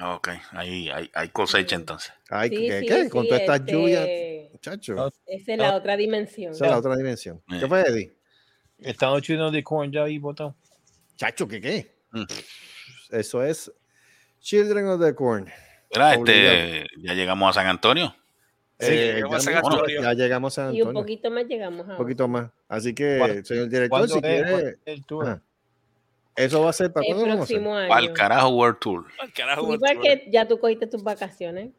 Ok, 0.00 0.28
ahí 0.52 0.88
hay, 0.90 1.08
hay 1.14 1.28
cosecha 1.28 1.76
entonces. 1.76 2.12
Ay, 2.28 2.48
Sí, 2.48 2.56
¿qué? 2.56 2.80
sí, 2.80 2.86
qué? 2.86 3.02
sí, 3.04 3.08
Con 3.10 3.26
todas 3.26 3.42
estas 3.42 3.60
este, 3.60 3.72
lluvias, 3.72 4.04
muchacho. 4.70 5.12
Esa 5.26 5.52
es 5.52 5.58
la 5.58 5.76
otra 5.76 5.96
dimensión. 5.96 6.52
Esa 6.52 6.64
es 6.66 6.70
la 6.70 6.78
otra 6.78 6.96
dimensión. 6.96 7.42
Eh. 7.52 7.58
¿Qué 7.60 7.66
fue, 7.68 7.82
Eddie? 7.82 8.16
Están 8.78 9.12
los 9.12 9.22
chinos 9.22 9.52
de 9.52 9.62
corn 9.62 9.92
ya 9.92 10.04
ahí 10.04 10.18
botado. 10.18 10.54
Chacho, 11.16 11.46
¿qué 11.46 11.60
qué? 11.60 11.94
Mm. 12.12 12.24
Eso 13.10 13.42
es 13.42 13.72
Children 14.40 14.86
of 14.88 15.00
the 15.00 15.14
Corn. 15.14 15.48
Mira, 15.92 16.14
este, 16.14 16.86
ya 16.98 17.14
llegamos 17.14 17.50
a 17.50 17.60
San 17.60 17.66
Antonio. 17.68 18.14
Sí, 18.80 18.90
llegamos 18.90 19.36
a 19.36 19.40
San 19.40 19.52
ya, 19.54 19.58
Antonio. 19.60 20.02
ya 20.02 20.12
llegamos 20.14 20.58
a 20.58 20.64
San 20.66 20.74
Y 20.74 20.82
un 20.82 20.88
Antonio. 20.88 21.02
poquito 21.02 21.30
más 21.30 21.44
llegamos 21.46 21.88
a 21.88 21.92
Un 21.92 21.96
poquito 21.96 22.26
más. 22.26 22.50
Así 22.68 22.92
que, 22.94 23.18
¿Cuándo- 23.18 23.44
señor 23.44 23.68
director, 23.68 23.88
¿Cuándo 23.90 24.08
si 24.08 24.14
es? 24.18 24.20
quiere, 24.22 24.50
¿Cuándo 24.50 24.68
es 24.68 24.76
el 24.86 25.06
tour? 25.06 25.28
Ah, 25.28 25.42
eso 26.36 26.62
va 26.62 26.70
a 26.70 26.72
ser 26.72 26.92
para 26.92 27.06
el 27.06 27.14
próximo 27.22 27.76
año. 27.76 27.88
Para 27.88 28.00
el 28.00 28.12
carajo 28.12 28.48
World 28.48 28.78
Tour. 28.80 29.06
Al 29.20 29.32
carajo, 29.32 29.66
Sí, 29.66 29.72
Arturo. 29.72 29.92
porque 29.94 30.28
ya 30.32 30.48
tú 30.48 30.58
cogiste 30.58 30.88
tus 30.88 31.04
vacaciones 31.04 31.70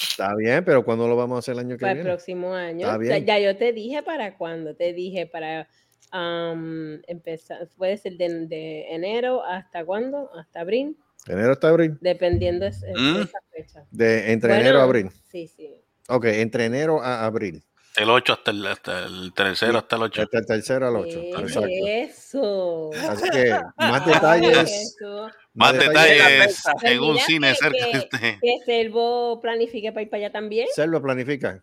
Está 0.00 0.34
bien, 0.36 0.64
pero 0.64 0.84
¿cuándo 0.84 1.08
lo 1.08 1.16
vamos 1.16 1.36
a 1.36 1.38
hacer 1.40 1.54
el 1.54 1.60
año 1.60 1.76
que 1.76 1.80
para 1.80 1.92
el 1.92 1.98
viene? 1.98 2.10
próximo 2.10 2.54
año. 2.54 2.86
Está 2.86 2.92
Ya, 2.92 2.98
bien. 2.98 3.26
ya 3.26 3.38
yo 3.40 3.56
te 3.56 3.72
dije 3.72 4.02
para 4.02 4.36
cuándo. 4.36 4.74
Te 4.76 4.92
dije 4.92 5.26
para 5.26 5.68
am, 6.12 7.02
empezar, 7.06 7.68
puede 7.76 7.96
ser 7.96 8.16
de, 8.16 8.46
de 8.46 8.94
enero 8.94 9.44
hasta 9.44 9.84
cuándo, 9.84 10.30
hasta 10.36 10.60
abril, 10.60 10.96
Enero 11.26 11.52
hasta 11.52 11.68
abril. 11.68 11.98
dependiendo 12.00 12.64
de, 12.64 12.70
de 12.70 12.94
Mm. 12.94 13.16
esa 13.22 13.38
fecha. 13.50 13.84
De, 13.90 14.32
entre 14.32 14.50
Bueno, 14.50 14.62
enero 14.62 14.80
a 14.80 14.84
abril. 14.84 15.10
Sí, 15.30 15.46
sí. 15.48 15.82
Ok, 16.08 16.24
entre 16.26 16.64
enero 16.66 17.02
a 17.02 17.26
abril. 17.26 17.62
El 17.96 18.08
8 18.10 18.32
hasta 18.34 18.50
el, 18.52 18.64
hasta 18.66 19.04
el 19.06 19.32
tercero, 19.34 19.78
hasta 19.78 19.96
el 19.96 20.02
8. 20.02 20.22
Hasta 20.22 20.38
el 20.38 20.46
tercero 20.46 20.86
al 20.86 20.96
8. 20.96 21.20
¿Qué 21.20 21.30
Exacto. 21.40 21.68
es 21.68 22.10
Eso. 22.18 22.90
Así 23.08 23.28
que 23.30 23.50
más 23.76 24.02
¿Qué 24.04 24.10
es 24.10 24.14
detalles. 24.14 24.70
eso? 24.96 25.28
Más 25.58 25.72
detalles 25.72 26.62
Pues 26.72 26.92
en 26.92 27.00
un 27.00 27.12
mira 27.12 27.24
cine 27.26 27.48
que- 27.50 27.54
cerca 27.56 27.84
de 27.86 27.90
que- 27.92 27.98
este. 27.98 28.38
Que 28.42 28.58
Selvo 28.64 29.40
planifique 29.40 29.92
para 29.92 30.02
ir 30.02 30.10
para 30.10 30.24
allá 30.24 30.32
también. 30.32 30.66
Selva 30.74 31.00
planifica. 31.02 31.62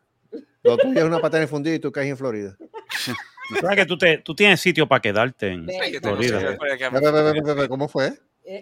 Lo 0.64 0.78
tuyo 0.78 1.00
es 1.00 1.06
una 1.06 1.20
patana 1.20 1.44
en 1.44 1.50
fundido 1.50 1.76
y 1.76 1.80
tú 1.80 1.92
caes 1.92 2.10
en 2.10 2.18
Florida. 2.18 2.58
¿Sabes 3.62 3.78
que 3.78 3.86
tú, 3.86 3.98
te, 3.98 4.18
tú 4.20 4.34
tienes 4.34 4.60
sitio 4.60 4.88
para 4.88 5.02
quedarte 5.02 5.48
en 5.50 5.68
que 5.68 6.00
Florida? 6.02 6.58
que- 6.58 7.68
¿Cómo 7.68 7.88
fue? 7.88 8.14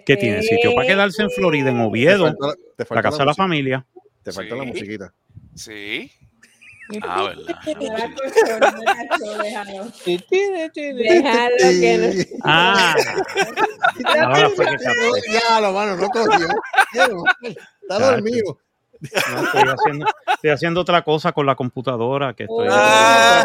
¿Qué 0.06 0.16
tiene 0.18 0.42
sitio 0.42 0.74
para 0.76 0.88
quedarse 0.88 1.22
en 1.24 1.30
Florida, 1.30 1.70
en 1.70 1.78
Te 1.78 1.84
Oviedo, 1.84 2.36
te 2.78 2.86
la 2.94 3.02
casa 3.02 3.18
de 3.20 3.26
la 3.26 3.34
familia? 3.34 3.86
Te 4.24 4.32
faltó 4.32 4.56
la 4.56 4.64
musiquita. 4.64 5.14
Sí. 5.56 6.12
Ah, 7.02 7.24
verdad. 7.24 7.60
Déjalo. 9.42 9.88
Déjalo 10.06 11.58
que 11.80 11.98
no. 11.98 12.40
Ah, 12.44 12.96
ahora 14.22 14.50
fue 14.50 14.66
que 14.66 14.76
capté. 14.78 15.22
Ya, 15.32 15.62
lo 15.62 15.72
mano, 15.74 15.96
no 15.96 16.10
cogió. 16.10 16.48
Está 17.82 18.00
dormido. 18.00 18.60
No, 19.04 19.44
estoy, 19.44 19.62
haciendo, 19.64 20.06
estoy 20.34 20.50
haciendo 20.52 20.80
otra 20.80 21.02
cosa 21.02 21.34
con 21.34 21.46
la 21.46 21.56
computadora 21.56 22.34
que 22.34 22.44
estoy. 22.44 22.70
Ah. 22.72 23.44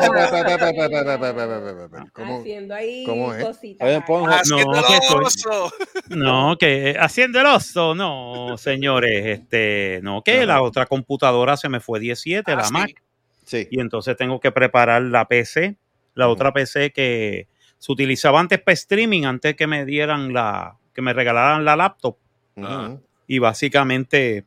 ¿Cómo? 2.12 2.38
Haciendo 2.38 2.74
ahí 2.74 3.04
cómo 3.04 3.34
es? 3.34 3.44
cositas. 3.44 3.88
Haciendo 4.28 4.72
que. 4.86 6.14
No, 6.14 6.56
que 6.58 6.96
haciendo 7.00 7.40
el 7.40 7.46
oso, 7.46 7.94
no, 7.96 8.56
señores, 8.56 9.26
este, 9.26 9.98
no, 10.02 10.22
que 10.22 10.46
la 10.46 10.62
otra 10.62 10.86
computadora 10.86 11.56
se 11.56 11.68
me 11.68 11.80
fue 11.80 11.98
17, 11.98 12.52
Ah, 12.52 12.54
la 12.56 12.64
sí. 12.64 12.72
Mac, 12.72 13.02
Sí. 13.48 13.66
y 13.70 13.80
entonces 13.80 14.14
tengo 14.16 14.38
que 14.40 14.52
preparar 14.52 15.00
la 15.02 15.26
PC, 15.26 15.76
la 16.14 16.28
otra 16.28 16.52
PC 16.52 16.92
que 16.92 17.48
se 17.78 17.92
utilizaba 17.92 18.38
antes 18.40 18.60
para 18.60 18.74
streaming, 18.74 19.24
antes 19.24 19.56
que 19.56 19.66
me 19.66 19.84
dieran 19.86 20.32
la, 20.34 20.76
que 20.92 21.00
me 21.00 21.12
regalaran 21.14 21.64
la 21.64 21.74
laptop, 21.76 22.16
Ujú. 22.56 23.02
y 23.26 23.38
básicamente 23.38 24.44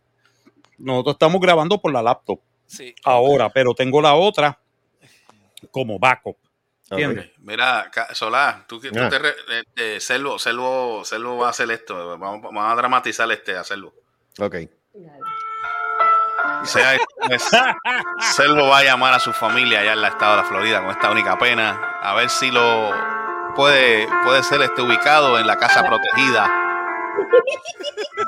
nosotros 0.78 1.16
estamos 1.16 1.42
grabando 1.42 1.82
por 1.82 1.92
la 1.92 2.02
laptop 2.04 2.40
Sí. 2.68 2.94
ahora, 3.04 3.50
pero 3.50 3.74
tengo 3.74 4.02
la 4.02 4.14
otra 4.16 4.60
como 5.72 5.98
backup. 6.00 6.38
¿Entiendes? 6.90 7.26
Ok, 7.28 7.32
Mira, 7.40 7.90
Solá, 8.14 8.66
tú, 8.68 8.80
que- 8.82 8.92
tú 8.92 9.00
Ah. 9.02 9.08
te 9.10 9.18
re- 9.18 9.36
este, 9.62 10.00
Selvo, 10.02 10.38
Selvo, 10.38 11.06
Selvo 11.06 11.38
va 11.38 11.48
a 11.48 11.50
hacer 11.52 11.72
esto. 11.72 12.18
Vamos, 12.20 12.42
vamos 12.42 12.64
a 12.66 12.76
dramatizar 12.76 13.32
este, 13.32 13.56
hacerlo. 13.56 13.94
Ok. 14.40 14.56
Dale. 14.94 15.20
Sea, 16.64 16.98
pues, 17.28 17.50
Selvo 18.36 18.68
va 18.68 18.80
a 18.80 18.84
llamar 18.84 19.14
a 19.14 19.20
su 19.20 19.34
familia 19.34 19.80
allá 19.80 19.94
en 19.94 20.00
el 20.00 20.06
estado 20.06 20.38
de 20.38 20.42
la 20.44 20.48
Florida 20.48 20.82
con 20.82 20.92
esta 20.92 21.10
única 21.10 21.38
pena. 21.38 22.00
A 22.02 22.14
ver 22.14 22.30
si 22.30 22.52
lo 22.52 22.92
puede, 23.56 24.08
puede 24.24 24.44
ser 24.44 24.62
este, 24.62 24.82
ubicado 24.82 25.40
en 25.40 25.48
la 25.48 25.58
casa 25.58 25.84
protegida. 25.86 26.52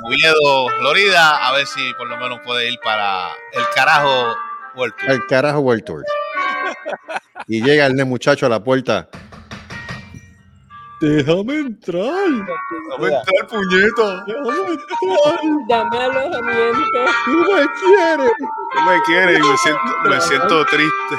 Oviedo, 0.04 0.70
Florida. 0.80 1.48
A 1.48 1.54
ver 1.54 1.68
si 1.68 1.94
por 1.94 2.08
lo 2.08 2.18
menos 2.18 2.40
puede 2.44 2.72
ir 2.72 2.80
para 2.84 3.30
el 3.54 3.64
carajo 3.76 4.36
World 4.76 4.96
Tour. 4.96 5.12
El 5.12 5.28
carajo 5.28 5.60
World 5.60 5.84
Tour. 5.84 6.04
Y 7.48 7.64
llega 7.64 7.86
el 7.86 8.06
muchacho 8.06 8.46
a 8.46 8.50
la 8.50 8.64
puerta. 8.64 9.10
Déjame 11.04 11.56
entrar. 11.58 12.30
Mira, 13.00 13.22
el 13.26 13.48
puñeto. 13.48 14.24
Déjame 14.26 14.72
entrar. 14.72 15.40
Dame 15.68 15.98
alojamiento. 15.98 17.00
Tú 17.26 17.38
me 17.40 17.66
quieres. 17.82 18.32
No 18.76 18.86
me 18.86 19.02
quiere 19.06 19.34
y 19.34 19.42
me 19.42 19.58
siento, 19.58 19.82
me 20.10 20.22
siento 20.22 20.66
triste. 20.66 21.16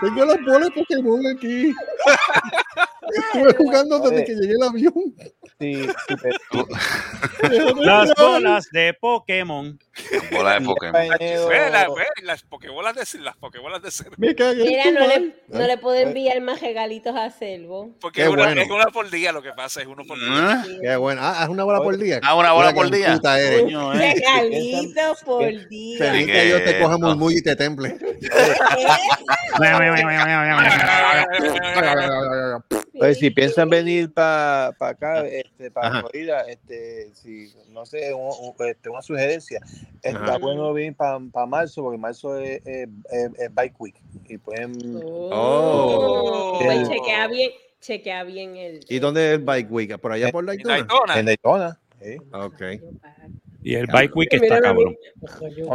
Tengo 0.00 0.24
las 0.24 0.38
bolas 0.46 0.70
Pokémon 0.74 1.20
aquí. 1.36 1.74
Estuve 3.14 3.54
jugando 3.58 3.98
desde 3.98 4.24
que 4.24 4.32
llegué 4.34 4.54
el 4.54 4.62
avión. 4.62 4.94
sí, 5.58 5.86
sí, 6.08 6.14
pero- 6.22 6.66
Déjame 7.50 7.84
Las 7.84 8.08
entrar. 8.08 8.26
bolas 8.26 8.68
de 8.72 8.94
Pokémon. 8.98 9.78
Bola 10.32 10.54
de 10.58 10.66
Pokémon. 10.66 10.92
Ve, 11.18 11.70
la- 11.70 11.88
ve, 11.88 12.04
las 12.22 12.42
pokebolas 12.42 12.94
de 12.94 13.20
las 13.20 13.36
pokebolas 13.36 13.82
de 13.82 13.88
en 13.88 14.10
Mira, 14.18 14.90
no 14.92 15.06
le, 15.06 15.34
no 15.48 15.66
le 15.66 15.78
puedo 15.78 15.96
enviar 15.96 16.40
más 16.40 16.60
regalitos 16.60 17.14
a 17.16 17.30
Selvo. 17.30 17.90
Porque 18.00 18.22
Qué 18.22 18.26
es 18.26 18.28
una, 18.28 18.44
bueno. 18.44 18.60
es 18.62 18.70
una 18.70 18.86
por 18.86 19.10
día 19.10 19.32
lo 19.32 19.42
que 19.42 19.52
pasa, 19.52 19.80
es 19.80 19.86
uno 19.86 20.04
por 20.04 20.18
día. 20.18 20.28
¿Ah? 20.30 20.64
Qué 20.80 20.96
bueno. 20.96 21.20
Ah, 21.22 21.42
haz 21.42 21.48
una 21.48 21.64
bola 21.64 21.80
por 21.80 21.96
día. 21.98 22.20
Ah, 22.22 22.34
una 22.34 22.52
bola 22.52 22.72
por 22.72 22.90
día. 22.90 23.14
puta 23.14 23.40
eres. 23.40 23.62
Coño, 23.62 23.94
eh. 23.94 24.14
Regalitos 24.14 25.22
por 25.24 25.68
día. 25.68 25.98
Feliz 25.98 26.26
que 26.26 26.44
Dios 26.44 26.64
te 26.64 26.78
coja 26.80 26.96
no. 26.98 27.08
murmullo 27.08 27.38
y 27.38 27.42
te 27.42 27.56
temple. 27.56 27.96
Oye, 33.02 33.14
si 33.14 33.30
piensan 33.30 33.70
venir 33.70 34.12
para 34.12 34.68
acá, 34.78 35.26
este, 35.26 35.70
para. 35.70 36.00
Florida, 36.00 36.42
este, 36.48 37.10
si, 37.14 37.50
no 37.70 37.86
sé, 37.86 38.12
un- 38.14 38.22
un- 38.40 38.66
este, 38.66 38.88
una 38.90 39.02
sugerencia, 39.02 39.60
está 40.02 40.18
Ajá. 40.24 40.38
bueno 40.38 40.72
venir 40.72 40.94
para 40.96 41.18
marzo, 41.46 41.82
porque 41.82 41.98
marzo 41.98 42.36
es, 42.38 42.60
es- 42.66 42.88
es- 43.10 43.38
es 43.38 43.54
Bike 43.54 43.80
Week. 43.80 43.94
Y 44.28 44.38
pueden, 44.38 45.00
Oh. 45.02 46.58
Pues 46.60 46.78
El- 46.78 46.88
chequea 46.88 47.26
bien, 47.28 47.50
chequea 47.80 48.24
bien 48.24 48.56
el. 48.56 48.80
¿Y 48.88 48.98
dónde 48.98 49.28
es 49.32 49.38
el 49.38 49.44
Bike 49.44 49.70
Week? 49.70 49.98
¿Por 49.98 50.12
allá 50.12 50.30
por 50.30 50.42
En 50.42 50.46
Daytona? 50.46 50.76
Daytona. 50.76 51.18
en 51.18 51.26
Daytona. 51.26 51.80
¿sí? 52.02 52.16
Ok. 52.32 52.62
Y 53.62 53.74
el 53.74 53.86
Bike 53.86 54.16
Week 54.16 54.32
está 54.32 54.60
cabrón. 54.60 54.96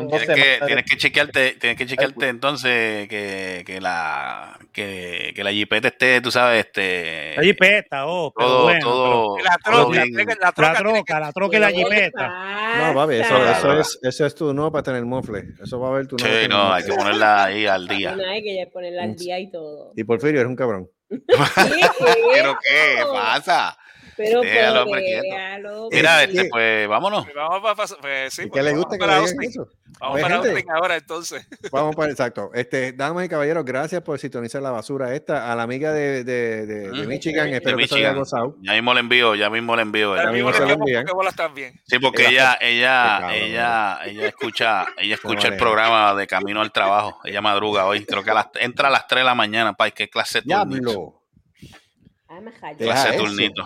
Tienes 0.10 0.28
que, 0.28 0.66
tienes 0.66 0.86
que 0.86 0.98
chequearte, 0.98 1.58
tienes 1.60 1.78
que 1.78 1.86
chequearte 1.86 2.28
entonces 2.30 3.08
que, 3.08 3.64
que 3.66 3.80
la 3.80 4.58
que, 4.72 5.32
que 5.36 5.44
la 5.44 5.52
jipeta 5.52 5.90
esté, 5.90 6.20
tú 6.22 6.32
sabes, 6.32 6.66
este 6.66 7.34
La 7.38 7.44
jipeta, 7.44 8.08
oh, 8.08 8.34
pero 8.36 8.50
todo, 8.50 8.64
bueno. 8.64 8.80
todo, 8.80 9.38
La 9.38 9.58
troca, 9.64 10.00
la, 10.00 10.06
pero 10.16 10.40
la 10.42 10.52
troca 10.52 10.74
troca, 10.80 11.20
la 11.20 11.32
troca 11.32 11.58
y 11.58 11.60
la 11.60 11.72
jipeta. 11.72 12.88
No, 12.88 12.94
papi, 12.96 13.16
eso, 13.16 13.52
eso, 13.52 13.80
es, 13.80 14.00
eso 14.02 14.26
es 14.26 14.36
tu 14.36 14.54
no 14.54 14.72
para 14.72 14.84
tener 14.84 15.06
mofle. 15.06 15.44
Eso 15.62 15.80
va 15.80 15.90
a 15.90 15.92
ver 15.92 16.08
tu 16.08 16.16
no. 16.18 16.26
Sí, 16.26 16.48
no, 16.50 16.74
hay 16.74 16.84
que 16.84 16.94
ponerla 16.94 17.46
ahí 17.46 17.68
al 17.68 17.88
día. 17.88 18.16
No 18.16 18.26
hay 18.26 18.42
que 18.42 18.56
ya 18.56 18.70
ponerla 18.72 19.04
al 19.04 19.16
día 19.16 19.40
y 19.40 19.52
todo. 19.52 19.94
Y 19.96 20.04
Porfirio, 20.04 20.40
eres 20.40 20.50
un 20.50 20.56
cabrón. 20.56 20.90
¿Pero 21.10 22.58
qué 22.64 23.04
pasa? 23.12 23.78
Pero 24.18 24.42
Déjalo, 24.42 24.86
déjalo, 24.86 25.90
Mira, 25.92 26.20
pues, 26.24 26.30
este, 26.36 26.50
pues 26.50 26.88
vámonos. 26.88 27.28
Vamos 27.36 27.62
para, 27.62 27.76
pues, 28.02 28.34
sí, 28.34 28.44
¿Y 28.44 28.48
pues, 28.48 28.60
qué 28.60 28.64
le 28.64 28.72
vamos 28.72 28.86
gusta 28.86 28.96
que 28.96 29.00
para 29.00 29.20
le? 29.20 29.36
Vamos 30.00 30.12
Pues, 30.12 30.24
para 30.24 30.44
gente, 30.44 30.66
ahora 30.74 30.96
entonces. 30.98 31.48
Vamos 31.72 31.96
para 31.96 32.12
exacto. 32.12 32.52
Este, 32.54 32.92
damas 32.92 33.26
y 33.26 33.30
caballeros, 33.30 33.64
gracias 33.64 34.02
por 34.02 34.20
sintonizar 34.20 34.62
la 34.62 34.72
basura 34.72 35.16
esta. 35.16 35.52
A 35.52 35.56
la 35.56 35.64
amiga 35.64 35.94
de, 35.94 36.24
de, 36.26 36.66
de, 36.66 36.90
de 36.90 37.06
Mm. 37.06 37.08
Michigan, 37.08 37.50
De 37.50 37.58
espero 37.58 37.78
que 37.78 37.88
se 37.88 37.96
haya 37.96 38.10
Michigan. 38.10 38.20
gozado. 38.20 38.58
Ya 38.62 38.74
mismo 38.74 38.94
le 38.94 39.00
envío, 39.00 39.36
ya 39.36 39.50
mismo 39.50 39.76
le 39.76 39.82
envío. 39.84 40.16
Ya 40.18 40.32
mismo 40.32 40.52
se 40.52 40.60
lo 40.60 40.66
tenemos 40.66 40.88
envían. 40.88 41.04
pokebolas 41.06 41.36
también. 41.36 41.80
Sí, 41.88 42.00
porque 42.00 42.28
ella, 42.28 42.58
ella, 42.62 43.18
cabrón, 43.22 43.32
ella, 43.32 44.00
ella 44.06 44.28
escucha, 44.28 44.86
ella 44.98 45.16
escucha 45.16 45.48
el 45.48 45.56
programa 45.58 46.14
de 46.16 46.28
camino 46.28 46.62
al 46.62 46.72
trabajo. 46.74 47.20
Ella 47.24 47.42
madruga 47.42 47.86
hoy. 47.86 48.06
Creo 48.06 48.24
que 48.24 48.32
a 48.32 48.34
las, 48.34 48.48
entra 48.56 48.90
a 48.90 48.92
las 48.92 49.08
3 49.08 49.22
de 49.22 49.26
la 49.26 49.36
mañana, 49.36 49.74
pa, 49.74 49.90
qué 49.92 50.10
clase 50.10 50.42
de 50.42 50.54
eso. 53.14 53.24
turnito. 53.26 53.66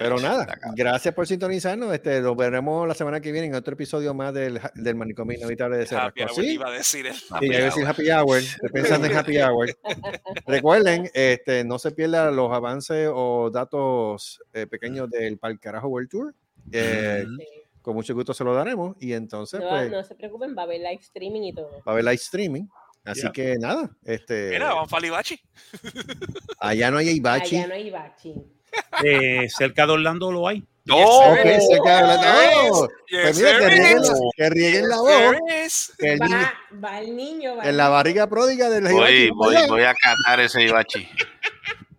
Pero 0.00 0.18
Eh, 0.18 0.22
nada, 0.22 0.58
gracias 0.74 1.14
por 1.14 1.28
sintonizarnos. 1.28 1.94
Este, 1.94 2.20
lo 2.20 2.34
veremos 2.34 2.88
la 2.88 2.94
semana 2.94 3.20
que 3.20 3.30
viene 3.30 3.46
en 3.46 3.54
otro 3.54 3.74
episodio 3.74 4.14
más 4.14 4.34
del, 4.34 4.60
del 4.74 4.94
manicomio 4.96 5.36
inevitable 5.38 5.76
de 5.76 5.82
Happy 5.84 6.18
Cerrasco. 6.20 6.22
hour, 6.40 6.44
¿Sí? 6.44 6.52
iba 6.54 6.66
a 6.66 6.70
decir 6.72 7.06
él. 7.06 7.14
Sí, 7.14 7.28
ya 7.42 7.46
iba 7.46 7.56
a 7.58 7.64
decir 7.66 7.86
happy 7.86 8.10
hour. 8.10 8.38
Estoy 8.38 8.68
pensando 8.70 9.06
en 9.06 9.16
happy 9.16 9.38
hour. 9.38 9.68
Recuerden, 10.46 11.08
este, 11.14 11.62
no 11.64 11.78
se 11.78 11.92
pierdan 11.92 12.34
los 12.34 12.52
avances 12.52 13.08
o 13.12 13.50
datos 13.50 14.42
eh, 14.52 14.66
pequeños 14.66 15.08
del 15.08 15.38
Pal 15.38 15.58
Carajo 15.60 15.86
World 15.88 16.08
Tour. 16.10 16.34
Eh, 16.72 17.24
Sí. 17.38 17.46
Con 17.80 17.94
mucho 17.94 18.12
gusto 18.16 18.34
se 18.34 18.42
lo 18.42 18.52
daremos. 18.52 18.96
Y 18.98 19.12
entonces, 19.12 19.60
No, 19.60 19.68
pues, 19.68 19.88
no 19.92 20.02
se 20.02 20.16
preocupen, 20.16 20.56
va 20.58 20.62
a 20.62 20.64
haber 20.64 20.80
live 20.80 20.98
streaming 21.02 21.42
y 21.42 21.52
todo. 21.52 21.70
va 21.70 21.82
a 21.86 21.90
haber 21.92 22.02
live 22.04 22.16
streaming. 22.16 22.64
Así 23.06 23.30
que 23.32 23.56
nada, 23.58 23.88
este, 24.04 24.50
Mira, 24.50 24.74
vamos 24.74 24.90
para 24.90 25.02
Libachi. 25.02 25.40
allá 26.60 26.90
no 26.90 26.98
hay 26.98 27.08
Ibachi. 27.10 27.56
Allá 27.56 27.66
no 27.68 27.74
hay 27.74 27.90
bachi. 27.90 28.34
Eh, 29.04 29.46
cerca 29.48 29.86
de 29.86 29.92
Orlando 29.92 30.30
lo 30.32 30.46
hay. 30.48 30.62
¡Oh! 30.90 31.32
Ok, 31.32 31.38
se 31.38 31.80
queda 31.82 31.98
hablando. 31.98 32.22
Yes, 32.26 32.70
¡Oh! 32.72 32.88
yes, 33.08 33.20
Pues 33.22 33.36
mira, 33.38 33.58
que 33.58 33.68
rieguen, 33.68 34.02
la, 34.02 34.14
que 34.36 34.50
rieguen 34.50 34.88
la 34.88 34.96
voz. 34.98 35.08
There 35.46 35.64
is. 35.66 35.92
que 35.98 36.12
el 36.12 36.18
niño- 36.20 36.36
Va, 36.36 36.52
va 36.84 37.00
el 37.00 37.16
niño, 37.16 37.56
va 37.56 37.64
en 37.68 37.76
la 37.76 37.88
barriga 37.88 38.26
pródiga 38.28 38.68
del 38.70 38.84
Voy, 38.84 38.92
Ibachi. 39.12 39.30
voy, 39.30 39.56
voy 39.68 39.82
a 39.82 39.94
catar 39.94 40.40
ese 40.40 40.62
Ibachi. 40.62 41.08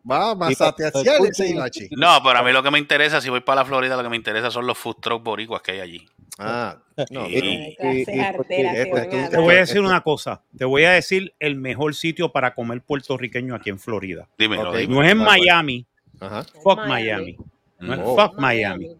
Va 0.09 0.31
a 0.31 0.35
masatear 0.35 0.93
ese 1.29 1.49
Ibachi. 1.49 1.89
No, 1.97 2.21
pero 2.23 2.39
a 2.39 2.43
mí 2.43 2.51
lo 2.53 2.63
que 2.63 2.71
me 2.71 2.79
interesa, 2.79 3.19
si 3.19 3.29
voy 3.29 3.41
para 3.41 3.61
la 3.61 3.65
Florida, 3.65 3.97
lo 3.97 4.03
que 4.03 4.09
me 4.09 4.15
interesa 4.15 4.49
son 4.51 4.65
los 4.65 4.77
food 4.77 4.95
truck 5.01 5.21
boricuas 5.23 5.61
que 5.61 5.71
hay 5.71 5.79
allí. 5.81 6.07
Ah, 6.39 6.77
no. 7.09 7.27
Y- 7.27 7.37
y- 7.37 8.05
y- 8.07 8.19
a 8.19 8.33
Te 8.33 9.37
voy 9.37 9.55
a 9.55 9.59
decir 9.59 9.81
una 9.81 10.01
cosa. 10.01 10.41
Te 10.57 10.65
voy 10.65 10.83
a 10.83 10.91
decir 10.91 11.33
el 11.39 11.55
mejor 11.55 11.95
sitio 11.95 12.31
para 12.31 12.53
comer 12.53 12.81
puertorriqueño 12.81 13.55
aquí 13.55 13.69
en 13.69 13.79
Florida. 13.79 14.27
Dímelo, 14.37 14.69
Ok. 14.71 14.77
dímelo. 14.77 14.99
No 15.01 15.03
es 15.05 15.11
en. 15.11 15.17
Miami. 15.17 15.85
Ajá, 16.19 16.43
Fuck 16.63 16.79
Miami. 16.87 16.87
Miami. 16.87 17.37
No 17.79 17.93
es 17.93 17.99
Oh. 18.03 18.15
fuck 18.15 18.39
Miami. 18.39 18.95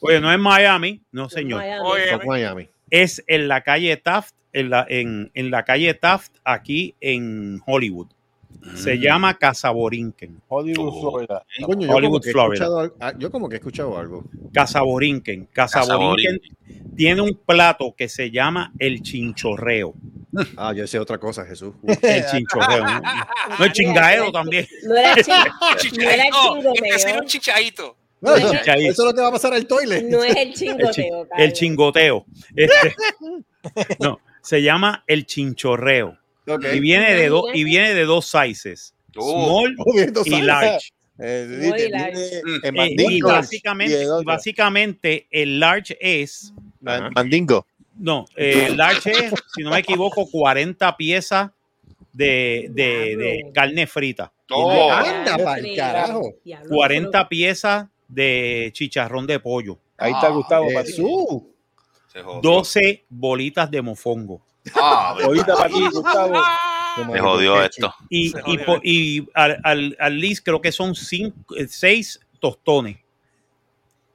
Oye, 0.00 0.20
no 0.20 0.32
es 0.32 0.38
Miami. 0.38 1.00
No, 1.12 1.28
señor. 1.28 1.62
Fuck 2.10 2.24
Miami. 2.26 2.68
Es 2.90 3.22
en 3.26 3.48
la 3.48 3.62
calle 3.62 3.96
Taft, 3.96 4.34
en 4.52 4.70
la, 4.70 4.86
en, 4.88 5.30
en 5.34 5.50
la 5.50 5.64
calle 5.64 5.92
Taft, 5.94 6.32
aquí 6.44 6.94
en 7.00 7.60
Hollywood. 7.66 8.06
Se 8.74 8.96
Mm. 8.96 9.00
llama 9.00 9.38
Casa 9.38 9.70
Borinquen. 9.70 10.40
Hollywood, 10.48 10.88
Oh. 10.92 11.10
Florida. 11.10 11.44
Coño, 11.64 11.86
yo, 11.86 11.94
Hollywood, 11.94 12.12
como 12.12 12.20
que 12.20 12.28
he 12.28 12.32
Florida. 12.32 12.64
escuchado, 12.64 12.96
ah, 13.00 13.12
yo 13.18 13.30
como 13.30 13.48
que 13.48 13.54
he 13.54 13.58
escuchado 13.58 13.98
algo. 13.98 14.24
Casa 14.52 14.82
Borinquen. 14.82 15.46
Casa 15.52 15.80
Casa 15.80 15.96
Borinquen 15.96 16.40
tiene 16.96 17.20
un 17.22 17.34
plato 17.46 17.94
que 17.96 18.08
se 18.08 18.30
llama 18.30 18.72
el 18.78 19.02
chinchorreo. 19.02 19.94
Ah, 20.56 20.72
yo 20.74 20.86
sé 20.86 20.98
otra 20.98 21.18
cosa, 21.18 21.44
Jesús. 21.46 21.74
El 22.02 22.24
chinchorreo. 22.26 22.84
¿no? 22.84 23.00
No, 23.58 23.64
el 23.64 23.72
chingaero 23.72 24.30
también. 24.30 24.66
No 24.84 24.94
era 24.94 25.14
chi- 25.78 25.90
no 25.96 26.02
era 26.10 26.24
el 26.24 26.30
no, 26.30 26.54
chingoteo. 26.58 26.72
es 26.84 27.04
decir, 27.04 27.20
un 27.20 27.26
chichadito. 27.26 27.96
No, 28.20 28.34
eso, 28.34 29.04
lo 29.04 29.14
que 29.14 29.20
va 29.22 29.28
a 29.28 29.32
pasar 29.32 29.54
al 29.54 29.66
toilet. 29.66 30.04
No 30.10 30.22
es 30.24 30.36
el 30.36 30.48
El, 30.48 30.52
chi- 30.54 30.66
chingoteo. 30.66 31.28
el 31.38 31.52
chingoteo. 31.52 32.26
Este, 32.56 32.94
no, 34.00 34.18
se 34.42 34.60
llama 34.62 35.04
el 35.06 35.24
chinchorreo. 35.24 36.18
Ok. 36.48 36.64
Y 36.74 36.80
viene 36.80 37.14
de 37.14 37.28
dos 37.28 37.44
y 37.54 37.64
viene 37.64 37.94
de 37.94 38.04
dos 38.04 38.26
sizes. 38.30 38.94
Oh. 39.16 39.46
Small 39.62 39.76
Oh, 39.78 39.92
y 40.24 40.42
large. 40.42 40.90
Eh, 41.20 41.88
large. 41.90 42.42
Mm. 42.44 42.48
en 42.64 42.64
Eh, 42.64 42.68
y 42.68 42.72
mandingo. 42.96 43.28
básicamente, 43.28 43.92
Y 43.94 43.96
el 44.04 44.24
básicamente 44.24 45.26
el 45.30 45.58
large 45.60 45.96
es. 46.00 46.52
Mandingo. 46.80 47.66
no, 47.98 48.24
eh, 48.36 48.66
el 48.68 48.76
large 48.76 49.10
es, 49.10 49.34
si 49.54 49.62
no 49.64 49.70
me 49.70 49.80
equivoco, 49.80 50.30
40 50.30 50.96
piezas 50.96 51.50
de, 52.12 52.68
de- 52.70 53.16
de 53.16 53.50
carne 53.52 53.86
frita. 53.86 54.32
Oh. 54.50 54.90
Anda, 54.92 55.24
Diablo, 55.36 55.44
pa'l 55.44 55.76
carajo. 55.76 56.34
diablo, 56.44 56.68
40 56.70 57.28
piezas 57.28 57.86
de 58.06 58.70
chicharrón 58.72 59.26
de 59.26 59.40
pollo. 59.40 59.78
Ahí 59.98 60.12
está 60.12 60.28
Ah, 60.28 60.30
Gustavo. 60.30 60.66
para. 60.72 60.86
Jesús. 60.86 61.42
Se 62.12 62.22
jodió. 62.22 62.40
12 62.40 63.04
bolitas 63.10 63.70
de 63.70 63.82
mofongo. 63.82 64.40
Ah, 64.74 65.16
Ahorita 65.22 65.54
para 65.54 65.68
ti, 65.74 65.80
Gustavo. 65.92 66.42
se 67.12 67.18
jodió 67.20 67.62
esto. 67.62 67.94
Y, 68.10 68.28
y, 68.28 68.32
jodió. 68.64 68.80
y 68.82 69.28
al, 69.34 69.58
al, 69.64 69.96
al 69.98 70.20
least 70.20 70.44
creo 70.44 70.60
que 70.60 70.72
son 70.72 70.94
6 70.94 72.20
tostones. 72.40 72.98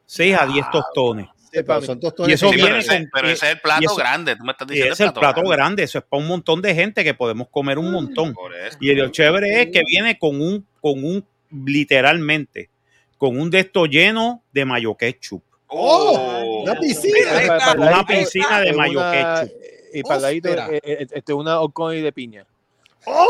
6 0.05 0.37
a 0.39 0.45
10 0.45 0.69
tostones. 0.71 1.27
Sí, 1.51 1.59
pero 1.65 1.81
son 1.81 1.99
tostones 1.99 2.29
Y 2.29 2.33
eso 2.33 2.49
Sí, 2.49 2.55
pequeños. 2.55 2.67
pero, 2.67 2.77
viene 2.79 2.79
ese, 2.79 3.03
con- 3.03 3.09
pero 3.13 3.27
ese 3.29 3.45
es 3.45 3.51
el 3.53 3.61
plato 3.61 3.83
eso- 3.85 3.95
grande. 3.95 4.35
Tú 4.35 4.43
me 4.43 4.51
estás 4.51 4.67
diciendo 4.67 4.93
ese 4.93 5.03
es 5.03 5.07
el 5.07 5.13
plato 5.13 5.41
grande. 5.43 5.83
Eso 5.83 5.97
es 5.99 6.03
para 6.03 6.21
un 6.21 6.27
montón 6.27 6.61
de 6.61 6.73
gente 6.75 7.03
que 7.03 7.13
podemos 7.13 7.47
comer 7.49 7.77
un 7.77 7.91
montón. 7.91 8.33
Por 8.33 8.55
eso. 8.55 8.77
Y 8.81 8.93
lo 8.95 9.09
chévere 9.09 9.61
es 9.61 9.67
que 9.71 9.81
viene 9.87 10.17
con 10.17 10.41
un, 10.41 10.65
con 10.81 11.03
un, 11.03 11.25
literalmente, 11.65 12.69
con 13.17 13.39
un 13.39 13.49
de 13.51 13.59
estos 13.59 13.87
lleno 13.89 14.43
de 14.51 14.65
mayo 14.65 14.95
ketchup. 14.95 15.43
Oh. 15.67 16.63
Una 16.63 16.75
piscina. 16.79 17.59
Una 17.77 18.05
piscina 18.05 18.59
de 18.61 18.73
mayo 18.73 18.99
ketchup. 19.11 19.51
Y 19.93 20.03
para 20.03 20.15
el 20.15 20.21
ladito, 20.21 20.49
Óspera. 20.49 20.67
eh, 20.71 20.81
eh, 20.83 21.07
este, 21.11 21.33
una 21.33 21.59
Oconi 21.61 22.01
de 22.01 22.11
piña. 22.11 22.45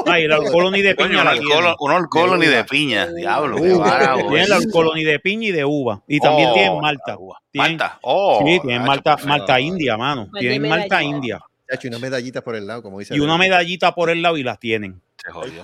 Ay, 0.06 0.26
el 0.26 0.52
colony 0.52 0.82
de 0.84 0.94
piña 0.96 1.24
un 1.24 1.28
alcohol, 1.28 1.48
tiene. 1.50 1.76
un 1.80 1.92
alcohol 1.92 2.40
ni 2.40 2.46
de 2.46 2.64
piña. 2.64 3.08
Diablo. 3.08 3.56
Tiene 3.58 4.44
el 4.44 4.72
colony 4.72 5.04
de 5.04 5.20
piña 5.20 5.48
y 5.48 5.52
de 5.52 5.66
uva. 5.66 6.02
Y 6.08 6.20
también 6.20 6.50
Oh, 6.50 6.54
tienen 6.54 6.80
malta. 6.80 7.18
Tienen- 7.52 7.72
Malta. 7.72 8.00
Oh, 8.04 8.44
sí, 8.46 8.60
tienen 8.62 8.84
malta, 8.84 9.18
malta 9.26 9.60
india, 9.60 9.98
mano. 9.98 10.30
Tienen 10.38 10.68
malta 10.70 11.02
india. 11.02 11.40
Y 11.82 11.88
una 11.88 11.98
medallita 11.98 12.44
por 12.44 12.56
el 12.56 12.68
lado, 12.68 12.84
como 12.84 13.00
dice. 13.00 13.16
Y 13.16 13.20
una 13.20 13.36
medallita 13.38 13.96
por 13.96 14.12
el 14.12 14.22
lado 14.22 14.38
y 14.38 14.44
las 14.44 14.60
tienen. 14.60 15.02
Se 15.18 15.32
jodió. 15.32 15.64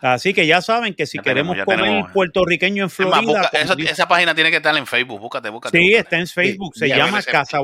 Así 0.00 0.34
que 0.34 0.46
ya 0.46 0.60
saben 0.60 0.94
que 0.94 1.06
si 1.06 1.18
Ya 1.18 1.22
tenemos, 1.22 1.54
queremos 1.54 1.56
ya 1.58 1.64
comer 1.66 1.80
tenemos. 1.84 2.10
puertorriqueño 2.12 2.82
en 2.84 2.86
Es 2.88 2.98
más, 3.00 3.10
Florida, 3.20 3.42
busca- 3.42 3.58
eso- 3.60 3.74
esa 3.78 4.08
página 4.08 4.34
tiene 4.34 4.50
que 4.50 4.56
estar 4.56 4.76
en 4.76 4.86
Facebook. 4.86 5.20
Búscate, 5.20 5.50
búscate. 5.50 5.78
sí, 5.78 5.84
búscate. 5.84 6.00
está 6.00 6.18
en 6.18 6.26
Facebook, 6.26 6.72
se 6.74 6.88
y 6.88 6.92
a 6.92 6.96
llama 6.96 7.18
veces- 7.18 7.32
Casa 7.32 7.58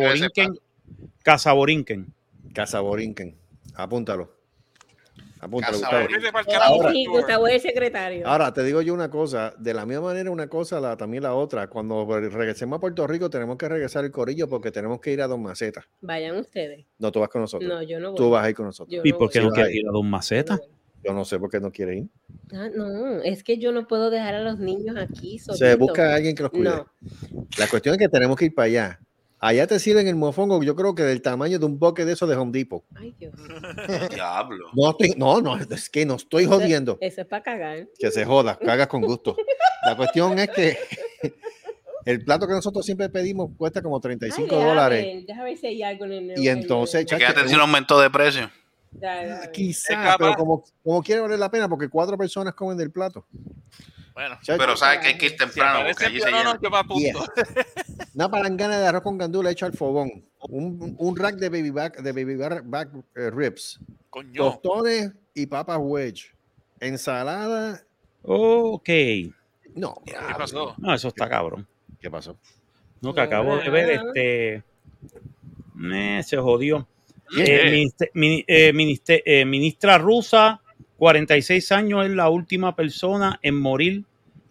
a 2.60 2.64
veces 2.64 2.80
Borinquen. 2.80 2.80
Casa 2.80 2.80
Borinquen. 2.80 3.30
Casa 3.32 3.36
Borinquen. 3.36 3.38
Apúntalo. 3.74 4.36
Apúntalo, 5.38 5.78
Gustavo. 5.78 5.96
Ahora- 6.64 6.90
Sí, 6.92 7.02
Stuart. 7.04 7.20
Gustavo 7.20 7.46
es 7.46 7.54
el 7.56 7.60
secretario. 7.60 8.26
Ahora, 8.26 8.52
te 8.54 8.64
digo 8.64 8.80
yo 8.80 8.94
una 8.94 9.10
cosa, 9.10 9.54
de 9.58 9.74
la 9.74 9.84
misma 9.84 10.04
manera 10.04 10.30
una 10.30 10.48
cosa, 10.48 10.80
la, 10.80 10.96
también 10.96 11.22
la 11.22 11.34
otra. 11.34 11.68
Cuando 11.68 12.06
regresemos 12.06 12.78
a 12.78 12.80
Puerto 12.80 13.06
Rico 13.06 13.28
tenemos 13.28 13.56
que 13.58 13.68
regresar 13.68 14.04
el 14.04 14.10
corillo 14.10 14.48
porque 14.48 14.70
tenemos 14.70 14.98
que 15.00 15.12
ir 15.12 15.20
a 15.20 15.26
Don 15.26 15.42
Maceta. 15.42 15.86
Vayan 16.00 16.36
ustedes. 16.38 16.86
No, 16.98 17.12
tú 17.12 17.20
vas 17.20 17.28
con 17.28 17.42
nosotros. 17.42 17.68
No, 17.68 17.82
yo 17.82 18.00
no 18.00 18.10
voy. 18.12 18.16
Tú 18.16 18.30
vas 18.30 18.44
a 18.46 18.50
ir 18.50 18.56
con 18.56 18.66
nosotros. 18.66 18.94
Yo 18.94 19.02
¿Y 19.04 19.12
no 19.12 19.18
por 19.18 19.30
qué 19.30 19.40
no 19.40 19.48
Sí, 19.50 19.54
quiere 19.54 19.68
vaya. 19.68 19.80
ir 19.80 19.88
a 19.88 19.92
Don 19.92 20.08
Maceta? 20.08 20.58
Yo 21.04 21.12
no 21.12 21.24
sé 21.24 21.38
por 21.38 21.50
qué 21.50 21.60
no 21.60 21.70
quiere 21.70 21.98
ir. 21.98 22.08
Ah, 22.52 22.68
no, 22.74 23.20
es 23.22 23.44
que 23.44 23.58
yo 23.58 23.70
no 23.72 23.86
puedo 23.86 24.08
dejar 24.10 24.34
a 24.34 24.40
los 24.42 24.58
niños 24.58 24.96
aquí 24.96 25.38
Se 25.38 25.52
solitos. 25.54 25.78
busca 25.78 26.12
a 26.12 26.14
alguien 26.16 26.34
que 26.34 26.42
los 26.42 26.50
cuide. 26.50 26.70
No, 26.70 26.86
La 27.58 27.68
cuestión 27.68 27.94
es 27.94 27.98
que 27.98 28.08
tenemos 28.08 28.36
que 28.36 28.46
ir 28.46 28.54
para 28.54 28.66
allá. 28.66 29.00
Allá 29.38 29.66
te 29.66 29.78
sirven 29.78 30.08
el 30.08 30.16
mofongo, 30.16 30.62
yo 30.62 30.74
creo 30.74 30.94
que 30.94 31.02
del 31.02 31.20
tamaño 31.20 31.58
de 31.58 31.66
un 31.66 31.78
boque 31.78 32.04
de 32.04 32.12
esos 32.14 32.28
de 32.28 32.36
Home 32.36 32.52
Depot. 32.52 32.84
ay 32.94 33.14
Dios. 33.18 33.34
Diablo. 34.10 34.68
No, 34.74 34.90
estoy, 34.90 35.14
no, 35.16 35.40
no, 35.42 35.56
es 35.58 35.90
que 35.90 36.06
no 36.06 36.14
estoy 36.14 36.46
jodiendo. 36.46 36.96
Eso 37.00 37.20
es 37.20 37.26
para 37.26 37.42
cagar. 37.42 37.86
Que 37.98 38.10
se 38.10 38.24
joda, 38.24 38.58
cagas 38.58 38.86
con 38.86 39.02
gusto. 39.02 39.36
La 39.84 39.94
cuestión 39.96 40.38
es 40.38 40.48
que 40.50 40.78
el 42.06 42.24
plato 42.24 42.46
que 42.46 42.54
nosotros 42.54 42.84
siempre 42.86 43.10
pedimos 43.10 43.50
cuesta 43.58 43.82
como 43.82 44.00
35 44.00 44.42
Ay, 44.42 44.48
déjame 44.48 44.68
dólares. 44.68 45.24
Déjame 45.26 45.44
ver 45.50 45.58
si 45.58 45.66
hay 45.66 45.82
algo 45.82 46.04
en 46.06 46.12
el. 46.12 46.38
Y 46.38 46.48
entonces, 46.48 47.04
chacho, 47.04 47.18
¿Qué 47.18 47.26
atención 47.26 47.60
aumentó 47.60 48.00
de 48.00 48.10
precio? 48.10 48.50
Ya, 48.92 49.22
ya, 49.22 49.42
ya. 49.42 49.52
Quizá, 49.52 49.92
Es 49.92 49.98
capaz. 49.98 50.16
pero 50.18 50.34
como, 50.34 50.64
como 50.82 51.02
quiere 51.02 51.20
valer 51.20 51.38
la 51.38 51.50
pena, 51.50 51.68
porque 51.68 51.90
cuatro 51.90 52.16
personas 52.16 52.54
comen 52.54 52.78
del 52.78 52.90
plato. 52.90 53.26
Bueno, 54.16 54.38
Pero 54.47 54.76
sabes 54.78 55.01
que 55.01 55.06
hay 55.09 55.18
que 55.18 55.26
ir 55.26 55.32
si 55.32 55.36
temprano 55.36 55.80
porque 55.84 55.90
aparece 55.93 56.06
allí 56.06 56.20
se 56.20 56.30
no, 56.30 56.43
no, 56.43 56.59
llena. 56.59 56.78
apunto. 56.78 57.34
Yes. 57.36 58.09
Una 58.14 58.30
palangana 58.30 58.78
de 58.80 58.86
arroz 58.86 59.02
con 59.02 59.18
gandula 59.18 59.51
hecho 59.51 59.66
al 59.66 59.74
fogón. 59.74 60.24
Un, 60.48 60.97
un 60.98 61.16
rack 61.16 61.34
de 61.36 61.51
baby 61.51 61.68
back, 61.68 61.98
de 62.01 62.12
baby 62.12 62.34
back, 62.36 62.62
back, 62.64 62.88
eh, 63.14 63.30
ribs. 63.30 63.78
Coño. 64.09 64.32
Tostones 64.43 65.12
y 65.34 65.44
papas 65.44 65.76
wedge. 65.82 66.32
Ensalada. 66.80 67.82
Ok. 68.22 68.88
No. 69.74 70.01
¿Qué 70.06 70.14
pasó? 70.38 70.74
No, 70.78 70.94
eso 70.94 71.09
está 71.09 71.28
cabrón. 71.28 71.66
¿Qué 72.01 72.10
pasó? 72.10 72.38
No, 73.02 73.12
que 73.12 73.20
acabo 73.20 73.59
de 73.59 73.68
ver, 73.68 73.90
este. 73.90 74.62
eh, 75.93 76.22
se 76.24 76.38
jodió. 76.38 76.88
Eh, 77.36 77.86
mini- 78.14 78.44
eh, 78.48 78.72
eh, 79.26 79.44
ministra 79.44 79.98
rusa, 79.98 80.62
46 80.98 81.73
años, 81.73 82.05
es 82.05 82.10
la 82.12 82.28
última 82.31 82.74
persona 82.77 83.39
en 83.43 83.56
morir 83.60 84.05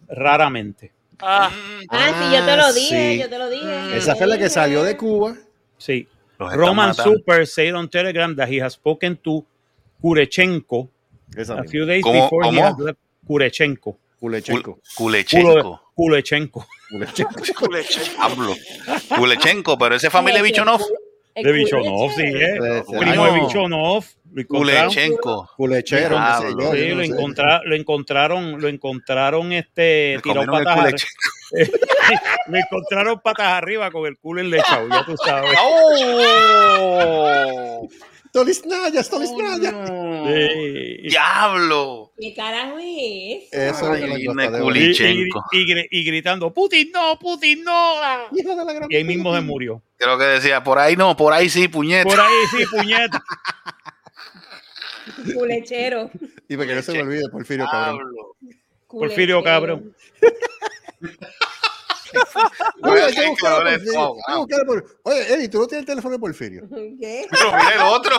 raramente. 0.08 0.92
Ah, 1.18 1.50
Ah, 1.88 2.12
sí, 2.30 2.36
yo 2.36 2.44
te 2.44 2.56
lo 2.56 2.72
dije, 2.72 3.12
sí. 3.14 3.18
yo 3.20 3.28
te 3.28 3.38
lo 3.38 3.48
dije. 3.50 3.96
Esa 3.96 4.14
fue 4.16 4.26
la 4.26 4.36
que 4.38 4.48
salió 4.50 4.82
de 4.82 4.96
Cuba. 4.96 5.34
Sí. 5.78 6.06
Roman 6.38 6.88
matando. 6.88 7.12
Super 7.14 7.46
said 7.46 7.74
on 7.74 7.88
Telegram 7.88 8.36
that 8.36 8.48
he 8.50 8.60
has 8.62 8.74
spoken 8.74 9.16
to 9.16 9.44
Kurechenko 10.02 10.88
a 11.36 11.64
few 11.64 11.86
days 11.86 12.04
¿Cómo- 12.04 12.22
before 12.24 12.44
he 12.46 12.50
cómo? 12.56 12.62
had 12.62 12.78
left 12.78 12.98
Kurechenko. 13.26 13.96
Kulechenko. 14.20 14.78
Kulechenko. 14.96 15.80
Kulechenko. 15.94 16.66
Kulechenko. 16.90 17.68
Diablo. 18.16 18.54
Kulechenko, 19.16 19.78
pero 19.78 19.94
ese 19.96 20.08
es 20.08 20.12
familia 20.12 20.42
de 20.42 20.48
Bichonov. 20.48 20.82
De 21.42 21.52
Bichonov, 21.52 22.12
sí. 22.12 22.22
¿eh? 22.22 22.82
Primo 22.86 23.24
de 23.26 23.32
no. 23.32 23.46
Bichonov. 23.46 24.04
Kulechenko. 24.46 25.48
Yo, 26.58 26.72
sí, 26.72 26.88
lo, 26.88 27.02
encontra- 27.02 27.62
lo 27.64 27.74
encontraron, 27.74 28.60
lo 28.60 28.68
encontraron 28.68 29.52
este 29.52 30.14
el 30.14 30.22
patas 30.22 30.76
Kulechenko. 30.76 31.06
lo 32.48 32.58
encontraron 32.58 33.20
patas 33.20 33.48
arriba 33.52 33.90
con 33.90 34.06
el 34.06 34.18
culo 34.18 34.40
enlechado, 34.40 34.88
ya 34.88 35.04
tú 35.04 35.16
sabes. 35.16 35.56
¡Oh! 36.80 37.88
Tolisnaya, 38.32 39.02
Tolisnaya. 39.02 39.72
Sí. 40.26 41.08
¡Diablo! 41.08 42.05
¿Qué 42.18 42.32
carajo 42.34 42.78
es? 42.78 43.52
Eso 43.52 43.94
es 43.94 44.02
Ay, 44.02 44.26
de 44.26 45.34
Y, 45.52 45.86
y- 45.90 46.04
gritando, 46.04 46.52
Putin 46.52 46.90
no, 46.92 47.18
Putin 47.18 47.62
no. 47.62 47.94
Hijo 48.32 48.56
de 48.56 48.64
la 48.64 48.72
gran 48.72 48.90
Y 48.90 48.96
ahí 48.96 49.04
mismo 49.04 49.34
se 49.34 49.42
murió. 49.42 49.82
Creo 49.98 50.16
que 50.16 50.24
decía, 50.24 50.64
por 50.64 50.78
ahí 50.78 50.96
no, 50.96 51.14
por 51.16 51.34
ahí 51.34 51.50
sí, 51.50 51.68
puñeta. 51.68 52.08
Por 52.08 52.18
ahí 52.18 52.34
sí, 52.50 52.64
puñeta. 52.70 53.22
Culechero. 55.34 56.10
Y 56.48 56.56
para 56.56 56.68
que 56.68 56.74
no 56.76 56.82
se 56.82 56.92
me 56.92 57.02
olvide, 57.02 57.28
Porfirio, 57.28 57.66
cabrón. 57.70 58.10
Porfirio, 58.88 59.42
cabrón. 59.42 59.94
Oye, 62.82 63.14
que 63.14 63.28
buscar 63.28 63.66
Oye, 65.02 65.34
Eddie, 65.34 65.48
¿tú 65.48 65.58
no 65.58 65.66
tienes 65.66 65.82
el 65.82 65.86
teléfono 65.86 66.14
de 66.14 66.18
Porfirio? 66.18 66.68
¿Qué? 67.00 67.26
Pero 67.30 67.52
mira 67.52 67.74
el 67.74 67.80
otro. 67.82 68.16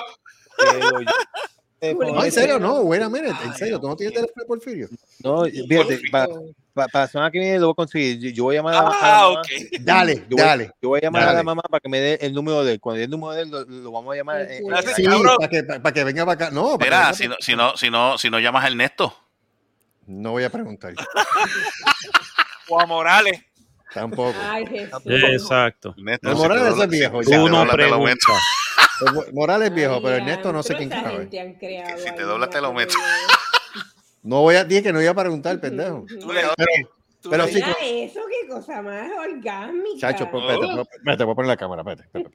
Eh, 1.80 1.94
No, 1.94 2.24
en 2.24 2.32
serio, 2.32 2.58
no, 2.60 2.82
wait 2.82 3.02
a 3.04 3.10
minute, 3.10 3.36
en 3.46 3.54
serio, 3.54 3.80
¿tú 3.80 3.88
no 3.88 3.96
tienes 3.96 4.16
el 4.16 4.22
teléfono 4.24 4.44
de 4.44 4.48
Porfirio? 4.48 4.88
No, 5.24 5.44
fíjate, 5.46 6.02
para 6.12 6.28
la 6.94 7.08
semana 7.08 7.32
que 7.32 7.40
viene 7.40 7.60
lo 7.60 7.68
voy 7.68 7.74
a 7.74 7.76
conseguir. 7.76 8.20
Yo, 8.20 8.30
yo 8.30 8.44
voy 8.46 8.56
a 8.56 8.60
llamar 8.60 8.74
a, 8.76 8.80
a 8.80 8.84
la 8.84 8.90
ah, 9.02 9.28
mamá. 9.30 9.42
ok. 9.42 9.48
Dale, 9.82 10.16
Yo 10.30 10.38
voy, 10.38 10.46
dale. 10.46 10.72
yo 10.82 10.90
voy 10.90 10.98
a 11.00 11.02
llamar 11.04 11.24
a 11.30 11.34
la 11.34 11.44
mamá 11.44 11.62
para 11.64 11.80
que 11.80 11.90
me 11.90 12.00
dé 12.00 12.18
el 12.22 12.34
número 12.34 12.64
de 12.64 12.74
él. 12.74 12.80
Cuando 12.80 12.98
dé 12.98 13.04
el 13.06 13.10
número 13.12 13.34
de 13.34 13.42
él, 13.44 13.50
lo, 13.50 13.64
lo 13.66 13.92
vamos 13.92 14.14
a 14.14 14.18
llamar. 14.18 14.42
eh, 14.42 14.62
Sí, 14.96 15.04
cabrón. 15.04 15.38
para 15.38 15.50
que, 15.50 15.64
para 15.64 15.94
que 15.94 16.04
venga 16.04 16.26
para 16.26 16.46
acá. 16.46 16.52
No, 16.52 16.78
venga 16.78 17.14
si 17.14 17.28
no, 17.28 17.36
si 17.40 17.56
no, 17.56 17.78
si 17.78 17.90
no, 17.92 18.18
si 18.18 18.30
no 18.30 18.40
llamas 18.40 18.64
a 18.64 18.68
Ernesto. 18.68 19.16
No 20.08 20.32
voy 20.32 20.44
a 20.46 20.50
preguntar. 20.50 20.94
O 22.70 22.82
a 22.82 22.86
Morales. 22.86 23.42
Tampoco. 23.94 24.36
Ay, 24.42 24.66
Jesús. 24.68 25.02
Exacto. 25.06 25.94
Ernesto, 25.98 26.30
si 26.30 26.36
te 26.36 26.42
Morales 26.42 26.64
dobla- 26.74 26.84
es 26.84 26.90
viejo, 26.90 27.24
si 27.24 27.30
te 27.32 27.38
no 27.38 27.44
te. 27.66 27.84
El 29.28 29.34
Morales 29.34 29.70
es 29.70 29.76
viejo, 29.76 29.94
Ay, 29.96 30.02
pero 30.04 30.16
Ernesto 30.18 30.52
no 30.54 30.64
sé 30.64 30.76
quién 30.76 30.90
sabe. 30.90 31.18
gente 31.20 31.40
han 31.40 31.54
creado 31.54 31.98
si 31.98 32.04
te 32.06 32.22
ahí 32.22 32.28
dobla, 32.28 32.50
te 32.50 32.62
lo 32.62 32.74
meto. 32.74 32.94
No 34.24 34.42
voy 34.42 34.56
a 34.56 34.64
decir 34.66 34.84
que 34.84 34.92
no 34.92 35.02
iba 35.02 35.12
a 35.12 35.16
preguntar, 35.16 35.60
pendejo. 35.60 36.06
Tú 36.20 36.34
le- 36.34 36.42
Pero, 36.58 36.90
tú 37.22 37.30
pero 37.30 37.48
sí, 37.48 37.54
Mira 37.56 37.76
eso, 37.82 38.20
qué 38.30 38.48
cosa 38.48 38.82
más 38.82 39.10
orgásmica. 39.12 40.00
chacho, 40.00 40.30
pues, 40.30 40.44
espérate, 40.44 40.66
espérate, 40.66 40.96
espérate, 40.98 41.24
voy 41.24 41.32
a 41.32 41.36
poner 41.36 41.48
la 41.50 41.58
cámara, 41.58 41.82
espérate. 41.82 42.30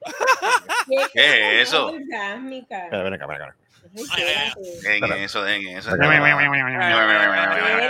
¿Qué, 0.88 0.96
¿Qué 1.12 1.60
es 1.60 1.68
eso? 1.68 1.88
Orgásmica. 1.88 2.84
espérate, 2.84 3.04
ven 3.04 3.14
acá, 3.14 3.26
ven 3.26 3.42
acá. 3.42 3.56
Eso, 3.94 5.46
eso. 5.46 5.90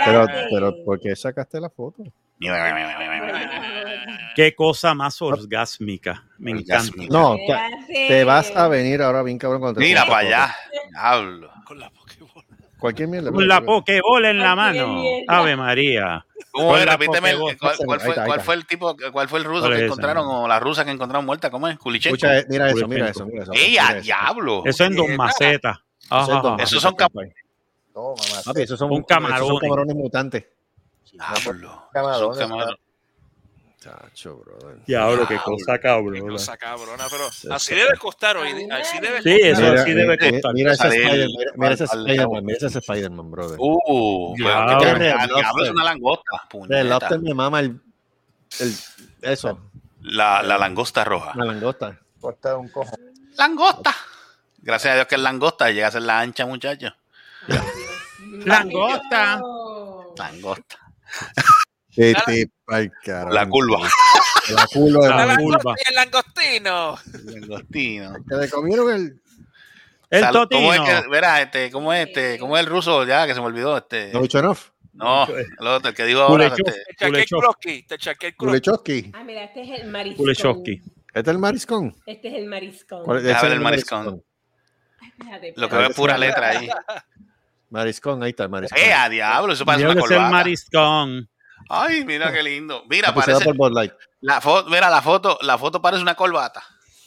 Pero, 0.05 0.27
pero, 0.51 0.83
¿por 0.83 0.99
qué 0.99 1.15
sacaste 1.15 1.59
la 1.59 1.69
foto? 1.69 2.03
Qué 4.35 4.55
cosa 4.55 4.93
más 4.93 5.21
orgásmica. 5.21 6.25
Me 6.37 6.51
encanta. 6.51 6.91
No, 7.09 7.37
te, 7.87 8.23
vas 8.23 8.51
a 8.55 8.67
venir 8.67 9.01
ahora 9.01 9.23
bien 9.23 9.37
cabrón 9.37 9.75
Mira 9.77 10.05
para 10.05 10.17
allá. 10.17 10.55
Diablo. 10.89 11.51
Con 11.65 11.79
la 11.79 11.89
Pokébola. 11.89 12.32
Cualquier 12.83 13.07
mierda. 13.07 13.31
Con 13.31 13.47
la 13.47 13.61
pokebola 13.61 14.29
en 14.29 14.39
la 14.39 14.57
mano. 14.57 14.87
mierda. 14.89 15.37
Ave 15.39 15.55
María. 15.55 16.25
¿Cómo 16.51 16.75
es? 16.75 16.85
Repíteme 16.85 17.29
el- 17.29 17.37
Pokéball. 17.37 17.57
cuál, 17.57 17.77
cuál 17.85 17.99
fue, 18.01 18.15
cuál 18.25 18.41
fue 18.41 18.55
el 18.55 18.65
tipo, 18.67 18.97
cuál 19.13 19.29
fue 19.29 19.39
el 19.39 19.45
ruso 19.45 19.61
¿Cuál 19.67 19.77
que 19.77 19.85
encontraron 19.85 20.27
o 20.27 20.47
la 20.49 20.59
rusa 20.59 20.83
que 20.83 20.91
encontraron 20.91 21.25
muerta. 21.25 21.49
¿Cómo 21.49 21.69
es? 21.69 21.77
Kulichenko. 21.79 22.17
Escucha, 22.17 22.39
eh, 22.39 22.45
mira 22.49 22.69
eso, 22.69 22.85
mira 22.89 23.07
eso, 23.07 23.25
mira 23.25 23.43
eso. 23.43 23.53
¡Ey, 23.53 23.77
a 23.77 23.83
mira 23.83 23.93
eso. 23.99 24.03
diablo! 24.03 24.63
Eso 24.65 24.83
en 24.83 24.95
Don 24.97 25.15
Maceta. 25.15 25.81
Eso 26.01 26.55
es. 26.57 26.63
Esos 26.63 26.81
son 26.81 26.91
Maceta, 26.91 27.07
papi. 27.07 27.29
No, 27.95 28.01
mamá. 28.01 28.41
Papi, 28.43 28.61
esos 28.63 28.77
son, 28.77 28.89
Un 28.91 28.97
esos 28.97 29.07
camarones. 29.07 29.47
son 29.47 29.57
camarones 29.59 29.95
mutantes. 29.95 30.45
Diablo. 31.09 31.87
Camarones, 31.93 32.37
Son 32.37 32.49
camarones. 32.49 32.79
Chacho, 33.83 34.37
brother. 34.37 34.77
Diablo, 34.85 35.27
qué 35.27 35.37
cosa 35.37 35.73
Qué 35.73 35.81
cabrón. 35.81 36.29
cosa 36.29 36.55
cabrona, 36.57 37.03
pero 37.09 37.53
así 37.53 37.75
debe 37.75 37.97
costar 37.97 38.37
hoy. 38.37 38.49
Así 38.71 38.99
debe 38.99 39.21
Sí, 39.21 39.37
eso 39.41 39.61
Mira, 39.61 39.81
así 39.81 39.93
debe 39.93 40.17
costar. 40.17 40.53
Mira 40.53 40.71
ese 40.71 40.83
Sale 40.83 40.95
el- 40.95 41.03
Spider- 41.03 41.27
mira- 41.37 41.51
mira 41.57 41.73
ese 41.73 41.83
Spider-Man, 41.83 42.45
mira 42.45 42.57
ese 42.67 42.79
Spider-Man, 42.79 43.31
brother. 43.31 43.57
Uh, 43.59 44.35
Diablo. 44.37 44.77
Qué 44.79 45.63
es 45.63 45.69
una 45.71 45.83
langosta. 45.83 46.47
El 46.69 46.89
lobster 46.89 47.19
me 47.19 47.33
mama 47.33 47.59
el, 47.59 47.81
el 48.59 48.73
eso, 49.21 49.59
La, 50.01 50.41
la 50.43 50.57
langosta 50.57 51.03
roja. 51.03 51.33
la 51.35 51.43
langosta. 51.45 51.99
Cortar 52.21 52.55
un 52.55 52.69
cojo. 52.69 52.95
Langosta. 53.37 53.93
Gracias 54.59 54.93
a 54.93 54.95
Dios 54.95 55.07
que 55.07 55.15
es 55.15 55.21
langosta. 55.21 55.69
Llega 55.71 55.87
a 55.87 55.91
ser 55.91 56.03
la 56.03 56.21
ancha, 56.21 56.45
muchacho. 56.45 56.87
Langosta. 58.45 59.41
Langosta. 60.17 60.77
Este, 61.95 62.49
ay. 62.67 62.89
La 63.05 63.47
curva. 63.47 63.87
La 64.49 64.67
curva. 64.67 65.07
La 65.09 65.25
La 65.25 65.37
curva. 65.37 65.59
langosta 65.59 65.73
y 65.77 65.89
el 65.89 65.95
langostino. 65.95 66.97
Langostino. 67.25 68.13
Que 68.29 68.35
le 68.35 68.49
comieron 68.49 68.91
el. 68.93 69.21
El 70.09 70.21
Salud. 70.21 70.47
¿Cómo 70.51 70.73
es 70.73 70.79
totino. 70.79 71.01
que, 71.03 71.09
verá, 71.09 71.41
este, 71.41 71.71
cómo 71.71 71.91
es 71.93 72.07
este, 72.07 72.37
cómo 72.37 72.55
es 72.57 72.63
el 72.63 72.69
ruso? 72.69 73.03
Ya, 73.05 73.25
que 73.25 73.33
se 73.33 73.39
me 73.39 73.47
olvidó, 73.47 73.77
este. 73.77 74.11
No, 74.93 75.25
el 75.27 75.67
otro, 75.67 75.89
el 75.89 75.95
que 75.95 76.05
dijo 76.05 76.21
ahora, 76.21 76.51
Kulechov. 76.51 76.67
este, 76.67 76.83
Te 76.83 76.95
chaqué 76.95 77.05
el 77.05 77.11
Kulechov. 77.11 77.39
croquis. 77.41 77.87
Te 77.87 77.97
chaqué 77.97 78.27
el 78.27 78.35
croquis. 78.35 78.49
Kulechowski. 78.61 79.11
Ah, 79.15 79.23
mira, 79.23 79.43
este 79.45 79.61
es 79.63 79.79
el 79.81 79.87
mariscón. 79.89 80.17
Kulechowski. 80.17 80.81
¿Este 81.07 81.19
es 81.19 81.27
el 81.27 81.39
mariscón? 81.39 81.95
Este 82.05 82.27
es 82.27 82.33
el 82.35 82.45
mariscón. 82.45 83.03
¿Cuál 83.03 83.17
es? 83.25 83.35
Es 83.37 83.43
el 83.43 83.59
mariscón. 83.59 84.05
Lo 84.05 84.13
que 85.23 85.35
espérate. 85.47 85.77
ve 85.77 85.87
es 85.87 85.95
pura 85.95 86.17
letra 86.19 86.49
ahí. 86.49 86.69
Mariscón, 87.71 88.21
ahí 88.21 88.29
está 88.31 88.43
el 88.43 88.49
mariscón. 88.49 88.79
¡Eh, 88.79 88.93
a 88.93 89.09
diablo! 89.09 89.53
Eso 89.53 89.65
parece 89.65 89.87
Debe 89.87 89.93
una 89.99 90.07
ser 90.07 90.17
corbata. 90.17 90.31
mariscón. 90.31 91.29
Ay, 91.69 92.03
mira 92.05 92.31
qué 92.31 92.43
lindo. 92.43 92.83
Mira, 92.89 93.13
parece. 93.13 93.53
por. 93.53 93.71
La 94.21 94.41
foto, 94.41 94.69
mira, 94.69 94.89
la 94.89 95.01
foto, 95.01 95.37
la 95.41 95.57
foto 95.57 95.81
parece 95.81 96.01
una 96.01 96.15
corbata. 96.15 96.63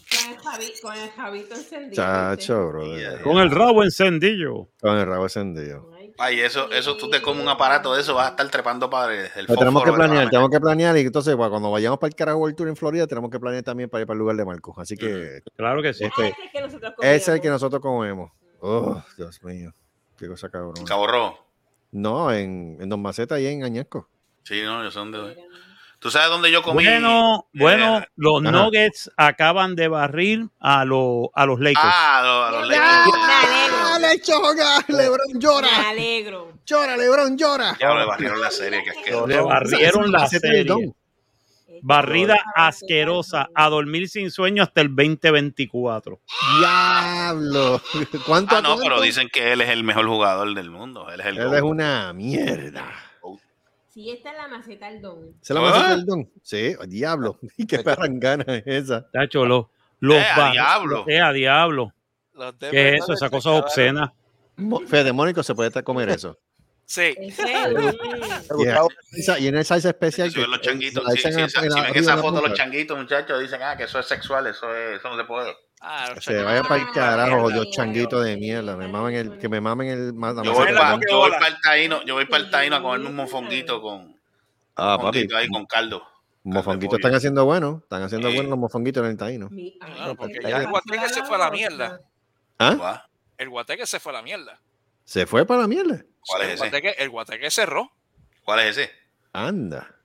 Con 0.09 0.33
el, 0.33 0.39
javi- 0.39 0.81
con 0.83 0.95
el 0.97 1.11
javito 1.11 1.55
encendido. 1.55 1.95
Chacho, 1.95 2.69
bro. 2.69 2.83
Con 3.25 3.39
el 3.39 3.51
rabo 3.51 3.83
encendido. 3.83 4.69
Con 4.81 4.97
el 4.99 5.07
rabo 5.07 5.25
encendido. 5.25 5.91
Ay, 6.19 6.41
eso, 6.41 6.71
eso 6.71 6.97
tú 6.97 7.11
te 7.11 7.21
comes 7.21 7.43
un 7.43 7.49
aparato 7.49 7.95
de 7.95 8.01
eso, 8.01 8.15
vas 8.15 8.29
a 8.29 8.31
estar 8.31 8.49
trepando 8.49 8.89
padre. 8.89 9.31
El 9.37 9.47
tenemos 9.47 9.83
que 9.85 9.93
planear, 9.93 10.25
la- 10.25 10.31
tenemos 10.31 10.51
que 10.51 10.61
planear 10.61 10.97
y 10.97 11.01
entonces 11.01 11.35
bueno, 11.37 11.51
cuando 11.51 11.71
vayamos 11.71 11.99
para 11.99 12.09
el 12.09 12.15
Carajo 12.15 12.39
World 12.39 12.57
Tour 12.57 12.69
en 12.69 12.77
Florida 12.77 13.07
tenemos 13.07 13.31
que 13.31 13.39
planear 13.39 13.63
también 13.63 13.91
para 13.91 14.01
ir 14.03 14.07
para 14.07 14.15
el 14.15 14.21
lugar 14.21 14.37
de 14.37 14.45
Marcos. 14.47 14.75
Así 14.79 14.97
que 14.97 15.41
Claro 15.57 15.83
que 15.83 15.93
sí. 15.93 16.05
este, 16.05 16.29
Ese 16.29 16.37
es 16.37 16.49
el 16.49 16.51
que 17.01 17.15
es 17.17 17.29
el 17.29 17.41
que 17.43 17.51
nosotros 17.51 17.83
comemos. 17.83 18.31
Oh, 18.61 19.03
Dios 19.19 19.43
mío. 19.43 19.75
Qué 20.17 20.27
cosa 20.27 20.49
cabrón. 20.49 20.73
Cabo 20.87 21.07
Rojo. 21.07 21.47
No, 21.93 22.33
en, 22.33 22.79
en 22.81 22.89
Don 22.89 23.03
Maceta 23.03 23.39
y 23.39 23.47
en 23.47 23.65
Añasco. 23.65 24.09
Sí, 24.47 24.63
no, 24.63 24.83
yo 24.83 24.91
sé 24.91 24.99
dónde. 24.99 25.37
¿Tú 25.99 26.11
sabes 26.11 26.29
dónde 26.29 26.53
yo 26.53 26.63
comí? 26.63 26.85
Bueno, 26.85 27.49
bueno, 27.55 27.99
Eh, 27.99 28.07
los 28.17 28.43
Ajá. 28.43 28.51
Nuggets 28.53 29.11
acaban 29.17 29.75
de 29.75 29.89
barrir 29.89 30.47
a, 30.61 30.85
los 30.85 31.29
a 31.35 31.47
los 31.47 31.59
Lakers. 31.59 31.81
Ah, 31.85 32.19
a 32.19 32.23
los, 32.23 32.49
a 32.49 32.51
los 32.61 32.69
Me 32.69 32.77
Lakers. 32.77 33.15
alegro. 33.15 33.77
¡Dale, 33.89 34.21
choga! 34.21 34.79
¡Lebron 34.89 35.19
Me 35.33 35.41
llora! 35.41 35.89
alegro. 35.89 36.53
¡Llora, 36.67 36.97
Lebron 36.97 37.37
llora! 37.39 37.77
Ya 37.81 37.95
le 37.95 38.05
barrieron 38.05 38.41
la 38.41 38.51
serie, 38.51 38.85
que 38.85 38.91
es 38.91 38.97
que. 39.05 39.27
Le 39.27 39.41
barrieron 39.41 40.13
la 40.13 40.29
serie. 40.29 40.93
Barrida 41.83 42.39
asquerosa 42.55 43.49
a 43.55 43.69
dormir 43.69 44.09
sin 44.09 44.31
sueño 44.31 44.63
hasta 44.63 44.81
el 44.83 44.89
2024. 44.95 46.21
¡Diablo! 46.59 47.81
¿Cuánto 48.27 48.57
Ah, 48.57 48.61
no, 48.63 48.77
pero 48.79 49.01
dicen 49.01 49.29
que 49.33 49.53
él 49.53 49.61
es 49.61 49.69
el 49.71 49.83
mejor 49.85 50.07
jugador 50.07 50.55
del 50.55 50.71
mundo. 50.71 51.11
Él 51.11 51.21
es 51.21 51.27
el. 51.27 51.39
Él 51.39 51.55
es 51.55 51.63
una 51.63 52.13
mierda. 52.13 52.85
Sí, 53.97 54.11
esta 54.11 54.31
es 54.33 54.37
la 54.37 54.47
maceta 54.49 54.91
del 54.91 55.01
don. 55.01 55.35
¿Se 55.41 55.55
la 55.55 55.61
¿Ah? 55.61 55.63
Maceta 55.63 55.89
del 55.97 56.05
Don? 56.05 56.31
Sí, 56.43 56.75
oh, 56.79 56.85
diablo. 56.85 57.39
¿Y 57.57 57.67
qué 57.67 57.79
perrangana 57.79 58.45
es 58.47 58.63
esa? 58.67 59.11
Tacho, 59.11 59.47
los, 59.47 59.69
los 60.01 60.19
Eh, 60.19 60.27
a 60.27 60.37
bar- 60.37 60.53
diablo. 60.53 61.05
Eh, 61.09 61.19
a 61.19 61.33
diablo. 61.33 61.95
Los 62.35 62.55
¿Qué 62.57 62.89
es 62.91 62.95
eso? 63.03 63.15
Esa 63.15 63.27
se 63.29 63.31
cosa 63.31 63.53
obscena. 63.53 64.13
Fede 64.87 65.15
Mónico 65.15 65.43
se 65.43 65.55
puede 65.55 65.83
comer 65.83 66.11
eso. 66.11 66.39
Sí. 66.85 67.15
Es 67.19 67.39
Y 67.39 69.19
esa- 69.21 69.39
en 69.39 69.57
el 69.57 69.65
salsa 69.65 69.89
especial. 69.89 70.31
Si 70.31 70.41
ven 70.41 70.51
los 70.51 70.59
que- 70.61 70.67
changuitos, 70.67 71.03
la 71.03 71.11
si, 71.13 71.19
echan 71.21 71.33
si 71.33 71.39
en- 71.41 71.45
esa- 71.47 71.65
en 71.65 71.71
si 71.73 71.79
la- 71.79 71.85
ven 71.87 71.97
esa 71.97 72.11
de 72.11 72.17
la 72.19 72.23
foto, 72.23 72.43
los 72.47 72.53
changuitos, 72.53 72.99
muchachos, 72.99 73.41
dicen 73.41 73.63
ah, 73.63 73.79
que 73.79 73.85
eso 73.85 73.99
es 73.99 74.05
sexual, 74.07 74.47
eso, 74.47 74.75
es, 74.77 74.99
eso 75.01 75.09
no 75.09 75.17
se 75.17 75.25
puede. 75.25 75.55
Ah, 75.81 76.13
los 76.15 76.25
Se 76.25 76.43
vaya 76.43 76.63
para 76.63 76.83
el 76.83 76.91
carajo, 76.93 77.51
los 77.51 77.65
sí, 77.65 77.71
changuitos 77.73 78.25
de 78.25 78.37
mierda. 78.37 78.77
Me 78.77 78.89
mamen 78.89 79.15
el, 79.15 79.39
que 79.39 79.49
me 79.49 79.61
mamen 79.61 79.89
el. 79.89 80.13
Yo 80.43 80.53
voy, 80.53 80.73
para, 80.73 80.99
yo 81.09 81.19
voy 81.19 81.31
para 81.33 81.49
el 81.49 81.61
taíno, 81.61 82.03
yo 82.05 82.15
voy 82.15 82.25
para 82.27 82.45
el 82.45 82.51
taíno 82.51 82.77
a 82.77 82.83
comerme 82.83 83.09
un 83.09 83.17
mofonguito 83.17 83.81
con, 83.83 84.19
Ah, 84.77 84.99
papi. 85.01 85.27
ahí 85.37 85.49
con 85.49 85.67
caldo. 85.67 86.03
Mofonguitos 86.45 86.99
están 86.99 87.15
haciendo 87.15 87.45
buenos. 87.45 87.83
Están 87.83 88.03
haciendo 88.05 88.29
Sí. 88.29 88.35
buenos 88.37 88.51
los 88.51 88.59
mofonguitos 88.59 89.05
en 89.05 89.11
el 89.11 89.17
taíno. 89.17 89.49
Claro, 89.81 90.15
porque 90.17 90.39
ya 90.43 90.59
el 90.59 90.69
guateque 90.69 91.09
se 91.09 91.25
fue 91.25 91.37
a 91.37 91.39
la 91.41 91.51
mierda. 91.51 92.01
¿Ah? 92.59 93.07
El 93.37 93.49
guateque 93.51 93.87
se 93.87 94.01
fue 94.01 94.13
a 94.13 94.17
la 94.17 94.23
mierda. 94.23 94.61
¿Se 95.05 95.27
fue 95.27 95.45
para 95.45 95.63
la 95.63 95.69
mierda? 95.69 96.03
¿Cuál 96.27 96.43
el, 96.43 96.49
es 96.49 96.55
ese? 96.55 96.63
guateque, 96.71 96.95
el 96.99 97.11
guateque 97.11 97.51
cerró. 97.51 97.91
¿Cuál 98.45 98.61
es 98.61 98.79
ese? 98.79 98.91
Anda. 99.33 99.96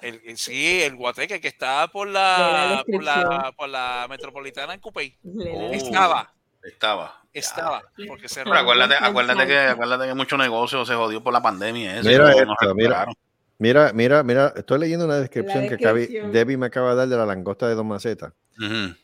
El, 0.00 0.20
el- 0.24 0.36
sí, 0.38 0.82
el 0.82 0.96
guateque 0.96 1.40
que 1.40 1.48
estaba 1.48 1.88
por 1.88 2.08
la 2.08 2.84
por 2.90 3.02
la, 3.02 3.52
por 3.56 3.68
la 3.68 4.06
metropolitana 4.08 4.74
en 4.74 4.80
Cupey. 4.80 5.16
Oh. 5.24 5.70
Estaba, 5.72 6.32
Estaba. 6.62 7.22
estaba. 7.32 7.82
Porque 8.06 8.26
acuérdate, 8.54 8.94
acuérdate 9.00 9.46
que, 9.46 9.58
acuérdate 9.58 10.06
que 10.06 10.14
mucho 10.14 10.36
negocio 10.36 10.84
se 10.84 10.94
jodió 10.94 11.22
por 11.22 11.32
la 11.32 11.42
pandemia. 11.42 11.98
Eso, 11.98 12.08
Mira 12.08 12.30
esto, 12.32 12.74
mira. 12.74 13.06
Mira, 13.60 13.90
mira, 13.92 14.22
mira. 14.22 14.52
Estoy 14.54 14.78
leyendo 14.78 15.04
una 15.04 15.16
descripción, 15.16 15.68
que 15.68 15.76
descripción. 15.76 16.30
Debbie 16.30 16.56
me 16.56 16.66
acaba 16.66 16.90
de 16.90 16.96
dar 16.96 17.08
de 17.08 17.16
la 17.16 17.26
langosta 17.26 17.66
de 17.68 17.74
Don 17.74 17.88
Maceta. 17.88 18.32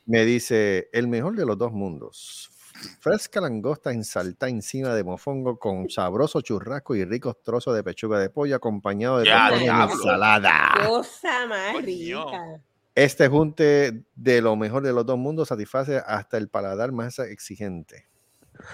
Me 0.06 0.24
dice, 0.24 0.88
el 0.92 1.08
mejor 1.08 1.34
de 1.34 1.44
los 1.44 1.58
dos 1.58 1.72
mundos. 1.72 2.50
Fresca 3.00 3.40
langosta 3.40 3.92
ensaltada 3.92 4.50
encima 4.50 4.94
de 4.94 5.04
mofongo 5.04 5.58
con 5.58 5.88
sabroso 5.90 6.40
churrasco 6.40 6.94
y 6.94 7.04
ricos 7.04 7.42
trozos 7.42 7.74
de 7.74 7.82
pechuga 7.82 8.18
de 8.18 8.30
pollo 8.30 8.56
acompañado 8.56 9.18
de 9.18 9.26
Ya, 9.26 9.50
y 9.56 9.66
ensalada. 9.66 10.74
Cosa 10.86 11.46
más 11.46 11.82
rica. 11.84 12.60
Este 12.94 13.28
junte 13.28 14.04
de 14.14 14.40
lo 14.40 14.54
mejor 14.56 14.82
de 14.82 14.92
los 14.92 15.04
dos 15.04 15.18
mundos 15.18 15.48
satisface 15.48 16.00
hasta 16.06 16.36
el 16.36 16.48
paladar 16.48 16.92
más 16.92 17.18
exigente. 17.18 18.06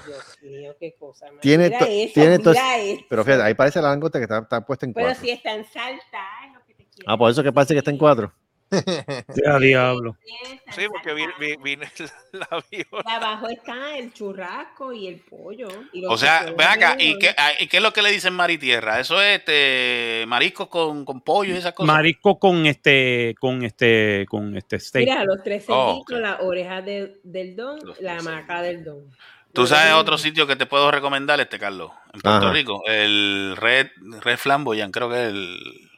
Dios 0.06 0.38
mío, 0.42 0.76
qué 0.78 0.94
cosa 0.98 1.30
más. 1.32 1.40
Tiene 1.40 1.64
Mira 1.70 1.78
to- 1.78 1.86
eso, 1.88 2.12
tiene 2.14 2.38
to- 2.38 2.50
mira 2.50 2.78
eso. 2.78 3.02
Pero 3.08 3.24
fíjate, 3.24 3.42
ahí 3.44 3.54
parece 3.54 3.80
la 3.80 3.88
langosta 3.88 4.18
que 4.18 4.24
está, 4.24 4.38
está 4.40 4.60
puesta 4.64 4.84
en 4.84 4.92
Pero 4.92 5.06
cuatro. 5.06 5.22
si 5.22 5.30
está 5.30 5.54
en 5.54 5.64
salta, 5.64 6.18
es 6.46 6.52
lo 6.54 6.64
que 6.66 6.74
te 6.74 6.84
quiero 6.84 7.10
Ah, 7.10 7.16
por 7.16 7.30
eso 7.30 7.42
que 7.42 7.50
parece 7.52 7.72
que 7.74 7.78
está 7.78 7.90
en 7.90 7.96
cuatro. 7.98 8.30
Ya, 9.44 9.58
diablo. 9.58 10.16
Sí, 10.70 10.82
porque 10.88 11.14
vine, 11.62 11.90
abajo 13.04 13.48
está 13.48 13.96
el 13.98 14.12
churrasco 14.12 14.92
y 14.92 15.08
el 15.08 15.20
pollo. 15.20 15.68
y 15.92 16.04
O 16.06 16.16
sea, 16.16 16.52
ven 16.56 16.68
acá, 16.68 16.96
¿y 16.98 17.18
qué, 17.18 17.34
ah, 17.36 17.50
¿y 17.58 17.66
qué 17.66 17.78
es 17.78 17.82
lo 17.82 17.92
que 17.92 18.02
le 18.02 18.10
dicen 18.12 18.32
mar 18.34 18.50
y 18.50 18.58
tierra? 18.58 19.00
Eso 19.00 19.20
es 19.20 19.38
este, 19.40 20.24
mariscos 20.28 20.68
con, 20.68 21.04
con 21.04 21.20
pollo 21.20 21.54
y 21.54 21.58
esas 21.58 21.72
cosas. 21.72 21.92
Marisco 21.94 22.38
con 22.38 22.66
este, 22.66 23.34
con 23.40 23.64
este, 23.64 24.26
con 24.28 24.56
este 24.56 24.78
steak. 24.78 25.04
Mira, 25.04 25.24
los 25.24 25.42
tres 25.42 25.64
Oh, 25.68 26.04
cerditos, 26.04 26.20
la 26.20 26.40
oreja 26.42 26.80
de- 26.82 27.18
del 27.24 27.56
don, 27.56 27.80
Los 27.84 28.00
la 28.00 28.22
maca 28.22 28.62
del 28.62 28.84
don. 28.84 29.04
¿Tú 29.52 29.66
sabes 29.66 29.94
otro 29.94 30.16
sitio 30.16 30.46
que 30.46 30.54
te 30.54 30.66
puedo 30.66 30.92
recomendar, 30.92 31.40
este 31.40 31.58
Carlos? 31.58 31.90
En 32.14 32.20
Puerto 32.20 32.46
Ajá. 32.46 32.52
Rico. 32.52 32.82
El 32.86 33.56
Red, 33.56 33.88
Red 34.20 34.36
Flamboyant, 34.38 34.94
creo 34.94 35.10
que 35.10 35.16
es 35.26 35.28
el... 35.32 35.90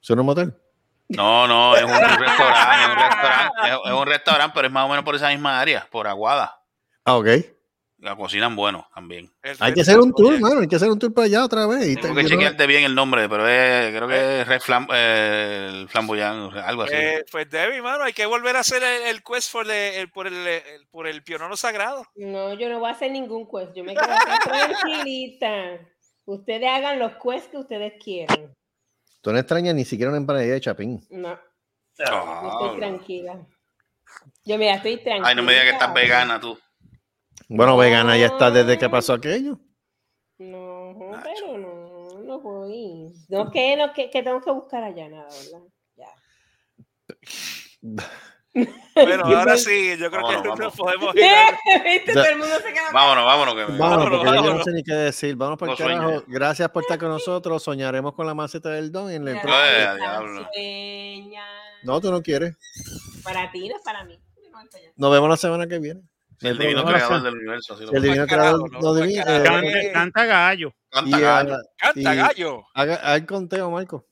¿Son 0.00 0.18
un 0.18 0.26
motel? 0.26 0.52
No, 1.08 1.46
no, 1.46 1.74
es 1.76 1.82
un 1.84 1.90
restaurante, 1.90 2.82
es 2.82 2.88
un 2.88 2.96
restaurante, 2.96 3.52
es, 3.64 3.78
es 3.86 3.92
un 3.92 4.06
restaurante, 4.06 4.52
pero 4.54 4.66
es 4.66 4.72
más 4.72 4.84
o 4.84 4.88
menos 4.88 5.04
por 5.04 5.14
esa 5.14 5.28
misma 5.28 5.60
área, 5.60 5.86
por 5.90 6.06
Aguada. 6.06 6.62
Ah, 7.04 7.16
ok. 7.16 7.26
La 8.00 8.14
cocinan 8.14 8.54
bueno 8.54 8.86
también. 8.94 9.28
El 9.42 9.56
Hay 9.58 9.74
que 9.74 9.80
hacer 9.80 9.98
un 9.98 10.12
tour, 10.14 10.38
mano. 10.38 10.60
Hay 10.60 10.68
que 10.68 10.76
hacer 10.76 10.88
un 10.88 11.00
tour 11.00 11.12
para 11.12 11.24
allá 11.24 11.44
otra 11.44 11.66
vez. 11.66 11.84
Y 11.88 11.94
te- 11.96 12.02
Tengo 12.02 12.14
que 12.14 12.26
chequearte 12.26 12.64
bien 12.68 12.84
el 12.84 12.94
nombre, 12.94 13.28
pero 13.28 13.48
es, 13.48 13.90
creo 13.96 14.06
que 14.06 14.40
es 14.42 14.46
Red 14.46 14.60
Flam, 14.60 14.86
eh, 14.92 15.68
el 15.72 15.88
Flamboyant, 15.88 16.54
algo 16.58 16.82
así. 16.82 16.92
Eh, 16.94 17.24
pues 17.28 17.50
Debbie, 17.50 17.82
mano, 17.82 18.04
hay 18.04 18.12
que 18.12 18.24
volver 18.26 18.54
a 18.54 18.60
hacer 18.60 18.84
el, 18.84 19.02
el 19.08 19.22
quest 19.24 19.50
for 19.50 19.66
the- 19.66 19.98
el- 20.00 20.10
por, 20.12 20.28
el, 20.28 20.46
el- 20.46 20.86
por 20.92 21.08
el 21.08 21.24
pionono 21.24 21.56
sagrado. 21.56 22.06
No, 22.14 22.54
yo 22.54 22.68
no 22.68 22.78
voy 22.78 22.88
a 22.88 22.92
hacer 22.92 23.10
ningún 23.10 23.48
quest. 23.50 23.74
Yo 23.74 23.82
me 23.82 23.94
quedo 23.94 24.04
aquí 24.12 24.48
tranquilita. 24.48 25.80
Ustedes 26.24 26.68
hagan 26.68 27.00
los 27.00 27.12
quests 27.20 27.48
que 27.50 27.56
ustedes 27.56 27.94
quieran. 28.00 28.54
Tú 29.20 29.32
no 29.32 29.38
extrañas 29.38 29.74
ni 29.74 29.84
siquiera 29.84 30.10
una 30.10 30.18
empanadilla 30.18 30.54
de 30.54 30.60
chapín. 30.60 31.00
No, 31.10 31.38
yo 31.98 32.50
estoy 32.52 32.78
tranquila. 32.78 33.46
Yo, 34.44 34.58
mira, 34.58 34.74
estoy 34.74 35.02
tranquila. 35.02 35.28
Ay, 35.28 35.34
no 35.34 35.42
me 35.42 35.52
digas 35.52 35.66
que 35.66 35.72
estás 35.72 35.92
vegana 35.94 36.40
tú. 36.40 36.58
Bueno, 37.48 37.76
vegana 37.76 38.16
ya 38.16 38.26
está 38.26 38.50
desde 38.50 38.78
que 38.78 38.88
pasó 38.88 39.14
aquello. 39.14 39.58
No, 40.38 40.94
Nacho. 40.94 41.22
pero 41.24 41.58
no, 41.58 42.20
no 42.22 42.40
voy. 42.40 43.12
No, 43.28 43.50
que, 43.50 43.76
no, 43.76 43.92
que, 43.92 44.08
que 44.10 44.22
tengo 44.22 44.40
que 44.40 44.50
buscar 44.50 44.84
allá 44.84 45.08
nada, 45.08 45.28
¿verdad? 45.28 45.66
Ya. 45.96 46.08
Bueno, 48.94 49.24
ahora 49.26 49.56
sí, 49.56 49.96
yo 49.96 50.10
creo 50.10 50.22
Vámonos, 50.22 50.56
que 50.58 50.64
nos 50.64 50.74
podemos 50.76 51.14
ir. 51.14 51.22
¿Viste? 51.84 52.12
Todo 52.12 52.24
el 52.24 52.36
mundo 52.38 52.54
se 52.56 52.72
queda. 52.72 52.90
Vámonos, 52.92 53.24
vámonos. 53.24 53.54
Que 53.54 53.60
Vámonos, 53.62 53.78
Vámonos, 53.78 54.08
porque 54.10 54.26
yo 54.26 54.32
no 54.34 54.42
vámonos. 54.42 54.64
sé 54.64 54.72
ni 54.72 54.82
qué 54.82 54.94
decir. 54.94 55.36
Vamos 55.36 55.56
por 55.58 55.68
el 55.68 55.72
No 55.72 55.76
sueño. 55.76 56.00
carajo. 56.00 56.24
Gracias 56.26 56.68
por 56.70 56.82
estar 56.82 56.98
con 56.98 57.08
nosotros. 57.08 57.62
Soñaremos 57.62 58.14
con 58.14 58.26
la 58.26 58.34
maceta 58.34 58.70
del 58.70 58.90
don 58.90 59.08
en 59.10 59.28
el 59.28 59.34
Mira, 59.34 59.42
próximo- 59.42 60.48
Eh. 60.56 61.30
No, 61.84 62.00
tú 62.00 62.10
no 62.10 62.20
quieres. 62.22 62.56
Para 63.22 63.50
ti, 63.52 63.68
no 63.68 63.76
es 63.76 63.82
para 63.84 64.02
mí. 64.04 64.18
No. 64.50 64.58
Nos 64.96 65.12
vemos 65.12 65.28
la 65.28 65.36
semana 65.36 65.66
que 65.68 65.78
viene. 65.78 66.00
el 66.40 66.56
No 66.56 66.60
hay 66.62 66.68
divino 66.68 66.84
creador 66.84 67.22
del 67.22 67.34
universo. 67.34 67.74
así 67.74 67.84
el 67.92 68.02
divino 68.02 68.26
creador 68.26 68.72
no, 68.72 68.80
no 68.80 68.94
divino, 68.94 69.24
carajo. 69.24 69.58
eh, 69.66 69.90
Canta, 69.92 70.24
gallo. 70.24 70.74
Canta 70.90 71.18
gallo. 71.20 71.54
haga- 71.54 71.62
Canta 71.76 72.14
gallo. 72.14 72.62
haga- 72.74 72.94
haga 72.96 73.14
el 73.16 73.26
conteo, 73.26 73.70
Marco. 73.70 74.04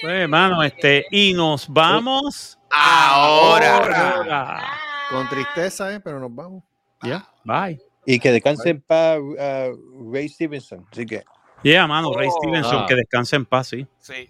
Pues, 0.00 0.12
hermano, 0.14 0.62
este, 0.62 1.06
y 1.10 1.32
nos 1.34 1.68
vamos 1.68 2.55
Ahora. 2.70 3.76
ahora. 4.16 4.64
Con 5.10 5.28
tristeza, 5.28 5.94
eh, 5.94 6.00
pero 6.00 6.18
nos 6.20 6.34
vamos. 6.34 6.62
Ya, 7.02 7.28
bye. 7.44 7.80
Y 8.04 8.18
que 8.18 8.32
descanse 8.32 8.70
en 8.70 8.80
paz 8.80 9.18
uh, 9.20 10.12
Ray 10.12 10.28
Stevenson. 10.28 10.86
Así 10.90 11.06
que. 11.06 11.24
Yeah, 11.62 11.86
mano, 11.86 12.12
Ray 12.12 12.28
Oh. 12.30 12.36
Stevenson, 12.38 12.78
Ah. 12.82 12.86
que 12.88 12.94
descanse 12.94 13.36
en 13.36 13.46
paz, 13.46 13.68
sí. 13.68 13.86
Sí. 13.98 14.28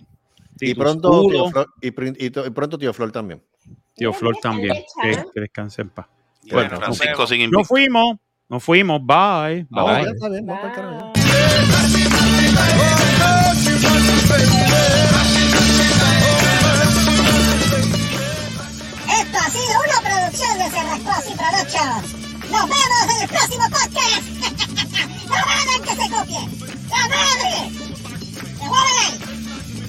Sí, 0.59 0.71
y, 0.71 0.75
pronto, 0.75 1.23
tío 1.29 1.51
Flor, 1.51 1.67
y, 1.83 1.91
pronto 1.91 2.79
tío 2.79 2.95
Flor 2.95 3.13
también. 3.13 3.43
tío 3.95 4.13
Flor 4.15 4.37
también, 4.41 4.75
que, 5.03 5.25
que 5.35 5.41
descanse 5.41 5.83
en 5.83 5.91
paz. 5.91 6.07
Y 6.43 6.53
Bueno, 6.55 6.77
Francisco 6.79 7.21
nos 7.21 7.29
sigue 7.29 7.47
Nos 7.49 7.69
fuimos, 7.69 8.17
nos 8.49 8.63
fuimos, 8.65 9.01
bye. 9.05 9.67
Ah, 9.73 9.85
bye. 9.85 10.05
ya 10.05 10.11
está 10.13 10.29
bien, 10.31 10.47
vamos 10.47 10.63
pa'l 10.63 10.73
carajo. 10.73 11.13
Ha 19.39 19.51
sido 19.51 19.75
una 19.85 20.01
producción 20.01 20.59
de 20.59 20.71
Cerrascoas 20.71 21.25
y 21.31 21.35
Productions. 21.37 22.05
Nos 22.51 22.63
vemos 22.63 23.03
en 23.15 23.23
el 23.23 23.29
próximo 23.29 23.65
podcast. 23.71 24.23
no 25.29 25.35
hagan 25.35 25.83
que 25.83 25.91
se 25.91 26.11
copien. 26.11 26.47
¡La 26.89 27.03
madre! 27.09 27.53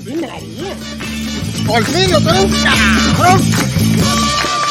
¡Se 0.03 0.25
ahí! 0.31 0.73
¡Bolsillo, 1.65 2.19
tronca! 2.21 2.73
¡Tronca! 3.17 4.66